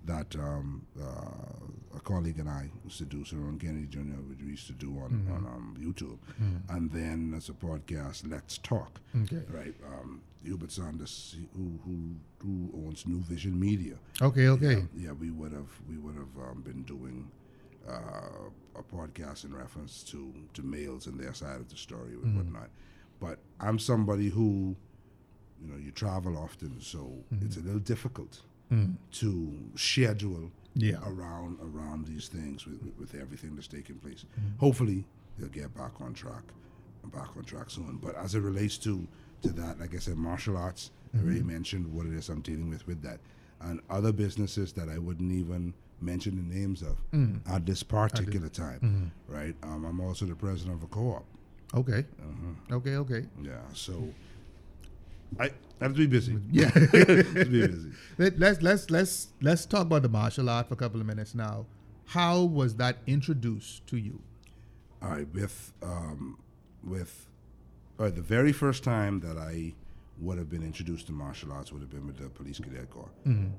that 0.05 0.35
um, 0.37 0.87
uh, 1.01 1.97
a 1.97 2.01
colleague 2.01 2.39
and 2.39 2.49
I 2.49 2.71
used 2.85 2.99
to 2.99 3.05
do, 3.05 3.25
Sir 3.25 3.37
Ron 3.37 3.59
Kennedy 3.59 3.87
Jr., 3.87 4.21
which 4.29 4.39
we 4.43 4.51
used 4.51 4.67
to 4.69 4.73
do 4.73 4.91
on, 4.99 5.27
on 5.31 5.47
um, 5.47 5.77
YouTube. 5.79 6.19
And 6.69 6.91
then 6.91 7.35
as 7.37 7.49
a 7.49 7.53
podcast, 7.53 8.31
Let's 8.31 8.59
Talk. 8.59 9.01
Okay. 9.25 9.43
Right. 9.51 9.75
Um, 9.87 10.23
Hubert 10.45 10.73
Sanders, 10.73 11.37
who, 11.55 11.79
who, 11.85 12.15
who 12.39 12.87
owns 12.87 13.07
New 13.07 13.21
Vision 13.21 13.59
Media. 13.61 13.97
Okay. 14.23 14.49
Okay. 14.49 14.85
Yeah, 14.97 15.13
we 15.13 15.31
would 15.31 15.53
have 15.53 15.69
we 15.89 15.99
would 15.99 16.15
have 16.15 16.49
um, 16.51 16.63
been 16.63 16.83
doing 16.85 17.31
uh, 17.87 18.49
a 18.77 18.83
podcast 18.83 19.45
in 19.45 19.55
reference 19.55 20.03
to 20.05 20.33
to 20.55 20.63
males 20.63 21.07
and 21.07 21.21
their 21.21 21.35
side 21.35 21.61
of 21.61 21.69
the 21.69 21.77
story 21.77 22.13
and 22.23 22.37
whatnot. 22.37 22.71
But 23.21 23.39
I'm 23.61 23.79
somebody 23.79 24.29
who, 24.31 24.77
you 25.61 25.69
know, 25.71 25.77
you 25.77 25.91
travel 25.91 26.37
often, 26.37 26.81
so 26.81 26.99
mm-hmm. 26.99 27.45
it's 27.45 27.57
a 27.57 27.61
little 27.61 27.81
difficult 27.81 28.41
mm. 28.73 28.95
to 29.13 29.53
schedule 29.77 30.51
Yeah. 30.75 31.01
around 31.05 31.59
around 31.61 32.07
these 32.07 32.29
things 32.29 32.67
with, 32.67 32.81
with, 32.83 32.97
with 32.99 33.15
everything 33.15 33.55
that's 33.55 33.69
taking 33.69 33.97
place. 33.97 34.25
Mm-hmm. 34.25 34.59
Hopefully, 34.59 35.05
they'll 35.39 35.49
get 35.49 35.75
back 35.75 36.01
on 36.01 36.15
track, 36.15 36.45
back 37.13 37.37
on 37.37 37.45
track 37.45 37.71
soon. 37.71 37.99
But 38.03 38.17
as 38.17 38.35
it 38.35 38.41
relates 38.41 38.79
to 38.79 39.07
to 39.43 39.49
that, 39.53 39.81
like 39.81 39.95
I 39.95 39.99
said, 39.99 40.17
martial 40.17 40.57
arts. 40.57 40.91
I 41.15 41.19
already 41.19 41.41
mm-hmm. 41.41 41.53
mentioned 41.53 41.93
what 41.93 42.07
it 42.07 42.13
is 42.13 42.29
I'm 42.29 42.41
dealing 42.41 42.69
with 42.71 42.87
with 42.87 43.03
that, 43.03 43.19
and 43.61 43.81
other 43.91 44.13
businesses 44.13 44.73
that 44.75 44.89
I 44.89 44.99
wouldn't 44.99 45.33
even 45.33 45.75
mention 46.01 46.37
the 46.37 46.55
names 46.55 46.83
of 46.83 46.97
mm. 47.13 47.41
at 47.51 47.67
this 47.67 47.83
particular 47.83 48.49
time. 48.49 49.13
Right. 49.29 49.55
Um, 49.63 49.85
I'm 49.85 50.01
also 50.01 50.25
the 50.25 50.35
president 50.37 50.77
of 50.77 50.83
a 50.85 50.87
co-op. 50.87 51.25
Okay. 51.75 52.05
Okay. 52.71 52.97
Okay. 52.97 53.27
Yeah. 53.43 53.59
So 53.75 54.09
I 55.39 55.51
have 55.81 55.93
to 55.93 55.99
be 55.99 56.07
busy. 56.07 56.37
Yeah. 56.51 56.71
to 56.71 57.45
be 57.51 57.67
busy. 57.67 57.91
Let, 58.19 58.39
let's 58.39 58.63
let's 58.63 58.91
let's 58.91 59.29
let's 59.41 59.67
talk 59.67 59.83
about 59.83 60.03
the 60.03 60.09
martial 60.09 60.51
art 60.51 60.69
for 60.69 60.75
a 60.75 60.77
couple 60.77 61.01
of 61.01 61.07
minutes 61.07 61.35
now. 61.35 61.67
How 62.07 62.43
was 62.43 62.75
that 62.77 62.99
introduced 63.07 63.87
to 63.89 63.97
you? 63.97 64.21
All 65.03 65.11
right, 65.11 65.29
with 65.33 65.73
um, 65.83 66.39
with 66.83 67.27
all 67.99 68.07
right, 68.07 68.15
the 68.15 68.21
very 68.23 68.53
first 68.53 68.83
time 68.83 69.21
that 69.21 69.37
I 69.39 69.75
would 70.19 70.37
have 70.37 70.51
been 70.51 70.63
introduced 70.63 71.07
to 71.07 71.13
martial 71.13 71.51
arts 71.53 71.73
would 71.73 71.81
have 71.81 71.89
been 71.91 72.07
with 72.07 72.19
the 72.19 72.29
Police 72.29 72.59
Cadet 72.59 72.91
Corps, 72.91 73.09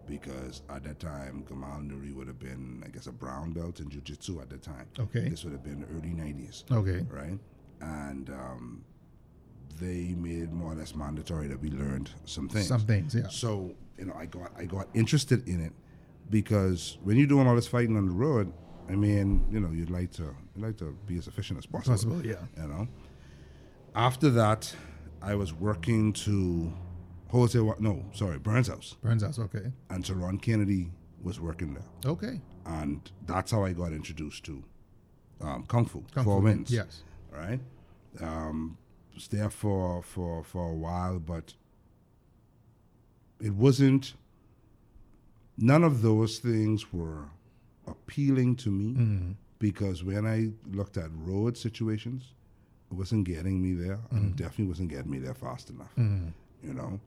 because 0.07 0.61
at 0.69 0.83
that 0.83 0.99
time 0.99 1.43
Gamal 1.49 1.81
Nuri 1.89 2.13
would 2.13 2.27
have 2.27 2.37
been, 2.37 2.83
I 2.85 2.89
guess, 2.89 3.07
a 3.07 3.11
brown 3.11 3.51
belt 3.51 3.79
in 3.79 3.89
Jiu-Jitsu 3.89 4.39
at 4.41 4.49
the 4.51 4.57
time. 4.57 4.85
Okay. 4.99 5.27
this 5.29 5.43
would 5.43 5.53
have 5.53 5.63
been 5.63 5.83
early 5.95 6.09
'90s, 6.09 6.69
Okay. 6.71 7.03
right? 7.09 7.39
And 7.81 8.29
um, 8.29 8.83
they 9.79 10.13
made 10.17 10.51
more 10.53 10.71
or 10.73 10.75
less 10.75 10.95
mandatory 10.95 11.47
that 11.47 11.59
we 11.59 11.69
learned 11.71 12.11
some 12.25 12.47
things. 12.47 12.67
Some 12.67 12.81
things, 12.81 13.15
yeah. 13.15 13.27
So 13.29 13.73
you 13.97 14.05
know, 14.05 14.13
I 14.13 14.25
got 14.25 14.51
I 14.57 14.65
got 14.65 14.87
interested 14.93 15.47
in 15.47 15.61
it 15.61 15.73
because 16.29 16.97
when 17.03 17.17
you're 17.17 17.27
doing 17.27 17.47
all 17.47 17.55
this 17.55 17.67
fighting 17.67 17.97
on 17.97 18.05
the 18.05 18.13
road, 18.13 18.53
I 18.89 18.95
mean, 18.95 19.45
you 19.51 19.59
know, 19.59 19.69
you'd 19.71 19.89
like 19.89 20.11
to 20.13 20.23
you'd 20.55 20.65
like 20.65 20.77
to 20.77 20.95
be 21.07 21.17
as 21.17 21.27
efficient 21.27 21.57
as 21.59 21.65
possible. 21.65 21.93
Possible, 21.95 22.25
yeah. 22.25 22.35
You 22.57 22.67
know. 22.67 22.87
After 23.95 24.29
that, 24.31 24.73
I 25.21 25.35
was 25.35 25.53
working 25.53 26.13
to 26.13 26.71
Jose. 27.29 27.59
No, 27.79 28.05
sorry, 28.13 28.37
Burns 28.39 28.67
House, 28.67 28.95
Burns 29.01 29.23
house. 29.23 29.39
Okay. 29.39 29.71
and 29.89 30.05
so 30.05 30.13
Ron 30.13 30.37
Kennedy 30.37 30.91
was 31.21 31.39
working 31.39 31.73
there, 31.73 31.83
Okay. 32.11 32.39
and 32.65 33.11
that's 33.25 33.51
how 33.51 33.63
I 33.63 33.73
got 33.73 33.91
introduced 33.91 34.43
to 34.45 34.63
um, 35.41 35.63
kung 35.67 35.85
fu. 35.85 36.03
Kung 36.13 36.23
Four 36.23 36.39
Fu. 36.39 36.43
Winds. 36.45 36.71
Yes. 36.71 37.03
Right? 37.31 37.59
Um, 38.19 38.77
was 39.15 39.27
there 39.29 39.49
for 39.49 40.01
for 40.03 40.43
for 40.43 40.69
a 40.69 40.75
while, 40.75 41.19
but 41.19 41.53
it 43.39 43.53
wasn't. 43.53 44.13
None 45.57 45.83
of 45.83 46.01
those 46.01 46.39
things 46.39 46.91
were 46.93 47.25
appealing 47.87 48.55
to 48.57 48.69
me 48.71 48.93
Mm-hmm. 48.93 49.31
because 49.59 50.03
when 50.03 50.25
I 50.25 50.51
looked 50.75 50.97
at 50.97 51.09
road 51.13 51.57
situations, 51.57 52.33
it 52.89 52.95
wasn't 52.95 53.25
getting 53.25 53.61
me 53.61 53.73
there, 53.73 53.99
and 54.11 54.19
Mm-hmm. 54.19 54.27
it 54.29 54.35
definitely 54.37 54.67
wasn't 54.67 54.89
getting 54.89 55.11
me 55.11 55.19
there 55.19 55.33
fast 55.35 55.69
enough. 55.69 55.91
You 55.97 56.73
know. 56.73 56.99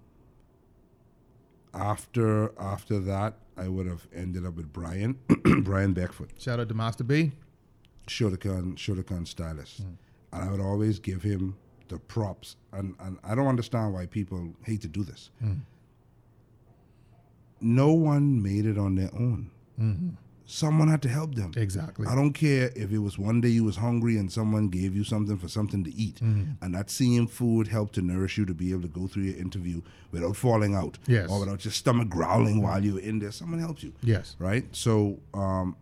After 1.73 2.53
after 2.61 3.01
that, 3.01 3.35
I 3.57 3.67
would 3.69 3.87
have 3.87 4.07
ended 4.15 4.47
up 4.47 4.55
with 4.55 4.73
Brian 4.73 5.19
Brian 5.65 5.93
Beckford. 5.93 6.33
Shout 6.39 6.61
out 6.61 6.69
to 6.69 6.75
Master 6.75 7.03
B. 7.03 7.33
Shotokan 8.07 8.77
Shotokan 8.77 9.27
stylist, 9.27 9.83
and 10.35 10.49
I 10.49 10.51
would 10.51 10.61
always 10.61 10.99
give 10.99 11.23
him 11.23 11.57
the 11.89 11.99
props. 11.99 12.57
And 12.73 12.95
and 13.01 13.19
I 13.25 13.35
don't 13.35 13.47
understand 13.47 13.93
why 13.95 14.07
people 14.07 14.55
hate 14.65 14.83
to 14.83 14.89
do 14.89 15.03
this. 15.05 15.31
Hmm. 15.41 15.53
No 17.61 17.93
one 17.93 18.43
made 18.43 18.67
it 18.67 18.77
on 18.79 18.95
their 18.95 19.11
own. 19.15 19.51
Mm-hmm. 19.81 20.09
Someone 20.47 20.89
had 20.89 21.01
to 21.03 21.09
help 21.09 21.35
them. 21.35 21.53
Exactly. 21.57 22.07
I 22.07 22.15
don't 22.15 22.35
care 22.35 22.71
if 22.77 22.93
it 22.93 22.99
was 22.99 23.19
one 23.19 23.41
day 23.41 23.49
you 23.49 23.65
was 23.65 23.77
hungry 23.77 24.19
and 24.19 24.31
someone 24.31 24.69
gave 24.69 24.95
you 24.95 25.03
something 25.03 25.39
for 25.39 25.49
something 25.49 25.83
to 25.85 25.95
eat, 25.95 26.17
mm-hmm. 26.17 26.63
and 26.63 26.75
that 26.75 26.91
same 26.91 27.27
food 27.27 27.69
helped 27.69 27.95
to 27.95 28.03
nourish 28.03 28.37
you 28.37 28.45
to 28.45 28.53
be 28.53 28.71
able 28.73 28.83
to 28.83 28.89
go 28.89 29.07
through 29.07 29.23
your 29.23 29.37
interview 29.39 29.81
without 30.11 30.37
falling 30.37 30.75
out, 30.75 30.99
Yes. 31.07 31.31
or 31.31 31.41
without 31.41 31.65
your 31.65 31.73
stomach 31.73 32.11
growling 32.11 32.61
while 32.61 32.85
you 32.85 32.95
were 32.95 33.01
in 33.01 33.21
there. 33.21 33.33
Someone 33.33 33.59
helps 33.59 33.83
you 33.83 33.95
Yes. 34.03 34.37
right? 34.39 34.67
So 34.77 35.19
um, 35.33 35.77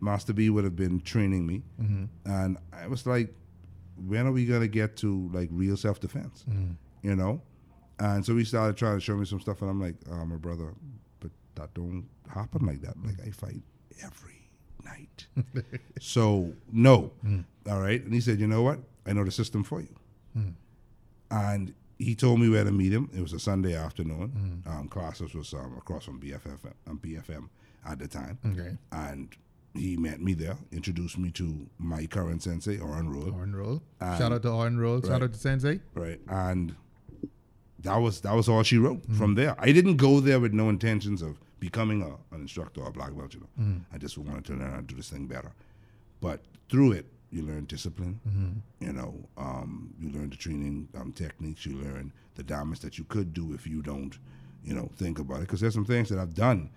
Master 0.00 0.32
B 0.32 0.48
would 0.48 0.64
have 0.64 0.76
been 0.76 1.00
training 1.02 1.46
me, 1.46 1.62
mm-hmm. 1.80 2.04
and 2.24 2.56
I 2.72 2.86
was 2.86 3.06
like, 3.06 3.34
when 3.96 4.26
are 4.26 4.32
we 4.32 4.46
gonna 4.46 4.68
get 4.68 4.96
to 4.98 5.28
like 5.32 5.48
real 5.52 5.76
self 5.76 6.00
defense? 6.00 6.44
You 7.02 7.14
know, 7.16 7.42
and 7.98 8.24
so 8.24 8.36
he 8.36 8.44
started 8.44 8.76
trying 8.76 8.96
to 8.96 9.00
show 9.00 9.16
me 9.16 9.24
some 9.24 9.40
stuff, 9.40 9.60
and 9.62 9.70
I'm 9.70 9.80
like, 9.80 9.96
oh, 10.10 10.24
my 10.24 10.36
brother, 10.36 10.74
but 11.20 11.30
that 11.56 11.72
don't 11.74 12.06
happen 12.28 12.66
like 12.66 12.80
that. 12.82 12.94
Like 13.04 13.20
I 13.26 13.30
fight 13.30 13.62
every 14.02 14.48
night, 14.84 15.26
so 16.00 16.52
no, 16.72 17.12
all 17.70 17.80
right. 17.80 18.02
And 18.02 18.12
he 18.14 18.20
said, 18.20 18.40
you 18.40 18.46
know 18.46 18.62
what? 18.62 18.78
I 19.06 19.12
know 19.12 19.24
the 19.24 19.30
system 19.30 19.62
for 19.64 19.80
you, 19.80 19.94
and 21.30 21.74
he 21.98 22.14
told 22.14 22.40
me 22.40 22.48
where 22.48 22.64
to 22.64 22.72
meet 22.72 22.92
him. 22.92 23.08
It 23.16 23.20
was 23.20 23.32
a 23.32 23.38
Sunday 23.38 23.74
afternoon. 23.74 24.62
Um, 24.66 24.88
classes 24.88 25.34
was 25.34 25.52
um, 25.54 25.74
across 25.78 26.04
from 26.04 26.20
BFF, 26.20 26.58
um, 26.88 26.98
BFM 27.02 27.48
at 27.86 27.98
the 27.98 28.08
time, 28.08 28.38
Okay. 28.46 28.76
and 28.92 29.28
he 29.74 29.96
met 29.96 30.20
me 30.20 30.34
there, 30.34 30.56
introduced 30.72 31.18
me 31.18 31.30
to 31.32 31.66
my 31.78 32.06
current 32.06 32.42
sensei, 32.42 32.78
Oren 32.78 33.08
Road, 33.12 33.34
Oren 33.34 33.54
Roll. 33.56 33.82
And- 34.00 34.18
Shout 34.18 34.32
out 34.32 34.42
to 34.42 34.50
Oren 34.52 34.78
Roll. 34.78 35.00
Shout 35.00 35.10
Right. 35.10 35.22
out 35.24 35.32
to 35.32 35.38
Sensei. 35.38 35.80
right? 35.94 36.20
And 36.28 36.74
that 37.80 37.96
was 37.96 38.20
that 38.22 38.34
was 38.34 38.48
all 38.48 38.62
she 38.62 38.78
wrote. 38.78 39.04
From 39.12 39.34
there, 39.34 39.54
I 39.58 39.72
didn't 39.72 39.96
go 39.96 40.20
there 40.20 40.40
with 40.40 40.52
no 40.52 40.68
intentions 40.68 41.22
of 41.22 41.38
becoming 41.60 42.02
a, 42.02 42.34
an 42.34 42.40
instructor 42.42 42.80
or 42.82 42.88
a 42.88 42.92
black 42.92 43.14
belt. 43.16 43.34
You 43.34 43.40
know, 43.40 43.80
I 43.92 43.98
just 43.98 44.16
wanted 44.18 44.44
to 44.46 44.52
learn 44.54 44.70
how 44.70 44.76
to 44.76 44.82
do 44.82 44.94
this 44.96 45.10
thing 45.10 45.26
better. 45.26 45.52
But 46.20 46.42
through 46.70 46.92
it, 46.92 47.06
you 47.30 47.42
learn 47.42 47.64
discipline. 47.64 48.62
You 48.80 48.92
know, 48.92 49.28
um, 49.36 49.92
you 50.00 50.10
learn 50.10 50.30
the 50.30 50.36
training 50.36 50.88
um, 50.96 51.12
techniques. 51.12 51.66
You 51.66 51.76
learn 51.76 52.12
the 52.36 52.42
damage 52.42 52.80
that 52.80 52.96
you 52.98 53.04
could 53.04 53.34
do 53.34 53.52
if 53.54 53.66
you 53.66 53.82
don't, 53.82 54.16
you 54.64 54.74
know, 54.74 54.90
think 54.96 55.18
about 55.18 55.38
it. 55.38 55.40
Because 55.42 55.60
there's 55.60 55.74
some 55.74 55.84
things 55.84 56.08
that 56.08 56.18
I've 56.18 56.34
done. 56.34 56.70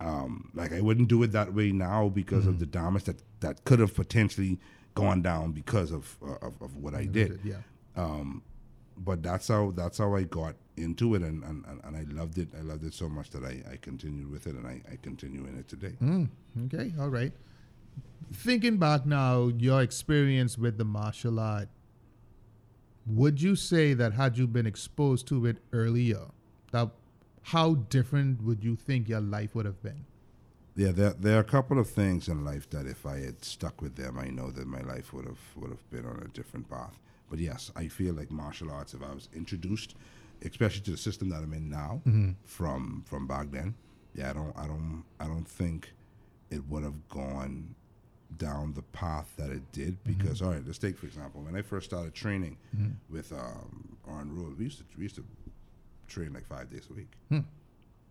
Um, 0.00 0.50
like 0.54 0.72
I 0.72 0.80
wouldn't 0.80 1.08
do 1.08 1.22
it 1.22 1.32
that 1.32 1.54
way 1.54 1.70
now 1.72 2.08
because 2.08 2.46
of 2.46 2.58
the 2.58 2.66
damage 2.66 3.04
that 3.04 3.22
that 3.40 3.64
could 3.64 3.78
have 3.78 3.94
potentially 3.94 4.58
gone 4.94 5.22
down 5.22 5.52
because 5.52 5.92
of 5.92 6.16
uh, 6.22 6.34
of, 6.46 6.60
of 6.60 6.76
what 6.76 6.94
I 6.94 7.04
did 7.04 7.40
Yeah. 7.44 7.56
Um, 7.96 8.42
but 8.96 9.22
that's 9.22 9.48
how 9.48 9.70
that's 9.72 9.98
how 9.98 10.14
I 10.14 10.22
got 10.24 10.54
into 10.76 11.14
it, 11.14 11.22
and, 11.22 11.42
and, 11.44 11.64
and- 11.84 11.96
I 11.96 12.02
loved 12.12 12.38
it. 12.38 12.48
I 12.58 12.62
loved 12.62 12.84
it 12.84 12.92
so 12.94 13.08
much 13.08 13.30
that 13.30 13.44
I, 13.44 13.62
I 13.72 13.76
continued 13.76 14.28
with 14.30 14.46
it, 14.48 14.54
and 14.56 14.66
I, 14.66 14.82
I 14.92 14.96
continue 15.00 15.46
in 15.46 15.56
it 15.58 15.68
today. 15.68 15.94
Okay. 16.66 16.92
All 17.00 17.08
right. 17.08 17.32
Thinking 18.32 18.76
back 18.78 19.06
now, 19.06 19.48
your 19.48 19.80
experience 19.82 20.58
with 20.58 20.76
the 20.78 20.84
martial 20.84 21.38
art, 21.38 21.68
would 23.06 23.40
you 23.40 23.54
say 23.54 23.94
that 23.94 24.12
had 24.14 24.36
you 24.38 24.46
been 24.46 24.66
exposed 24.66 25.28
to 25.28 25.46
it 25.46 25.58
earlier, 25.72 26.22
that 26.72 26.88
how 27.44 27.74
different 27.74 28.42
would 28.42 28.64
you 28.64 28.74
think 28.74 29.08
your 29.08 29.20
life 29.20 29.54
would 29.54 29.66
have 29.66 29.82
been? 29.82 30.06
Yeah, 30.76 30.90
there 30.90 31.10
there 31.10 31.36
are 31.36 31.40
a 31.40 31.44
couple 31.44 31.78
of 31.78 31.88
things 31.88 32.28
in 32.28 32.44
life 32.44 32.68
that 32.70 32.86
if 32.86 33.06
I 33.06 33.18
had 33.18 33.44
stuck 33.44 33.80
with 33.80 33.94
them, 33.94 34.18
I 34.18 34.28
know 34.28 34.50
that 34.50 34.66
my 34.66 34.80
life 34.80 35.12
would 35.12 35.26
have 35.26 35.38
would 35.56 35.70
have 35.70 35.90
been 35.90 36.06
on 36.06 36.22
a 36.24 36.28
different 36.28 36.68
path. 36.68 36.98
But 37.30 37.38
yes, 37.38 37.70
I 37.76 37.88
feel 37.88 38.14
like 38.14 38.30
martial 38.30 38.70
arts, 38.70 38.94
if 38.94 39.02
I 39.02 39.14
was 39.14 39.28
introduced, 39.34 39.94
especially 40.42 40.82
to 40.82 40.90
the 40.92 40.96
system 40.96 41.28
that 41.28 41.42
I'm 41.42 41.52
in 41.52 41.68
now, 41.68 42.02
mm-hmm. 42.06 42.32
from 42.44 43.04
from 43.06 43.26
back 43.26 43.50
then, 43.52 43.74
yeah, 44.14 44.30
I 44.30 44.32
don't 44.32 44.56
I 44.56 44.66
don't 44.66 45.04
I 45.20 45.26
don't 45.26 45.48
think 45.48 45.92
it 46.50 46.66
would 46.68 46.82
have 46.82 47.08
gone 47.08 47.74
down 48.38 48.72
the 48.72 48.82
path 48.82 49.32
that 49.36 49.50
it 49.50 49.70
did 49.70 50.02
mm-hmm. 50.02 50.12
because 50.12 50.42
all 50.42 50.50
right 50.50 50.62
let's 50.66 50.78
take 50.78 50.98
for 50.98 51.06
example 51.06 51.40
when 51.40 51.54
i 51.54 51.62
first 51.62 51.86
started 51.86 52.12
training 52.12 52.56
mm-hmm. 52.74 52.90
with 53.08 53.32
um 53.32 53.96
on 54.08 54.34
road 54.34 54.58
we 54.58 54.64
used 54.64 54.78
to 54.78 54.84
we 54.96 55.04
used 55.04 55.14
to 55.14 55.24
train 56.06 56.32
like 56.32 56.46
five 56.46 56.70
days 56.70 56.86
a 56.90 56.94
week. 56.94 57.12
Hmm. 57.28 57.40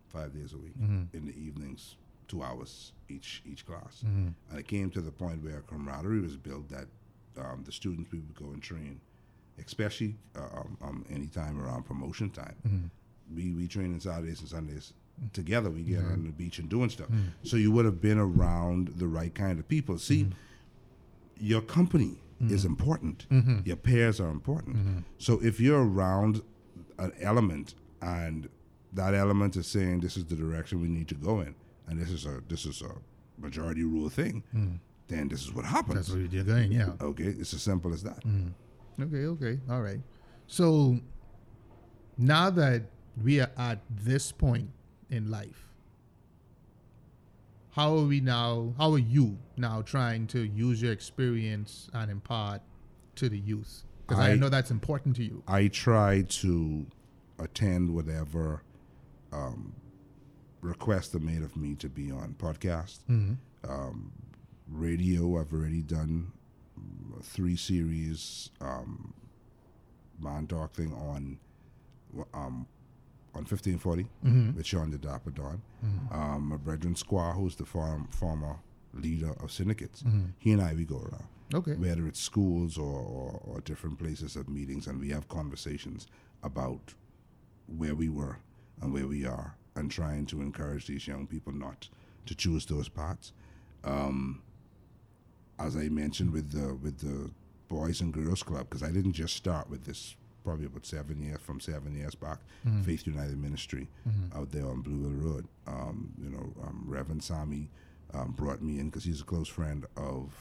Five 0.08 0.34
days 0.34 0.54
a 0.54 0.58
week 0.58 0.80
mm-hmm. 0.80 1.18
in 1.18 1.26
the 1.26 1.36
evenings 1.40 1.96
two 2.28 2.44
hours 2.44 2.94
each 3.10 3.42
each 3.46 3.66
class. 3.66 4.04
Mm-hmm. 4.06 4.30
And 4.50 4.60
it 4.60 4.68
came 4.68 4.90
to 4.92 5.02
the 5.02 5.12
point 5.12 5.44
where 5.44 5.62
camaraderie 5.62 6.22
was 6.22 6.38
built 6.38 6.70
that 6.70 6.88
um, 7.38 7.64
the 7.66 7.72
students 7.72 8.12
we 8.12 8.20
would 8.20 8.36
go 8.36 8.46
and 8.46 8.62
train 8.62 9.00
especially 9.60 10.16
uh, 10.36 10.60
um, 10.60 10.78
um, 10.82 11.06
anytime 11.12 11.62
around 11.62 11.84
promotion 11.84 12.30
time. 12.30 12.56
Mm-hmm. 12.68 13.36
We 13.36 13.54
we 13.54 13.68
train 13.68 13.94
on 13.94 14.00
saturdays 14.00 14.40
and 14.40 14.50
sundays 14.50 14.94
together. 15.32 15.70
We 15.70 15.84
get 15.84 16.00
on 16.00 16.24
the 16.26 16.32
beach 16.32 16.60
and 16.60 16.70
doing 16.70 16.90
stuff. 16.90 17.08
So 17.44 17.56
you 17.56 17.72
would 17.72 17.86
have 17.86 18.02
been 18.02 18.18
around 18.18 18.94
the 18.98 19.08
right 19.08 19.34
kind 19.34 19.60
of 19.60 19.68
people. 19.68 19.98
See 19.98 20.28
your 21.40 21.62
company 21.62 22.18
is 22.50 22.66
important. 22.66 23.26
Your 23.66 23.76
pairs 23.78 24.20
are 24.20 24.30
important. 24.30 25.06
So 25.18 25.40
if 25.42 25.60
you're 25.60 25.86
around 25.86 26.42
an 27.00 27.14
element 27.22 27.76
and 28.04 28.50
that 28.94 29.14
element 29.14 29.56
is 29.56 29.66
saying 29.66 30.02
this 30.02 30.18
is 30.18 30.26
the 30.26 30.36
direction 30.36 30.82
we 30.82 30.90
need 30.90 31.08
to 31.08 31.16
go 31.16 31.40
in, 31.40 31.56
and 31.88 32.00
this 32.00 32.10
is 32.10 32.26
a 32.26 32.42
this 32.48 32.66
is 32.66 32.82
a 32.82 32.92
majority 33.42 33.84
rule 33.84 34.10
thing, 34.10 34.44
mm. 34.56 34.78
then 35.08 35.28
this 35.30 35.42
is 35.42 35.54
what 35.54 35.66
happens. 35.66 35.96
That's 35.96 36.10
where 36.10 36.20
you're 36.20 36.44
going, 36.44 36.72
yeah. 36.72 36.92
okay, 37.02 37.24
it's 37.24 37.54
as 37.54 37.64
simple 37.64 37.94
as 37.94 38.04
that. 38.04 38.24
Mm. 38.26 38.52
Okay, 39.02 39.26
okay, 39.26 39.60
all 39.70 39.82
right. 39.82 40.00
So 40.48 41.00
now 42.18 42.50
that 42.52 42.84
we 43.24 43.40
are 43.40 43.50
at 43.58 43.80
this 43.90 44.32
point 44.32 44.70
in 45.10 45.32
life, 45.32 45.70
how 47.72 47.98
are 47.98 48.06
we 48.06 48.20
now? 48.20 48.74
How 48.78 48.92
are 48.92 49.00
you 49.00 49.38
now 49.58 49.82
trying 49.82 50.28
to 50.28 50.44
use 50.44 50.82
your 50.82 50.92
experience 50.92 51.90
and 51.94 52.12
impart 52.12 52.62
to 53.16 53.30
the 53.30 53.40
youth? 53.40 53.84
Because 54.06 54.20
I, 54.20 54.32
I- 54.32 54.36
know 54.36 54.50
that's 54.50 54.72
important 54.72 55.16
to 55.16 55.24
you. 55.24 55.42
I 55.48 55.70
try 55.70 56.24
to 56.28 56.86
attend 57.40 57.94
whatever 57.94 58.64
um, 59.32 59.74
requests 60.62 61.14
are 61.16 61.20
made 61.20 61.42
of 61.44 61.56
me 61.58 61.76
to 61.76 61.90
be 61.90 62.12
on 62.12 62.36
podcast, 62.38 63.00
um, 63.68 64.12
radio. 64.70 65.40
I've 65.40 65.52
already 65.54 65.82
done 65.82 66.32
mm, 66.80 67.24
three 67.24 67.56
series, 67.56 68.50
um, 68.62 69.14
man 70.20 70.48
talk 70.48 70.74
thing 70.74 70.94
on 70.94 71.40
um, 72.34 72.68
on 73.36 73.46
fifteen 73.46 73.80
forty 73.80 74.06
with 74.56 74.66
Sean 74.66 74.92
the 74.92 74.98
Dapper 74.98 75.32
Don. 75.32 75.62
Um, 76.12 76.50
my 76.50 76.58
brethren 76.58 76.94
Squaw, 76.94 77.36
who's 77.36 77.56
the 77.56 77.66
farm, 77.66 78.08
former 78.12 78.58
leader 78.94 79.34
of 79.42 79.52
syndicates, 79.52 80.04
he 80.38 80.52
and 80.52 80.62
I 80.62 80.74
we 80.74 80.86
go 80.86 80.98
around 81.00 81.28
Okay. 81.54 81.74
whether 81.74 82.08
it's 82.08 82.20
schools 82.20 82.78
or, 82.78 83.00
or, 83.00 83.42
or 83.44 83.62
different 83.62 83.98
places 84.00 84.36
of 84.36 84.48
meetings, 84.50 84.86
and 84.88 85.00
we 85.00 85.10
have 85.10 85.28
conversations 85.30 86.08
about 86.44 86.94
where 87.78 87.96
we 87.96 88.10
were 88.10 88.38
and 88.82 88.94
where 88.94 89.08
we 89.08 89.26
are, 89.26 89.56
and 89.76 89.90
trying 89.92 90.26
to 90.28 90.42
encourage 90.42 90.88
these 90.88 91.08
young 91.08 91.28
people 91.28 91.54
not 91.54 91.90
to 92.26 92.36
choose 92.36 92.66
those 92.66 92.90
paths. 92.90 93.32
Um, 93.84 94.42
as 95.60 95.76
I 95.76 95.90
mentioned 95.90 96.32
with 96.32 96.52
the 96.52 96.74
with 96.76 97.00
the 97.00 97.32
Boys 97.68 98.02
and 98.02 98.14
Girls 98.14 98.44
Club, 98.44 98.68
because 98.70 98.84
I 98.84 98.92
didn't 98.92 99.14
just 99.14 99.36
start 99.36 99.70
with 99.70 99.86
this. 99.86 100.16
Probably 100.44 100.66
about 100.66 100.86
seven 100.86 101.22
years 101.22 101.40
from 101.40 101.62
seven 101.62 101.96
years 101.96 102.16
back, 102.16 102.40
Faith 102.84 103.08
United 103.08 103.38
Ministry 103.42 103.88
out 104.36 104.52
there 104.52 104.66
on 104.68 104.82
Blue 104.82 105.02
Hill 105.04 105.32
Road. 105.32 105.48
Um, 105.68 106.12
you 106.22 106.30
know, 106.30 106.54
um, 106.68 106.84
Reverend 106.86 107.24
Sami 107.24 107.70
um, 108.14 108.32
brought 108.34 108.62
me 108.62 108.78
in 108.78 108.88
because 108.90 109.06
he's 109.06 109.22
a 109.22 109.24
close 109.24 109.48
friend 109.48 109.86
of 109.96 110.34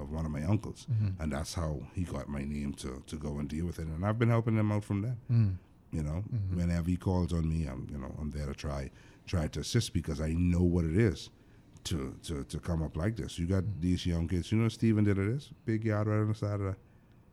of 0.00 0.10
one 0.10 0.26
of 0.26 0.32
my 0.32 0.42
uncles, 0.42 0.88
and 1.20 1.30
that's 1.32 1.54
how 1.54 1.80
he 1.94 2.02
got 2.02 2.28
my 2.28 2.42
name 2.42 2.72
to 2.74 3.00
to 3.06 3.14
go 3.16 3.38
and 3.38 3.48
deal 3.48 3.66
with 3.66 3.78
it. 3.78 3.86
And 3.86 4.04
I've 4.04 4.18
been 4.18 4.30
helping 4.30 4.56
him 4.56 4.72
out 4.72 4.82
from 4.82 5.02
then. 5.02 5.58
You 5.92 6.02
know, 6.02 6.24
mm-hmm. 6.32 6.58
whenever 6.58 6.90
he 6.90 6.96
calls 6.96 7.32
on 7.32 7.48
me, 7.48 7.66
I'm 7.66 7.86
you 7.90 7.98
know 7.98 8.14
I'm 8.20 8.30
there 8.30 8.46
to 8.46 8.54
try 8.54 8.90
try 9.26 9.48
to 9.48 9.60
assist 9.60 9.92
because 9.92 10.20
I 10.20 10.32
know 10.32 10.62
what 10.62 10.84
it 10.84 10.96
is 10.96 11.30
to 11.84 12.16
to, 12.24 12.44
to 12.44 12.58
come 12.58 12.82
up 12.82 12.96
like 12.96 13.16
this. 13.16 13.38
You 13.38 13.46
got 13.46 13.62
mm. 13.62 13.80
these 13.80 14.04
young 14.04 14.28
kids. 14.28 14.52
You 14.52 14.58
know, 14.58 14.68
Stephen 14.68 15.04
Dillet. 15.06 15.34
This 15.34 15.50
big 15.64 15.84
yard 15.84 16.08
right 16.08 16.18
on 16.18 16.28
the 16.28 16.34
side 16.34 16.60
of 16.60 16.66
that. 16.66 16.76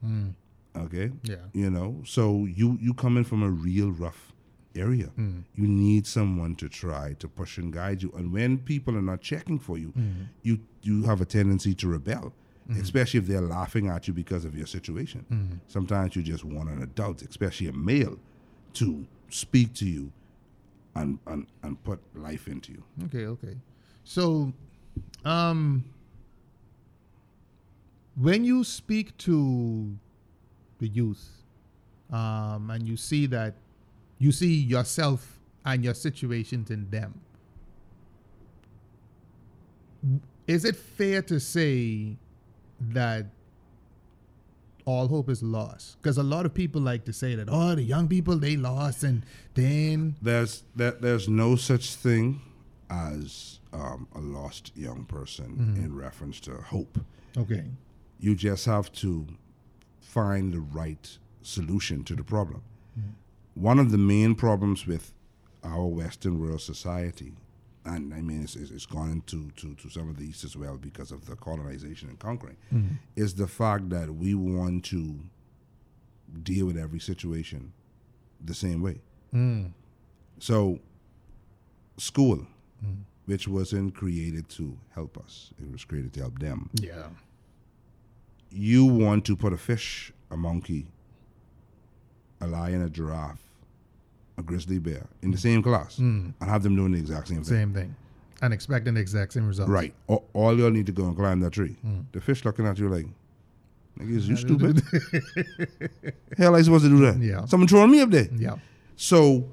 Mm. 0.06 0.34
Okay. 0.76 1.12
Yeah. 1.24 1.36
You 1.54 1.70
know, 1.70 2.02
so 2.06 2.46
you 2.46 2.78
you 2.82 2.94
come 2.94 3.18
in 3.18 3.24
from 3.24 3.44
a 3.44 3.50
real 3.50 3.92
rough 3.92 4.32
area. 4.76 5.12
Mm. 5.18 5.44
You 5.56 5.68
need 5.68 6.08
someone 6.08 6.56
to 6.56 6.70
try 6.70 7.14
to 7.20 7.28
push 7.28 7.58
and 7.58 7.72
guide 7.72 8.02
you. 8.02 8.12
And 8.16 8.32
when 8.32 8.58
people 8.58 8.96
are 8.98 9.02
not 9.02 9.22
checking 9.22 9.60
for 9.60 9.78
you, 9.78 9.90
mm-hmm. 9.90 10.24
you 10.42 10.60
you 10.82 11.04
have 11.04 11.22
a 11.22 11.26
tendency 11.26 11.74
to 11.76 11.88
rebel, 11.88 12.34
mm-hmm. 12.70 12.82
especially 12.82 13.20
if 13.20 13.28
they're 13.28 13.42
laughing 13.42 13.88
at 13.88 14.08
you 14.08 14.14
because 14.14 14.46
of 14.46 14.56
your 14.56 14.68
situation. 14.68 15.62
Sometimes 15.68 16.16
you 16.16 16.22
just 16.22 16.44
want 16.44 16.70
an 16.70 16.82
adult, 16.82 17.22
especially 17.22 17.68
a 17.68 17.74
male, 17.74 18.18
to 18.74 19.06
speak 19.30 19.74
to 19.74 19.86
you 19.86 20.12
and 20.96 21.20
and, 21.28 21.48
and 21.64 21.82
put 21.84 22.00
life 22.16 22.48
into 22.48 22.72
you. 22.74 22.84
Okay, 23.06 23.26
okay. 23.26 23.58
So, 24.04 24.54
um, 25.26 25.84
when 28.16 28.44
you 28.44 28.64
speak 28.64 29.18
to 29.20 29.98
the 30.80 30.88
youth, 30.88 31.44
um, 32.12 32.70
and 32.70 32.88
you 32.88 32.98
see 32.98 33.26
that 33.28 33.56
you 34.20 34.32
see 34.32 34.56
yourself 34.56 35.40
and 35.66 35.84
your 35.84 35.94
situations 35.94 36.70
in 36.70 36.90
them, 36.90 37.20
is 40.48 40.66
it 40.66 40.76
fair 40.76 41.22
to 41.24 41.40
say 41.40 42.18
that 42.80 43.26
all 44.86 45.08
hope 45.08 45.30
is 45.30 45.42
lost? 45.44 45.98
Because 46.02 46.18
a 46.18 46.24
lot 46.24 46.46
of 46.46 46.54
people 46.54 46.82
like 46.82 47.06
to 47.06 47.14
say 47.14 47.36
that, 47.36 47.48
oh, 47.50 47.76
the 47.76 47.84
young 47.84 48.08
people 48.08 48.38
they 48.38 48.56
lost, 48.58 49.04
and 49.04 49.26
then 49.54 50.16
There's 50.22 50.64
that 50.76 51.02
there's 51.02 51.28
no 51.30 51.56
such 51.56 51.96
thing 51.96 52.42
as 52.90 53.60
um, 53.72 54.08
a 54.14 54.20
lost 54.20 54.72
young 54.76 55.06
person 55.06 55.76
in 55.78 55.96
reference 55.96 56.40
to 56.42 56.52
hope. 56.56 57.00
okay, 57.38 57.64
You 58.20 58.36
just 58.36 58.66
have 58.66 58.92
to 58.94 59.26
find 60.00 60.54
the 60.54 60.60
right 60.60 61.18
solution 61.42 62.04
to 62.04 62.16
the 62.16 62.24
problem. 62.24 62.62
One 63.56 63.78
of 63.80 63.92
the 63.92 63.98
main 63.98 64.34
problems 64.36 64.88
with 64.88 65.14
our 65.64 65.86
Western 65.88 66.40
world 66.40 66.62
society, 66.62 67.34
and 67.86 68.14
I 68.14 68.22
mean 68.22 68.44
it's, 68.44 68.56
it's, 68.56 68.72
it's 68.72 68.86
gone 68.86 69.12
into 69.12 69.50
to, 69.58 69.76
to 69.76 69.90
some 69.90 70.10
of 70.10 70.18
the 70.18 70.26
East 70.26 70.44
as 70.44 70.56
well 70.56 70.78
because 70.78 71.12
of 71.12 71.26
the 71.26 71.36
colonization 71.36 72.10
and 72.10 72.20
conquering, 72.20 72.58
mm-hmm. 72.74 72.96
is 73.16 73.36
the 73.36 73.48
fact 73.48 73.90
that 73.90 74.14
we 74.14 74.34
want 74.34 74.86
to 74.86 75.20
deal 76.42 76.66
with 76.66 76.78
every 76.78 77.00
situation 77.00 77.74
the 78.44 78.54
same 78.54 78.82
way. 78.82 79.02
Mm. 79.34 79.72
So, 80.40 80.80
school, 81.98 82.46
mm. 82.84 82.98
which 83.26 83.48
wasn't 83.48 83.96
created 83.96 84.50
to 84.50 84.78
help 84.94 85.18
us, 85.18 85.52
it 85.62 85.72
was 85.72 85.86
created 85.86 86.14
to 86.14 86.22
help 86.22 86.40
them. 86.40 86.70
Yeah, 86.74 87.08
you 88.50 88.86
want 88.86 89.26
to 89.26 89.36
put 89.36 89.54
a 89.54 89.58
fish, 89.58 90.14
a 90.30 90.38
monkey, 90.38 90.88
a 92.40 92.48
lion, 92.48 92.82
a 92.82 92.90
giraffe, 92.90 93.42
a 94.38 94.44
grizzly 94.44 94.80
bear 94.80 95.06
in 95.22 95.32
the 95.32 95.38
same 95.38 95.62
class 95.62 95.98
hmm. 95.98 96.30
and 96.40 96.50
have 96.50 96.64
them 96.64 96.76
doing 96.76 96.92
the 96.92 96.98
exact 97.00 97.28
same 97.28 97.38
thing. 97.38 97.46
same 97.46 97.74
thing, 97.74 97.96
and 98.42 98.54
expecting 98.54 98.96
the 98.96 99.02
exact 99.02 99.34
same 99.34 99.48
result. 99.48 99.70
Right. 99.70 99.94
All, 100.08 100.26
all 100.34 100.58
y'all 100.58 100.72
need 100.72 100.86
to 100.88 100.92
go 100.92 101.06
and 101.06 101.16
climb 101.16 101.40
that 101.42 101.54
tree. 101.54 101.76
Hmm. 101.82 102.02
The 102.12 102.22
fish 102.22 102.44
looking 102.46 102.66
at 102.66 102.78
you 102.80 102.90
like, 102.90 103.06
nigga, 104.00 104.16
is 104.16 104.28
you 104.28 104.36
stupid? 104.36 104.82
Hell, 106.38 106.56
I 106.56 106.62
supposed 106.62 106.86
to 106.86 106.90
do 106.90 107.00
that? 107.06 107.18
Yeah. 107.18 107.46
Someone 107.46 107.68
throwing 107.68 107.92
me 107.92 108.02
up 108.02 108.10
there. 108.10 108.28
Yeah. 108.36 108.56
So 108.96 109.46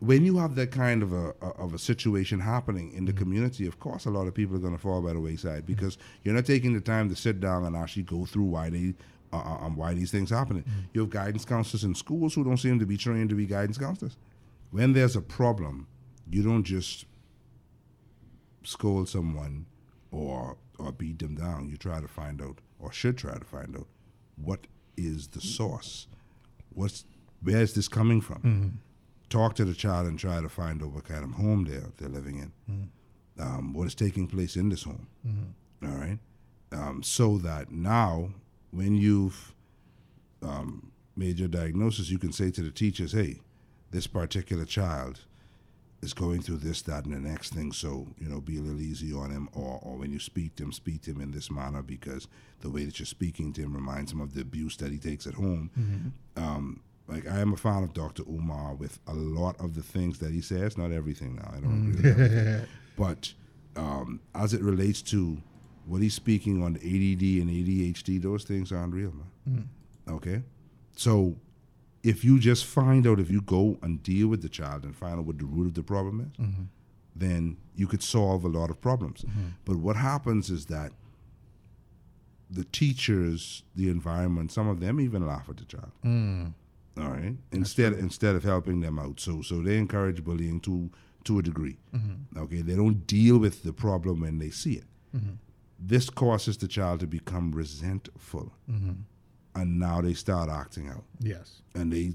when 0.00 0.24
you 0.24 0.38
have 0.38 0.54
that 0.54 0.70
kind 0.70 1.02
of 1.02 1.12
a, 1.12 1.34
a- 1.42 1.56
of 1.58 1.74
a 1.74 1.78
situation 1.78 2.40
happening 2.40 2.92
in 2.92 3.06
the 3.06 3.12
hmm. 3.12 3.18
community, 3.18 3.66
of 3.66 3.80
course, 3.80 4.04
a 4.04 4.10
lot 4.10 4.26
of 4.26 4.34
people 4.34 4.56
are 4.56 4.60
going 4.60 4.76
to 4.76 4.80
fall 4.80 5.00
by 5.00 5.14
the 5.14 5.20
wayside 5.20 5.66
because 5.66 5.96
you're 6.22 6.34
not 6.34 6.46
taking 6.46 6.74
the 6.74 6.80
time 6.80 7.08
to 7.08 7.16
sit 7.16 7.40
down 7.40 7.64
and 7.64 7.74
actually 7.74 8.02
go 8.02 8.26
through 8.26 8.44
why 8.44 8.68
they 8.70 8.94
uh, 9.32 9.36
uh, 9.36 9.58
um, 9.66 9.76
why 9.76 9.94
these 9.94 10.10
things 10.10 10.30
happening. 10.30 10.64
You 10.92 11.02
have 11.02 11.10
guidance 11.10 11.44
counselors 11.44 11.84
in 11.84 11.94
schools 11.94 12.34
who 12.34 12.44
don't 12.44 12.56
seem 12.56 12.78
to 12.78 12.86
be 12.86 12.96
trained 12.96 13.30
to 13.30 13.34
be 13.36 13.46
guidance 13.46 13.78
counselors. 13.78 14.16
When 14.70 14.92
there's 14.92 15.16
a 15.16 15.20
problem, 15.22 15.86
you 16.30 16.42
don't 16.42 16.64
just 16.64 17.06
scold 18.64 19.08
someone 19.08 19.66
or 20.10 20.56
or 20.78 20.92
beat 20.92 21.18
them 21.18 21.34
down. 21.34 21.68
You 21.68 21.76
try 21.76 22.00
to 22.00 22.08
find 22.08 22.40
out, 22.40 22.58
or 22.78 22.92
should 22.92 23.18
try 23.18 23.36
to 23.36 23.44
find 23.44 23.76
out, 23.76 23.86
what 24.36 24.66
is 24.96 25.28
the 25.28 25.40
source. 25.40 26.06
What's 26.74 27.04
where 27.42 27.58
is 27.62 27.74
this 27.74 27.88
coming 27.88 28.20
from? 28.20 28.40
Talk 29.30 29.54
to 29.56 29.64
the 29.64 29.74
child 29.74 30.06
and 30.06 30.18
try 30.18 30.40
to 30.40 30.48
find 30.48 30.82
out 30.82 30.90
what 30.92 31.04
kind 31.04 31.22
of 31.24 31.32
home 31.32 31.64
they're 31.64 31.90
they're 31.98 32.08
living 32.08 32.38
in. 32.38 32.90
Um, 33.40 33.72
what 33.72 33.86
is 33.86 33.94
taking 33.94 34.26
place 34.26 34.56
in 34.56 34.68
this 34.68 34.82
home? 34.82 35.06
All 35.82 35.90
right, 35.96 36.18
um, 36.72 37.02
so 37.02 37.38
that 37.38 37.70
now 37.70 38.30
when 38.70 38.94
you've 38.94 39.54
um, 40.42 40.92
made 41.16 41.38
your 41.38 41.48
diagnosis, 41.48 42.10
you 42.10 42.18
can 42.18 42.32
say 42.32 42.50
to 42.50 42.62
the 42.62 42.70
teachers, 42.70 43.12
"Hey, 43.12 43.40
this 43.90 44.06
particular 44.06 44.64
child 44.64 45.20
is 46.00 46.12
going 46.12 46.40
through 46.40 46.58
this, 46.58 46.82
that, 46.82 47.04
and 47.04 47.14
the 47.14 47.18
next 47.18 47.52
thing. 47.52 47.72
So, 47.72 48.06
you 48.18 48.28
know, 48.28 48.40
be 48.40 48.58
a 48.58 48.60
little 48.60 48.80
easy 48.80 49.12
on 49.12 49.30
him. 49.30 49.48
Or, 49.52 49.80
or 49.82 49.96
when 49.96 50.12
you 50.12 50.20
speak 50.20 50.54
to 50.56 50.62
him, 50.62 50.72
speak 50.72 51.02
to 51.02 51.10
him 51.10 51.20
in 51.20 51.32
this 51.32 51.50
manner 51.50 51.82
because 51.82 52.28
the 52.60 52.70
way 52.70 52.84
that 52.84 52.98
you're 52.98 53.06
speaking 53.06 53.52
to 53.54 53.62
him 53.62 53.74
reminds 53.74 54.12
him 54.12 54.20
of 54.20 54.34
the 54.34 54.40
abuse 54.42 54.76
that 54.76 54.92
he 54.92 54.98
takes 54.98 55.26
at 55.26 55.34
home. 55.34 55.70
Um, 56.36 56.80
like, 57.08 57.26
I 57.26 57.40
am 57.40 57.52
a 57.52 57.56
fan 57.56 57.82
of 57.82 57.94
Dr. 57.94 58.22
Umar 58.28 58.74
with 58.74 59.00
a 59.08 59.14
lot 59.14 59.58
of 59.58 59.74
the 59.74 59.82
things 59.82 60.18
that 60.20 60.30
he 60.30 60.40
says. 60.40 60.76
Not 60.78 60.92
everything 60.92 61.36
now. 61.36 61.50
I 61.56 61.60
don't 61.60 61.86
with 61.96 62.06
everything. 62.06 62.66
But 62.96 63.32
um, 63.76 64.20
as 64.34 64.54
it 64.54 64.60
relates 64.60 65.02
to 65.02 65.38
what 65.88 66.02
he's 66.02 66.14
speaking 66.14 66.62
on 66.62 66.76
ADD 66.76 67.40
and 67.40 67.50
ADHD, 67.50 68.20
those 68.20 68.44
things 68.44 68.70
are 68.72 68.82
unreal, 68.82 69.12
man. 69.12 69.68
Mm. 70.06 70.14
Okay? 70.14 70.42
So 70.96 71.36
if 72.02 72.24
you 72.24 72.38
just 72.38 72.64
find 72.64 73.06
out, 73.06 73.18
if 73.18 73.30
you 73.30 73.40
go 73.40 73.78
and 73.82 74.02
deal 74.02 74.28
with 74.28 74.42
the 74.42 74.48
child 74.48 74.84
and 74.84 74.94
find 74.94 75.18
out 75.18 75.24
what 75.24 75.38
the 75.38 75.46
root 75.46 75.66
of 75.66 75.74
the 75.74 75.82
problem 75.82 76.30
is, 76.32 76.44
mm-hmm. 76.44 76.62
then 77.16 77.56
you 77.74 77.86
could 77.86 78.02
solve 78.02 78.44
a 78.44 78.48
lot 78.48 78.70
of 78.70 78.80
problems. 78.80 79.22
Mm-hmm. 79.22 79.48
But 79.64 79.76
what 79.76 79.96
happens 79.96 80.50
is 80.50 80.66
that 80.66 80.92
the 82.50 82.64
teachers, 82.64 83.62
the 83.74 83.88
environment, 83.88 84.52
some 84.52 84.68
of 84.68 84.80
them 84.80 85.00
even 85.00 85.26
laugh 85.26 85.48
at 85.48 85.56
the 85.56 85.64
child. 85.64 85.92
Mm. 86.04 86.52
All 86.98 87.10
right. 87.10 87.34
Instead 87.52 87.92
instead 87.94 88.34
of 88.34 88.42
helping 88.42 88.80
them 88.80 88.98
out. 88.98 89.20
So 89.20 89.42
so 89.42 89.62
they 89.62 89.76
encourage 89.76 90.24
bullying 90.24 90.60
to 90.60 90.90
to 91.24 91.38
a 91.38 91.42
degree. 91.42 91.76
Mm-hmm. 91.94 92.42
Okay. 92.42 92.62
They 92.62 92.74
don't 92.74 93.06
deal 93.06 93.38
with 93.38 93.62
the 93.62 93.72
problem 93.72 94.20
when 94.20 94.38
they 94.38 94.50
see 94.50 94.74
it. 94.74 94.84
This 95.78 96.10
causes 96.10 96.56
the 96.56 96.68
child 96.68 97.00
to 97.00 97.06
become 97.06 97.52
resentful. 97.52 98.52
Mm-hmm. 98.70 98.92
And 99.54 99.78
now 99.78 100.00
they 100.00 100.14
start 100.14 100.50
acting 100.50 100.88
out 100.88 101.04
Yes. 101.20 101.62
and 101.74 101.92
they 101.92 102.14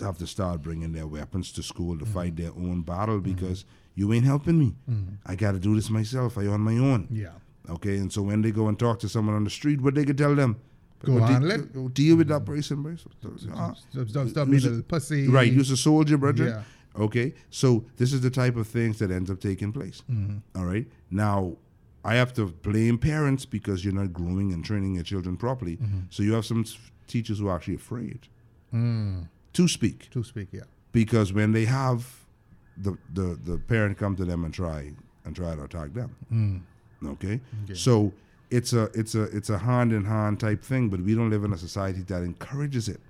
have 0.00 0.18
to 0.18 0.26
start 0.26 0.62
bringing 0.62 0.92
their 0.92 1.06
weapons 1.06 1.52
to 1.52 1.62
school 1.62 1.98
to 1.98 2.04
mm-hmm. 2.04 2.14
fight 2.14 2.36
their 2.36 2.50
own 2.50 2.82
battle 2.82 3.18
mm-hmm. 3.20 3.32
because 3.32 3.64
you 3.94 4.12
ain't 4.12 4.24
helping 4.24 4.58
me. 4.58 4.74
I 5.26 5.36
got 5.36 5.52
to 5.52 5.58
do 5.58 5.74
this 5.74 5.90
myself. 5.90 6.38
I 6.38 6.46
on 6.46 6.60
my 6.60 6.78
own. 6.78 7.08
Yeah. 7.10 7.32
Okay, 7.70 7.96
and 7.98 8.12
so 8.12 8.22
when 8.22 8.42
they 8.42 8.50
go 8.50 8.68
and 8.68 8.78
talk 8.78 8.98
to 9.00 9.08
someone 9.08 9.36
on 9.36 9.44
the 9.44 9.50
street, 9.50 9.80
what 9.80 9.94
they 9.94 10.04
could 10.04 10.18
tell 10.18 10.34
them? 10.34 10.56
Go 11.04 11.14
Well, 11.14 11.26
de- 11.28 11.34
on, 11.34 11.48
let- 11.48 11.72
go 11.72 11.88
deal 11.88 12.16
with 12.16 12.28
that 12.28 12.44
person, 12.44 12.82
bro. 12.82 12.92
Uh, 12.92 13.74
Stop, 13.74 14.08
stop, 14.08 14.28
stop 14.28 14.48
being 14.48 14.62
Use 14.62 14.78
a 14.78 14.82
pussy. 14.82 15.28
Right, 15.28 15.52
you're 15.52 15.62
a 15.62 15.76
soldier, 15.76 16.16
brother. 16.16 16.46
Yeah. 16.46 17.02
Okay, 17.04 17.34
so 17.50 17.84
this 17.96 18.12
is 18.12 18.20
the 18.20 18.30
type 18.30 18.56
of 18.56 18.66
things 18.66 18.98
that 18.98 19.10
ends 19.10 19.30
up 19.30 19.40
taking 19.40 19.72
place. 19.72 20.02
Mm-hmm. 20.10 20.58
All 20.58 20.66
right, 20.66 20.86
now 21.10 21.56
I 22.04 22.14
have 22.16 22.32
to 22.34 22.46
blame 22.46 22.98
parents 22.98 23.44
because 23.46 23.84
you're 23.84 23.94
not 23.94 24.12
grooming 24.12 24.52
and 24.52 24.64
training 24.64 24.94
your 24.96 25.04
children 25.04 25.36
properly. 25.36 25.76
Mm-hmm. 25.76 26.00
So 26.10 26.22
you 26.22 26.32
have 26.34 26.44
some 26.44 26.64
teachers 27.06 27.38
who 27.38 27.48
are 27.48 27.56
actually 27.56 27.76
afraid 27.76 28.28
Mm. 28.74 29.28
to 29.52 29.68
speak 29.68 30.08
To 30.10 30.24
speak, 30.24 30.48
yeah. 30.50 30.62
because 30.92 31.30
when 31.34 31.52
they 31.52 31.66
have 31.66 32.06
the, 32.78 32.96
the 33.12 33.38
the 33.44 33.58
parent 33.58 33.98
come 33.98 34.16
to 34.16 34.24
them 34.24 34.44
and 34.44 34.54
try 34.54 34.94
and 35.24 35.36
try 35.36 35.54
to 35.54 35.62
attack 35.64 35.92
them. 35.92 36.64
Okay? 37.04 37.38
Okay. 37.64 37.74
so 37.74 38.12
it's 38.50 38.72
a 38.72 38.84
it's 38.94 39.14
a 39.14 39.24
it's 39.36 39.50
a 39.50 39.58
hand 39.58 39.92
in 39.92 40.04
hand 40.06 40.40
type 40.40 40.62
thing, 40.64 40.88
but 40.88 41.00
we 41.02 41.14
don't 41.14 41.28
live 41.30 41.44
in 41.44 41.52
a 41.52 41.58
society 41.58 42.02
that 42.02 42.22
encourages 42.22 42.88
it. 42.88 43.00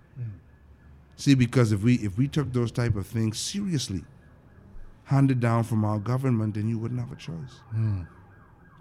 See, 1.17 1.35
because 1.37 1.71
if 1.73 1.83
we 1.85 1.95
if 2.09 2.19
we 2.19 2.27
took 2.27 2.53
those 2.53 2.73
type 2.73 2.97
of 2.97 3.07
things 3.07 3.39
seriously, 3.39 4.05
handed 5.05 5.39
down 5.41 5.63
from 5.65 5.85
our 5.85 5.99
government, 6.01 6.55
then 6.55 6.69
you 6.69 6.79
wouldn't 6.79 6.99
have 7.01 7.13
a 7.13 7.17
choice. 7.17 7.55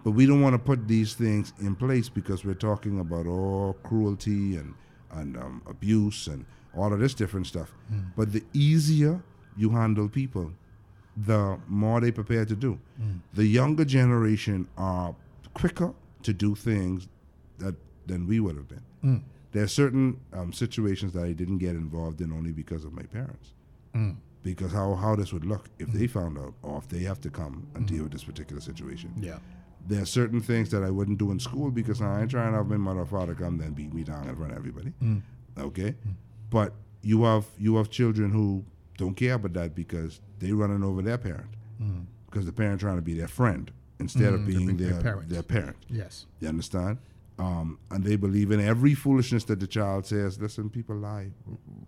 But 0.04 0.12
we 0.12 0.26
don't 0.26 0.42
want 0.42 0.54
to 0.54 0.60
put 0.60 0.88
these 0.88 1.14
things 1.14 1.54
in 1.60 1.76
place 1.76 2.10
because 2.10 2.44
we're 2.44 2.54
talking 2.54 3.00
about 3.00 3.28
all 3.28 3.74
cruelty 3.84 4.58
and 4.58 4.74
and 5.12 5.38
um, 5.38 5.62
abuse 5.68 6.28
and 6.28 6.46
all 6.76 6.94
of 6.94 7.00
this 7.00 7.14
different 7.14 7.48
stuff. 7.48 7.74
Hmm. 7.90 8.00
But 8.16 8.32
the 8.32 8.44
easier 8.54 9.22
you 9.58 9.70
handle 9.72 10.08
people, 10.08 10.54
the 11.18 11.60
more 11.68 12.00
they 12.00 12.12
prepare 12.12 12.46
to 12.46 12.56
do. 12.56 12.80
Hmm. 12.98 13.18
The 13.34 13.46
younger 13.46 13.86
generation 13.86 14.68
are 14.78 15.14
quicker 15.54 15.94
to 16.24 16.34
do 16.34 16.56
things 16.56 17.08
that 17.60 17.76
than 18.08 18.28
we 18.28 18.40
would 18.40 18.56
have 18.56 18.68
been. 18.68 18.84
Hmm. 19.02 19.18
There 19.52 19.64
are 19.64 19.68
certain 19.68 20.20
um, 20.32 20.54
situations 20.54 21.12
that 21.14 21.26
I 21.26 21.34
didn't 21.34 21.58
get 21.58 21.76
involved 21.76 22.22
in 22.22 22.32
only 22.32 22.54
because 22.54 22.86
of 22.86 22.94
my 22.94 23.04
parents. 23.04 23.54
because 24.44 24.72
how 24.72 24.96
how 24.96 25.16
this 25.16 25.32
would 25.34 25.46
look 25.46 25.70
if 25.80 25.92
they 25.92 26.08
found 26.08 26.38
out, 26.38 26.54
or 26.64 26.78
if 26.78 26.88
they 26.88 27.00
have 27.00 27.22
to 27.22 27.30
come 27.30 27.68
and 27.76 27.86
deal 27.86 28.04
with 28.04 28.12
this 28.12 28.24
particular 28.24 28.62
situation. 28.62 29.14
Yeah. 29.20 29.40
There 29.88 30.02
are 30.02 30.06
certain 30.06 30.42
things 30.42 30.70
that 30.72 30.84
I 30.84 30.90
wouldn't 30.90 31.18
do 31.18 31.32
in 31.32 31.40
school 31.40 31.72
because 31.72 32.02
I 32.02 32.22
ain't 32.22 32.32
trying 32.32 32.52
to 32.52 32.58
have 32.58 32.68
my 32.68 32.78
mother 32.78 33.02
or 33.02 33.06
father 33.06 33.34
come 33.34 33.58
then 33.58 33.74
beat 33.74 33.94
me 33.94 34.04
down 34.04 34.28
in 34.28 34.36
front 34.36 34.52
of 34.52 34.58
everybody. 34.58 34.94
Mm. 35.02 35.22
Okay, 35.58 35.96
mm. 36.08 36.14
but 36.50 36.74
you 37.02 37.24
have 37.24 37.46
you 37.58 37.76
have 37.78 37.90
children 37.90 38.32
who 38.32 38.64
don't 38.98 39.16
care 39.16 39.34
about 39.34 39.54
that 39.54 39.76
because 39.76 40.22
they're 40.40 40.56
running 40.56 40.84
over 40.84 41.02
their 41.02 41.18
parent 41.18 41.50
mm. 41.82 42.06
because 42.30 42.46
the 42.46 42.52
parent 42.54 42.80
trying 42.80 42.96
to 42.98 43.02
be 43.02 43.14
their 43.14 43.28
friend 43.28 43.72
instead 44.00 44.34
of 44.34 44.42
Mm, 44.42 44.46
being 44.48 44.78
their 44.78 44.90
their 44.94 45.02
parent. 45.02 45.30
their 45.30 45.44
parent. 45.44 45.78
Yes. 45.90 46.26
You 46.40 46.48
understand? 46.50 46.98
Um, 47.42 47.80
and 47.90 48.04
they 48.04 48.18
believe 48.18 48.52
in 48.52 48.62
every 48.62 48.94
foolishness 48.94 49.46
that 49.46 49.60
the 49.60 49.66
child 49.66 50.06
says. 50.06 50.40
Listen, 50.40 50.70
people 50.70 50.96
lie, 50.96 51.32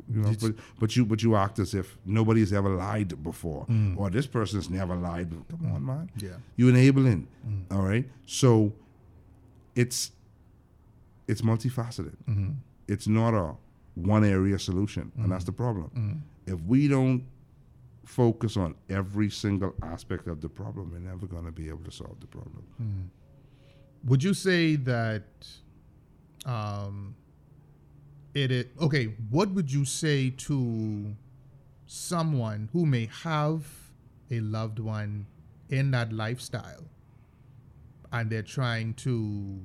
you 0.09 0.21
know. 0.21 0.33
But, 0.41 0.55
but 0.79 0.95
you 0.95 1.05
but 1.05 1.21
you 1.21 1.35
act 1.35 1.59
as 1.59 1.75
if 1.75 1.95
nobody's 2.05 2.51
ever 2.51 2.69
lied 2.69 3.21
before, 3.21 3.67
mm. 3.67 3.95
or 3.95 4.09
this 4.09 4.25
person's 4.25 4.71
never 4.71 4.95
lied. 4.95 5.29
Come 5.51 5.71
on, 5.71 5.85
man. 5.85 6.09
Yeah. 6.17 6.37
You 6.55 6.69
enabling, 6.69 7.27
mm. 7.47 7.71
all 7.71 7.83
right. 7.83 8.05
So 8.25 8.73
it's 9.75 10.11
it's 11.27 11.41
multifaceted. 11.41 12.15
Mm-hmm. 12.27 12.53
It's 12.87 13.07
not 13.07 13.35
a 13.35 13.53
one 13.93 14.25
area 14.25 14.57
solution, 14.57 15.11
and 15.17 15.31
that's 15.31 15.43
mm. 15.43 15.47
the 15.47 15.53
problem. 15.53 16.23
If 16.47 16.59
we 16.61 16.87
don't 16.87 17.25
focus 18.05 18.57
on 18.57 18.73
every 18.89 19.29
single 19.29 19.75
aspect 19.83 20.27
of 20.27 20.41
the 20.41 20.49
problem, 20.49 20.91
we're 20.91 21.11
never 21.11 21.27
going 21.27 21.45
to 21.45 21.51
be 21.51 21.69
able 21.69 21.83
to 21.83 21.91
solve 21.91 22.19
the 22.21 22.27
problem. 22.27 23.11
Would 24.05 24.23
you 24.23 24.33
say 24.33 24.75
that 24.75 25.23
um, 26.45 27.15
it 28.33 28.51
is 28.51 28.65
okay? 28.81 29.05
What 29.29 29.51
would 29.51 29.71
you 29.71 29.85
say 29.85 30.29
to 30.29 31.15
someone 31.87 32.69
who 32.73 32.85
may 32.85 33.09
have 33.23 33.65
a 34.31 34.39
loved 34.39 34.79
one 34.79 35.25
in 35.69 35.91
that 35.91 36.11
lifestyle 36.11 36.83
and 38.11 38.29
they're 38.29 38.41
trying 38.41 38.93
to 38.95 39.59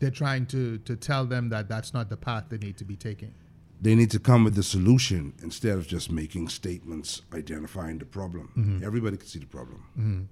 they're 0.00 0.10
trying 0.10 0.46
to 0.46 0.78
to 0.78 0.96
tell 0.96 1.24
them 1.24 1.48
that 1.50 1.68
that's 1.68 1.94
not 1.94 2.08
the 2.08 2.16
path 2.16 2.44
they 2.48 2.58
need 2.58 2.76
to 2.78 2.84
be 2.84 2.96
taking? 2.96 3.34
they 3.82 3.96
need 3.96 4.12
to 4.12 4.20
come 4.20 4.44
with 4.44 4.54
the 4.54 4.62
solution 4.62 5.32
instead 5.42 5.76
of 5.76 5.88
just 5.88 6.08
making 6.08 6.48
statements 6.48 7.22
identifying 7.34 7.98
the 7.98 8.04
problem. 8.04 8.80
Everybody 8.84 9.16
can 9.16 9.26
see 9.26 9.40
the 9.40 9.46
problem. 9.46 10.28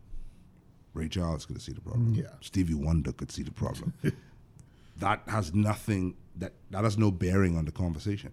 Ray 0.94 1.08
Charles 1.08 1.46
could 1.46 1.60
see 1.62 1.72
the 1.72 1.80
problem. 1.80 2.14
Yeah. 2.14 2.24
Stevie 2.40 2.74
Wonder 2.74 3.12
could 3.12 3.30
see 3.30 3.42
the 3.42 3.50
problem. 3.52 3.92
that 4.98 5.22
has 5.28 5.54
nothing 5.54 6.14
that 6.36 6.52
that 6.70 6.84
has 6.84 6.98
no 6.98 7.10
bearing 7.10 7.56
on 7.56 7.64
the 7.64 7.72
conversation. 7.72 8.32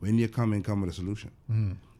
When 0.00 0.18
you 0.18 0.28
come 0.28 0.52
in, 0.52 0.62
come 0.62 0.80
with 0.80 0.90
a 0.90 0.92
solution. 0.92 1.30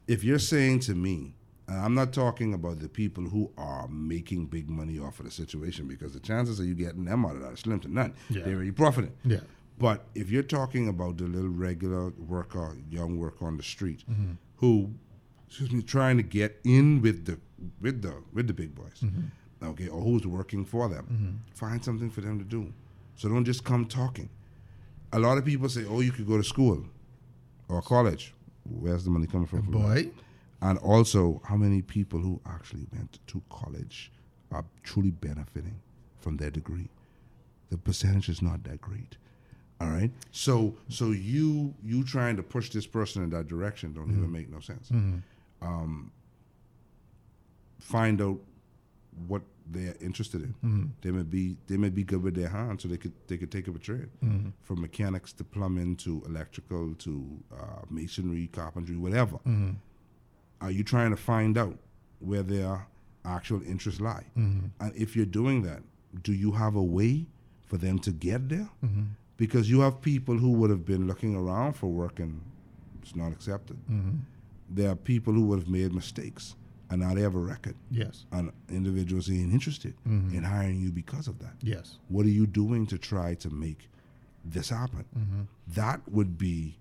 If 0.06 0.24
you're 0.24 0.38
saying 0.38 0.80
to 0.80 0.94
me, 0.94 1.34
and 1.66 1.76
I'm 1.78 1.94
not 1.94 2.12
talking 2.12 2.54
about 2.54 2.78
the 2.80 2.88
people 2.88 3.24
who 3.24 3.50
are 3.58 3.86
making 3.88 4.46
big 4.46 4.70
money 4.70 4.98
off 4.98 5.18
of 5.20 5.26
the 5.26 5.30
situation 5.30 5.86
because 5.86 6.14
the 6.14 6.20
chances 6.20 6.58
of 6.60 6.66
you 6.66 6.74
getting 6.74 7.04
them 7.04 7.26
out 7.26 7.36
of 7.36 7.42
that 7.42 7.52
are 7.52 7.56
slim 7.56 7.80
to 7.80 7.88
none. 7.92 8.14
Yeah. 8.30 8.44
They're 8.44 8.54
already 8.54 8.70
profiting. 8.72 9.12
Yeah. 9.24 9.40
But 9.78 10.06
if 10.14 10.30
you're 10.30 10.42
talking 10.42 10.88
about 10.88 11.18
the 11.18 11.24
little 11.24 11.50
regular 11.50 12.10
worker, 12.10 12.76
young 12.90 13.18
worker 13.18 13.46
on 13.46 13.56
the 13.58 13.62
street, 13.62 14.02
Mm-hmm. 14.10 14.32
who, 14.56 14.94
excuse 15.46 15.70
me, 15.70 15.82
trying 15.82 16.16
to 16.16 16.22
get 16.22 16.58
in 16.64 17.02
with 17.02 17.26
the 17.26 17.38
with 17.80 18.00
the 18.02 18.14
with 18.32 18.46
the 18.46 18.54
big 18.54 18.74
boys, 18.74 19.00
Mm-hmm. 19.04 19.26
Okay, 19.62 19.88
or 19.88 20.00
who's 20.00 20.26
working 20.26 20.64
for 20.64 20.88
them, 20.88 21.04
mm-hmm. 21.04 21.54
find 21.54 21.84
something 21.84 22.10
for 22.10 22.20
them 22.20 22.38
to 22.38 22.44
do. 22.44 22.72
So 23.16 23.28
don't 23.28 23.44
just 23.44 23.64
come 23.64 23.86
talking. 23.86 24.28
A 25.12 25.18
lot 25.18 25.38
of 25.38 25.44
people 25.44 25.68
say, 25.68 25.84
"Oh, 25.88 26.00
you 26.00 26.12
could 26.12 26.26
go 26.26 26.36
to 26.36 26.44
school 26.44 26.84
or 27.68 27.82
college." 27.82 28.34
Where's 28.64 29.04
the 29.04 29.10
money 29.10 29.26
coming 29.26 29.46
from? 29.46 29.62
from 29.62 29.72
that? 29.72 30.04
Boy, 30.04 30.10
And 30.60 30.78
also, 30.78 31.40
how 31.44 31.56
many 31.56 31.82
people 31.82 32.18
who 32.18 32.40
actually 32.46 32.86
went 32.92 33.18
to 33.28 33.42
college 33.48 34.12
are 34.52 34.64
truly 34.82 35.10
benefiting 35.10 35.80
from 36.18 36.36
their 36.36 36.50
degree? 36.50 36.88
The 37.70 37.78
percentage 37.78 38.28
is 38.28 38.42
not 38.42 38.64
that 38.64 38.80
great. 38.80 39.16
All 39.80 39.88
right. 39.88 40.10
So, 40.32 40.74
so 40.88 41.12
you 41.12 41.74
you 41.82 42.02
trying 42.04 42.36
to 42.36 42.42
push 42.42 42.70
this 42.70 42.86
person 42.86 43.22
in 43.22 43.30
that 43.30 43.46
direction 43.46 43.92
don't 43.92 44.10
even 44.10 44.24
mm-hmm. 44.24 44.32
make 44.32 44.50
no 44.50 44.60
sense. 44.60 44.88
Mm-hmm. 44.88 45.18
Um, 45.66 46.10
find 47.78 48.20
out 48.20 48.38
what 49.26 49.42
they're 49.70 49.96
interested 50.00 50.42
in. 50.42 50.54
Mm-hmm. 50.64 50.84
They 51.02 51.10
may 51.10 51.22
be 51.22 51.56
they 51.66 51.76
may 51.76 51.90
be 51.90 52.04
good 52.04 52.22
with 52.22 52.34
their 52.34 52.48
hands, 52.48 52.82
so 52.82 52.88
they 52.88 52.96
could 52.96 53.12
they 53.26 53.36
could 53.36 53.50
take 53.50 53.68
up 53.68 53.76
a 53.76 53.78
trade 53.78 54.08
mm-hmm. 54.24 54.50
from 54.62 54.80
mechanics 54.80 55.32
to 55.34 55.44
plumbing 55.44 55.96
to 55.96 56.22
electrical 56.26 56.94
to 56.94 57.38
uh, 57.52 57.82
masonry, 57.90 58.48
carpentry, 58.52 58.96
whatever. 58.96 59.36
Mm-hmm. 59.38 59.72
Are 60.60 60.70
you 60.70 60.84
trying 60.84 61.10
to 61.10 61.16
find 61.16 61.56
out 61.56 61.78
where 62.20 62.42
their 62.42 62.86
actual 63.24 63.62
interests 63.62 64.00
lie? 64.00 64.24
And 64.80 64.96
if 64.96 65.14
you're 65.14 65.26
doing 65.26 65.62
that, 65.62 65.82
do 66.22 66.32
you 66.32 66.52
have 66.52 66.74
a 66.74 66.82
way 66.82 67.26
for 67.66 67.76
them 67.76 67.98
to 68.00 68.10
get 68.10 68.48
there? 68.48 68.68
Because 69.36 69.70
you 69.70 69.80
have 69.80 70.00
people 70.00 70.36
who 70.36 70.50
would 70.52 70.70
have 70.70 70.84
been 70.84 71.06
looking 71.06 71.36
around 71.36 71.74
for 71.74 71.86
work 71.86 72.18
and 72.18 72.40
it's 73.02 73.14
not 73.14 73.30
accepted. 73.30 73.76
There 74.68 74.90
are 74.90 74.96
people 74.96 75.32
who 75.32 75.44
would 75.46 75.60
have 75.60 75.68
made 75.68 75.94
mistakes 75.94 76.56
and 76.90 77.00
now 77.00 77.14
they 77.14 77.20
have 77.22 77.34
a 77.34 77.38
record. 77.38 77.74
yes, 77.90 78.24
And 78.32 78.50
individuals 78.70 79.28
being 79.28 79.52
interested 79.52 79.94
mm-hmm. 80.06 80.34
in 80.36 80.42
hiring 80.42 80.80
you 80.80 80.90
because 80.90 81.28
of 81.28 81.38
that. 81.40 81.54
yes, 81.62 81.96
What 82.08 82.24
are 82.26 82.30
you 82.30 82.46
doing 82.46 82.86
to 82.86 82.98
try 82.98 83.34
to 83.34 83.50
make 83.50 83.88
this 84.44 84.70
happen? 84.70 85.04
Mm-hmm. 85.16 85.42
That 85.68 86.00
would 86.10 86.38
be 86.38 86.78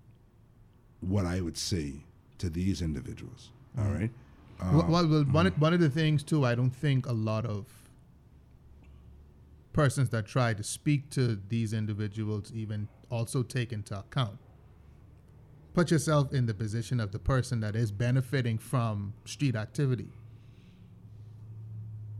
what 1.00 1.26
I 1.26 1.40
would 1.40 1.56
say 1.58 1.92
to 2.38 2.48
these 2.48 2.80
individuals. 2.82 3.50
Mm-hmm. 3.78 3.86
All 3.88 3.94
right. 3.94 4.10
well, 4.60 4.86
well, 4.88 5.04
um, 5.04 5.10
well, 5.10 5.24
one, 5.24 5.46
of- 5.46 5.60
one 5.60 5.74
of 5.74 5.80
the 5.80 5.90
things 5.90 6.22
too, 6.22 6.44
I 6.44 6.54
don't 6.54 6.70
think 6.74 7.06
a 7.06 7.12
lot 7.12 7.44
of 7.44 7.66
persons 9.72 10.08
that 10.10 10.26
try 10.26 10.54
to 10.54 10.62
speak 10.64 11.08
to 11.10 11.38
these 11.48 11.72
individuals 11.72 12.50
even 12.54 12.88
also 13.10 13.42
take 13.42 13.72
into 13.72 13.96
account. 13.98 14.38
Put 15.78 15.92
yourself 15.92 16.32
in 16.32 16.46
the 16.46 16.54
position 16.54 16.98
of 16.98 17.12
the 17.12 17.20
person 17.20 17.60
that 17.60 17.76
is 17.76 17.92
benefiting 17.92 18.58
from 18.58 19.14
street 19.24 19.54
activity. 19.54 20.08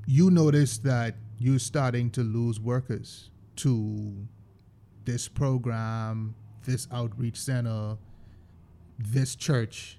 You 0.07 0.31
notice 0.31 0.79
that 0.79 1.17
you're 1.41 1.59
starting 1.59 2.09
to 2.11 2.21
lose 2.21 2.61
workers 2.61 3.31
to 3.57 4.15
this 5.05 5.27
program, 5.27 6.37
this 6.65 6.87
outreach 6.93 7.37
center, 7.37 7.99
this 8.97 9.35
church 9.35 9.99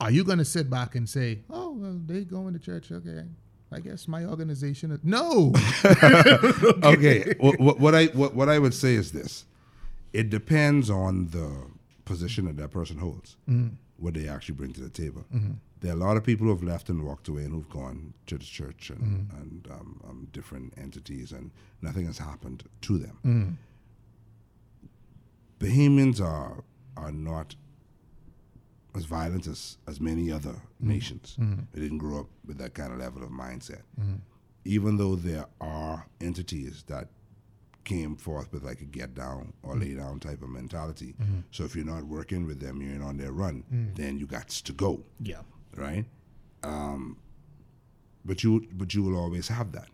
are 0.00 0.10
you 0.10 0.24
going 0.24 0.38
to 0.38 0.44
sit 0.46 0.70
back 0.70 0.94
and 0.94 1.06
say, 1.06 1.40
"Oh, 1.50 1.72
well, 1.72 2.00
they 2.06 2.24
going 2.24 2.54
to 2.54 2.58
church? 2.58 2.90
Okay, 2.90 3.24
I 3.70 3.80
guess 3.80 4.08
my 4.08 4.24
organization." 4.24 4.92
Is... 4.92 5.00
No, 5.02 5.52
okay. 6.82 7.34
what, 7.38 7.60
what, 7.60 7.78
what 7.78 7.94
I 7.94 8.06
what, 8.06 8.34
what 8.34 8.48
I 8.48 8.58
would 8.58 8.72
say 8.72 8.94
is 8.94 9.12
this: 9.12 9.44
it 10.14 10.30
depends 10.30 10.88
on 10.88 11.26
the 11.28 11.69
position 12.12 12.42
that 12.46 12.56
that 12.56 12.70
person 12.78 12.96
holds, 13.06 13.30
mm-hmm. 13.48 13.74
what 14.02 14.12
they 14.14 14.26
actually 14.28 14.56
bring 14.60 14.72
to 14.78 14.82
the 14.88 14.94
table. 15.02 15.24
Mm-hmm. 15.34 15.54
There 15.80 15.90
are 15.92 15.98
a 16.00 16.04
lot 16.06 16.16
of 16.18 16.24
people 16.24 16.44
who 16.46 16.54
have 16.56 16.62
left 16.72 16.88
and 16.90 16.98
walked 17.10 17.28
away 17.28 17.42
and 17.44 17.52
who've 17.54 17.74
gone 17.82 17.98
to 18.26 18.36
the 18.36 18.44
church 18.44 18.90
and, 18.90 19.00
mm-hmm. 19.00 19.36
and 19.38 19.68
um, 19.76 20.00
um, 20.08 20.28
different 20.32 20.68
entities, 20.76 21.32
and 21.32 21.50
nothing 21.80 22.06
has 22.06 22.18
happened 22.18 22.64
to 22.82 22.98
them. 22.98 23.16
Bahamians 25.58 26.20
are 26.20 26.64
are 26.96 27.12
not 27.12 27.48
as 28.96 29.04
violent 29.04 29.46
as, 29.46 29.78
as 29.86 30.00
many 30.00 30.32
other 30.32 30.56
nations. 30.80 31.36
They 31.72 31.80
didn't 31.84 31.98
grow 31.98 32.16
up 32.22 32.30
with 32.44 32.58
that 32.58 32.74
kind 32.74 32.92
of 32.92 32.98
level 32.98 33.22
of 33.22 33.30
mindset. 33.30 33.82
Even 34.64 34.96
though 34.98 35.16
there 35.16 35.46
are 35.60 36.06
entities 36.20 36.84
that 36.88 37.06
came 37.90 38.14
forth 38.16 38.52
with 38.52 38.62
like 38.62 38.80
a 38.80 38.84
get 38.84 39.14
down 39.14 39.52
or 39.62 39.74
lay 39.76 39.94
down 39.94 40.20
type 40.20 40.42
of 40.42 40.48
mentality. 40.48 41.14
Mm-hmm. 41.20 41.40
So 41.50 41.64
if 41.64 41.74
you're 41.74 41.84
not 41.84 42.04
working 42.04 42.46
with 42.46 42.60
them, 42.60 42.80
you're 42.80 43.02
on 43.02 43.16
their 43.16 43.32
run, 43.32 43.64
mm. 43.72 43.96
then 43.96 44.18
you 44.18 44.26
got 44.26 44.48
to 44.48 44.72
go, 44.72 45.02
yeah, 45.20 45.42
right? 45.76 46.04
Um, 46.62 47.16
but 48.24 48.44
you 48.44 48.68
but 48.72 48.94
you 48.94 49.02
will 49.02 49.18
always 49.18 49.48
have 49.48 49.72
that. 49.72 49.88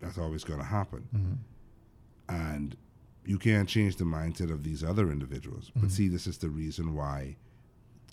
That's 0.00 0.18
always 0.18 0.42
going 0.44 0.58
to 0.58 0.66
happen, 0.66 1.08
mm-hmm. 1.14 2.34
and 2.34 2.76
you 3.24 3.38
can't 3.38 3.68
change 3.68 3.96
the 3.96 4.04
mindset 4.04 4.50
of 4.50 4.64
these 4.64 4.82
other 4.82 5.10
individuals. 5.12 5.70
But 5.74 5.84
mm-hmm. 5.84 5.90
see, 5.90 6.08
this 6.08 6.26
is 6.26 6.38
the 6.38 6.48
reason 6.48 6.94
why 6.96 7.36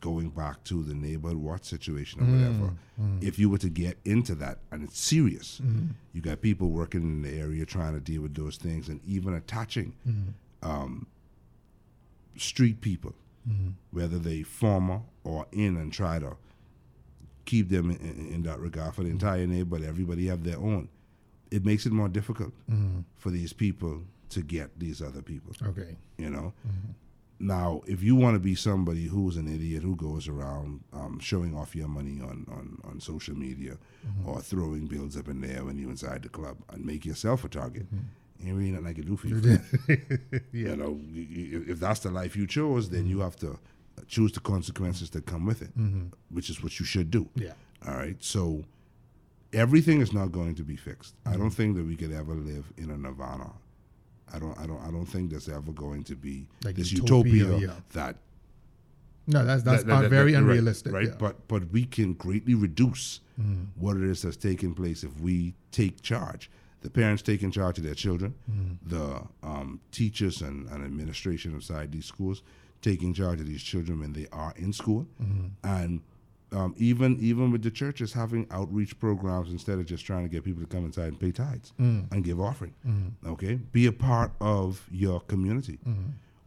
going 0.02 0.30
back 0.30 0.64
to 0.66 0.84
the 0.84 0.94
neighborhood 0.94 1.38
watch 1.38 1.64
situation 1.64 2.22
or 2.22 2.26
whatever, 2.26 2.74
mm, 3.00 3.20
mm. 3.20 3.24
if 3.24 3.40
you 3.40 3.50
were 3.50 3.58
to 3.60 3.70
get 3.70 3.98
into 4.04 4.36
that 4.36 4.58
and 4.72 4.84
it's 4.84 5.00
serious, 5.00 5.62
mm-hmm. 5.64 5.92
you 6.12 6.22
got 6.22 6.42
people 6.42 6.70
working 6.70 7.02
in 7.02 7.22
the 7.22 7.40
area 7.40 7.66
trying 7.66 7.94
to 7.94 8.00
deal 8.00 8.22
with 8.22 8.36
those 8.36 8.58
things 8.58 8.90
and 8.90 9.00
even 9.06 9.34
attaching 9.34 9.94
mm-hmm. 10.08 10.70
um, 10.70 11.08
street 12.36 12.82
people, 12.82 13.14
mm-hmm. 13.48 13.70
whether 13.92 14.18
they 14.20 14.42
former 14.42 15.02
or 15.24 15.46
in 15.52 15.78
and 15.78 15.94
try 15.94 16.20
to 16.20 16.36
keep 17.46 17.70
them 17.70 17.92
in, 17.92 17.98
in, 17.98 18.34
in 18.34 18.44
that 18.44 18.60
regard 18.60 18.96
for 18.96 19.04
the 19.04 19.10
entire 19.10 19.46
neighborhood. 19.46 19.88
Everybody 19.88 20.28
have 20.28 20.44
their 20.44 20.58
own. 20.58 20.90
It 21.52 21.64
makes 21.66 21.86
it 21.86 21.92
more 21.92 22.10
difficult 22.10 22.54
for 23.18 23.30
these 23.30 23.54
people 23.54 24.04
to 24.30 24.42
get 24.42 24.80
these 24.80 25.02
other 25.02 25.22
people 25.22 25.54
okay, 25.68 25.98
you 26.18 26.30
know 26.30 26.54
now, 27.42 27.82
if 27.88 28.04
you 28.04 28.16
want 28.16 28.36
to 28.36 28.40
be 28.40 28.54
somebody 28.54 29.06
who's 29.06 29.36
an 29.36 29.48
idiot 29.48 29.82
who 29.82 29.96
goes 29.96 30.28
around 30.28 30.82
um, 30.94 31.20
showing 31.20 31.58
off 31.58 31.76
your 31.76 31.88
money 31.88 32.22
on, 32.22 32.46
on, 32.52 32.78
on 32.84 33.00
social 33.00 33.36
media 33.36 33.78
mm-hmm. 34.06 34.30
or 34.30 34.42
throwing 34.42 34.86
bills 34.86 35.18
up 35.18 35.28
in 35.28 35.42
there 35.42 35.66
when 35.66 35.78
you're 35.78 35.90
inside 35.90 36.22
the 36.22 36.30
club 36.30 36.58
and 36.70 36.86
make 36.86 37.04
yourself 37.04 37.44
a 37.44 37.50
target, 37.50 37.88
mm-hmm. 37.88 38.48
ain't 38.48 38.58
really 38.58 38.72
nothing 38.72 38.88
I 38.88 38.94
can 38.94 39.06
do 39.06 39.18
for 39.18 39.28
you. 39.28 39.60
You 40.52 40.76
know, 40.76 41.00
if 41.12 41.80
that's 41.80 42.02
the 42.02 42.12
life 42.12 42.36
you 42.36 42.46
chose, 42.46 42.90
then 42.90 43.02
mm-hmm. 43.02 43.10
you 43.10 43.20
have 43.22 43.36
to 43.38 43.58
choose 44.08 44.32
the 44.34 44.40
consequences 44.40 45.10
that 45.12 45.26
come 45.26 45.46
with 45.46 45.62
it, 45.62 45.72
which 46.30 46.50
is 46.50 46.62
what 46.62 46.80
you 46.80 46.86
should 46.86 47.10
do. 47.10 47.28
Yeah. 47.36 47.54
All 47.88 47.96
right. 47.96 48.18
So 48.24 48.64
everything 49.54 50.02
is 50.02 50.14
not 50.14 50.32
going 50.32 50.56
to 50.56 50.64
be 50.64 50.76
fixed. 50.76 51.16
I 51.26 51.38
don't 51.38 51.50
think 51.50 51.76
that 51.76 51.86
we 51.86 51.96
could 51.96 52.12
ever 52.12 52.34
live 52.34 52.72
in 52.78 52.92
a 52.92 52.98
nirvana. 52.98 53.52
I 54.34 54.40
don't. 54.40 54.58
I 54.60 54.66
don't. 54.68 54.82
I 54.88 54.92
don't 54.92 55.06
think 55.06 55.30
there's 55.32 55.50
ever 55.50 55.72
going 55.72 56.04
to 56.06 56.16
be 56.16 56.48
Like 56.64 56.76
this 56.76 56.92
utopia, 56.92 57.34
utopia, 57.34 57.68
yeah. 57.68 57.74
that 57.94 58.16
No, 59.28 59.46
that's 59.46 59.64
that's 59.64 59.84
that- 59.84 60.02
that- 60.02 60.10
very 60.10 60.32
that- 60.34 60.40
unrealistic. 60.40 60.94
right? 60.94 61.08
yeah. 61.08 61.16
But 61.20 61.48
but 61.48 61.70
we 61.72 61.86
can 61.86 62.14
greatly 62.14 62.56
reduce 62.56 63.20
Mm-hmm. 63.40 63.64
what 63.82 63.98
it 63.98 64.04
is 64.04 64.22
that's 64.22 64.38
taking 64.38 64.76
place 64.76 65.04
if 65.04 65.20
we 65.20 65.56
take 65.72 66.02
charge. 66.04 66.52
The 66.82 66.90
parents 66.92 67.24
taking 67.24 67.50
charge 67.52 67.78
of 67.80 67.84
their 67.84 67.96
children, 67.96 68.36
Mm-hmm. 68.52 68.90
the 68.90 69.22
um, 69.42 69.80
teachers 69.92 70.42
and, 70.42 70.68
and 70.70 70.84
administration 70.84 71.54
inside 71.54 71.92
these 71.92 72.06
schools 72.06 72.44
taking 72.82 73.14
charge 73.14 73.40
of 73.40 73.48
these 73.48 73.62
children 73.64 74.00
when 74.00 74.14
they 74.14 74.28
are 74.32 74.54
in 74.58 74.74
school, 74.74 75.08
Mm-hmm. 75.22 75.48
and 75.64 76.02
um, 76.54 76.74
even 76.78 77.18
even 77.20 77.52
with 77.52 77.64
the 77.64 77.72
churches 77.72 78.12
having 78.14 78.46
outreach 78.52 79.00
programs 79.00 79.50
instead 79.52 79.80
of 79.80 79.86
just 79.86 80.06
trying 80.06 80.24
to 80.24 80.30
get 80.30 80.44
people 80.44 80.62
to 80.62 80.68
come 80.68 80.86
inside 80.86 81.08
and 81.08 81.20
pay 81.20 81.32
tithes 81.32 81.74
Mm. 81.80 82.12
and 82.12 82.24
give 82.24 82.40
offering. 82.42 82.74
Mm-hmm. 82.86 83.30
Okay, 83.34 83.56
be 83.72 83.86
a 83.88 83.92
part 83.92 84.32
of 84.42 84.86
your 84.92 85.22
community. 85.22 85.80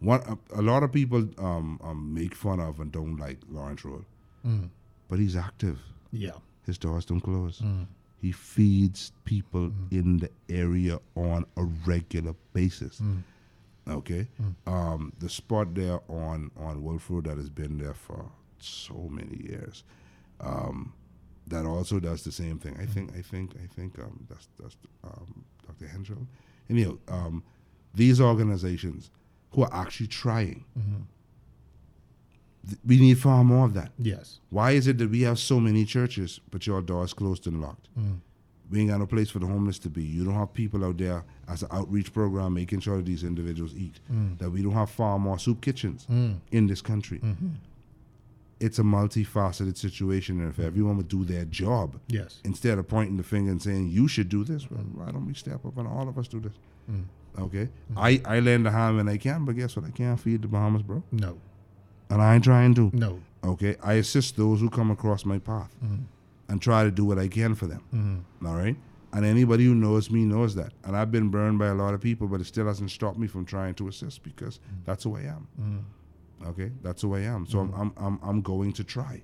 One 0.01 0.21
a, 0.29 0.61
a 0.61 0.63
lot 0.63 0.83
of 0.83 0.93
people 0.93 1.27
um, 1.39 1.81
um, 1.83 2.13
make 2.13 2.35
fun 2.35 2.61
of 2.61 2.81
and 2.81 2.93
don't 2.93 3.17
like 3.17 3.39
Lawrence 3.49 3.85
Road, 3.85 4.05
Mm. 4.47 4.69
but 5.09 5.19
he's 5.19 5.37
active. 5.37 5.79
yeah. 6.13 6.39
His 6.67 6.79
doors 6.79 7.05
don't 7.05 7.21
close. 7.21 7.61
Mm. 7.61 7.87
He 8.23 8.33
feeds 8.33 9.13
people 9.27 9.71
in 9.91 10.17
the 10.19 10.31
area 10.49 10.99
on 11.15 11.45
a 11.59 11.65
regular 11.87 12.35
basis. 12.55 13.01
Mm. 13.01 13.23
Okay, 13.87 14.27
um, 14.67 15.13
the 15.19 15.29
spot 15.29 15.75
there 15.75 16.01
on 16.09 16.51
on 16.57 16.83
Wulff 16.83 17.11
Road 17.11 17.25
that 17.25 17.37
has 17.37 17.51
been 17.51 17.77
there 17.77 17.93
for 17.93 18.25
so 18.65 19.09
many 19.11 19.37
years. 19.49 19.85
Um, 20.41 20.93
that 21.47 21.67
also 21.67 22.01
does 22.01 22.23
the 22.25 22.33
same 22.33 22.59
thing. 22.59 22.77
I 22.81 22.87
think. 22.87 23.13
I 23.17 23.21
think. 23.23 23.53
I 23.63 23.67
think. 23.67 23.99
Um, 23.99 24.27
that's 24.29 24.49
that's 24.61 24.77
um, 25.05 25.45
Dr. 25.67 25.87
Henschel. 25.89 26.27
Anyhow, 26.71 26.97
um, 27.09 27.43
these 27.95 28.21
organizations 28.21 29.11
who 29.53 29.63
are 29.63 29.73
actually 29.75 30.07
trying. 30.09 30.65
th- 32.67 32.79
We 32.87 32.99
need 32.99 33.19
far 33.19 33.45
more 33.45 33.67
of 33.67 33.75
that. 33.75 33.93
Yes. 33.99 34.41
Why 34.51 34.73
is 34.73 34.87
it 34.87 34.99
that 34.99 35.11
we 35.11 35.23
have 35.23 35.39
so 35.39 35.61
many 35.61 35.85
churches, 35.85 36.41
but 36.51 36.67
your 36.67 36.81
doors 36.83 37.13
closed 37.13 37.47
and 37.47 37.61
locked? 37.61 37.89
We 38.71 38.81
ain't 38.81 38.91
got 38.91 38.99
no 39.01 39.07
place 39.07 39.29
for 39.31 39.39
the 39.39 39.47
homeless 39.47 39.79
to 39.81 39.91
be. 39.91 40.03
You 40.03 40.25
don't 40.25 40.35
have 40.35 40.55
people 40.55 40.83
out 40.85 40.97
there 40.97 41.23
as 41.47 41.63
an 41.63 41.69
outreach 41.71 42.13
program 42.15 42.55
making 42.55 42.81
sure 42.81 42.97
that 42.97 43.05
these 43.05 43.23
individuals 43.23 43.75
eat. 43.77 44.01
That 44.39 44.51
we 44.51 44.63
don't 44.63 44.73
have 44.73 44.89
far 44.91 45.19
more 45.19 45.39
soup 45.39 45.61
kitchens 45.61 46.07
in 46.51 46.67
this 46.67 46.81
country. 46.81 47.21
It's 48.61 48.79
a 48.79 48.83
multifaceted 48.83 49.77
situation, 49.77 50.41
and 50.41 50.49
if 50.49 50.59
everyone 50.59 50.97
would 50.97 51.09
do 51.09 51.25
their 51.25 51.45
job 51.45 51.99
Yes. 52.09 52.41
instead 52.45 52.79
of 52.79 52.87
pointing 52.89 53.17
the 53.17 53.23
finger 53.23 53.51
and 53.51 53.61
saying 53.61 53.89
you 53.89 54.07
should 54.09 54.29
do 54.29 54.45
this, 54.45 54.71
well, 54.71 54.85
why 54.95 55.11
don't 55.11 55.27
we 55.27 55.35
step 55.35 55.67
up 55.67 55.77
and 55.77 55.89
all 55.89 56.09
of 56.09 56.17
us 56.19 56.29
do 56.29 56.41
this? 56.41 56.53
Mm. 56.91 57.05
Okay, 57.39 57.69
mm. 57.93 57.97
I 57.97 58.21
I 58.25 58.41
lend 58.41 58.67
a 58.67 58.71
hand 58.71 58.97
when 58.97 59.09
I 59.09 59.17
can, 59.17 59.45
but 59.45 59.57
guess 59.57 59.75
what? 59.77 59.85
I 59.85 59.91
can't 59.91 60.21
feed 60.21 60.43
the 60.43 60.49
Bahamas, 60.49 60.83
bro, 60.83 61.03
No. 61.11 61.37
and 62.11 62.23
I 62.23 62.35
ain't 62.37 62.45
trying 62.45 62.75
to. 62.75 62.91
No. 62.95 63.21
Okay, 63.43 63.77
I 63.83 63.95
assist 63.95 64.37
those 64.37 64.61
who 64.61 64.71
come 64.71 64.91
across 64.93 65.25
my 65.25 65.39
path 65.39 65.75
mm. 65.85 66.05
and 66.49 66.63
try 66.63 66.85
to 66.85 66.91
do 66.93 67.05
what 67.05 67.19
I 67.19 67.27
can 67.29 67.55
for 67.57 67.67
them. 67.67 67.83
Mm-hmm. 67.93 68.47
All 68.47 68.55
right, 68.57 68.77
and 69.13 69.25
anybody 69.25 69.65
who 69.65 69.75
knows 69.75 70.11
me 70.11 70.25
knows 70.25 70.55
that. 70.55 70.73
And 70.85 70.97
I've 70.97 71.11
been 71.11 71.29
burned 71.29 71.59
by 71.59 71.67
a 71.67 71.75
lot 71.75 71.93
of 71.93 72.01
people, 72.01 72.29
but 72.29 72.41
it 72.41 72.45
still 72.47 72.67
hasn't 72.67 72.93
stopped 72.93 73.19
me 73.19 73.27
from 73.27 73.45
trying 73.45 73.75
to 73.75 73.89
assist 73.89 74.23
because 74.23 74.61
that's 74.85 75.03
who 75.05 75.17
I 75.17 75.23
am. 75.23 75.85
Okay, 76.47 76.71
that's 76.83 77.03
who 77.03 77.15
I 77.15 77.21
am. 77.21 77.47
So 77.47 77.61
I'm, 77.61 77.73
I'm 77.75 77.93
I'm 77.97 78.19
I'm 78.23 78.41
going 78.43 78.73
to 78.75 78.85
try. 78.85 79.23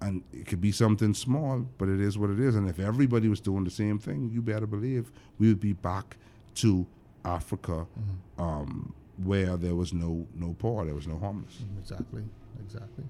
And 0.00 0.24
it 0.32 0.46
could 0.48 0.60
be 0.60 0.72
something 0.72 1.14
small, 1.14 1.64
but 1.78 1.88
it 1.88 2.00
is 2.00 2.18
what 2.18 2.28
it 2.30 2.40
is. 2.40 2.56
And 2.56 2.68
if 2.68 2.80
everybody 2.80 3.28
was 3.28 3.40
doing 3.40 3.62
the 3.62 3.70
same 3.70 4.00
thing, 4.00 4.30
you 4.32 4.42
better 4.42 4.66
believe 4.66 5.12
we 5.38 5.46
would 5.46 5.60
be 5.60 5.74
back 5.74 6.16
to 6.56 6.84
Africa, 7.24 7.86
um, 8.36 8.92
where 9.22 9.56
there 9.56 9.76
was 9.76 9.92
no 9.92 10.26
no 10.34 10.54
poor, 10.58 10.84
there 10.84 10.94
was 10.94 11.06
no 11.06 11.18
homeless. 11.18 11.58
Exactly. 11.78 12.24
Exactly. 12.64 13.04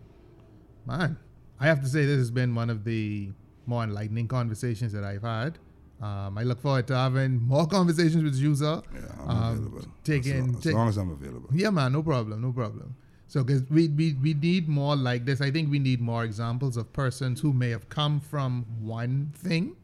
Man, 0.87 1.17
I 1.59 1.67
have 1.67 1.81
to 1.81 1.89
say 1.89 2.05
this 2.05 2.19
has 2.19 2.31
been 2.31 2.55
one 2.55 2.69
of 2.69 2.85
the 2.85 3.31
more 3.67 3.85
enlightening 3.85 4.29
conversations 4.29 4.93
that 4.93 5.05
I've 5.05 5.23
had. 5.23 5.59
Um, 6.01 6.37
I 6.37 6.43
look 6.43 6.61
forward 6.61 6.89
to 6.89 6.97
having 6.97 7.41
more 7.41 7.67
conversations 7.67 8.23
with 8.25 8.35
you, 8.35 8.55
sir. 8.57 8.83
Yeah, 8.93 9.01
I'm 9.23 9.31
Um, 9.31 9.53
available. 9.53 9.85
taking- 10.05 10.33
as, 10.33 10.41
long, 10.41 10.57
as 10.57 10.63
take- 10.63 10.75
long 10.75 10.89
as 10.89 10.97
I'm 10.99 11.11
available. 11.13 11.49
Yeah, 11.55 11.71
man, 11.71 11.93
no 11.93 12.03
problem, 12.03 12.41
no 12.43 12.53
problem. 12.53 12.97
So, 13.33 13.43
because 13.43 13.63
we, 13.71 13.89
we 13.89 14.13
we 14.13 14.35
need 14.35 14.69
more 14.69 14.95
like 14.95 15.25
this. 15.25 15.41
I 15.41 15.51
think 15.51 15.71
we 15.71 15.79
need 15.79 16.03
more 16.03 16.23
examples 16.23 16.77
of 16.77 16.93
persons 16.93 17.41
who 17.41 17.55
may 17.55 17.71
have 17.71 17.89
come 17.89 18.21
from 18.21 18.67
one 18.79 19.33
thing 19.35 19.75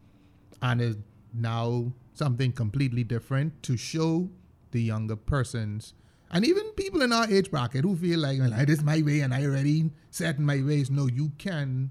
and 0.61 0.83
is 0.83 0.97
now 1.33 1.93
something 2.13 2.53
completely 2.53 3.05
different 3.05 3.63
to 3.63 3.77
show 3.77 4.29
the 4.73 4.83
younger 4.83 5.17
persons 5.17 5.95
and 6.31 6.45
even 6.45 6.65
people 6.73 7.01
in 7.03 7.13
our 7.13 7.27
age 7.31 7.51
bracket 7.51 7.85
who 7.85 7.97
feel 7.97 8.19
like, 8.19 8.39
well, 8.39 8.51
this 8.67 8.79
is 8.79 8.85
my 8.85 9.01
way 9.03 9.21
and 9.21 9.33
I 9.33 9.45
already 9.45 9.91
set 10.11 10.37
in 10.37 10.45
my 10.45 10.63
ways. 10.63 10.91
No, 10.91 11.07
you 11.07 11.33
can 11.39 11.91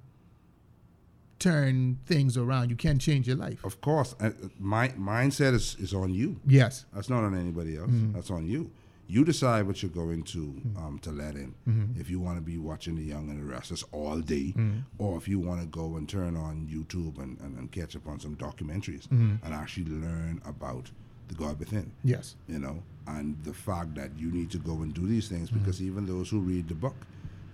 turn 1.40 1.98
things 2.06 2.38
around. 2.38 2.70
You 2.70 2.76
can 2.76 3.00
change 3.00 3.28
your 3.28 3.38
life. 3.38 3.64
Of 3.64 3.82
course, 3.82 4.16
uh, 4.20 4.32
my 4.60 4.90
mindset 4.90 5.54
is, 5.54 5.76
is 5.80 5.94
on 5.94 6.14
you. 6.14 6.40
Yes. 6.46 6.86
That's 6.94 7.10
not 7.10 7.24
on 7.24 7.36
anybody 7.36 7.78
else. 7.78 7.90
Mm-hmm. 7.90 8.14
That's 8.14 8.30
on 8.30 8.46
you. 8.46 8.70
You 9.10 9.24
decide 9.24 9.66
what 9.68 9.82
you're 9.82 9.92
going 9.92 10.24
to 10.24 10.62
um, 10.76 11.00
to 11.04 11.12
let 11.12 11.36
in. 11.36 11.56
Mm-hmm. 11.68 12.00
If 12.00 12.10
you 12.10 12.20
want 12.20 12.38
to 12.38 12.42
be 12.42 12.58
watching 12.58 12.96
The 12.98 13.04
Young 13.04 13.30
and 13.30 13.40
the 13.42 13.46
Restless 13.46 13.84
all 13.94 14.20
day, 14.20 14.54
Mm-hmm. 14.58 14.80
or 14.98 15.18
if 15.18 15.28
you 15.30 15.40
want 15.40 15.62
to 15.62 15.68
go 15.68 15.96
and 15.96 16.08
turn 16.10 16.36
on 16.36 16.68
YouTube 16.70 17.18
and, 17.24 17.40
and, 17.40 17.58
and 17.58 17.72
catch 17.72 17.96
up 17.96 18.06
on 18.08 18.20
some 18.20 18.36
documentaries 18.36 19.08
Mm-hmm. 19.08 19.46
and 19.46 19.54
actually 19.54 19.86
learn 19.86 20.42
about 20.46 20.92
the 21.30 21.36
God 21.36 21.58
within. 21.60 21.92
Yes. 22.04 22.36
you 22.48 22.60
know, 22.60 22.84
and 23.08 23.38
the 23.44 23.54
fact 23.54 23.96
that 23.96 24.12
you 24.18 24.30
need 24.32 24.50
to 24.52 24.58
go 24.58 24.74
and 24.84 24.94
do 24.94 25.06
these 25.08 25.28
things 25.30 25.50
Mm-hmm. 25.50 25.60
because 25.60 25.82
even 25.82 26.06
those 26.06 26.30
who 26.30 26.40
read 26.40 26.68
the 26.68 26.76
book, 26.76 26.96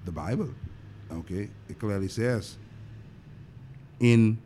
the 0.05 0.11
Bible, 0.11 0.49
okay, 1.11 1.49
it 1.69 1.77
clearly 1.79 2.07
says 2.07 2.57
in 3.99 4.37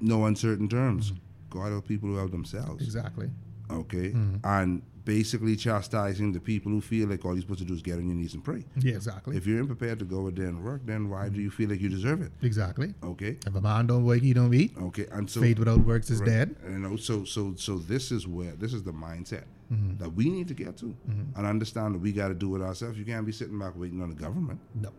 no 0.00 0.24
uncertain 0.26 0.68
terms, 0.68 1.12
God 1.50 1.70
help 1.70 1.86
people 1.86 2.08
who 2.08 2.16
help 2.16 2.30
themselves, 2.30 2.82
Exactly. 2.82 3.30
okay, 3.70 4.10
Mm-hmm. 4.12 4.36
and 4.44 4.82
basically 5.04 5.54
chastising 5.54 6.32
the 6.32 6.40
people 6.40 6.72
who 6.72 6.80
feel 6.80 7.08
like 7.08 7.24
all 7.26 7.32
you're 7.34 7.42
supposed 7.42 7.58
to 7.58 7.64
do 7.66 7.74
is 7.74 7.82
get 7.82 7.98
on 7.98 8.06
your 8.06 8.14
knees 8.16 8.32
and 8.34 8.42
pray. 8.42 8.64
Yeah, 8.78 8.94
exactly. 8.94 9.36
If 9.36 9.46
you're 9.46 9.60
unprepared 9.60 9.98
to 9.98 10.04
go 10.06 10.26
out 10.26 10.34
there 10.34 10.46
and 10.46 10.64
work, 10.64 10.80
then 10.86 11.10
why 11.10 11.28
do 11.28 11.40
you 11.42 11.50
feel 11.50 11.68
like 11.68 11.80
you 11.80 11.88
deserve 11.90 12.22
it? 12.22 12.32
exactly. 12.42 12.94
Okay, 13.02 13.36
If 13.46 13.54
a 13.54 13.60
man 13.60 13.86
don't 13.86 14.04
work, 14.06 14.20
he 14.22 14.32
don't 14.32 14.54
eat. 14.54 14.72
okay, 14.80 15.06
and 15.12 15.28
so 15.28 15.40
Faith 15.42 15.58
without 15.58 15.80
works 15.80 16.08
is 16.10 16.20
Right. 16.20 16.28
dead. 16.30 16.56
You 16.66 16.78
know, 16.78 16.96
so 16.96 17.24
so 17.24 17.54
so 17.56 17.78
this 17.78 18.10
is 18.12 18.26
where 18.26 18.52
this 18.52 18.72
is 18.72 18.82
the 18.82 18.92
mindset 18.92 19.44
Mm-hmm. 19.72 19.96
that 19.96 20.10
we 20.14 20.28
need 20.28 20.46
to 20.48 20.54
get 20.54 20.76
to 20.76 20.94
and 21.36 21.46
understand 21.46 21.94
that 21.94 21.98
we 21.98 22.12
got 22.12 22.28
to 22.28 22.34
do 22.34 22.54
it 22.54 22.60
ourselves. 22.60 22.98
You 22.98 23.04
can't 23.06 23.24
be 23.24 23.32
sitting 23.32 23.58
back 23.58 23.72
waiting 23.76 24.02
on 24.02 24.10
the 24.10 24.14
government 24.14 24.60
No. 24.74 24.90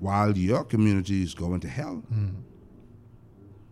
while 0.00 0.36
your 0.36 0.64
community 0.64 1.22
is 1.22 1.32
going 1.34 1.60
to 1.60 1.68
hell. 1.68 2.02
Mm-hmm. 2.12 2.40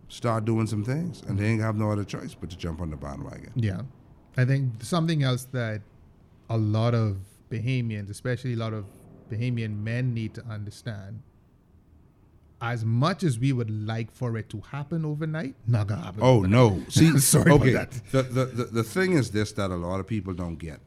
Start 0.09 0.45
doing 0.45 0.67
some 0.67 0.83
things, 0.83 1.21
and 1.27 1.37
they 1.39 1.45
ain't 1.45 1.61
have 1.61 1.75
no 1.75 1.91
other 1.91 2.03
choice 2.03 2.35
but 2.35 2.49
to 2.49 2.57
jump 2.57 2.81
on 2.81 2.89
the 2.89 2.97
bandwagon. 2.97 3.51
Yeah. 3.55 3.81
I 4.37 4.45
think 4.45 4.83
something 4.83 5.23
else 5.23 5.45
that 5.51 5.81
a 6.49 6.57
lot 6.57 6.93
of 6.95 7.17
Bahamians, 7.51 8.09
especially 8.09 8.53
a 8.53 8.57
lot 8.57 8.73
of 8.73 8.85
Bahamian 9.31 9.83
men, 9.83 10.13
need 10.13 10.33
to 10.35 10.43
understand. 10.45 11.21
As 12.61 12.85
much 12.85 13.23
as 13.23 13.37
we 13.37 13.51
would 13.51 13.69
like 13.85 14.09
for 14.11 14.37
it 14.37 14.47
to 14.49 14.61
happen 14.71 15.03
overnight, 15.05 15.53
not 15.67 15.87
gonna 15.87 16.01
happen. 16.01 16.21
Oh 16.23 16.37
overnight. 16.37 16.51
no! 16.51 16.83
See, 16.87 17.17
Sorry 17.33 17.51
about 17.53 17.65
that. 17.73 17.91
The, 18.11 18.21
the 18.23 18.45
the 18.45 18.63
the 18.65 18.83
thing 18.83 19.13
is 19.13 19.31
this 19.31 19.51
that 19.53 19.69
a 19.69 19.75
lot 19.75 19.99
of 19.99 20.07
people 20.07 20.33
don't 20.33 20.55
get. 20.55 20.79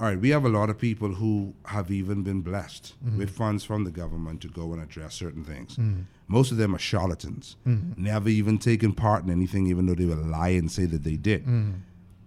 All 0.00 0.06
right, 0.08 0.18
we 0.18 0.28
have 0.30 0.44
a 0.44 0.48
lot 0.50 0.68
of 0.68 0.78
people 0.78 1.14
who 1.14 1.54
have 1.66 1.90
even 1.90 2.22
been 2.22 2.40
blessed 2.42 2.94
Mm-hmm. 3.04 3.18
with 3.18 3.30
funds 3.30 3.62
from 3.64 3.84
the 3.84 3.90
government 3.90 4.40
to 4.42 4.48
go 4.48 4.72
and 4.74 4.82
address 4.82 5.14
certain 5.14 5.44
things. 5.44 5.76
Mm-hmm. 5.76 6.02
Most 6.28 6.50
of 6.50 6.56
them 6.58 6.74
are 6.74 6.78
charlatans, 6.78 7.56
never 7.64 8.28
even 8.28 8.58
taken 8.58 8.92
part 8.92 9.22
in 9.24 9.30
anything, 9.30 9.66
even 9.68 9.86
though 9.86 9.94
they 9.94 10.04
will 10.06 10.16
lie 10.16 10.50
and 10.50 10.70
say 10.70 10.84
that 10.86 11.02
they 11.04 11.16
did. 11.16 11.46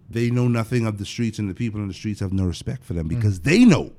Mm-hmm. 0.09 0.13
They 0.19 0.29
know 0.31 0.47
nothing 0.47 0.85
of 0.85 0.97
the 0.97 1.05
streets, 1.05 1.39
and 1.39 1.49
the 1.49 1.53
people 1.53 1.79
in 1.81 1.87
the 1.87 1.93
streets 1.93 2.19
have 2.19 2.33
no 2.33 2.45
respect 2.45 2.83
for 2.83 2.93
them 2.93 3.07
Mm-hmm. 3.07 3.17
because 3.19 3.39
they 3.41 3.63
know 3.65 3.91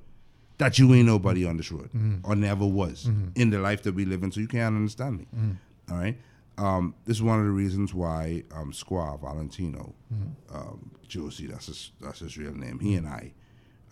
that 0.59 0.79
you 0.79 0.93
ain't 0.95 1.07
nobody 1.07 1.45
on 1.47 1.57
this 1.57 1.71
road 1.73 1.91
Mm-hmm. 1.95 2.31
or 2.31 2.37
never 2.37 2.67
was 2.67 3.09
in 3.35 3.51
the 3.51 3.59
life 3.59 3.83
that 3.85 3.95
we 3.95 4.05
live 4.05 4.23
in. 4.23 4.31
So 4.33 4.41
you 4.41 4.49
can't 4.49 4.77
understand 4.77 5.19
me. 5.19 5.27
Mm-hmm. 5.35 5.93
All 5.93 5.99
right. 5.99 6.19
Um, 6.59 6.95
this 7.07 7.17
is 7.17 7.23
one 7.23 7.39
of 7.39 7.47
the 7.47 7.51
reasons 7.53 7.95
why 7.95 8.45
um, 8.55 8.73
Squaw 8.73 9.19
Valentino, 9.21 9.95
Mm-hmm. 10.13 10.57
um, 10.57 10.91
Josie, 11.09 11.47
that's 11.47 11.67
his, 11.67 11.93
that's 12.01 12.19
his 12.21 12.37
real 12.37 12.55
name. 12.55 12.79
He 12.81 12.95
and 12.95 13.07
I 13.09 13.33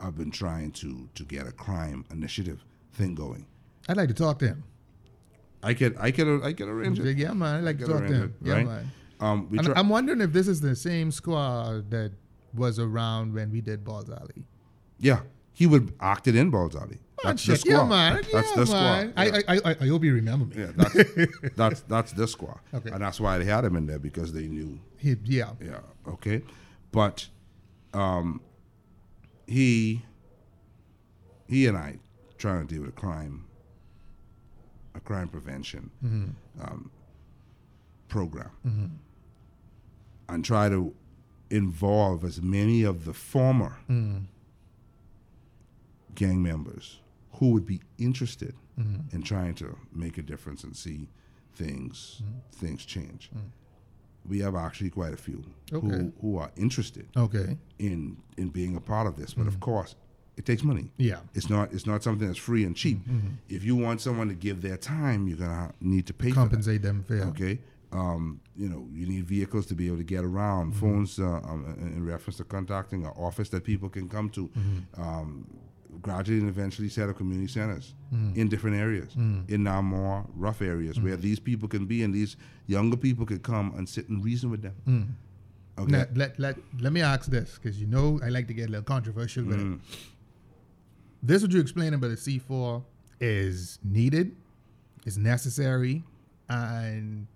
I've 0.00 0.16
been 0.16 0.30
trying 0.30 0.70
to 0.72 1.08
to 1.14 1.24
get 1.24 1.46
a 1.48 1.52
crime 1.52 2.04
initiative 2.10 2.64
thing 2.92 3.14
going. 3.16 3.46
I'd 3.88 3.96
like 3.96 4.08
to 4.08 4.14
talk 4.14 4.38
to 4.40 4.46
him. 4.48 4.62
I 5.62 5.74
could 5.74 5.96
I 5.98 6.10
could 6.12 6.42
I 6.44 6.52
could 6.52 6.68
arrange 6.68 7.00
it. 7.00 7.16
Yeah, 7.18 7.32
man. 7.32 7.56
I'd 7.56 7.64
like 7.64 7.78
to 7.78 7.86
talk 7.86 8.06
to 8.06 8.12
him. 8.14 8.22
it, 8.40 8.46
Yeah, 8.46 8.52
right? 8.54 8.66
man. 8.66 8.90
Um, 9.20 9.48
we 9.50 9.58
try, 9.58 9.74
I'm 9.76 9.88
wondering 9.88 10.20
if 10.20 10.32
this 10.32 10.46
is 10.48 10.60
the 10.60 10.76
same 10.76 11.10
squad 11.10 11.90
that 11.90 12.12
was 12.54 12.78
around 12.78 13.34
when 13.34 13.50
we 13.50 13.60
did 13.60 13.84
Balls 13.84 14.08
Alley. 14.10 14.44
yeah, 14.98 15.20
he 15.52 15.66
would 15.66 15.92
act 16.00 16.28
it 16.28 16.36
in 16.36 16.50
Balls 16.50 16.76
Alley. 16.76 16.98
That's 17.24 17.44
the 17.44 17.56
shit, 17.56 17.66
yeah, 17.66 17.74
squad. 17.78 17.88
man. 17.88 18.14
That's 18.32 18.48
yeah, 18.50 18.54
the 18.56 18.66
squad. 18.66 19.12
I, 19.16 19.24
Yeah. 19.26 19.40
I, 19.48 19.60
I, 19.64 19.76
I 19.80 19.86
hope 19.88 20.04
you 20.04 20.14
remember 20.14 20.46
me. 20.46 20.62
Yeah, 20.62 20.70
that's 20.76 21.10
that's 21.56 21.80
that's 21.82 22.12
the 22.12 22.28
squad, 22.28 22.60
Okay. 22.72 22.90
and 22.90 23.02
that's 23.02 23.18
why 23.20 23.38
they 23.38 23.44
had 23.44 23.64
him 23.64 23.74
in 23.74 23.86
there 23.86 23.98
because 23.98 24.32
they 24.32 24.46
knew. 24.46 24.78
He, 24.98 25.16
yeah. 25.24 25.50
Yeah, 25.60 25.80
okay, 26.06 26.42
but 26.92 27.26
um, 27.92 28.40
he 29.48 30.04
he 31.48 31.66
and 31.66 31.76
I 31.76 31.98
trying 32.38 32.64
to 32.68 32.72
deal 32.72 32.82
with 32.82 32.90
a 32.90 33.00
crime, 33.00 33.46
a 34.94 35.00
crime 35.00 35.26
prevention 35.28 35.90
um, 36.62 36.90
program, 38.08 39.00
and 40.28 40.44
try 40.44 40.68
to 40.68 40.94
involve 41.50 42.24
as 42.24 42.42
many 42.42 42.82
of 42.82 43.04
the 43.04 43.14
former 43.14 43.76
gang 46.14 46.42
members 46.42 47.00
who 47.34 47.50
would 47.52 47.64
be 47.66 47.80
interested 47.98 48.54
in 49.12 49.22
trying 49.22 49.54
to 49.54 49.76
make 49.92 50.18
a 50.18 50.22
difference 50.22 50.62
and 50.64 50.76
see 50.76 51.08
things 51.54 52.22
things 52.52 52.84
change. 52.84 53.30
We 54.28 54.40
have 54.40 54.54
actually 54.54 54.90
quite 54.90 55.14
a 55.14 55.16
few 55.16 55.42
Okay. 55.72 55.86
who, 55.86 56.12
who 56.20 56.36
are 56.38 56.50
interested 56.56 57.08
Okay. 57.16 57.56
in 57.78 58.18
in 58.36 58.48
being 58.50 58.76
a 58.76 58.80
part 58.80 59.06
of 59.06 59.16
this, 59.16 59.32
but 59.34 59.46
of 59.46 59.54
mm-hmm. 59.54 59.60
course, 59.60 59.94
it 60.36 60.44
takes 60.44 60.62
money. 60.62 60.92
Yeah. 60.98 61.20
It's 61.34 61.48
not 61.48 61.72
it's 61.72 61.86
not 61.86 62.02
something 62.02 62.26
that's 62.26 62.38
free 62.38 62.64
and 62.64 62.76
cheap. 62.76 62.98
Mm-hmm. 62.98 63.28
If 63.48 63.64
you 63.64 63.74
want 63.74 64.00
someone 64.00 64.28
to 64.28 64.34
give 64.34 64.60
their 64.60 64.76
time, 64.76 65.26
you're 65.28 65.38
gonna 65.38 65.72
need 65.80 66.06
to 66.06 66.12
pay 66.12 66.28
for. 66.30 66.34
Compensate 66.36 66.82
them 66.82 67.04
fair. 67.08 67.24
Okay. 67.24 67.58
Um, 67.92 68.40
you 68.56 68.68
know, 68.68 68.86
you 68.92 69.06
need 69.06 69.24
vehicles 69.24 69.64
to 69.66 69.74
be 69.74 69.86
able 69.86 69.96
to 69.96 70.04
get 70.04 70.22
around, 70.24 70.72
phones 70.76 71.18
uh, 71.18 71.24
um, 71.44 71.64
in 71.80 72.04
reference 72.04 72.36
to 72.36 72.44
contacting 72.44 73.04
an 73.06 73.12
office 73.16 73.48
that 73.50 73.64
people 73.64 73.88
can 73.88 74.08
come 74.08 74.28
to. 74.30 74.50
Um, 74.96 75.46
gradually 76.02 76.38
and 76.38 76.48
eventually 76.50 76.88
set 76.88 77.08
up 77.08 77.16
community 77.16 77.48
centers 77.50 77.94
in 78.36 78.48
different 78.48 78.76
areas, 78.76 79.14
in 79.48 79.66
our 79.66 79.82
more 79.82 80.24
rough 80.34 80.60
areas 80.62 81.00
where 81.00 81.16
these 81.16 81.40
people 81.40 81.66
can 81.66 81.86
be 81.86 82.02
and 82.04 82.12
these 82.14 82.36
younger 82.66 82.96
people 82.96 83.24
can 83.26 83.38
come 83.40 83.72
and 83.76 83.88
sit 83.88 84.08
and 84.10 84.22
reason 84.24 84.50
with 84.50 84.60
them. 84.62 85.16
Okay. 85.78 85.90
Now, 85.90 86.04
let, 86.14 86.38
let, 86.38 86.56
let 86.80 86.92
me 86.92 87.00
ask 87.00 87.30
this, 87.30 87.58
because 87.60 87.80
you 87.80 87.86
know 87.86 88.20
I 88.22 88.28
like 88.28 88.46
to 88.48 88.54
get 88.54 88.68
a 88.68 88.70
little 88.70 88.84
controversial 88.84 89.44
with 89.44 89.56
Mm. 89.58 89.76
it. 89.76 89.80
This, 91.22 91.42
what 91.42 91.50
you're 91.52 91.62
explaining 91.62 91.94
about 91.94 92.08
the 92.10 92.16
C4, 92.16 92.84
is 93.20 93.78
needed, 93.82 94.36
is 95.06 95.16
necessary, 95.18 96.04
and 96.48 97.26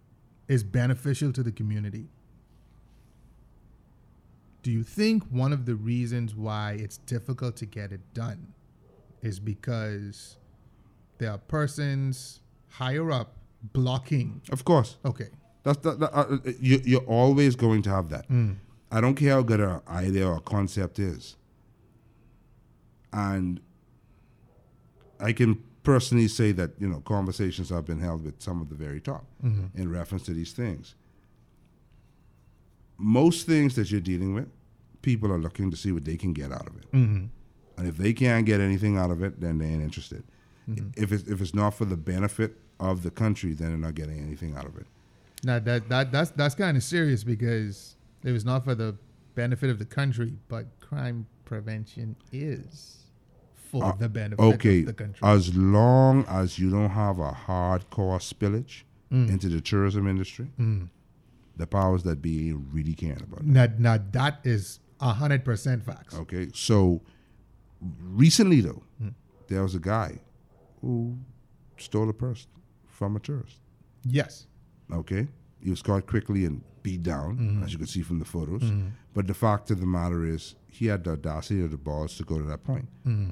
is 0.52 0.62
beneficial 0.62 1.32
to 1.32 1.42
the 1.42 1.50
community. 1.50 2.08
Do 4.62 4.70
you 4.70 4.82
think 4.82 5.24
one 5.30 5.52
of 5.52 5.64
the 5.64 5.74
reasons 5.74 6.34
why 6.34 6.76
it's 6.78 6.98
difficult 6.98 7.56
to 7.56 7.66
get 7.66 7.90
it 7.90 8.00
done 8.12 8.52
is 9.22 9.40
because 9.40 10.36
there 11.18 11.30
are 11.30 11.38
persons 11.38 12.40
higher 12.68 13.10
up 13.10 13.34
blocking? 13.72 14.42
Of 14.50 14.64
course. 14.64 14.98
Okay. 15.04 15.30
That's 15.62 15.78
that, 15.78 16.00
that, 16.00 16.12
uh, 16.12 16.26
uh, 16.34 16.38
you, 16.60 16.80
you're 16.84 17.00
always 17.06 17.56
going 17.56 17.82
to 17.82 17.90
have 17.90 18.10
that. 18.10 18.28
Mm. 18.28 18.56
I 18.90 19.00
don't 19.00 19.14
care 19.14 19.32
how 19.32 19.42
good 19.42 19.60
an 19.60 19.80
idea 19.88 20.28
or 20.28 20.38
concept 20.40 20.98
is, 20.98 21.36
and 23.10 23.58
I 25.18 25.32
can 25.32 25.62
personally 25.82 26.28
say 26.28 26.52
that 26.52 26.70
you 26.78 26.88
know 26.88 27.00
conversations 27.00 27.70
have 27.70 27.84
been 27.86 27.98
held 28.00 28.24
with 28.24 28.40
some 28.40 28.60
of 28.60 28.68
the 28.68 28.74
very 28.74 29.00
top 29.00 29.24
Mm-hmm. 29.44 29.80
in 29.80 29.90
reference 29.90 30.24
to 30.24 30.32
these 30.32 30.52
things. 30.52 30.94
Most 32.98 33.46
things 33.46 33.74
that 33.74 33.90
you're 33.90 34.00
dealing 34.00 34.34
with, 34.34 34.48
people 35.02 35.32
are 35.32 35.38
looking 35.38 35.70
to 35.70 35.76
see 35.76 35.90
what 35.92 36.04
they 36.04 36.16
can 36.16 36.32
get 36.32 36.52
out 36.52 36.66
of 36.66 36.76
it, 36.76 36.90
Mm-hmm. 36.92 37.26
and 37.78 37.88
if 37.88 37.96
they 37.96 38.12
can't 38.12 38.46
get 38.46 38.60
anything 38.60 38.96
out 38.98 39.10
of 39.10 39.22
it, 39.22 39.40
then 39.40 39.58
they 39.58 39.66
ain't 39.66 39.82
interested. 39.82 40.22
Mm-hmm. 40.70 40.90
If 41.02 41.10
it's 41.12 41.28
if 41.28 41.40
it's 41.40 41.54
not 41.54 41.74
for 41.74 41.84
the 41.84 41.96
benefit 41.96 42.56
of 42.78 43.02
the 43.02 43.10
country, 43.10 43.52
then 43.52 43.68
they're 43.70 43.76
not 43.78 43.94
getting 43.94 44.18
anything 44.20 44.54
out 44.56 44.66
of 44.66 44.76
it. 44.76 44.86
Now 45.42 45.58
that 45.58 45.88
that 45.88 46.12
that's 46.12 46.30
that's 46.30 46.54
kind 46.54 46.76
of 46.76 46.82
serious 46.84 47.24
because 47.24 47.96
it 48.22 48.30
was 48.30 48.44
not 48.44 48.62
for 48.64 48.76
the 48.76 48.94
benefit 49.34 49.70
of 49.70 49.78
the 49.80 49.84
country, 49.84 50.34
but 50.48 50.66
crime 50.78 51.26
prevention 51.44 52.14
is 52.30 53.01
for 53.72 53.82
Uh, 53.84 53.92
the 53.96 54.08
benefit 54.08 54.38
Okay, 54.42 54.80
of 54.80 54.86
the 54.86 54.92
country. 54.92 55.18
as 55.22 55.56
long 55.56 56.24
as 56.28 56.58
you 56.58 56.70
don't 56.70 56.90
have 56.90 57.18
a 57.18 57.32
hardcore 57.32 58.20
spillage 58.20 58.82
Mm. 59.10 59.30
into 59.30 59.48
the 59.48 59.60
tourism 59.62 60.06
industry, 60.06 60.50
the 61.56 61.66
powers 61.66 62.02
that 62.02 62.20
be 62.22 62.52
really 62.52 62.94
care 62.94 63.16
about 63.22 63.40
it. 63.40 63.46
now, 63.46 63.66
now 63.78 63.98
that 64.12 64.40
is 64.44 64.78
a 65.00 65.12
hundred 65.14 65.42
percent 65.44 65.82
facts. 65.84 66.14
Okay, 66.14 66.50
so 66.54 67.00
recently 68.00 68.60
though, 68.60 68.82
Mm. 69.02 69.14
there 69.48 69.62
was 69.62 69.74
a 69.74 69.80
guy 69.80 70.20
who 70.82 71.16
stole 71.78 72.08
a 72.08 72.12
purse 72.12 72.46
from 72.86 73.16
a 73.16 73.20
tourist. 73.20 73.56
Yes. 74.04 74.46
Okay, 74.90 75.28
he 75.60 75.70
was 75.70 75.80
caught 75.82 76.06
quickly 76.06 76.44
and 76.44 76.62
beat 76.82 77.02
down, 77.02 77.36
Mm-hmm. 77.38 77.62
as 77.62 77.72
you 77.72 77.78
can 77.78 77.86
see 77.86 78.02
from 78.02 78.18
the 78.18 78.24
photos. 78.24 78.70
But 79.14 79.26
the 79.26 79.34
fact 79.34 79.70
of 79.70 79.78
the 79.80 79.86
matter 79.86 80.24
is, 80.24 80.54
he 80.68 80.86
had 80.86 81.04
the 81.04 81.12
audacity 81.12 81.62
of 81.62 81.70
the 81.70 81.76
balls 81.78 82.16
to 82.16 82.24
go 82.24 82.38
to 82.38 82.44
that 82.44 82.64
point. 82.64 82.88
Mm-hmm. 83.06 83.30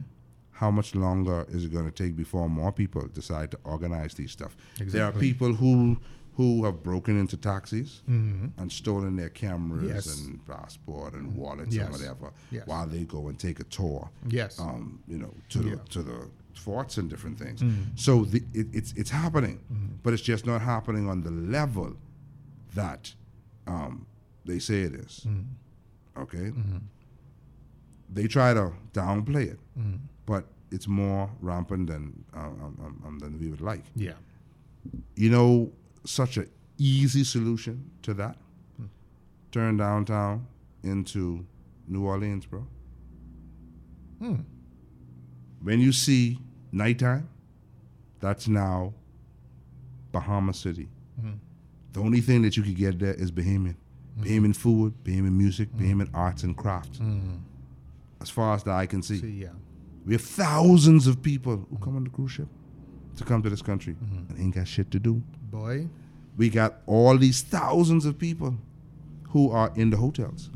How 0.61 0.71
much 0.71 0.95
longer 0.95 1.47
is 1.49 1.65
it 1.65 1.73
going 1.73 1.91
to 1.91 1.97
take 2.05 2.15
before 2.17 2.47
more 2.49 2.71
people 2.73 3.03
decide 3.21 3.51
to 3.53 3.59
organize 3.65 4.13
these 4.15 4.31
stuff? 4.31 4.55
There 4.79 5.05
are 5.09 5.13
people 5.13 5.55
who 5.55 5.97
who 6.37 6.65
have 6.67 6.83
broken 6.83 7.19
into 7.19 7.37
taxis 7.37 8.03
and 8.07 8.71
stolen 8.81 9.17
their 9.17 9.31
cameras 9.31 9.83
Mm-hmm. 9.85 9.95
Yes. 9.95 10.07
and 10.27 10.47
passport 10.47 11.15
and 11.15 11.27
wallets 11.37 11.75
Yes. 11.75 11.85
and 11.85 11.93
whatever 11.95 12.33
Yes. 12.57 12.67
while 12.67 12.87
they 12.95 13.05
go 13.17 13.29
and 13.29 13.39
take 13.39 13.59
a 13.61 13.65
tour 13.79 14.03
Yes. 14.29 14.61
um, 14.61 14.85
you 15.13 15.19
know, 15.23 15.33
to 15.55 15.59
Yeah. 15.63 15.71
the 15.77 15.77
to 15.95 16.03
the 16.11 16.19
forts 16.67 16.99
and 16.99 17.09
different 17.13 17.39
things. 17.39 17.59
Mm. 17.63 17.85
So 18.07 18.13
the, 18.33 18.41
it, 18.61 18.67
it's 18.79 18.93
it's 19.01 19.11
happening, 19.23 19.57
Mm-hmm. 19.73 19.95
but 20.03 20.11
it's 20.15 20.27
just 20.33 20.45
not 20.47 20.61
happening 20.75 21.09
on 21.13 21.23
the 21.23 21.35
level 21.59 21.91
that 22.75 23.03
um, 23.67 23.95
they 24.49 24.59
say 24.69 24.79
it 24.89 24.95
is. 25.07 25.13
Mm. 25.27 25.45
Okay, 26.25 26.47
Mm-hmm. 26.53 26.79
they 28.17 28.27
try 28.37 28.49
to 28.61 28.65
downplay 28.93 29.47
it, 29.55 29.61
Mm. 29.79 29.99
But 30.31 30.45
it's 30.71 30.87
more 30.87 31.29
rampant 31.41 31.89
than 31.89 32.25
um, 32.35 32.77
um, 32.81 33.03
um, 33.05 33.19
than 33.19 33.37
we 33.41 33.49
would 33.49 33.61
like. 33.61 33.83
Yeah. 33.97 34.19
You 35.17 35.29
know, 35.29 35.73
such 36.05 36.37
an 36.37 36.49
easy 36.79 37.25
solution 37.25 37.91
to 38.03 38.15
that: 38.15 38.37
turn 39.51 39.77
downtown 39.77 40.47
into 40.85 41.45
New 41.89 42.07
Orleans, 42.07 42.47
bro. 42.47 42.65
Hmm. 44.21 44.37
When 45.63 45.81
you 45.81 45.91
see 45.91 46.39
nighttime, 46.71 47.29
that's 48.21 48.47
now 48.47 48.95
Bahama 50.13 50.55
City. 50.55 50.89
Mm-hmm. 51.21 51.39
The 51.93 52.01
only 52.01 52.21
thing 52.21 52.43
that 52.43 52.57
you 52.57 52.63
could 52.63 52.77
get 52.77 53.01
there 53.01 53.15
is 53.15 53.33
Bahamian. 53.33 53.75
Bahamian 54.21 54.55
food, 54.55 54.95
Bahamian 55.03 55.33
music, 55.33 55.69
Bahamian 55.77 56.09
arts 56.15 56.45
and 56.45 56.57
crafts. 56.57 57.01
As 58.21 58.31
far 58.31 58.55
as 58.55 58.63
the 58.63 58.71
eye 58.71 58.87
can 58.87 59.03
see. 59.03 59.19
See, 59.19 59.43
yeah. 59.43 59.49
We 60.07 60.15
have 60.15 60.23
thousands 60.23 61.07
of 61.07 61.23
people 61.23 61.67
who 61.71 61.79
come 61.79 61.97
on 61.97 62.05
the 62.05 62.11
cruise 62.11 62.33
ship 62.33 62.49
to 63.17 63.25
come 63.25 63.43
to 63.43 63.51
this 63.51 63.63
country 63.63 63.97
and 64.01 64.39
ain't 64.39 64.55
got 64.55 64.67
shit 64.67 64.91
to 64.93 64.99
do. 64.99 65.23
Boy. 65.51 65.89
We 66.37 66.49
got 66.49 66.77
all 66.87 67.19
these 67.19 67.43
thousands 67.43 68.07
of 68.07 68.19
people 68.19 68.57
who 69.31 69.51
are 69.51 69.73
in 69.77 69.91
the 69.91 69.97
hotels. 69.97 70.51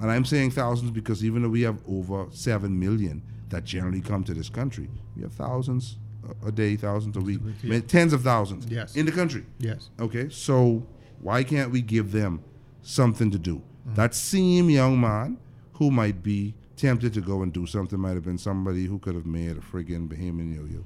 And 0.00 0.10
I'm 0.10 0.24
saying 0.24 0.50
thousands 0.50 0.90
because 0.90 1.24
even 1.24 1.42
though 1.42 1.48
we 1.48 1.62
have 1.62 1.78
over 1.88 2.26
7 2.30 2.78
million 2.78 3.22
that 3.50 3.64
generally 3.64 4.00
come 4.00 4.24
to 4.24 4.34
this 4.34 4.48
country, 4.48 4.88
we 5.16 5.22
have 5.22 5.32
thousands 5.32 5.96
a- 6.44 6.50
day, 6.50 6.74
thousands 6.76 7.16
a 7.16 7.20
week, 7.20 7.40
Yeah. 7.44 7.52
I 7.62 7.66
mean, 7.68 7.82
tens 7.82 8.12
of 8.12 8.22
thousands 8.22 8.66
Yes. 8.66 8.96
in 8.96 9.06
the 9.06 9.12
country. 9.12 9.44
Yes. 9.58 9.90
Okay, 10.00 10.28
so 10.30 10.84
why 11.20 11.44
can't 11.44 11.70
we 11.70 11.80
give 11.80 12.10
them 12.12 12.40
something 12.82 13.30
to 13.30 13.38
do? 13.38 13.62
That 13.94 14.14
same 14.14 14.68
young 14.70 15.00
man 15.00 15.38
who 15.74 15.90
might 15.90 16.22
be 16.22 16.54
tempted 16.76 17.12
to 17.14 17.20
go 17.20 17.42
and 17.42 17.52
do 17.52 17.66
something 17.66 17.98
might 18.00 18.14
have 18.14 18.24
been 18.24 18.38
somebody 18.38 18.84
who 18.86 18.98
could 18.98 19.14
have 19.14 19.26
made 19.26 19.52
a 19.56 19.60
friggin' 19.60 20.08
Bahamian 20.08 20.54
yo-yo. 20.54 20.84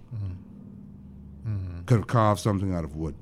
Could 1.86 1.98
have 1.98 2.06
carved 2.06 2.40
something 2.40 2.74
out 2.74 2.84
of 2.84 2.94
wood. 2.96 3.14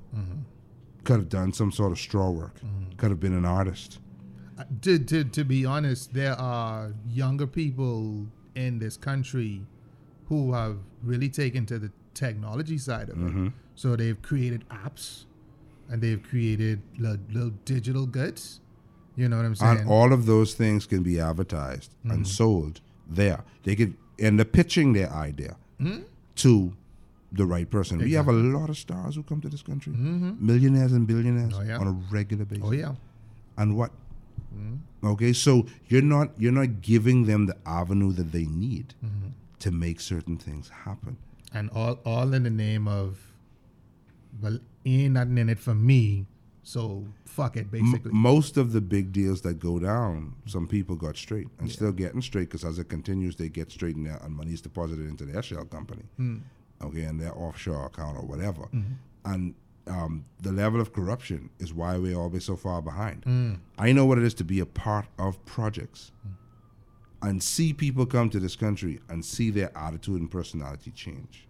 Could 1.04 1.16
have 1.20 1.28
done 1.28 1.52
some 1.52 1.70
sort 1.70 1.92
of 1.92 1.98
straw 1.98 2.30
work. 2.30 2.56
Could 2.96 3.10
have 3.10 3.20
been 3.20 3.34
an 3.34 3.44
artist. 3.44 4.00
Uh, 4.58 4.64
To, 4.80 4.98
to, 4.98 5.22
to 5.24 5.44
be 5.44 5.64
honest, 5.64 6.12
there 6.14 6.32
are 6.40 6.92
younger 7.08 7.46
people 7.46 8.26
in 8.54 8.78
this 8.78 8.96
country 8.96 9.62
who 10.28 10.52
have 10.54 10.78
really 11.02 11.28
taken 11.28 11.66
to 11.66 11.78
the 11.78 11.92
technology 12.14 12.78
side 12.78 13.08
of 13.10 13.16
Mm-hmm. 13.16 13.46
it. 13.48 13.52
So 13.76 13.94
they've 13.94 14.20
created 14.22 14.64
apps 14.70 15.26
and 15.90 16.00
they've 16.02 16.22
created 16.22 16.80
little, 16.98 17.18
little 17.30 17.50
digital 17.66 18.06
goods. 18.06 18.60
You 19.16 19.28
know 19.28 19.36
what 19.38 19.46
I'm 19.46 19.54
saying? 19.54 19.78
And 19.80 19.88
all 19.88 20.12
of 20.12 20.26
those 20.26 20.54
things 20.54 20.86
can 20.86 21.02
be 21.02 21.18
advertised 21.20 21.94
and 22.04 22.26
sold 22.28 22.80
there. 23.08 23.40
They 23.64 23.74
could 23.74 23.94
end 24.18 24.40
up 24.40 24.52
pitching 24.52 24.92
their 24.92 25.10
idea 25.12 25.56
Hmm? 25.78 26.00
to 26.36 26.72
the 27.32 27.44
right 27.46 27.68
person. 27.70 27.98
We 27.98 28.12
have 28.12 28.28
a 28.28 28.32
lot 28.32 28.68
of 28.70 28.76
stars 28.78 29.14
who 29.16 29.22
come 29.22 29.40
to 29.42 29.48
this 29.48 29.62
country, 29.62 29.92
millionaires 29.92 30.92
and 30.92 31.06
billionaires 31.06 31.52
Mm-hmm. 31.54 31.62
Oh, 31.62 31.68
yeah. 31.68 31.78
on 31.78 31.86
a 31.88 31.92
regular 32.14 32.44
basis. 32.44 32.64
Oh 32.66 32.72
yeah. 32.72 32.94
And 33.56 33.76
what? 33.76 33.90
Okay, 35.04 35.32
so 35.32 35.66
you're 35.88 36.02
not 36.02 36.30
you're 36.38 36.52
not 36.52 36.80
giving 36.80 37.24
them 37.26 37.46
the 37.46 37.56
avenue 37.66 38.12
that 38.12 38.32
they 38.32 38.44
need 38.46 38.94
Mm-hmm. 39.04 39.28
to 39.60 39.70
make 39.70 40.00
certain 40.00 40.36
things 40.38 40.68
happen. 40.84 41.16
And 41.54 41.70
all 41.70 41.98
all 42.04 42.32
in 42.34 42.42
the 42.42 42.50
name 42.50 42.88
of 42.88 43.18
well, 44.42 44.58
ain't 44.84 45.14
nothing 45.14 45.38
in 45.38 45.48
it 45.48 45.58
for 45.58 45.74
me, 45.74 46.26
so 46.66 47.06
fuck 47.24 47.56
it, 47.56 47.60
M- 47.60 47.68
basically. 47.70 48.10
most 48.12 48.56
of 48.56 48.72
the 48.72 48.80
big 48.80 49.12
deals 49.12 49.40
that 49.42 49.60
go 49.60 49.78
down, 49.78 50.34
some 50.46 50.66
people 50.66 50.96
got 50.96 51.16
straight 51.16 51.46
and 51.60 51.70
still 51.70 51.92
getting 51.92 52.20
straight 52.20 52.50
because 52.50 52.64
as 52.64 52.80
it 52.80 52.88
continues, 52.88 53.36
they 53.36 53.48
get 53.48 53.70
straight 53.70 53.94
in 53.94 54.02
there 54.02 54.18
and 54.24 54.34
money 54.34 54.52
is 54.52 54.60
deposited 54.60 55.08
into 55.08 55.24
their 55.24 55.42
shell 55.42 55.64
company, 55.64 56.02
hmm. 56.16 56.38
okay, 56.82 57.02
and 57.02 57.20
their 57.20 57.32
offshore 57.38 57.86
account 57.86 58.16
or 58.18 58.22
whatever. 58.22 58.62
Hmm. 58.62 58.82
And 59.24 59.54
um, 59.86 60.24
the 60.40 60.50
level 60.50 60.80
of 60.80 60.92
corruption 60.92 61.50
is 61.60 61.72
why 61.72 61.98
we're 61.98 62.18
always 62.18 62.44
so 62.44 62.56
far 62.56 62.82
behind. 62.82 63.22
Hmm. 63.22 63.54
I 63.78 63.92
know 63.92 64.04
what 64.04 64.18
it 64.18 64.24
is 64.24 64.34
to 64.34 64.44
be 64.44 64.58
a 64.58 64.66
part 64.66 65.06
of 65.20 65.42
projects 65.44 66.10
and 67.22 67.40
see 67.40 67.72
people 67.72 68.06
come 68.06 68.28
to 68.30 68.40
this 68.40 68.56
country 68.56 68.98
and 69.08 69.24
see 69.24 69.50
their 69.50 69.70
attitude 69.78 70.20
and 70.20 70.28
personality 70.28 70.90
change. 70.90 71.46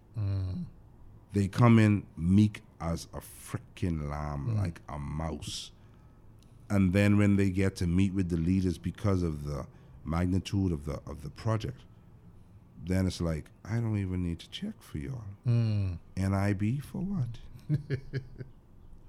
They 1.33 1.47
come 1.47 1.79
in 1.79 2.05
meek 2.15 2.61
as 2.79 3.07
a 3.13 3.19
freaking 3.19 4.09
lamb, 4.09 4.45
hmm. 4.45 4.57
like 4.57 4.81
a 4.89 4.99
mouse. 4.99 5.71
And 6.69 6.93
then 6.93 7.17
when 7.17 7.37
they 7.37 7.49
get 7.49 7.75
to 7.77 7.87
meet 7.87 8.13
with 8.13 8.29
the 8.29 8.37
leaders 8.37 8.77
because 8.77 9.23
of 9.23 9.45
the 9.45 9.65
magnitude 10.03 10.71
of 10.71 10.85
the 10.85 10.99
of 11.07 11.23
the 11.23 11.29
project, 11.29 11.81
then 12.85 13.07
it's 13.07 13.21
like, 13.21 13.45
I 13.65 13.75
don't 13.75 13.97
even 13.97 14.23
need 14.23 14.39
to 14.39 14.49
check 14.49 14.73
for 14.79 14.97
y'all. 14.97 15.23
Hmm. 15.45 15.93
NIB 16.15 16.81
for 16.83 16.99
what? 16.99 17.79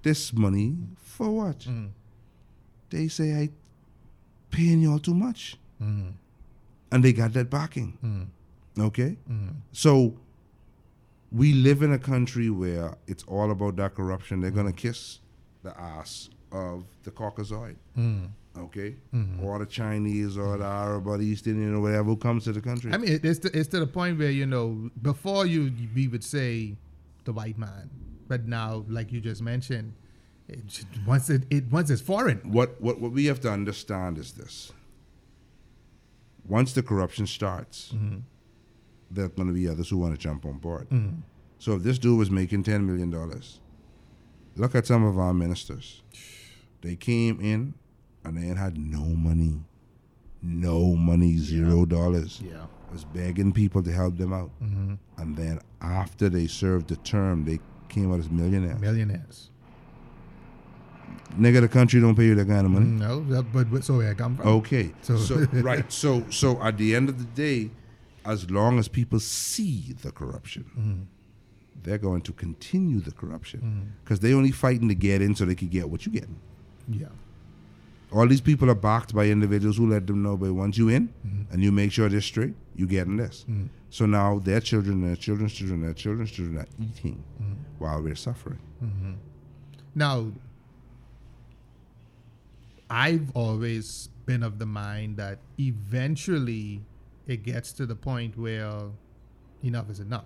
this 0.03 0.32
money 0.32 0.77
for 0.97 1.31
what? 1.31 1.65
Hmm. 1.65 1.86
They 2.90 3.09
say 3.09 3.35
I 3.35 3.51
paying 4.51 4.81
y'all 4.81 4.99
too 4.99 5.15
much. 5.15 5.57
And 6.90 7.05
they 7.05 7.12
got 7.12 7.32
that 7.35 7.51
backing. 7.51 7.99
Okay? 8.78 9.16
So 9.73 10.15
we 11.31 11.53
live 11.53 11.83
in 11.83 11.93
a 11.93 11.99
country 11.99 12.51
where 12.51 12.97
it's 13.07 13.25
all 13.25 13.51
about 13.51 13.77
that 13.77 13.95
corruption. 13.95 14.41
They're 14.41 14.51
gonna 14.51 14.73
kiss 14.73 15.21
the 15.63 15.79
ass 15.79 16.31
of 16.53 16.85
the 17.03 17.11
Caucasoid. 17.11 17.77
Mm. 17.97 18.31
Okay? 18.57 18.97
Mm-hmm. 19.15 19.45
Or 19.45 19.59
the 19.59 19.67
Chinese 19.67 20.37
or 20.37 20.57
the 20.57 20.65
Arab 20.65 21.07
or 21.07 21.19
the 21.19 21.27
East 21.27 21.47
Indian 21.47 21.75
or 21.75 21.81
whatever 21.81 22.05
who 22.05 22.17
comes 22.17 22.45
to 22.45 22.53
the 22.53 22.61
country. 22.61 22.93
I 22.93 22.97
mean, 22.97 23.21
it's 23.23 23.39
to, 23.41 23.57
it's 23.57 23.69
to 23.69 23.81
the 23.81 23.87
point 23.87 24.19
where 24.19 24.31
you 24.31 24.47
know 24.47 24.91
before 25.03 25.47
you 25.47 25.73
we 25.95 26.09
would 26.09 26.25
say 26.25 26.77
the 27.25 27.33
white 27.33 27.59
man, 27.59 27.91
but 28.27 28.47
now, 28.47 28.85
like 28.89 29.13
you 29.13 29.21
just 29.21 29.43
mentioned, 29.43 29.93
it, 30.49 30.67
j- 30.67 30.85
once 31.07 31.31
it, 31.31 31.43
it 31.51 31.71
once 31.71 31.91
it's 31.91 32.03
foreign, 32.03 32.39
what, 32.39 32.81
what 32.81 33.01
what 33.01 33.13
we 33.13 33.27
have 33.27 33.41
to 33.41 33.51
understand 33.51 34.19
is 34.19 34.33
this. 34.33 34.73
Once 36.47 36.73
the 36.73 36.83
corruption 36.83 37.27
starts, 37.27 37.93
mm-hmm. 37.95 38.19
There 39.10 39.24
are 39.26 39.28
going 39.28 39.48
to 39.48 39.55
be 39.55 39.68
others 39.68 39.89
who 39.89 39.98
want 39.98 40.12
to 40.14 40.18
jump 40.18 40.44
on 40.44 40.59
board. 40.59 40.89
Mm-hmm. 40.90 41.20
So 41.59 41.72
if 41.74 41.82
this 41.82 41.98
dude 41.98 42.18
was 42.18 42.30
making 42.30 42.62
ten 42.64 42.86
million 42.86 43.10
dollars, 43.10 43.60
look 44.56 44.74
at 44.74 44.86
some 44.86 45.05
of 45.05 45.18
our 45.18 45.35
ministers. 45.35 46.02
They 46.80 46.94
came 46.94 47.40
in 47.40 47.74
and 48.24 48.36
they 48.40 48.47
had 48.56 48.78
no 48.78 49.01
money, 49.05 49.62
no 50.40 50.94
money, 50.94 51.36
zero 51.36 51.85
dollars. 51.85 52.40
yeah, 52.40 52.66
Was 52.93 53.05
begging 53.05 53.52
people 53.52 53.82
to 53.82 53.90
help 53.90 54.16
them 54.16 54.32
out, 54.32 54.51
mm-hmm. 54.62 54.94
and 55.20 55.36
then 55.36 55.59
after 55.80 56.28
they 56.28 56.47
served 56.47 56.86
the 56.89 56.94
term, 56.97 57.44
they 57.47 57.59
came 57.89 58.12
out 58.12 58.20
as 58.20 58.30
millionaires. 58.30 58.80
millionaires. 58.80 59.51
Nigga, 61.36 61.60
the 61.60 61.68
country 61.68 62.01
don't 62.01 62.14
pay 62.14 62.26
you 62.26 62.35
that 62.36 62.47
kind 62.48 62.64
of 62.64 62.70
money. 62.70 62.86
No, 62.86 63.24
that- 63.24 63.52
but, 63.52 63.70
but 63.70 63.82
so 63.85 63.97
where 63.98 64.10
I 64.10 64.14
come 64.14 64.36
from. 64.36 64.47
Okay. 64.48 64.93
So- 65.02 65.16
So, 65.16 65.35
right. 65.52 65.90
So 65.93 66.24
so 66.30 66.62
at 66.62 66.78
the 66.78 66.94
end 66.94 67.09
of 67.09 67.18
the 67.18 67.24
day, 67.24 67.70
as 68.33 68.51
long 68.51 68.79
as 68.79 68.87
people 68.89 69.21
see 69.21 69.95
the 70.03 70.11
corruption, 70.13 71.09
they're 71.83 71.99
going 72.09 72.23
to 72.23 72.33
continue 72.33 73.01
the 73.01 73.13
corruption 73.13 73.93
because 74.05 74.21
they're 74.21 74.37
only 74.37 74.51
fighting 74.53 74.89
to 74.89 74.95
get 74.95 75.23
in 75.23 75.35
so 75.35 75.45
they 75.45 75.55
can 75.55 75.69
get 75.69 75.89
what 75.89 76.05
you 76.07 76.13
get. 76.13 76.29
yeah, 76.89 77.07
All 78.13 78.27
these 78.27 78.41
people 78.51 78.69
are 78.71 78.75
backed 78.91 79.15
by 79.15 79.25
individuals 79.37 79.77
who 79.79 79.87
let 79.89 80.07
them 80.07 80.23
know, 80.23 80.37
but 80.37 80.53
once 80.53 80.77
you 80.79 80.89
in 80.89 81.09
and 81.51 81.63
you 81.65 81.71
make 81.73 81.91
sure 81.93 82.09
they're 82.09 82.21
straight, 82.35 82.55
you 82.77 82.87
getting 82.87 83.17
this. 83.17 83.45
So 83.91 84.05
now 84.07 84.39
their 84.41 84.61
children, 84.61 84.95
their 85.07 85.17
children's 85.17 85.53
children, 85.59 85.81
their 85.83 85.95
children's 85.95 86.31
children 86.31 86.59
are 86.59 86.69
eating 86.87 87.23
while 87.79 88.03
we're 88.03 88.15
suffering. 88.29 88.59
Now, 89.95 90.33
I've 92.91 93.31
always 93.35 94.09
been 94.27 94.43
of 94.43 94.59
the 94.59 94.67
mind 94.67 95.17
that 95.19 95.39
eventually 95.59 96.83
it 97.29 97.43
gets 97.45 97.73
to 97.75 97.87
the 97.87 97.95
point 97.95 98.37
where 98.37 98.73
enough 99.63 99.89
is 99.91 100.01
enough. 100.01 100.25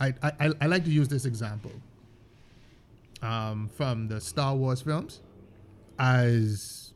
I, 0.00 0.14
I, 0.22 0.52
I- 0.60 0.66
like 0.66 0.84
to 0.84 0.90
use 0.90 1.08
this 1.08 1.24
example 1.24 1.72
um, 3.20 3.68
from 3.76 4.08
the 4.08 4.20
Star 4.20 4.54
Wars 4.54 4.80
films. 4.80 5.20
As 5.98 6.92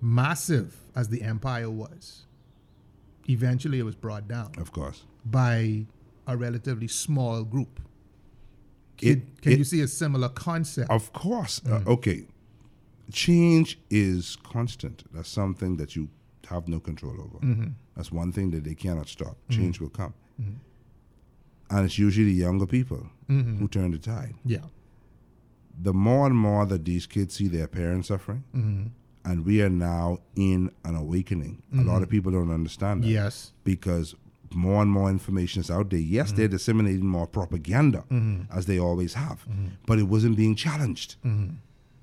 massive 0.00 0.74
as 0.96 1.10
the 1.10 1.20
Empire 1.22 1.68
was, 1.70 2.24
eventually 3.28 3.78
it 3.78 3.82
was 3.82 3.94
brought 3.94 4.26
down 4.26 4.52
Of 4.56 4.72
course. 4.72 5.04
by 5.26 5.84
a 6.26 6.34
relatively 6.36 6.88
small 6.88 7.44
group. 7.44 7.80
Can, 8.96 9.08
It- 9.10 9.42
can 9.42 9.52
it- 9.52 9.58
you 9.58 9.64
see 9.64 9.82
a 9.82 9.88
similar 9.88 10.30
concept? 10.30 10.90
Of 10.90 11.12
course. 11.12 11.60
Uh, 11.66 11.80
Mm. 11.80 11.86
okay. 11.88 12.24
Change 13.12 13.78
is 13.90 14.36
constant. 14.42 15.04
That's 15.12 15.28
something 15.28 15.76
that 15.76 15.94
you 15.96 16.08
have 16.48 16.68
no 16.68 16.80
control 16.80 17.12
over. 17.20 17.38
Mm-hmm. 17.44 17.68
That's 17.96 18.10
one 18.12 18.32
thing 18.32 18.50
that 18.52 18.64
they 18.64 18.74
cannot 18.74 19.08
stop. 19.08 19.36
Mm-hmm. 19.48 19.60
Change 19.60 19.80
will 19.80 19.90
come. 19.90 20.14
Mm-hmm. 20.40 21.76
And 21.76 21.84
it's 21.86 21.98
usually 21.98 22.26
the 22.26 22.32
younger 22.32 22.66
people 22.66 23.08
Mm-hmm. 23.28 23.58
who 23.58 23.68
turn 23.68 23.90
the 23.90 23.98
tide. 23.98 24.34
Yeah. 24.44 24.64
The 25.82 25.92
more 25.92 26.26
and 26.26 26.34
more 26.34 26.64
that 26.64 26.86
these 26.86 27.06
kids 27.06 27.34
see 27.36 27.46
their 27.48 27.66
parents 27.68 28.08
suffering, 28.08 28.42
Mm-hmm. 28.56 28.86
and 29.30 29.44
we 29.44 29.60
are 29.62 29.68
now 29.68 30.18
in 30.34 30.70
an 30.84 30.96
awakening. 30.96 31.62
A 31.72 31.76
lot 31.76 31.84
mm-hmm. 31.84 32.02
of 32.04 32.08
people 32.08 32.32
don't 32.32 32.50
understand 32.50 33.04
that 33.04 33.08
Yes. 33.08 33.52
because 33.64 34.14
more 34.54 34.80
and 34.80 34.90
more 34.90 35.10
information 35.10 35.60
is 35.60 35.70
out 35.70 35.90
there. 35.90 35.98
Yes, 36.00 36.32
they're 36.32 36.48
disseminating 36.48 37.06
more 37.06 37.26
propaganda 37.26 38.04
as 38.50 38.64
they 38.64 38.78
always 38.78 39.12
have, 39.12 39.46
but 39.86 39.98
it 39.98 40.04
wasn't 40.04 40.36
being 40.38 40.54
challenged 40.56 41.16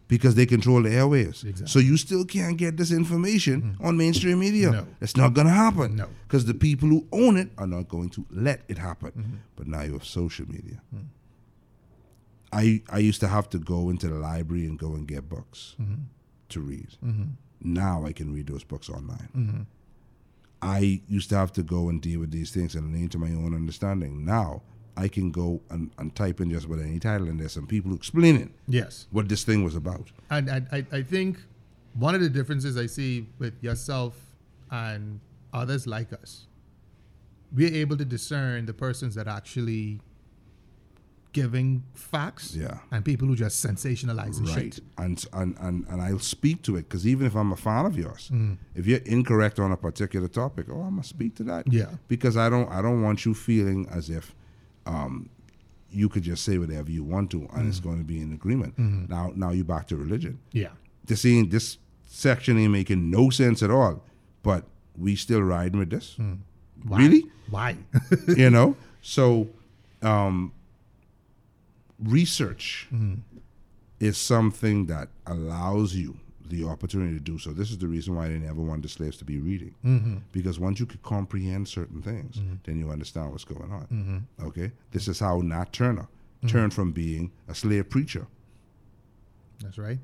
because 0.07 0.36
they 0.36 0.45
control 0.45 0.84
the 0.84 0.90
airwaves. 0.90 1.44
Exactly. 1.44 1.68
So 1.68 1.80
you 1.80 1.98
still 1.98 2.26
can't 2.26 2.57
get 2.57 2.77
this 2.77 2.91
information 2.91 3.61
mm-hmm. 3.61 3.86
on 3.86 3.98
mainstream 3.98 4.40
media. 4.40 4.72
No. 4.72 4.88
It's 5.02 5.18
not 5.18 5.34
going 5.34 5.48
to 5.48 5.53
happen. 5.53 5.95
No. 5.95 6.07
Because 6.27 6.45
the 6.45 6.53
people 6.53 6.90
who 6.90 7.07
own 7.11 7.38
it 7.38 7.49
are 7.57 7.68
not 7.68 7.90
going 7.90 8.10
to 8.11 8.26
let 8.30 8.61
it 8.68 8.77
happen. 8.77 9.11
Mm-hmm. 9.11 9.36
But 9.56 9.68
now 9.68 9.82
you 9.82 9.94
have 9.94 10.06
social 10.06 10.45
media. 10.48 10.82
Mm-hmm. 10.94 11.06
I, 12.53 12.82
I 12.90 12.99
used 12.99 13.19
to 13.22 13.27
have 13.27 13.49
to 13.49 13.57
go 13.57 13.90
into 13.90 14.07
the 14.07 14.15
library 14.15 14.65
and 14.65 14.80
go 14.80 14.94
and 14.94 15.07
get 15.07 15.27
books 15.27 15.76
to 16.49 16.61
read. 16.61 16.88
Now 17.60 18.06
I 18.06 18.14
can 18.14 18.32
read 18.34 18.48
those 18.48 18.64
books 18.64 18.90
online. 18.90 19.68
I 20.61 21.02
used 21.07 21.30
to 21.30 21.36
have 21.36 21.52
to 21.53 21.64
go 21.64 21.90
and 21.90 22.02
deal 22.02 22.22
with 22.22 22.32
these 22.32 22.52
things 22.52 22.76
and 22.76 22.94
lean 22.94 23.10
to 23.10 23.18
my 23.18 23.30
own 23.30 23.53
understanding. 23.53 24.23
Now 24.23 24.61
I 24.97 25.07
can 25.07 25.31
go 25.31 25.61
and, 25.69 25.91
and 25.97 26.15
type 26.15 26.39
in 26.41 26.49
just 26.49 26.65
about 26.65 26.80
any 26.80 26.99
title, 26.99 27.27
and 27.30 27.39
there's 27.39 27.51
some 27.53 27.67
people 27.67 27.93
explaining 27.93 28.53
Yes. 28.67 29.07
what 29.11 29.27
this 29.30 29.43
thing 29.43 29.63
was 29.63 29.76
about. 29.76 30.11
And 30.30 30.49
I, 30.49 30.61
I, 30.72 30.85
I 30.91 31.01
think 31.03 31.39
one 31.93 32.15
of 32.15 32.22
the 32.22 32.30
differences 32.30 32.77
I 32.77 32.85
see 32.88 33.27
with 33.39 33.53
yourself 33.61 34.15
and 34.72 35.19
others 35.53 35.85
like 35.88 36.13
us, 36.13 36.47
we're 37.53 37.73
able 37.73 37.97
to 37.97 38.05
discern 38.05 38.65
the 38.65 38.73
persons 38.73 39.15
that 39.15 39.27
are 39.27 39.35
actually 39.38 39.99
giving 41.34 41.84
facts 41.93 42.55
Yeah. 42.55 42.77
and 42.91 43.03
people 43.03 43.27
who 43.27 43.35
just 43.35 43.65
sensationalizing 43.65 44.47
Right. 44.47 44.73
shit. 44.76 44.80
And, 44.97 45.23
and, 45.34 45.55
and, 45.59 45.85
and 45.89 46.01
I'll 46.01 46.19
speak 46.19 46.61
to 46.63 46.77
it 46.77 46.84
because 46.88 47.05
even 47.05 47.27
if 47.27 47.35
I'm 47.35 47.51
a 47.51 47.57
fan 47.57 47.85
of 47.85 47.97
yours, 47.97 48.30
Mm. 48.34 48.57
if 48.73 48.88
you're 48.88 48.99
incorrect 48.99 49.59
on 49.59 49.73
a 49.73 49.77
particular 49.77 50.30
topic, 50.30 50.67
oh, 50.69 50.81
I'm 50.81 50.91
gonna 50.91 51.03
speak 51.03 51.35
to 51.35 51.43
that. 51.43 51.72
Yeah. 51.72 51.95
Because 52.07 52.38
I 52.38 52.49
don't 52.49 52.69
I 52.72 52.81
don't 52.81 53.01
want 53.01 53.26
you 53.26 53.34
feeling 53.34 53.85
as 53.89 54.09
if 54.09 54.34
um, 54.85 55.29
you 55.91 56.09
could 56.09 56.23
just 56.23 56.43
say 56.43 56.57
whatever 56.57 56.91
you 56.91 57.03
want 57.03 57.31
to 57.31 57.41
and 57.53 57.65
Mm. 57.65 57.69
it's 57.69 57.79
going 57.79 57.97
to 57.99 58.03
be 58.03 58.19
in 58.21 58.33
agreement. 58.33 58.75
Mm-hmm. 58.77 59.11
Now 59.11 59.31
now 59.35 59.51
you 59.51 59.63
back 59.63 59.87
to 59.87 59.95
religion. 59.95 60.39
Yeah. 60.51 60.69
This 61.05 61.25
ain't 61.25 61.51
this 61.51 61.77
section 62.05 62.57
ain't 62.57 62.71
making 62.71 63.09
no 63.09 63.29
sense 63.29 63.63
at 63.63 63.71
all, 63.71 64.03
but 64.43 64.65
we 64.97 65.15
still 65.15 65.41
riding 65.41 65.79
with 65.79 65.89
this. 65.89 66.15
Mm. 66.19 66.39
Why? 66.83 66.97
Really? 66.99 67.23
Why? 67.49 67.77
you 68.35 68.49
know 68.49 68.75
so 69.01 69.47
um, 70.01 70.51
research 71.99 72.87
is 73.99 74.17
something 74.17 74.85
that 74.87 75.07
allows 75.25 75.95
you 75.95 76.17
the 76.49 76.63
opportunity 76.65 77.13
to 77.13 77.19
do 77.19 77.38
so. 77.39 77.51
This 77.51 77.72
is 77.72 77.77
the 77.77 77.88
reason 77.88 78.15
why 78.15 78.27
they 78.27 78.38
never 78.38 78.61
wanted 78.61 78.84
the 78.84 78.89
slaves 78.89 79.17
to 79.17 79.26
be 79.26 79.39
reading, 79.39 79.73
Mm-hmm. 79.85 80.17
because 80.31 80.59
once 80.59 80.80
you 80.80 80.85
could 80.85 81.01
comprehend 81.03 81.67
certain 81.67 82.01
things, 82.01 82.39
then 82.65 82.77
you 82.80 82.89
understand 82.91 83.31
what's 83.31 83.43
going 83.45 83.72
on. 83.72 83.88
Mm-hmm. 83.91 84.47
Okay, 84.47 84.72
this 84.91 85.07
is 85.07 85.19
how 85.19 85.41
Nat 85.41 85.72
Turner 85.73 86.07
turned 86.47 86.73
from 86.73 86.91
being 86.91 87.31
a 87.47 87.55
slave 87.55 87.89
preacher 87.89 88.27
That's 89.61 89.77
right. 89.77 89.99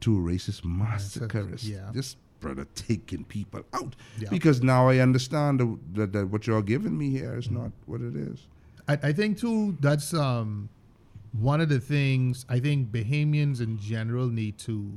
to 0.00 0.16
a 0.18 0.20
racist 0.20 0.62
massacreist. 0.62 1.68
yeah. 1.68 1.90
This 1.92 2.16
brother 2.40 2.66
taking 2.74 3.24
people 3.24 3.62
out 3.72 3.94
Yeah. 4.18 4.28
because 4.30 4.62
now 4.62 4.88
I 4.88 4.98
understand 4.98 5.60
the- 5.60 5.78
that, 5.94 6.12
that 6.12 6.26
what 6.28 6.46
you're 6.46 6.62
giving 6.62 6.96
me 6.96 7.10
here 7.10 7.36
is 7.36 7.50
not 7.50 7.72
what 7.86 8.00
it 8.00 8.14
is. 8.16 8.46
I, 8.88 8.94
I 9.02 9.12
think 9.12 9.38
too 9.38 9.76
that's 9.80 10.12
um 10.14 10.68
one 11.32 11.60
of 11.60 11.68
the 11.68 11.80
things 11.80 12.44
I 12.48 12.60
think 12.60 12.90
Bahamians 12.92 13.60
in 13.60 13.78
general 13.78 14.28
need 14.28 14.56
to 14.58 14.92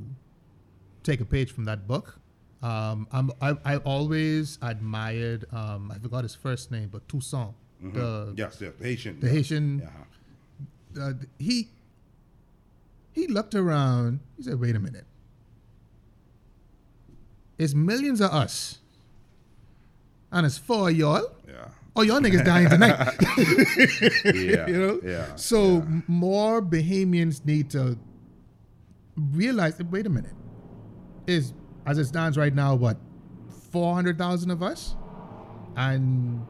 take 1.08 1.20
a 1.20 1.24
page 1.24 1.50
from 1.52 1.64
that 1.64 1.88
book. 1.88 2.18
Um, 2.62 3.06
I'm, 3.12 3.30
I 3.40 3.56
I 3.64 3.76
always 3.78 4.58
admired 4.60 5.46
um, 5.52 5.90
I 5.94 5.98
forgot 5.98 6.22
his 6.24 6.34
first 6.34 6.70
name, 6.70 6.88
but 6.92 7.08
Toussaint, 7.08 7.54
the 7.80 8.34
Yes, 8.36 8.58
yeah, 8.60 8.70
Haitian. 8.82 9.20
the 9.20 9.28
Haitian. 9.28 9.88
Uh, 11.00 11.12
he 11.38 11.68
he 13.12 13.26
looked 13.28 13.54
around. 13.54 14.20
He 14.36 14.42
said, 14.42 14.60
"Wait 14.60 14.74
a 14.76 14.80
minute. 14.80 15.06
It's 17.58 17.74
millions 17.74 18.20
of 18.20 18.30
us, 18.32 18.78
and 20.32 20.44
it's 20.46 20.58
four 20.58 20.90
of 20.90 20.96
y'all. 20.96 21.26
Yeah. 21.46 21.68
Oh, 21.96 22.02
y'all 22.02 22.20
niggas 22.20 22.44
dying 22.44 22.68
tonight." 22.68 22.94
Yeah. 24.34 24.66
you 24.66 24.78
know 24.82 25.00
Yeah. 25.04 25.34
so 25.36 25.58
yeah. 25.78 26.00
more 26.06 26.60
bahamians 26.62 27.44
need 27.44 27.70
to 27.70 27.98
realize 29.16 29.76
that, 29.78 29.90
wait 29.90 30.06
a 30.06 30.10
minute 30.10 30.34
is 31.28 31.52
as 31.86 31.98
it 31.98 32.06
stands 32.06 32.36
right 32.36 32.54
now 32.54 32.74
what 32.74 32.96
400000 33.70 34.50
of 34.50 34.62
us? 34.62 34.96
And 35.76 36.46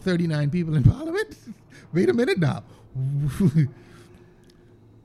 39 0.00 0.50
people 0.50 0.74
in 0.74 0.82
parliament? 0.96 1.36
Wait 1.92 2.08
a 2.08 2.12
minute 2.12 2.38
now. 2.38 2.62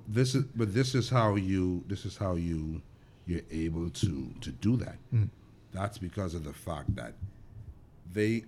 This 0.10 0.36
is 0.36 0.46
but 0.56 0.74
this 0.74 0.96
is 0.96 1.10
how 1.10 1.36
you 1.36 1.84
this 1.86 2.06
is 2.06 2.16
how 2.16 2.36
you 2.36 2.82
you're 3.26 3.42
able 3.52 3.90
to 3.90 4.32
to 4.40 4.52
do 4.52 4.78
that. 4.78 4.96
Hmm. 5.12 5.26
That's 5.74 5.98
because 5.98 6.34
of 6.34 6.46
the 6.46 6.54
fact 6.54 6.96
that 6.96 7.14
they 8.14 8.46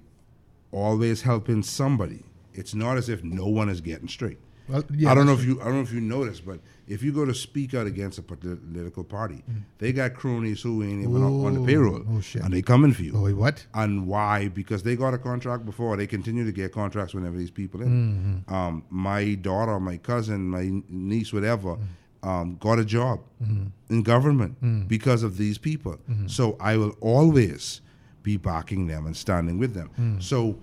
always 0.72 1.22
helping 1.22 1.62
somebody. 1.62 2.24
It's 2.54 2.74
not 2.74 2.96
as 2.98 3.10
if 3.10 3.26
no 3.26 3.48
one 3.48 3.68
is 3.68 3.82
getting 3.82 4.08
straight 4.08 4.40
well, 4.70 4.84
yeah, 4.96 5.12
I 5.12 5.16
don't 5.16 5.26
know 5.26 5.36
that's 5.36 5.44
if 5.44 5.50
you 5.50 5.62
I 5.62 5.66
don't 5.66 5.76
know 5.76 5.82
if 5.82 5.92
you 5.94 6.02
noticed, 6.02 6.46
but 6.46 6.60
if 6.88 7.04
you 7.04 7.12
go 7.12 7.26
to 7.26 7.34
speak 7.34 7.74
out 7.74 7.88
against 7.88 8.18
a 8.20 8.22
political 8.22 9.04
party, 9.04 9.44
they 9.78 9.92
got 9.92 10.14
cronies 10.14 10.62
who 10.62 10.84
ain't 10.84 11.02
even 11.02 11.22
on, 11.24 11.46
on 11.46 11.54
the 11.56 11.66
payroll, 11.66 12.04
oh, 12.10 12.22
shit. 12.22 12.42
and 12.44 12.54
they 12.54 12.62
coming 12.62 12.94
for 12.94 13.04
you. 13.04 13.14
oh 13.16 13.22
wait 13.24 13.34
what 13.34 13.66
And 13.74 14.08
why? 14.08 14.48
Because 14.48 14.84
they 14.84 14.96
got 14.96 15.14
a 15.14 15.18
contract 15.18 15.66
before. 15.66 15.98
They 15.98 16.08
continue 16.08 16.46
to 16.46 16.52
get 16.52 16.72
contracts 16.72 17.14
whenever 17.14 17.38
these 17.38 17.52
people 17.52 17.82
in. 17.82 17.90
Mm-hmm. 18.48 18.54
Um, 18.54 18.84
my 18.90 19.36
daughter, 19.36 19.80
my 19.80 19.98
cousin, 19.98 20.48
my 20.50 20.70
niece, 20.90 21.32
whatever, 21.34 21.78
um, 22.24 22.58
got 22.60 22.80
a 22.80 22.86
job 22.86 23.20
Mm-hmm. 23.44 23.94
in 23.94 24.04
government 24.04 24.88
because 24.88 25.24
of 25.24 25.38
these 25.38 25.58
people. 25.58 25.98
So 26.28 26.58
I 26.60 26.76
will 26.76 26.96
always 27.02 27.82
be 28.22 28.36
backing 28.38 28.88
them 28.88 29.06
and 29.06 29.16
standing 29.16 29.58
with 29.58 29.74
them. 29.74 29.90
Mm. 29.98 30.22
So, 30.22 30.58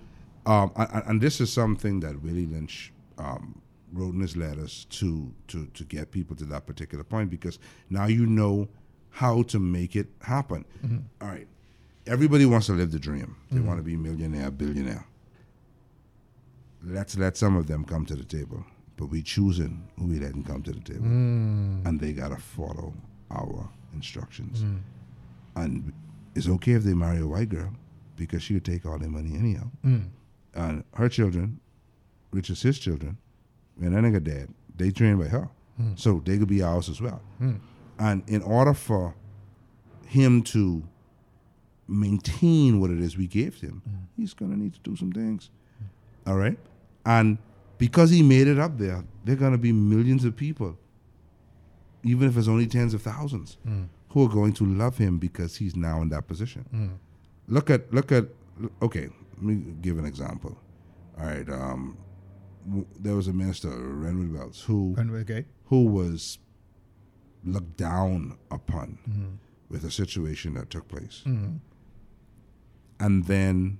um, 0.45 0.71
and, 0.75 1.03
and 1.07 1.21
this 1.21 1.41
is 1.41 1.51
something 1.51 1.99
that 2.01 2.21
Willie 2.21 2.45
Lynch 2.45 2.93
um, 3.17 3.59
wrote 3.93 4.13
in 4.13 4.21
his 4.21 4.35
letters 4.35 4.85
to, 4.89 5.33
to 5.47 5.67
to 5.67 5.83
get 5.83 6.11
people 6.11 6.35
to 6.35 6.45
that 6.45 6.65
particular 6.65 7.03
point 7.03 7.29
because 7.29 7.59
now 7.89 8.05
you 8.05 8.25
know 8.25 8.67
how 9.11 9.41
to 9.43 9.59
make 9.59 9.95
it 9.95 10.07
happen. 10.21 10.65
Mm-hmm. 10.85 10.97
All 11.21 11.27
right. 11.29 11.47
Everybody 12.05 12.45
wants 12.45 12.67
to 12.67 12.73
live 12.73 12.91
the 12.91 12.99
dream. 12.99 13.35
They 13.49 13.57
mm-hmm. 13.57 13.67
want 13.67 13.79
to 13.79 13.83
be 13.83 13.95
millionaire, 13.97 14.51
billionaire. 14.51 15.05
Let's 16.83 17.17
let 17.17 17.35
some 17.35 17.55
of 17.55 17.67
them 17.67 17.83
come 17.83 18.05
to 18.05 18.15
the 18.15 18.23
table, 18.23 18.63
but 18.95 19.07
we 19.07 19.21
choosing 19.21 19.87
who 19.97 20.05
we 20.05 20.19
letting 20.19 20.43
come 20.43 20.61
to 20.63 20.71
the 20.71 20.79
table, 20.79 21.05
mm. 21.05 21.85
and 21.85 21.99
they 21.99 22.13
gotta 22.13 22.37
follow 22.37 22.93
our 23.31 23.67
instructions. 23.93 24.63
Mm. 24.63 24.79
And 25.55 25.93
it's 26.35 26.47
okay 26.47 26.73
if 26.73 26.83
they 26.83 26.93
marry 26.93 27.19
a 27.19 27.27
white 27.27 27.49
girl 27.49 27.73
because 28.15 28.43
she'll 28.43 28.59
take 28.59 28.85
all 28.85 28.99
their 28.99 29.09
money 29.09 29.35
anyhow. 29.35 29.69
Mm. 29.83 30.09
And 30.53 30.83
her 30.93 31.09
children, 31.09 31.59
which 32.29 32.49
is 32.49 32.61
his 32.61 32.77
children, 32.79 33.17
when 33.77 33.93
that 33.93 34.03
nigga 34.03 34.23
dead, 34.23 34.49
they 34.75 34.91
trained 34.91 35.19
by 35.19 35.27
her, 35.27 35.49
hmm. 35.77 35.93
so 35.95 36.21
they 36.25 36.37
could 36.37 36.47
be 36.47 36.61
ours 36.61 36.89
as 36.89 37.01
well. 37.01 37.21
Hmm. 37.37 37.55
And 37.99 38.23
in 38.27 38.41
order 38.41 38.73
for 38.73 39.15
him 40.05 40.43
to 40.43 40.83
maintain 41.87 42.79
what 42.79 42.89
it 42.89 42.99
is 42.99 43.17
we 43.17 43.27
gave 43.27 43.59
him, 43.59 43.81
hmm. 43.83 44.21
he's 44.21 44.33
gonna 44.33 44.57
need 44.57 44.73
to 44.73 44.79
do 44.81 44.95
some 44.95 45.11
things. 45.11 45.49
All 46.25 46.35
right, 46.35 46.57
and 47.05 47.37
because 47.77 48.09
he 48.09 48.21
made 48.21 48.47
it 48.47 48.59
up 48.59 48.77
there, 48.77 49.03
there 49.23 49.35
are 49.35 49.39
gonna 49.39 49.57
be 49.57 49.71
millions 49.71 50.25
of 50.25 50.35
people, 50.35 50.77
even 52.03 52.27
if 52.27 52.37
it's 52.37 52.47
only 52.47 52.67
tens 52.67 52.93
of 52.93 53.01
thousands, 53.01 53.57
who 54.09 54.25
are 54.25 54.29
going 54.29 54.53
to 54.53 54.65
love 54.65 54.97
him 54.97 55.17
because 55.17 55.55
he's 55.57 55.75
now 55.75 56.01
in 56.01 56.09
that 56.09 56.27
position. 56.27 56.65
Look 57.47 57.69
at 57.69 57.93
look 57.93 58.11
at 58.11 58.25
okay. 58.81 59.09
Let 59.37 59.43
me 59.43 59.73
give 59.81 59.99
an 59.99 60.05
example. 60.05 60.57
All 61.19 61.25
right, 61.25 61.47
um, 61.49 61.97
there 62.99 63.15
was 63.15 63.27
a 63.27 63.33
minister, 63.33 63.69
Renward 63.69 64.33
Wells, 64.33 64.61
who 64.61 64.95
okay 64.99 65.45
who 65.65 65.85
was 65.85 66.39
looked 67.43 67.77
down 67.77 68.37
upon 68.51 68.97
mm-hmm. 69.09 69.35
with 69.69 69.83
a 69.83 69.91
situation 69.91 70.53
that 70.55 70.69
took 70.69 70.87
place. 70.87 71.23
Mm-hmm. 71.25 71.57
And 72.99 73.25
then 73.25 73.79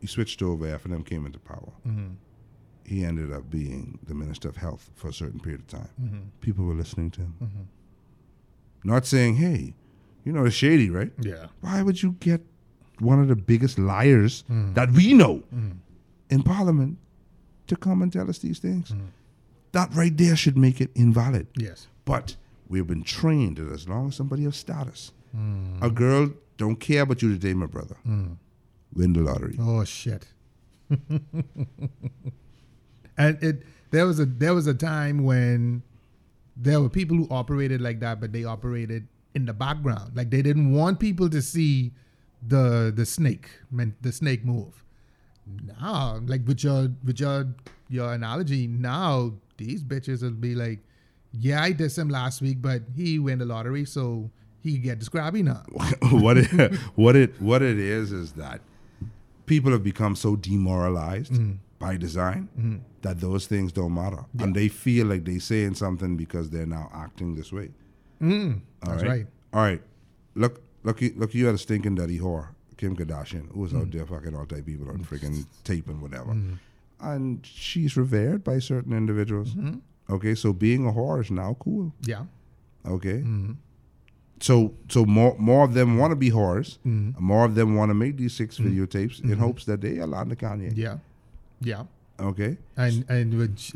he 0.00 0.06
switched 0.06 0.42
over 0.42 0.68
after 0.68 0.88
them 0.88 1.02
came 1.02 1.26
into 1.26 1.38
power. 1.38 1.72
Mm-hmm. 1.86 2.14
He 2.84 3.04
ended 3.04 3.32
up 3.32 3.50
being 3.50 3.98
the 4.06 4.14
Minister 4.14 4.48
of 4.48 4.56
Health 4.56 4.90
for 4.94 5.08
a 5.08 5.12
certain 5.12 5.40
period 5.40 5.60
of 5.60 5.66
time. 5.66 6.30
People 6.40 6.64
were 6.64 6.74
listening 6.74 7.10
to 7.12 7.20
him. 7.20 7.68
Not 8.84 9.06
saying, 9.06 9.36
hey, 9.36 9.74
you 10.24 10.32
know, 10.32 10.44
it's 10.44 10.54
shady, 10.54 10.88
right? 10.90 11.10
yeah 11.20 11.46
Why 11.60 11.82
would 11.82 12.02
you 12.02 12.12
get 12.20 12.40
one 12.98 13.20
of 13.20 13.28
the 13.28 13.36
biggest 13.36 13.78
liars 13.78 14.44
mm. 14.50 14.74
that 14.74 14.90
we 14.92 15.14
know 15.14 15.42
mm. 15.54 15.76
in 16.30 16.42
Parliament 16.42 16.98
to 17.68 17.76
come 17.76 18.02
and 18.02 18.12
tell 18.12 18.28
us 18.28 18.38
these 18.38 18.58
things? 18.58 18.90
Mm-hmm. 18.90 19.06
That 19.72 19.94
right 19.94 20.16
there 20.16 20.36
should 20.36 20.56
make 20.56 20.80
it 20.80 20.90
invalid. 20.94 21.46
yes 21.56 21.86
But 22.04 22.36
we've 22.68 22.86
been 22.86 23.04
trained 23.04 23.58
that 23.58 23.70
as 23.72 23.88
long 23.88 24.08
as 24.08 24.16
somebody 24.16 24.44
of 24.44 24.54
status, 24.56 25.12
mm. 25.36 25.82
a 25.82 25.90
girl 25.90 26.30
don't 26.56 26.76
care 26.76 27.02
about 27.02 27.22
you 27.22 27.32
today, 27.32 27.54
my 27.54 27.66
brother. 27.66 27.96
Mm. 28.06 28.36
Win 28.94 29.12
the 29.12 29.20
lottery. 29.20 29.56
Oh 29.60 29.84
shit. 29.84 30.26
and 33.18 33.42
it 33.42 33.62
there 33.90 34.06
was 34.06 34.18
a 34.18 34.26
there 34.26 34.54
was 34.54 34.66
a 34.66 34.74
time 34.74 35.24
when 35.24 35.82
there 36.56 36.80
were 36.80 36.88
people 36.88 37.16
who 37.16 37.28
operated 37.30 37.80
like 37.80 38.00
that, 38.00 38.20
but 38.20 38.32
they 38.32 38.44
operated 38.44 39.06
in 39.34 39.46
the 39.46 39.52
background. 39.52 40.16
Like 40.16 40.30
they 40.30 40.42
didn't 40.42 40.72
want 40.72 40.98
people 40.98 41.28
to 41.30 41.42
see 41.42 41.92
the 42.46 42.92
the 42.94 43.06
snake, 43.06 43.50
meant 43.70 44.02
the 44.02 44.12
snake 44.12 44.44
move. 44.44 44.84
Now, 45.80 46.20
like 46.26 46.46
with 46.46 46.62
your 46.64 46.88
with 47.04 47.20
your 47.20 47.46
your 47.88 48.12
analogy, 48.12 48.66
now 48.66 49.34
these 49.56 49.82
bitches 49.82 50.22
will 50.22 50.30
be 50.32 50.54
like, 50.54 50.80
Yeah, 51.32 51.62
I 51.62 51.72
did 51.72 51.90
some 51.92 52.08
last 52.08 52.40
week, 52.42 52.60
but 52.60 52.82
he 52.96 53.18
win 53.18 53.38
the 53.38 53.44
lottery, 53.44 53.84
so 53.84 54.30
he 54.60 54.72
can 54.74 54.82
get 54.82 54.98
the 54.98 55.04
scrabby 55.04 55.42
now. 55.42 55.62
what 56.10 56.38
it 56.38 56.74
what 56.94 57.16
it 57.16 57.40
what 57.40 57.62
it 57.62 57.78
is 57.78 58.12
is 58.12 58.32
that 58.32 58.60
people 59.46 59.72
have 59.72 59.82
become 59.82 60.14
so 60.16 60.36
demoralized 60.36 61.32
by 61.78 61.96
design 61.96 62.82
that 63.02 63.20
those 63.20 63.46
things 63.46 63.72
don't 63.72 63.94
matter, 63.94 64.24
and 64.40 64.54
they 64.54 64.68
feel 64.68 65.06
like 65.06 65.24
they're 65.24 65.40
saying 65.40 65.74
something 65.74 66.16
because 66.16 66.50
they're 66.50 66.66
now 66.66 66.90
acting 66.92 67.34
this 67.36 67.52
way. 67.52 67.70
Mm, 68.20 68.60
All 68.84 68.90
that's 68.90 69.02
right. 69.04 69.26
All 69.52 69.60
right. 69.62 69.80
Look, 70.34 70.60
look, 70.82 71.00
you- 71.00 71.14
look. 71.16 71.34
You 71.34 71.46
had 71.46 71.54
a 71.54 71.58
stinking 71.58 71.94
dirty 71.94 72.18
whore, 72.18 72.48
Kim 72.78 72.96
Kardashian, 72.96 73.52
who 73.52 73.60
was 73.60 73.74
out 73.74 73.86
mm. 73.86 73.92
there 73.92 74.06
fucking 74.06 74.34
all 74.34 74.46
type 74.46 74.64
people 74.64 74.88
on 74.88 75.04
freaking 75.04 75.36
mm. 75.36 75.46
tape 75.64 75.88
and 75.88 76.00
whatever, 76.00 76.32
mm. 76.32 76.58
and 77.00 77.44
she's 77.44 77.96
revered 77.96 78.42
by 78.42 78.58
certain 78.58 78.92
individuals. 78.96 79.54
Mm-hmm. 79.54 79.78
Okay, 80.10 80.34
so 80.34 80.52
being 80.52 80.86
a 80.86 80.92
whore 80.92 81.20
is 81.20 81.30
now 81.30 81.56
cool. 81.60 81.92
Yeah. 82.02 82.24
Okay. 82.86 83.18
Mm-hmm. 83.18 83.52
So 84.40 84.74
so 84.88 85.04
more 85.04 85.36
more 85.38 85.64
of 85.64 85.74
them 85.74 85.98
want 85.98 86.12
to 86.12 86.16
be 86.16 86.30
whores. 86.30 86.78
Mm-hmm. 86.86 87.22
More 87.22 87.44
of 87.44 87.54
them 87.54 87.74
want 87.74 87.90
to 87.90 87.94
make 87.94 88.16
these 88.16 88.34
6 88.34 88.58
videotapes 88.58 89.22
in 89.22 89.36
hopes 89.38 89.64
that 89.64 89.80
they 89.80 89.98
allow 89.98 90.24
the 90.24 90.36
Kanye. 90.36 90.72
Yeah. 90.76 90.98
Yeah. 91.60 91.84
Okay. 92.20 92.56
and 92.76 93.04
and 93.08 93.36
which 93.38 93.74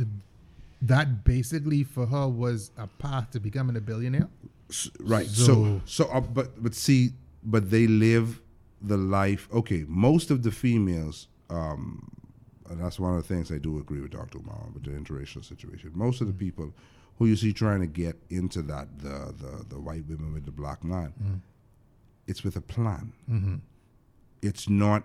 that 0.81 1.24
basically 1.24 1.85
for 1.85 2.07
her 2.07 2.29
was 2.29 2.70
a 2.77 2.87
path 2.87 3.31
to 3.33 3.41
becoming 3.41 3.77
a 3.77 3.81
billionaire. 3.81 4.29
S- 4.70 4.91
right. 5.01 5.27
So 5.27 5.45
So- 5.45 5.81
so, 5.85 6.05
uh, 6.07 6.20
but 6.20 6.62
but 6.62 6.74
see, 6.74 7.12
but 7.45 7.70
they 7.70 7.87
live 7.87 8.41
the 8.82 8.96
life. 8.96 9.48
Okay, 9.52 9.84
most 9.88 10.30
of 10.30 10.42
the 10.42 10.50
females, 10.50 11.28
um, 11.50 12.10
and 12.68 12.80
that's 12.80 12.98
one 12.98 13.14
of 13.16 13.22
the 13.26 13.34
things 13.34 13.50
I 13.52 13.59
do 13.59 13.78
agree 13.78 14.00
with 14.00 14.10
Dr. 14.12 14.38
Umar 14.38 14.66
with 14.74 14.84
the 14.84 14.90
interracial 14.90 15.44
situation. 15.44 15.90
Most 15.94 16.20
of 16.20 16.26
the 16.26 16.32
people 16.32 16.72
who 17.18 17.26
you 17.26 17.36
see 17.36 17.52
trying 17.52 17.80
to 17.80 17.86
get 17.86 18.16
into 18.30 18.62
that 18.62 18.98
the 18.98 19.34
the, 19.38 19.64
the 19.68 19.78
white 19.80 20.06
women 20.09 20.32
with 20.32 20.44
the 20.44 20.50
black 20.52 20.82
man, 20.84 21.12
Mm-hmm. 21.22 21.34
it's 22.26 22.42
with 22.44 22.56
a 22.56 22.60
plan. 22.60 23.12
It's 24.40 24.68
not. 24.68 25.04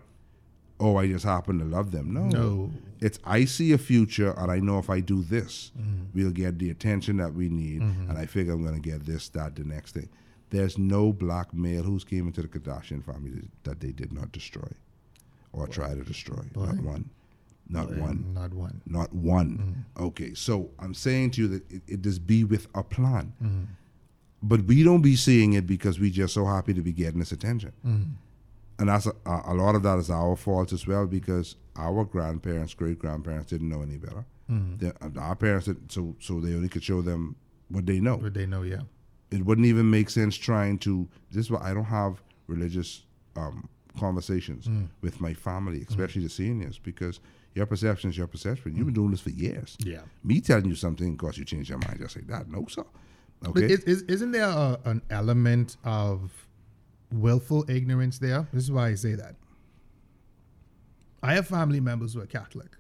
Oh, 0.80 0.96
I 0.98 1.08
just 1.08 1.26
happen 1.26 1.58
to 1.58 1.66
love 1.66 1.92
them. 1.92 2.14
No, 2.14 2.26
No. 2.28 2.72
it's 3.02 3.18
I 3.26 3.46
see 3.46 3.72
a 3.72 3.80
future, 3.80 4.32
and 4.38 4.52
I 4.52 4.60
know 4.60 4.78
if 4.78 4.90
I 4.92 5.00
do 5.00 5.24
this, 5.24 5.72
we'll 6.14 6.30
get 6.32 6.60
the 6.60 6.70
attention 6.70 7.18
that 7.18 7.34
we 7.34 7.50
need, 7.50 7.82
and 7.82 8.12
I 8.18 8.26
figure 8.28 8.54
I'm 8.54 8.62
going 8.64 8.80
to 8.80 8.90
get 8.90 9.06
this, 9.06 9.28
that, 9.30 9.56
the 9.56 9.64
next 9.64 9.94
thing. 9.94 10.10
There's 10.50 10.78
no 10.78 11.12
black 11.12 11.54
male 11.54 11.84
who's 11.84 12.04
came 12.04 12.28
into 12.28 12.42
the 12.42 12.48
Kardashian 12.48 13.04
family 13.04 13.50
that 13.64 13.80
they 13.80 13.92
did 13.92 14.14
not 14.14 14.32
destroy, 14.32 14.70
or 15.54 15.68
try 15.68 15.94
to 15.94 16.04
destroy. 16.04 16.44
Not 16.56 16.78
one, 16.82 17.10
not 17.70 17.90
one, 17.98 18.32
Not 18.34 18.54
one. 18.54 18.82
not 18.86 19.14
one. 19.14 19.86
Okay, 20.00 20.34
so 20.34 20.70
I'm 20.80 20.94
saying 20.94 21.32
to 21.32 21.42
you 21.42 21.48
that 21.50 21.72
it, 21.72 21.82
it 21.88 22.02
just 22.02 22.26
be 22.26 22.44
with 22.46 22.68
a 22.76 22.84
plan, 22.84 23.34
mm. 23.44 23.68
but 24.42 24.62
we 24.66 24.84
don't 24.84 25.02
be 25.02 25.16
seeing 25.18 25.54
it 25.54 25.68
because 25.68 26.00
we 26.00 26.10
just 26.12 26.34
so 26.34 26.46
happy 26.46 26.74
to 26.74 26.82
be 26.82 26.94
getting 26.94 27.20
this 27.20 27.32
attention 27.34 27.74
mm. 27.86 28.06
and 28.80 28.90
that's 28.90 29.06
a, 29.08 29.14
a 29.26 29.42
a 29.48 29.54
lot 29.54 29.76
of 29.76 29.84
that 29.84 29.98
is 30.00 30.10
our 30.10 30.36
fault 30.36 30.72
as 30.72 30.88
well 30.88 31.06
because 31.08 31.56
our 31.76 32.04
grandparents, 32.06 32.74
great 32.74 33.00
grandparents 33.00 33.50
didn't 33.52 33.70
know 33.70 33.82
any 33.82 33.98
better. 33.98 34.26
The- 34.50 34.96
uh, 35.02 35.20
our 35.20 35.36
parents, 35.36 35.66
did, 35.68 35.92
so 35.92 36.16
so 36.20 36.40
they 36.40 36.54
only 36.54 36.70
could 36.70 36.84
show 36.84 37.02
them 37.02 37.36
what 37.70 37.86
they 37.86 38.00
know. 38.00 38.18
But 38.18 38.34
they 38.34 38.46
know, 38.46 38.64
yeah. 38.64 38.82
It 39.32 39.46
wouldn't 39.46 39.68
even 39.68 39.90
make 39.90 40.10
sense 40.10 40.36
trying 40.38 40.78
to. 40.80 41.08
This 41.32 41.46
is 41.46 41.52
why 41.52 41.60
I 41.62 41.74
don't 41.74 41.84
have 41.86 42.22
religious 42.48 43.04
um, 43.36 43.68
conversations 44.00 44.70
with 45.02 45.20
my 45.20 45.34
family, 45.34 45.86
especially 45.90 46.24
the 46.24 46.30
seniors, 46.30 46.80
because 46.80 47.20
your 47.56 47.66
perception 47.66 48.10
is 48.10 48.18
your 48.18 48.28
perception. 48.28 48.76
You've 48.76 48.86
been 48.86 48.94
doing 48.94 49.12
this 49.12 49.20
for 49.22 49.32
years. 49.32 49.76
Yeah. 49.80 50.02
Me 50.24 50.40
telling 50.40 50.66
you 50.66 50.76
something, 50.76 51.18
cause 51.18 51.38
you 51.38 51.44
change 51.46 51.70
your 51.70 51.80
mind 51.80 52.00
just 52.00 52.16
like 52.16 52.28
that. 52.28 52.50
No, 52.50 52.66
sir. 52.70 52.84
But 53.42 53.50
Okay. 53.50 53.66
is, 53.66 53.80
is, 53.82 54.02
isn't 54.04 54.32
there 54.32 54.46
a, 54.48 54.80
an 54.86 55.02
element 55.10 55.78
of 55.84 56.32
willful 57.12 57.70
ignorance 57.70 58.20
there? 58.20 58.48
This 58.54 58.64
is 58.64 58.72
why 58.72 58.90
I 58.90 58.96
say 58.96 59.16
that. 59.16 59.36
I 61.24 61.34
have 61.34 61.48
family 61.48 61.80
members 61.80 62.14
who 62.14 62.22
are 62.22 62.26
Catholic. 62.28 62.78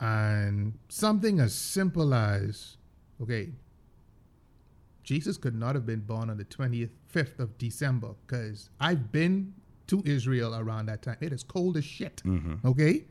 And 0.00 0.74
something 0.88 1.40
as 1.40 1.54
simple 1.54 2.12
as, 2.14 2.76
okay, 3.22 3.52
Jesus 5.04 5.36
could 5.36 5.54
not 5.54 5.74
have 5.74 5.84
been 5.86 6.00
born 6.00 6.30
on 6.30 6.38
the 6.38 6.44
25th 6.44 7.38
of 7.38 7.56
December 7.58 8.14
because 8.26 8.70
I've 8.80 9.12
been 9.12 9.52
to 9.86 10.02
Israel 10.06 10.54
around 10.56 10.86
that 10.86 11.02
time. 11.02 11.18
It 11.20 11.32
is 11.32 11.42
cold 11.44 11.76
as 11.76 11.84
shit. 11.84 12.22
Mm-hmm. 12.24 12.66
Okay? 12.66 13.04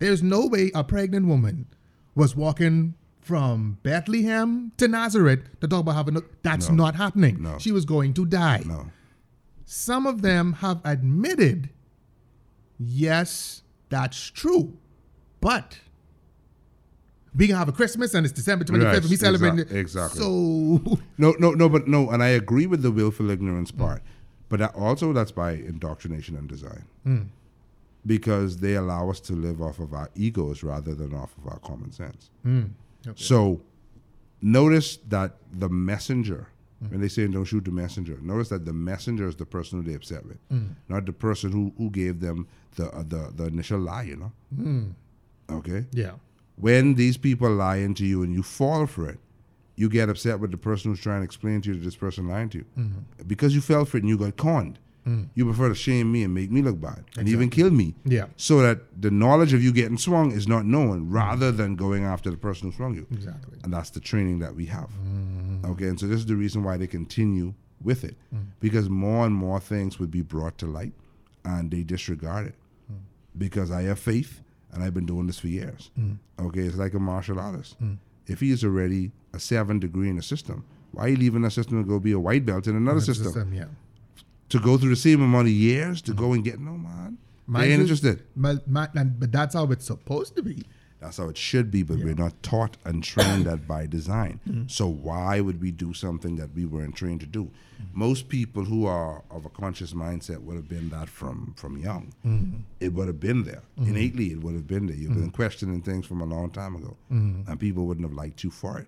There's 0.00 0.22
no 0.22 0.46
way 0.46 0.70
a 0.74 0.82
pregnant 0.84 1.26
woman 1.26 1.68
was 2.14 2.34
walking 2.36 2.94
from 3.20 3.78
Bethlehem 3.82 4.72
to 4.76 4.88
Nazareth 4.88 5.40
to 5.60 5.68
talk 5.68 5.80
about 5.80 5.94
having 5.96 6.16
a. 6.16 6.20
That's 6.42 6.68
No. 6.68 6.74
not 6.74 6.96
happening. 6.96 7.42
No. 7.42 7.58
She 7.58 7.72
was 7.72 7.84
going 7.84 8.12
to 8.14 8.26
die. 8.26 8.62
no. 8.66 8.90
Some 9.64 10.06
of 10.06 10.22
them 10.22 10.54
have 10.54 10.80
admitted, 10.84 11.70
yes, 12.78 13.62
that's 13.88 14.30
true. 14.30 14.76
But 15.40 15.78
we 17.36 17.46
can 17.46 17.56
have 17.56 17.68
a 17.68 17.72
Christmas 17.72 18.14
and 18.14 18.24
it's 18.24 18.32
December 18.32 18.64
25th 18.64 18.84
Right, 18.84 18.96
and 18.96 19.10
we 19.10 19.16
celebrating 19.16 19.58
it. 19.58 19.72
exactly. 19.72 20.20
So, 20.20 20.98
No, 21.18 21.34
no, 21.38 21.50
no, 21.52 21.68
but 21.68 21.86
no, 21.86 22.10
and 22.10 22.22
I 22.22 22.28
agree 22.28 22.66
with 22.66 22.82
the 22.82 22.90
willful 22.90 23.30
ignorance 23.30 23.70
part, 23.70 24.02
but 24.48 24.58
that 24.60 24.74
also 24.74 25.12
that's 25.12 25.32
by 25.32 25.52
indoctrination 25.52 26.36
and 26.36 26.48
design, 26.48 26.84
hmm. 27.04 27.22
because 28.04 28.58
they 28.58 28.74
allow 28.74 29.10
us 29.10 29.20
to 29.20 29.32
live 29.34 29.60
off 29.60 29.78
of 29.78 29.92
our 29.92 30.10
egos 30.14 30.62
rather 30.62 30.94
than 30.94 31.14
off 31.14 31.36
of 31.38 31.46
our 31.52 31.58
common 31.58 31.92
sense. 31.92 32.30
Hmm, 32.42 32.64
so, 33.14 33.60
notice 34.42 34.96
that 35.08 35.36
the 35.52 35.68
messenger, 35.68 36.48
hmm. 36.80 36.90
when 36.90 37.00
they 37.00 37.08
say 37.08 37.26
don't 37.26 37.44
shoot 37.44 37.64
the 37.64 37.70
messenger, 37.70 38.18
notice 38.22 38.48
that 38.48 38.64
the 38.64 38.72
messenger 38.72 39.28
is 39.28 39.36
the 39.36 39.46
person 39.46 39.82
who 39.82 39.88
they 39.90 39.94
upset 39.94 40.24
with, 40.26 40.38
not 40.88 41.06
the 41.06 41.12
person 41.12 41.52
who, 41.52 41.72
who 41.78 41.90
gave 41.90 42.20
them 42.20 42.46
the 42.76 42.90
uh, 42.92 43.02
the 43.02 43.32
the 43.34 43.44
initial 43.46 43.78
lie. 43.80 44.02
You 44.02 44.16
know, 44.16 44.94
okay 45.58 45.84
yeah. 45.92 46.12
When 46.56 46.94
these 46.94 47.16
people 47.16 47.50
lie 47.50 47.76
into 47.76 48.04
you 48.04 48.22
and 48.22 48.32
you 48.32 48.42
fall 48.42 48.86
for 48.86 49.08
it, 49.08 49.18
you 49.76 49.88
get 49.88 50.08
upset 50.08 50.40
with 50.40 50.50
the 50.50 50.56
person 50.56 50.90
who's 50.90 51.00
trying 51.00 51.20
to 51.20 51.24
explain 51.24 51.60
to 51.60 51.68
you 51.68 51.74
that 51.74 51.84
this 51.84 51.96
person 51.96 52.28
lying 52.28 52.48
to 52.50 52.58
you. 52.58 52.64
Mm-hmm. 52.78 53.24
Because 53.26 53.54
you 53.54 53.60
fell 53.60 53.84
for 53.84 53.98
it 53.98 54.02
and 54.02 54.08
you 54.08 54.16
got 54.16 54.36
conned. 54.36 54.78
Mm. 55.06 55.28
You 55.34 55.44
prefer 55.44 55.68
to 55.68 55.74
shame 55.74 56.10
me 56.10 56.24
and 56.24 56.34
make 56.34 56.50
me 56.50 56.62
look 56.62 56.80
bad 56.80 57.04
and 57.16 57.28
even 57.28 57.48
kill 57.48 57.70
me. 57.70 57.94
Yeah. 58.04 58.26
So 58.36 58.60
that 58.62 59.00
the 59.00 59.10
knowledge 59.10 59.52
of 59.52 59.62
you 59.62 59.72
getting 59.72 59.98
swung 59.98 60.32
is 60.32 60.48
not 60.48 60.66
known 60.66 61.08
rather 61.10 61.52
than 61.52 61.76
going 61.76 62.04
after 62.04 62.28
the 62.28 62.36
person 62.36 62.70
who 62.70 62.76
swung 62.76 62.94
you. 62.94 63.06
Exactly. 63.12 63.58
And 63.62 63.72
that's 63.72 63.90
the 63.90 64.00
training 64.00 64.40
that 64.40 64.56
we 64.56 64.66
have. 64.66 64.90
Mm. 65.06 65.64
Okay, 65.64 65.86
and 65.86 66.00
so 66.00 66.06
this 66.06 66.18
is 66.18 66.26
the 66.26 66.34
reason 66.34 66.64
why 66.64 66.76
they 66.76 66.88
continue 66.88 67.54
with 67.80 68.02
it. 68.02 68.16
Because 68.58 68.88
more 68.88 69.24
and 69.26 69.34
more 69.34 69.60
things 69.60 70.00
would 70.00 70.10
be 70.10 70.22
brought 70.22 70.58
to 70.58 70.66
light 70.66 70.92
and 71.44 71.70
they 71.70 71.84
disregard 71.84 72.48
it. 72.48 72.54
Because 73.38 73.70
I 73.70 73.82
have 73.82 74.00
faith 74.00 74.40
and 74.76 74.84
I've 74.84 74.92
been 74.94 75.06
doing 75.06 75.26
this 75.26 75.38
for 75.38 75.48
years. 75.48 75.90
Mm. 75.98 76.18
Okay, 76.38 76.60
it's 76.60 76.76
like 76.76 76.92
a 76.92 76.98
martial 77.00 77.40
artist. 77.40 77.82
Mm. 77.82 77.96
If 78.26 78.40
he 78.40 78.50
is 78.50 78.62
already 78.62 79.10
a 79.32 79.40
seven 79.40 79.78
degree 79.78 80.10
in 80.10 80.18
a 80.18 80.22
system, 80.22 80.64
why 80.92 81.04
are 81.04 81.08
you 81.08 81.16
leaving 81.16 81.40
that 81.42 81.52
system 81.52 81.82
to 81.82 81.88
go 81.88 81.98
be 81.98 82.12
a 82.12 82.20
white 82.20 82.44
belt 82.44 82.66
in 82.66 82.76
another 82.76 83.00
system? 83.00 83.24
system, 83.26 83.54
yeah. 83.54 83.64
To 84.50 84.60
go 84.60 84.76
through 84.76 84.90
the 84.90 84.96
same 84.96 85.22
amount 85.22 85.48
of 85.48 85.54
years 85.54 86.02
to 86.02 86.12
go 86.12 86.34
and 86.34 86.44
get 86.44 86.60
no 86.60 86.72
man. 86.72 87.16
Mind 87.46 87.64
they 87.64 87.72
ain't 87.72 87.80
interested. 87.80 88.22
But, 88.36 88.68
my- 88.68 88.88
and- 88.94 89.18
but 89.18 89.32
that's 89.32 89.54
how 89.54 89.64
it's 89.72 89.86
supposed 89.86 90.36
to 90.36 90.42
be. 90.42 90.64
That's 91.00 91.18
how 91.18 91.28
it 91.28 91.36
should 91.36 91.70
be, 91.70 91.82
but 91.82 91.98
we're 91.98 92.14
not 92.14 92.42
taught 92.42 92.76
and 92.84 93.04
trained 93.04 93.44
that 93.44 93.66
by 93.68 93.86
design. 93.98 94.40
Mm-hmm. 94.48 94.68
So 94.68 94.86
why 94.88 95.40
would 95.40 95.60
we 95.60 95.70
do 95.70 95.92
something 95.92 96.36
that 96.36 96.54
we 96.54 96.64
weren't 96.64 96.96
trained 96.96 97.20
to 97.20 97.26
do? 97.26 97.44
Mm-hmm. 97.44 97.98
Most 97.98 98.28
people 98.28 98.64
who 98.64 98.86
are 98.86 99.22
of 99.30 99.44
a 99.44 99.50
conscious 99.50 99.92
mindset 99.92 100.38
would 100.42 100.56
have 100.56 100.68
been 100.68 100.88
that 100.90 101.08
from 101.08 101.54
from 101.56 101.76
young. 101.76 102.12
Mm-hmm. 102.24 102.60
It 102.80 102.94
would 102.94 103.08
have 103.08 103.20
been 103.20 103.44
there 103.44 103.62
mm-hmm. 103.78 103.90
innately. 103.90 104.32
It 104.32 104.42
would 104.42 104.54
have 104.54 104.66
been 104.66 104.86
there. 104.86 104.96
You've 104.96 105.12
been 105.12 105.24
mm-hmm. 105.24 105.42
questioning 105.42 105.82
things 105.82 106.06
from 106.06 106.22
a 106.22 106.26
long 106.26 106.50
time 106.50 106.76
ago, 106.76 106.96
mm-hmm. 107.12 107.50
and 107.50 107.60
people 107.60 107.86
wouldn't 107.86 108.06
have 108.06 108.16
liked 108.16 108.42
you 108.42 108.50
for 108.50 108.78
it. 108.78 108.86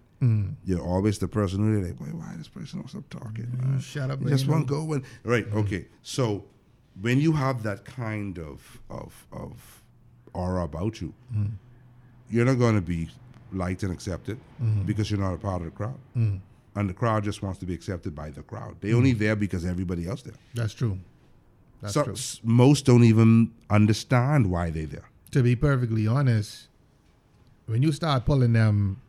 You're 0.64 0.82
always 0.82 1.18
the 1.18 1.28
person 1.28 1.60
who 1.60 1.80
they're 1.80 1.90
like, 1.92 2.00
"Wait, 2.00 2.12
why 2.12 2.34
this 2.36 2.48
person 2.48 2.80
don't 2.80 2.88
stop 2.88 3.08
talking? 3.08 3.48
Man? 3.56 3.78
Shut 3.78 4.10
up, 4.10 4.24
just 4.26 4.48
want 4.48 4.66
go 4.66 4.92
and 4.92 5.04
right." 5.22 5.46
Okay, 5.54 5.86
so 6.02 6.44
when 7.00 7.20
you 7.20 7.32
have 7.32 7.62
that 7.62 7.84
kind 7.84 8.38
of 8.38 8.80
of 8.90 9.26
of 9.30 9.82
aura 10.32 10.64
about 10.64 11.00
you, 11.00 11.14
you're 12.30 12.44
not 12.44 12.58
going 12.58 12.74
to 12.74 12.80
be 12.80 13.08
liked 13.52 13.82
and 13.82 13.92
accepted 13.92 14.38
mm-hmm. 14.62 14.82
because 14.82 15.10
you're 15.10 15.20
not 15.20 15.34
a 15.34 15.38
part 15.38 15.60
of 15.62 15.66
the 15.66 15.70
crowd. 15.70 15.98
Mm-hmm. 16.16 16.36
And 16.78 16.88
the 16.88 16.94
crowd 16.94 17.24
just 17.24 17.42
wants 17.42 17.58
to 17.60 17.66
be 17.66 17.74
accepted 17.74 18.14
by 18.14 18.30
the 18.30 18.42
crowd. 18.42 18.76
They 18.80 18.92
only 18.92 19.10
mm-hmm. 19.12 19.20
there 19.20 19.36
because 19.36 19.64
everybody 19.64 20.06
else 20.06 20.22
there. 20.22 20.34
That's 20.54 20.74
true. 20.74 20.98
That's 21.80 21.94
So, 21.94 22.04
true. 22.04 22.12
s- 22.12 22.40
most 22.44 22.84
don't 22.84 23.04
even 23.04 23.52
understand 23.70 24.50
why 24.50 24.70
they're 24.70 24.86
there. 24.86 25.08
To 25.32 25.42
be 25.42 25.56
perfectly 25.56 26.06
honest, 26.06 26.68
when 27.66 27.82
you 27.82 27.92
start 27.92 28.24
pulling 28.26 28.52
them 28.52 29.00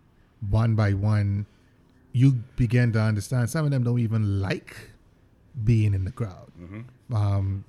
one 0.50 0.76
by 0.76 0.94
one, 0.94 1.46
you 2.12 2.32
begin 2.56 2.92
to 2.94 3.00
understand 3.02 3.50
some 3.50 3.66
of 3.66 3.72
them 3.72 3.84
don't 3.84 4.00
even 4.00 4.42
like 4.42 4.76
being 5.64 5.94
in 5.94 6.06
the 6.06 6.12
crowd. 6.12 6.52
Um, 7.14 7.66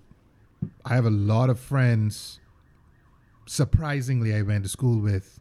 I 0.85 0.95
have 0.95 1.05
a 1.07 1.11
lot 1.11 1.51
of 1.51 1.59
friends. 1.59 2.41
Surprisingly, 3.47 4.35
I 4.35 4.43
went 4.43 4.65
to 4.65 4.69
school 4.71 5.01
with 5.01 5.40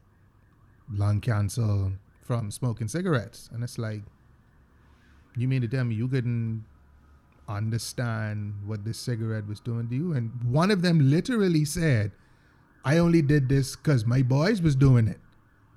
lung 0.92 1.22
cancer 1.22 1.92
from 2.22 2.52
smoking 2.52 2.88
cigarettes, 2.88 3.50
and 3.54 3.64
it's 3.64 3.78
like, 3.78 4.02
you 5.36 5.48
mean 5.48 5.62
to 5.62 5.68
tell 5.68 5.84
me 5.84 5.96
you 5.96 6.08
couldn't 6.08 6.66
understand 7.48 8.54
what 8.66 8.86
this 8.86 8.98
cigarette 8.98 9.48
was 9.48 9.60
doing 9.60 9.88
to 9.90 9.96
you? 9.96 10.14
And 10.14 10.32
one 10.44 10.72
of 10.72 10.82
them 10.82 11.10
literally 11.10 11.66
said, 11.66 12.12
I 12.86 12.98
only 12.98 13.22
did 13.22 13.50
this 13.50 13.76
because 13.76 14.06
my 14.06 14.22
boys 14.22 14.62
was 14.62 14.76
doing 14.76 15.08
it. 15.08 15.20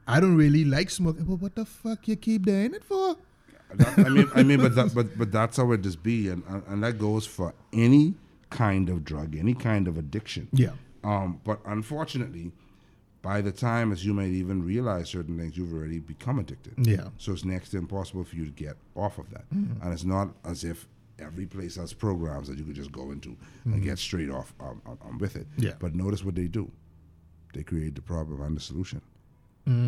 I 0.06 0.20
don't 0.20 0.36
really 0.36 0.64
like 0.64 0.90
smoking. 0.90 1.26
Well, 1.26 1.36
what 1.38 1.54
the 1.54 1.64
fuck 1.64 2.06
you 2.08 2.16
keep 2.16 2.46
doing 2.46 2.74
it 2.74 2.84
for? 2.84 3.16
That- 3.74 3.98
I 3.98 4.08
mean, 4.08 4.30
I 4.34 4.42
mean, 4.42 4.60
but 4.60 4.74
that, 4.74 4.94
but 4.94 5.16
but 5.16 5.32
that's 5.32 5.56
how 5.56 5.72
it 5.72 5.80
just 5.82 6.02
be, 6.02 6.28
and 6.28 6.42
and 6.48 6.62
and 6.66 6.82
that 6.84 6.98
goes 6.98 7.26
for 7.26 7.54
any 7.72 8.14
kind 8.50 8.90
of 8.90 9.04
drug, 9.04 9.34
any 9.36 9.54
kind 9.54 9.88
of 9.88 9.96
addiction. 9.96 10.48
Yeah. 10.52 10.72
Um, 11.04 11.40
but 11.44 11.60
unfortunately, 11.64 12.52
by 13.22 13.40
the 13.40 13.52
time 13.52 13.92
as 13.92 14.04
you 14.04 14.12
might 14.12 14.32
even 14.32 14.64
realize 14.64 15.08
certain 15.08 15.38
things, 15.38 15.56
you've 15.56 15.72
already 15.72 16.00
become 16.00 16.38
addicted. 16.40 16.74
Yeah. 16.76 17.08
So 17.18 17.32
it's 17.32 17.44
next 17.44 17.70
to 17.70 17.78
impossible 17.78 18.24
for 18.24 18.34
you 18.36 18.44
to 18.44 18.50
get 18.50 18.76
off 18.96 19.18
of 19.18 19.30
that. 19.30 19.44
And 19.50 19.92
it's 19.92 20.04
not 20.04 20.28
as 20.44 20.64
if 20.64 20.88
every 21.18 21.46
place 21.46 21.76
has 21.76 21.92
programs 21.92 22.48
that 22.48 22.58
you 22.58 22.64
could 22.64 22.74
just 22.74 22.90
go 22.90 23.12
into 23.12 23.36
and 23.64 23.82
get 23.82 23.98
straight 23.98 24.30
off 24.30 24.52
um, 24.60 24.82
um, 24.86 24.98
um, 25.06 25.18
with 25.18 25.36
it. 25.36 25.46
Yeah. 25.56 25.74
But 25.78 25.94
notice 25.94 26.24
what 26.24 26.34
they 26.34 26.48
do. 26.48 26.70
They 27.54 27.62
create 27.62 27.94
the 27.94 28.02
problem 28.02 28.40
and 28.42 28.56
the 28.56 28.60
solution. 28.60 29.00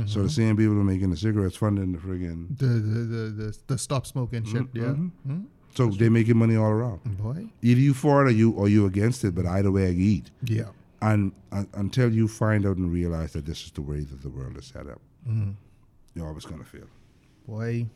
So 0.07 0.23
the 0.23 0.31
same 0.31 0.57
people 0.57 0.75
who 0.75 0.81
are 0.81 0.85
making 0.85 1.11
the 1.11 1.17
cigarettes 1.17 1.57
funding 1.57 1.91
the 1.91 1.99
friggin' 1.99 2.57
The 2.59 2.67
the 2.67 2.99
the 3.01 3.31
the, 3.31 3.59
the 3.67 3.79
stop 3.79 4.07
smoking 4.07 4.45
shit. 4.45 4.67
Yeah. 4.73 4.93
Hmm? 4.93 5.41
so 5.75 5.89
they're 5.89 6.11
making 6.11 6.37
money 6.37 6.55
all 6.55 6.71
around. 6.71 7.01
Boy. 7.19 7.47
Either 7.61 7.81
you 7.81 7.95
for 7.95 8.25
it 8.25 8.29
or 8.29 8.31
you 8.31 8.53
or 8.53 8.69
you 8.69 8.87
against 8.87 9.25
it, 9.25 9.35
but 9.35 9.47
either 9.47 9.73
way 9.73 9.89
I 9.89 9.91
eat. 9.91 10.31
Yeah. 10.45 10.69
And 11.13 11.33
uh, 11.53 11.65
until 11.75 12.13
you 12.13 12.27
find 12.29 12.65
out 12.67 12.77
and 12.79 12.91
realize 12.93 13.33
that 13.35 13.45
this 13.47 13.65
is 13.67 13.71
the 13.73 13.83
way 13.83 14.01
that 14.01 14.23
the 14.23 14.31
world 14.31 14.57
is 14.57 14.67
set 14.67 14.87
up, 14.87 15.01
Mm-hmm. 15.29 15.53
you're 16.15 16.27
always 16.29 16.45
gonna 16.45 16.65
fail. 16.65 16.89
Boy, 17.49 17.87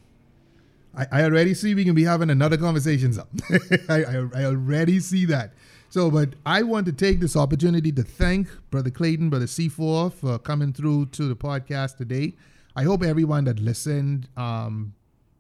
I, 0.97 1.07
I 1.13 1.23
already 1.25 1.55
see 1.55 1.75
we 1.75 1.85
can 1.85 1.95
be 1.95 2.05
having 2.05 2.31
another 2.31 2.57
conversation. 2.57 3.19
Up. 3.19 3.29
I, 3.89 4.05
I, 4.05 4.15
I 4.41 4.45
already 4.45 4.99
see 5.01 5.25
that. 5.27 5.53
So, 5.91 6.11
but 6.11 6.31
I 6.45 6.63
want 6.63 6.85
to 6.87 6.93
take 6.93 7.21
this 7.21 7.35
opportunity 7.37 7.93
to 7.93 8.03
thank 8.03 8.49
Brother 8.71 8.91
Clayton, 8.91 9.31
Brother 9.31 9.47
C4 9.47 10.13
for 10.13 10.39
coming 10.39 10.73
through 10.73 11.07
to 11.07 11.29
the 11.29 11.37
podcast 11.37 11.97
today. 11.97 12.35
I 12.77 12.83
hope 12.85 13.03
everyone 13.03 13.45
that 13.45 13.59
listened 13.59 14.29
um, 14.37 14.95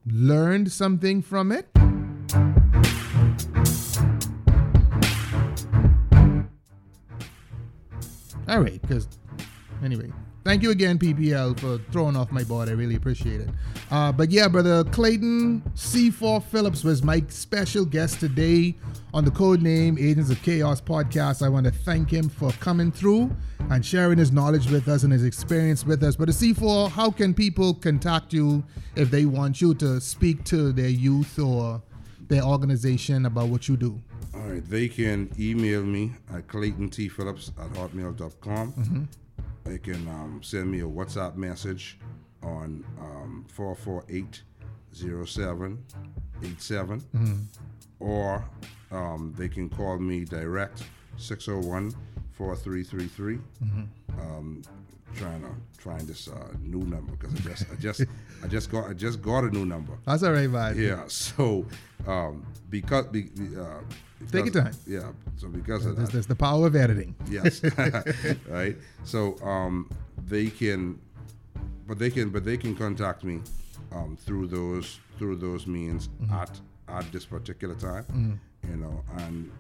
learned 0.06 0.72
something 0.72 1.20
from 1.22 1.52
it. 1.52 1.68
All 8.48 8.60
right, 8.60 8.80
because 8.80 9.06
anyway, 9.84 10.10
thank 10.42 10.62
you 10.62 10.70
again, 10.70 10.98
PPL, 10.98 11.60
for 11.60 11.76
throwing 11.92 12.16
off 12.16 12.32
my 12.32 12.42
board. 12.44 12.70
I 12.70 12.72
really 12.72 12.94
appreciate 12.94 13.42
it. 13.42 13.50
Uh, 13.90 14.10
but 14.10 14.30
yeah, 14.30 14.48
brother 14.48 14.84
Clayton 14.84 15.62
C4 15.74 16.42
Phillips 16.44 16.82
was 16.82 17.02
my 17.02 17.22
special 17.28 17.84
guest 17.84 18.20
today 18.20 18.74
on 19.12 19.26
the 19.26 19.30
code 19.30 19.60
name 19.60 19.98
Agents 19.98 20.30
of 20.30 20.40
Chaos 20.42 20.80
podcast. 20.80 21.44
I 21.44 21.50
want 21.50 21.66
to 21.66 21.72
thank 21.72 22.10
him 22.10 22.30
for 22.30 22.50
coming 22.52 22.90
through 22.90 23.30
and 23.70 23.84
sharing 23.84 24.16
his 24.16 24.32
knowledge 24.32 24.70
with 24.70 24.88
us 24.88 25.02
and 25.02 25.12
his 25.12 25.24
experience 25.24 25.84
with 25.84 26.02
us. 26.02 26.16
But 26.16 26.28
the 26.28 26.32
C4, 26.32 26.90
how 26.90 27.10
can 27.10 27.34
people 27.34 27.74
contact 27.74 28.32
you 28.32 28.64
if 28.96 29.10
they 29.10 29.26
want 29.26 29.60
you 29.60 29.74
to 29.74 30.00
speak 30.00 30.44
to 30.44 30.72
their 30.72 30.88
youth 30.88 31.38
or 31.38 31.82
their 32.28 32.42
organization 32.42 33.26
about 33.26 33.48
what 33.48 33.68
you 33.68 33.76
do? 33.76 34.00
All 34.34 34.40
right, 34.40 34.68
they 34.68 34.88
can 34.88 35.30
email 35.38 35.82
me 35.82 36.12
at 36.32 36.46
claytontphillips 36.46 37.50
at 37.58 37.70
hotmail.com. 37.72 38.72
Mm-hmm. 38.72 39.02
They 39.64 39.78
can 39.78 40.06
um, 40.08 40.40
send 40.42 40.70
me 40.70 40.80
a 40.80 40.84
WhatsApp 40.84 41.36
message 41.36 41.98
on 42.42 42.84
um, 43.00 43.46
448-0787 43.54 44.38
mm-hmm. 46.40 47.34
or 48.00 48.44
um, 48.90 49.34
they 49.36 49.48
can 49.48 49.68
call 49.68 49.98
me 49.98 50.24
direct 50.24 50.84
601 51.16 51.90
4333. 52.32 53.36
Mm-hmm. 53.36 54.20
Um, 54.20 54.62
trying 55.16 55.42
to 55.42 55.82
find 55.82 56.02
this 56.02 56.28
uh, 56.28 56.52
new 56.60 56.80
number 56.80 57.12
because 57.16 57.34
I 57.34 57.40
just 57.40 57.66
I 57.72 57.74
just 57.76 58.00
I 58.42 58.46
just 58.46 58.70
got 58.70 58.88
I 58.88 58.92
just 58.92 59.22
got 59.22 59.44
a 59.44 59.50
new 59.50 59.66
number. 59.66 59.92
That's 60.04 60.22
all 60.22 60.32
right, 60.32 60.48
man. 60.50 60.78
Yeah. 60.78 61.04
So 61.08 61.66
um, 62.06 62.46
because 62.70 63.06
be, 63.06 63.30
uh, 63.58 63.80
because, 64.18 64.32
take 64.32 64.54
your 64.54 64.64
time. 64.64 64.74
Yeah. 64.86 65.12
So 65.36 65.48
because 65.48 65.86
of 65.86 65.96
there's, 65.96 66.08
that, 66.08 66.12
there's 66.12 66.26
the 66.26 66.36
power 66.36 66.66
of 66.66 66.76
editing. 66.76 67.14
yes. 67.28 67.62
right. 68.48 68.76
So 69.04 69.36
um, 69.42 69.90
they 70.26 70.46
can, 70.46 70.98
but 71.86 71.98
they 71.98 72.10
can 72.10 72.30
but 72.30 72.44
they 72.44 72.56
can 72.56 72.74
contact 72.74 73.24
me 73.24 73.40
um, 73.92 74.16
through 74.16 74.48
those 74.48 75.00
through 75.18 75.36
those 75.36 75.66
means 75.66 76.08
mm-hmm. 76.08 76.32
at 76.32 76.60
at 76.88 77.10
this 77.12 77.24
particular 77.24 77.74
time. 77.74 78.04
Mm-hmm. 78.04 78.70
You 78.70 78.76
know 78.76 79.04
and 79.18 79.50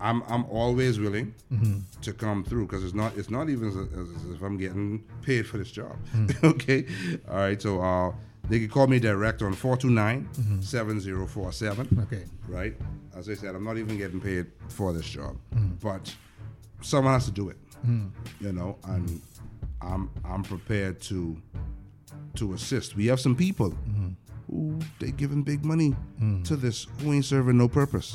I'm 0.00 0.22
I'm 0.28 0.44
always 0.46 0.98
willing 1.00 1.34
mm-hmm. 1.52 1.78
to 2.02 2.12
come 2.12 2.44
through 2.44 2.66
because 2.66 2.84
it's 2.84 2.94
not 2.94 3.16
it's 3.16 3.30
not 3.30 3.48
even 3.48 3.68
as, 3.68 3.76
as, 3.76 4.34
if 4.34 4.42
I'm 4.42 4.58
getting 4.58 5.02
paid 5.22 5.46
for 5.46 5.58
this 5.58 5.70
job. 5.70 5.96
Mm-hmm. 6.14 6.46
okay, 6.54 6.86
all 7.28 7.36
right. 7.36 7.60
So 7.60 7.80
uh, 7.80 8.12
they 8.48 8.58
can 8.58 8.68
call 8.68 8.86
me 8.86 8.98
direct 8.98 9.42
on 9.42 9.54
429-7047. 9.54 10.26
Mm-hmm. 10.60 12.00
Okay, 12.00 12.24
right. 12.48 12.76
As 13.16 13.28
I 13.28 13.34
said, 13.34 13.54
I'm 13.54 13.64
not 13.64 13.78
even 13.78 13.96
getting 13.96 14.20
paid 14.20 14.46
for 14.68 14.92
this 14.92 15.06
job, 15.06 15.36
mm-hmm. 15.54 15.74
but 15.82 16.14
someone 16.82 17.14
has 17.14 17.24
to 17.24 17.30
do 17.30 17.48
it. 17.48 17.56
Mm-hmm. 17.86 18.44
You 18.44 18.52
know, 18.52 18.76
and 18.84 19.22
I'm 19.80 20.10
I'm 20.24 20.42
prepared 20.42 21.00
to 21.02 21.40
to 22.34 22.52
assist. 22.52 22.96
We 22.96 23.06
have 23.06 23.18
some 23.18 23.34
people 23.34 23.70
mm-hmm. 23.70 24.10
who 24.50 24.78
they 25.00 25.10
giving 25.10 25.42
big 25.42 25.64
money 25.64 25.96
to 26.44 26.54
this 26.54 26.86
who 27.00 27.14
ain't 27.14 27.24
serving 27.24 27.56
no 27.56 27.66
purpose. 27.66 28.14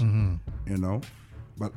You 0.67 0.77
know 0.77 1.01
but 1.61 1.71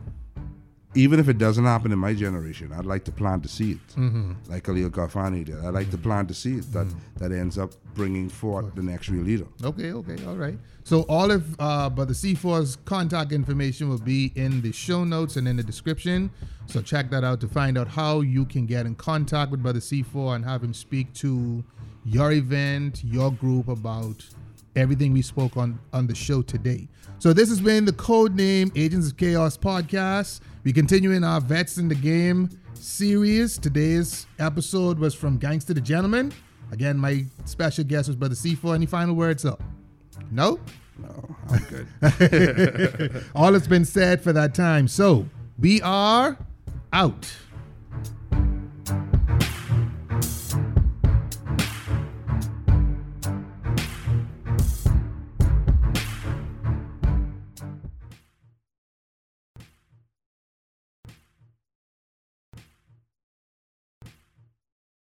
even 0.94 1.18
if 1.18 1.28
it 1.28 1.38
doesn't 1.38 1.64
happen 1.64 1.92
in 1.92 1.98
my 1.98 2.14
generation, 2.14 2.72
I'd 2.72 2.86
like 2.86 3.04
to 3.04 3.12
plant 3.12 3.42
the 3.42 3.48
seed, 3.48 3.80
mm-hmm. 3.96 4.32
like 4.48 4.64
Khalil 4.64 4.90
Kafani 4.90 5.44
did. 5.44 5.58
I'd 5.64 5.74
like 5.74 5.90
to 5.90 5.98
plant 5.98 6.28
the 6.28 6.34
seed 6.34 6.62
that, 6.72 6.86
mm-hmm. 6.86 7.18
that 7.18 7.32
ends 7.32 7.58
up 7.58 7.72
bringing 7.94 8.28
forth 8.28 8.74
the 8.74 8.82
next 8.82 9.08
real 9.08 9.24
leader. 9.24 9.46
Okay, 9.62 9.92
okay, 9.92 10.24
all 10.24 10.36
right. 10.36 10.58
So 10.84 11.02
all 11.02 11.30
of 11.30 11.56
uh, 11.58 11.90
Brother 11.90 12.14
C4's 12.14 12.76
contact 12.84 13.32
information 13.32 13.88
will 13.88 13.98
be 13.98 14.32
in 14.36 14.62
the 14.62 14.72
show 14.72 15.04
notes 15.04 15.36
and 15.36 15.48
in 15.48 15.56
the 15.56 15.62
description. 15.62 16.30
So 16.66 16.80
check 16.80 17.10
that 17.10 17.24
out 17.24 17.40
to 17.40 17.48
find 17.48 17.76
out 17.76 17.88
how 17.88 18.20
you 18.20 18.44
can 18.44 18.64
get 18.64 18.86
in 18.86 18.94
contact 18.94 19.50
with 19.50 19.62
Brother 19.62 19.80
C4 19.80 20.36
and 20.36 20.44
have 20.44 20.62
him 20.62 20.72
speak 20.72 21.12
to 21.14 21.64
your 22.04 22.32
event, 22.32 23.02
your 23.04 23.32
group 23.32 23.68
about 23.68 24.24
everything 24.76 25.12
we 25.12 25.22
spoke 25.22 25.56
on 25.56 25.78
on 25.92 26.06
the 26.06 26.14
show 26.14 26.42
today. 26.42 26.88
So 27.18 27.32
this 27.32 27.48
has 27.48 27.60
been 27.60 27.84
the 27.84 27.92
code 27.92 28.34
name 28.34 28.70
Agents 28.76 29.08
of 29.08 29.16
Chaos 29.16 29.56
podcast. 29.56 30.40
We 30.64 30.72
continue 30.72 31.12
in 31.12 31.24
our 31.24 31.40
Vets 31.40 31.78
in 31.78 31.88
the 31.88 31.94
Game 31.94 32.50
series. 32.74 33.58
Today's 33.58 34.26
episode 34.38 34.98
was 34.98 35.14
from 35.14 35.38
Gangster 35.38 35.74
the 35.74 35.80
Gentleman. 35.80 36.32
Again, 36.72 36.98
my 36.98 37.24
special 37.44 37.84
guest 37.84 38.08
was 38.08 38.16
Brother 38.16 38.34
C4. 38.34 38.74
Any 38.74 38.86
final 38.86 39.14
words 39.14 39.44
up? 39.44 39.62
No? 40.30 40.58
No, 40.98 41.36
I'm 41.48 41.64
good. 41.64 43.24
All 43.34 43.52
has 43.52 43.66
been 43.66 43.84
said 43.84 44.22
for 44.22 44.32
that 44.32 44.54
time. 44.54 44.86
So 44.86 45.28
we 45.58 45.82
are 45.82 46.38
out. 46.92 47.32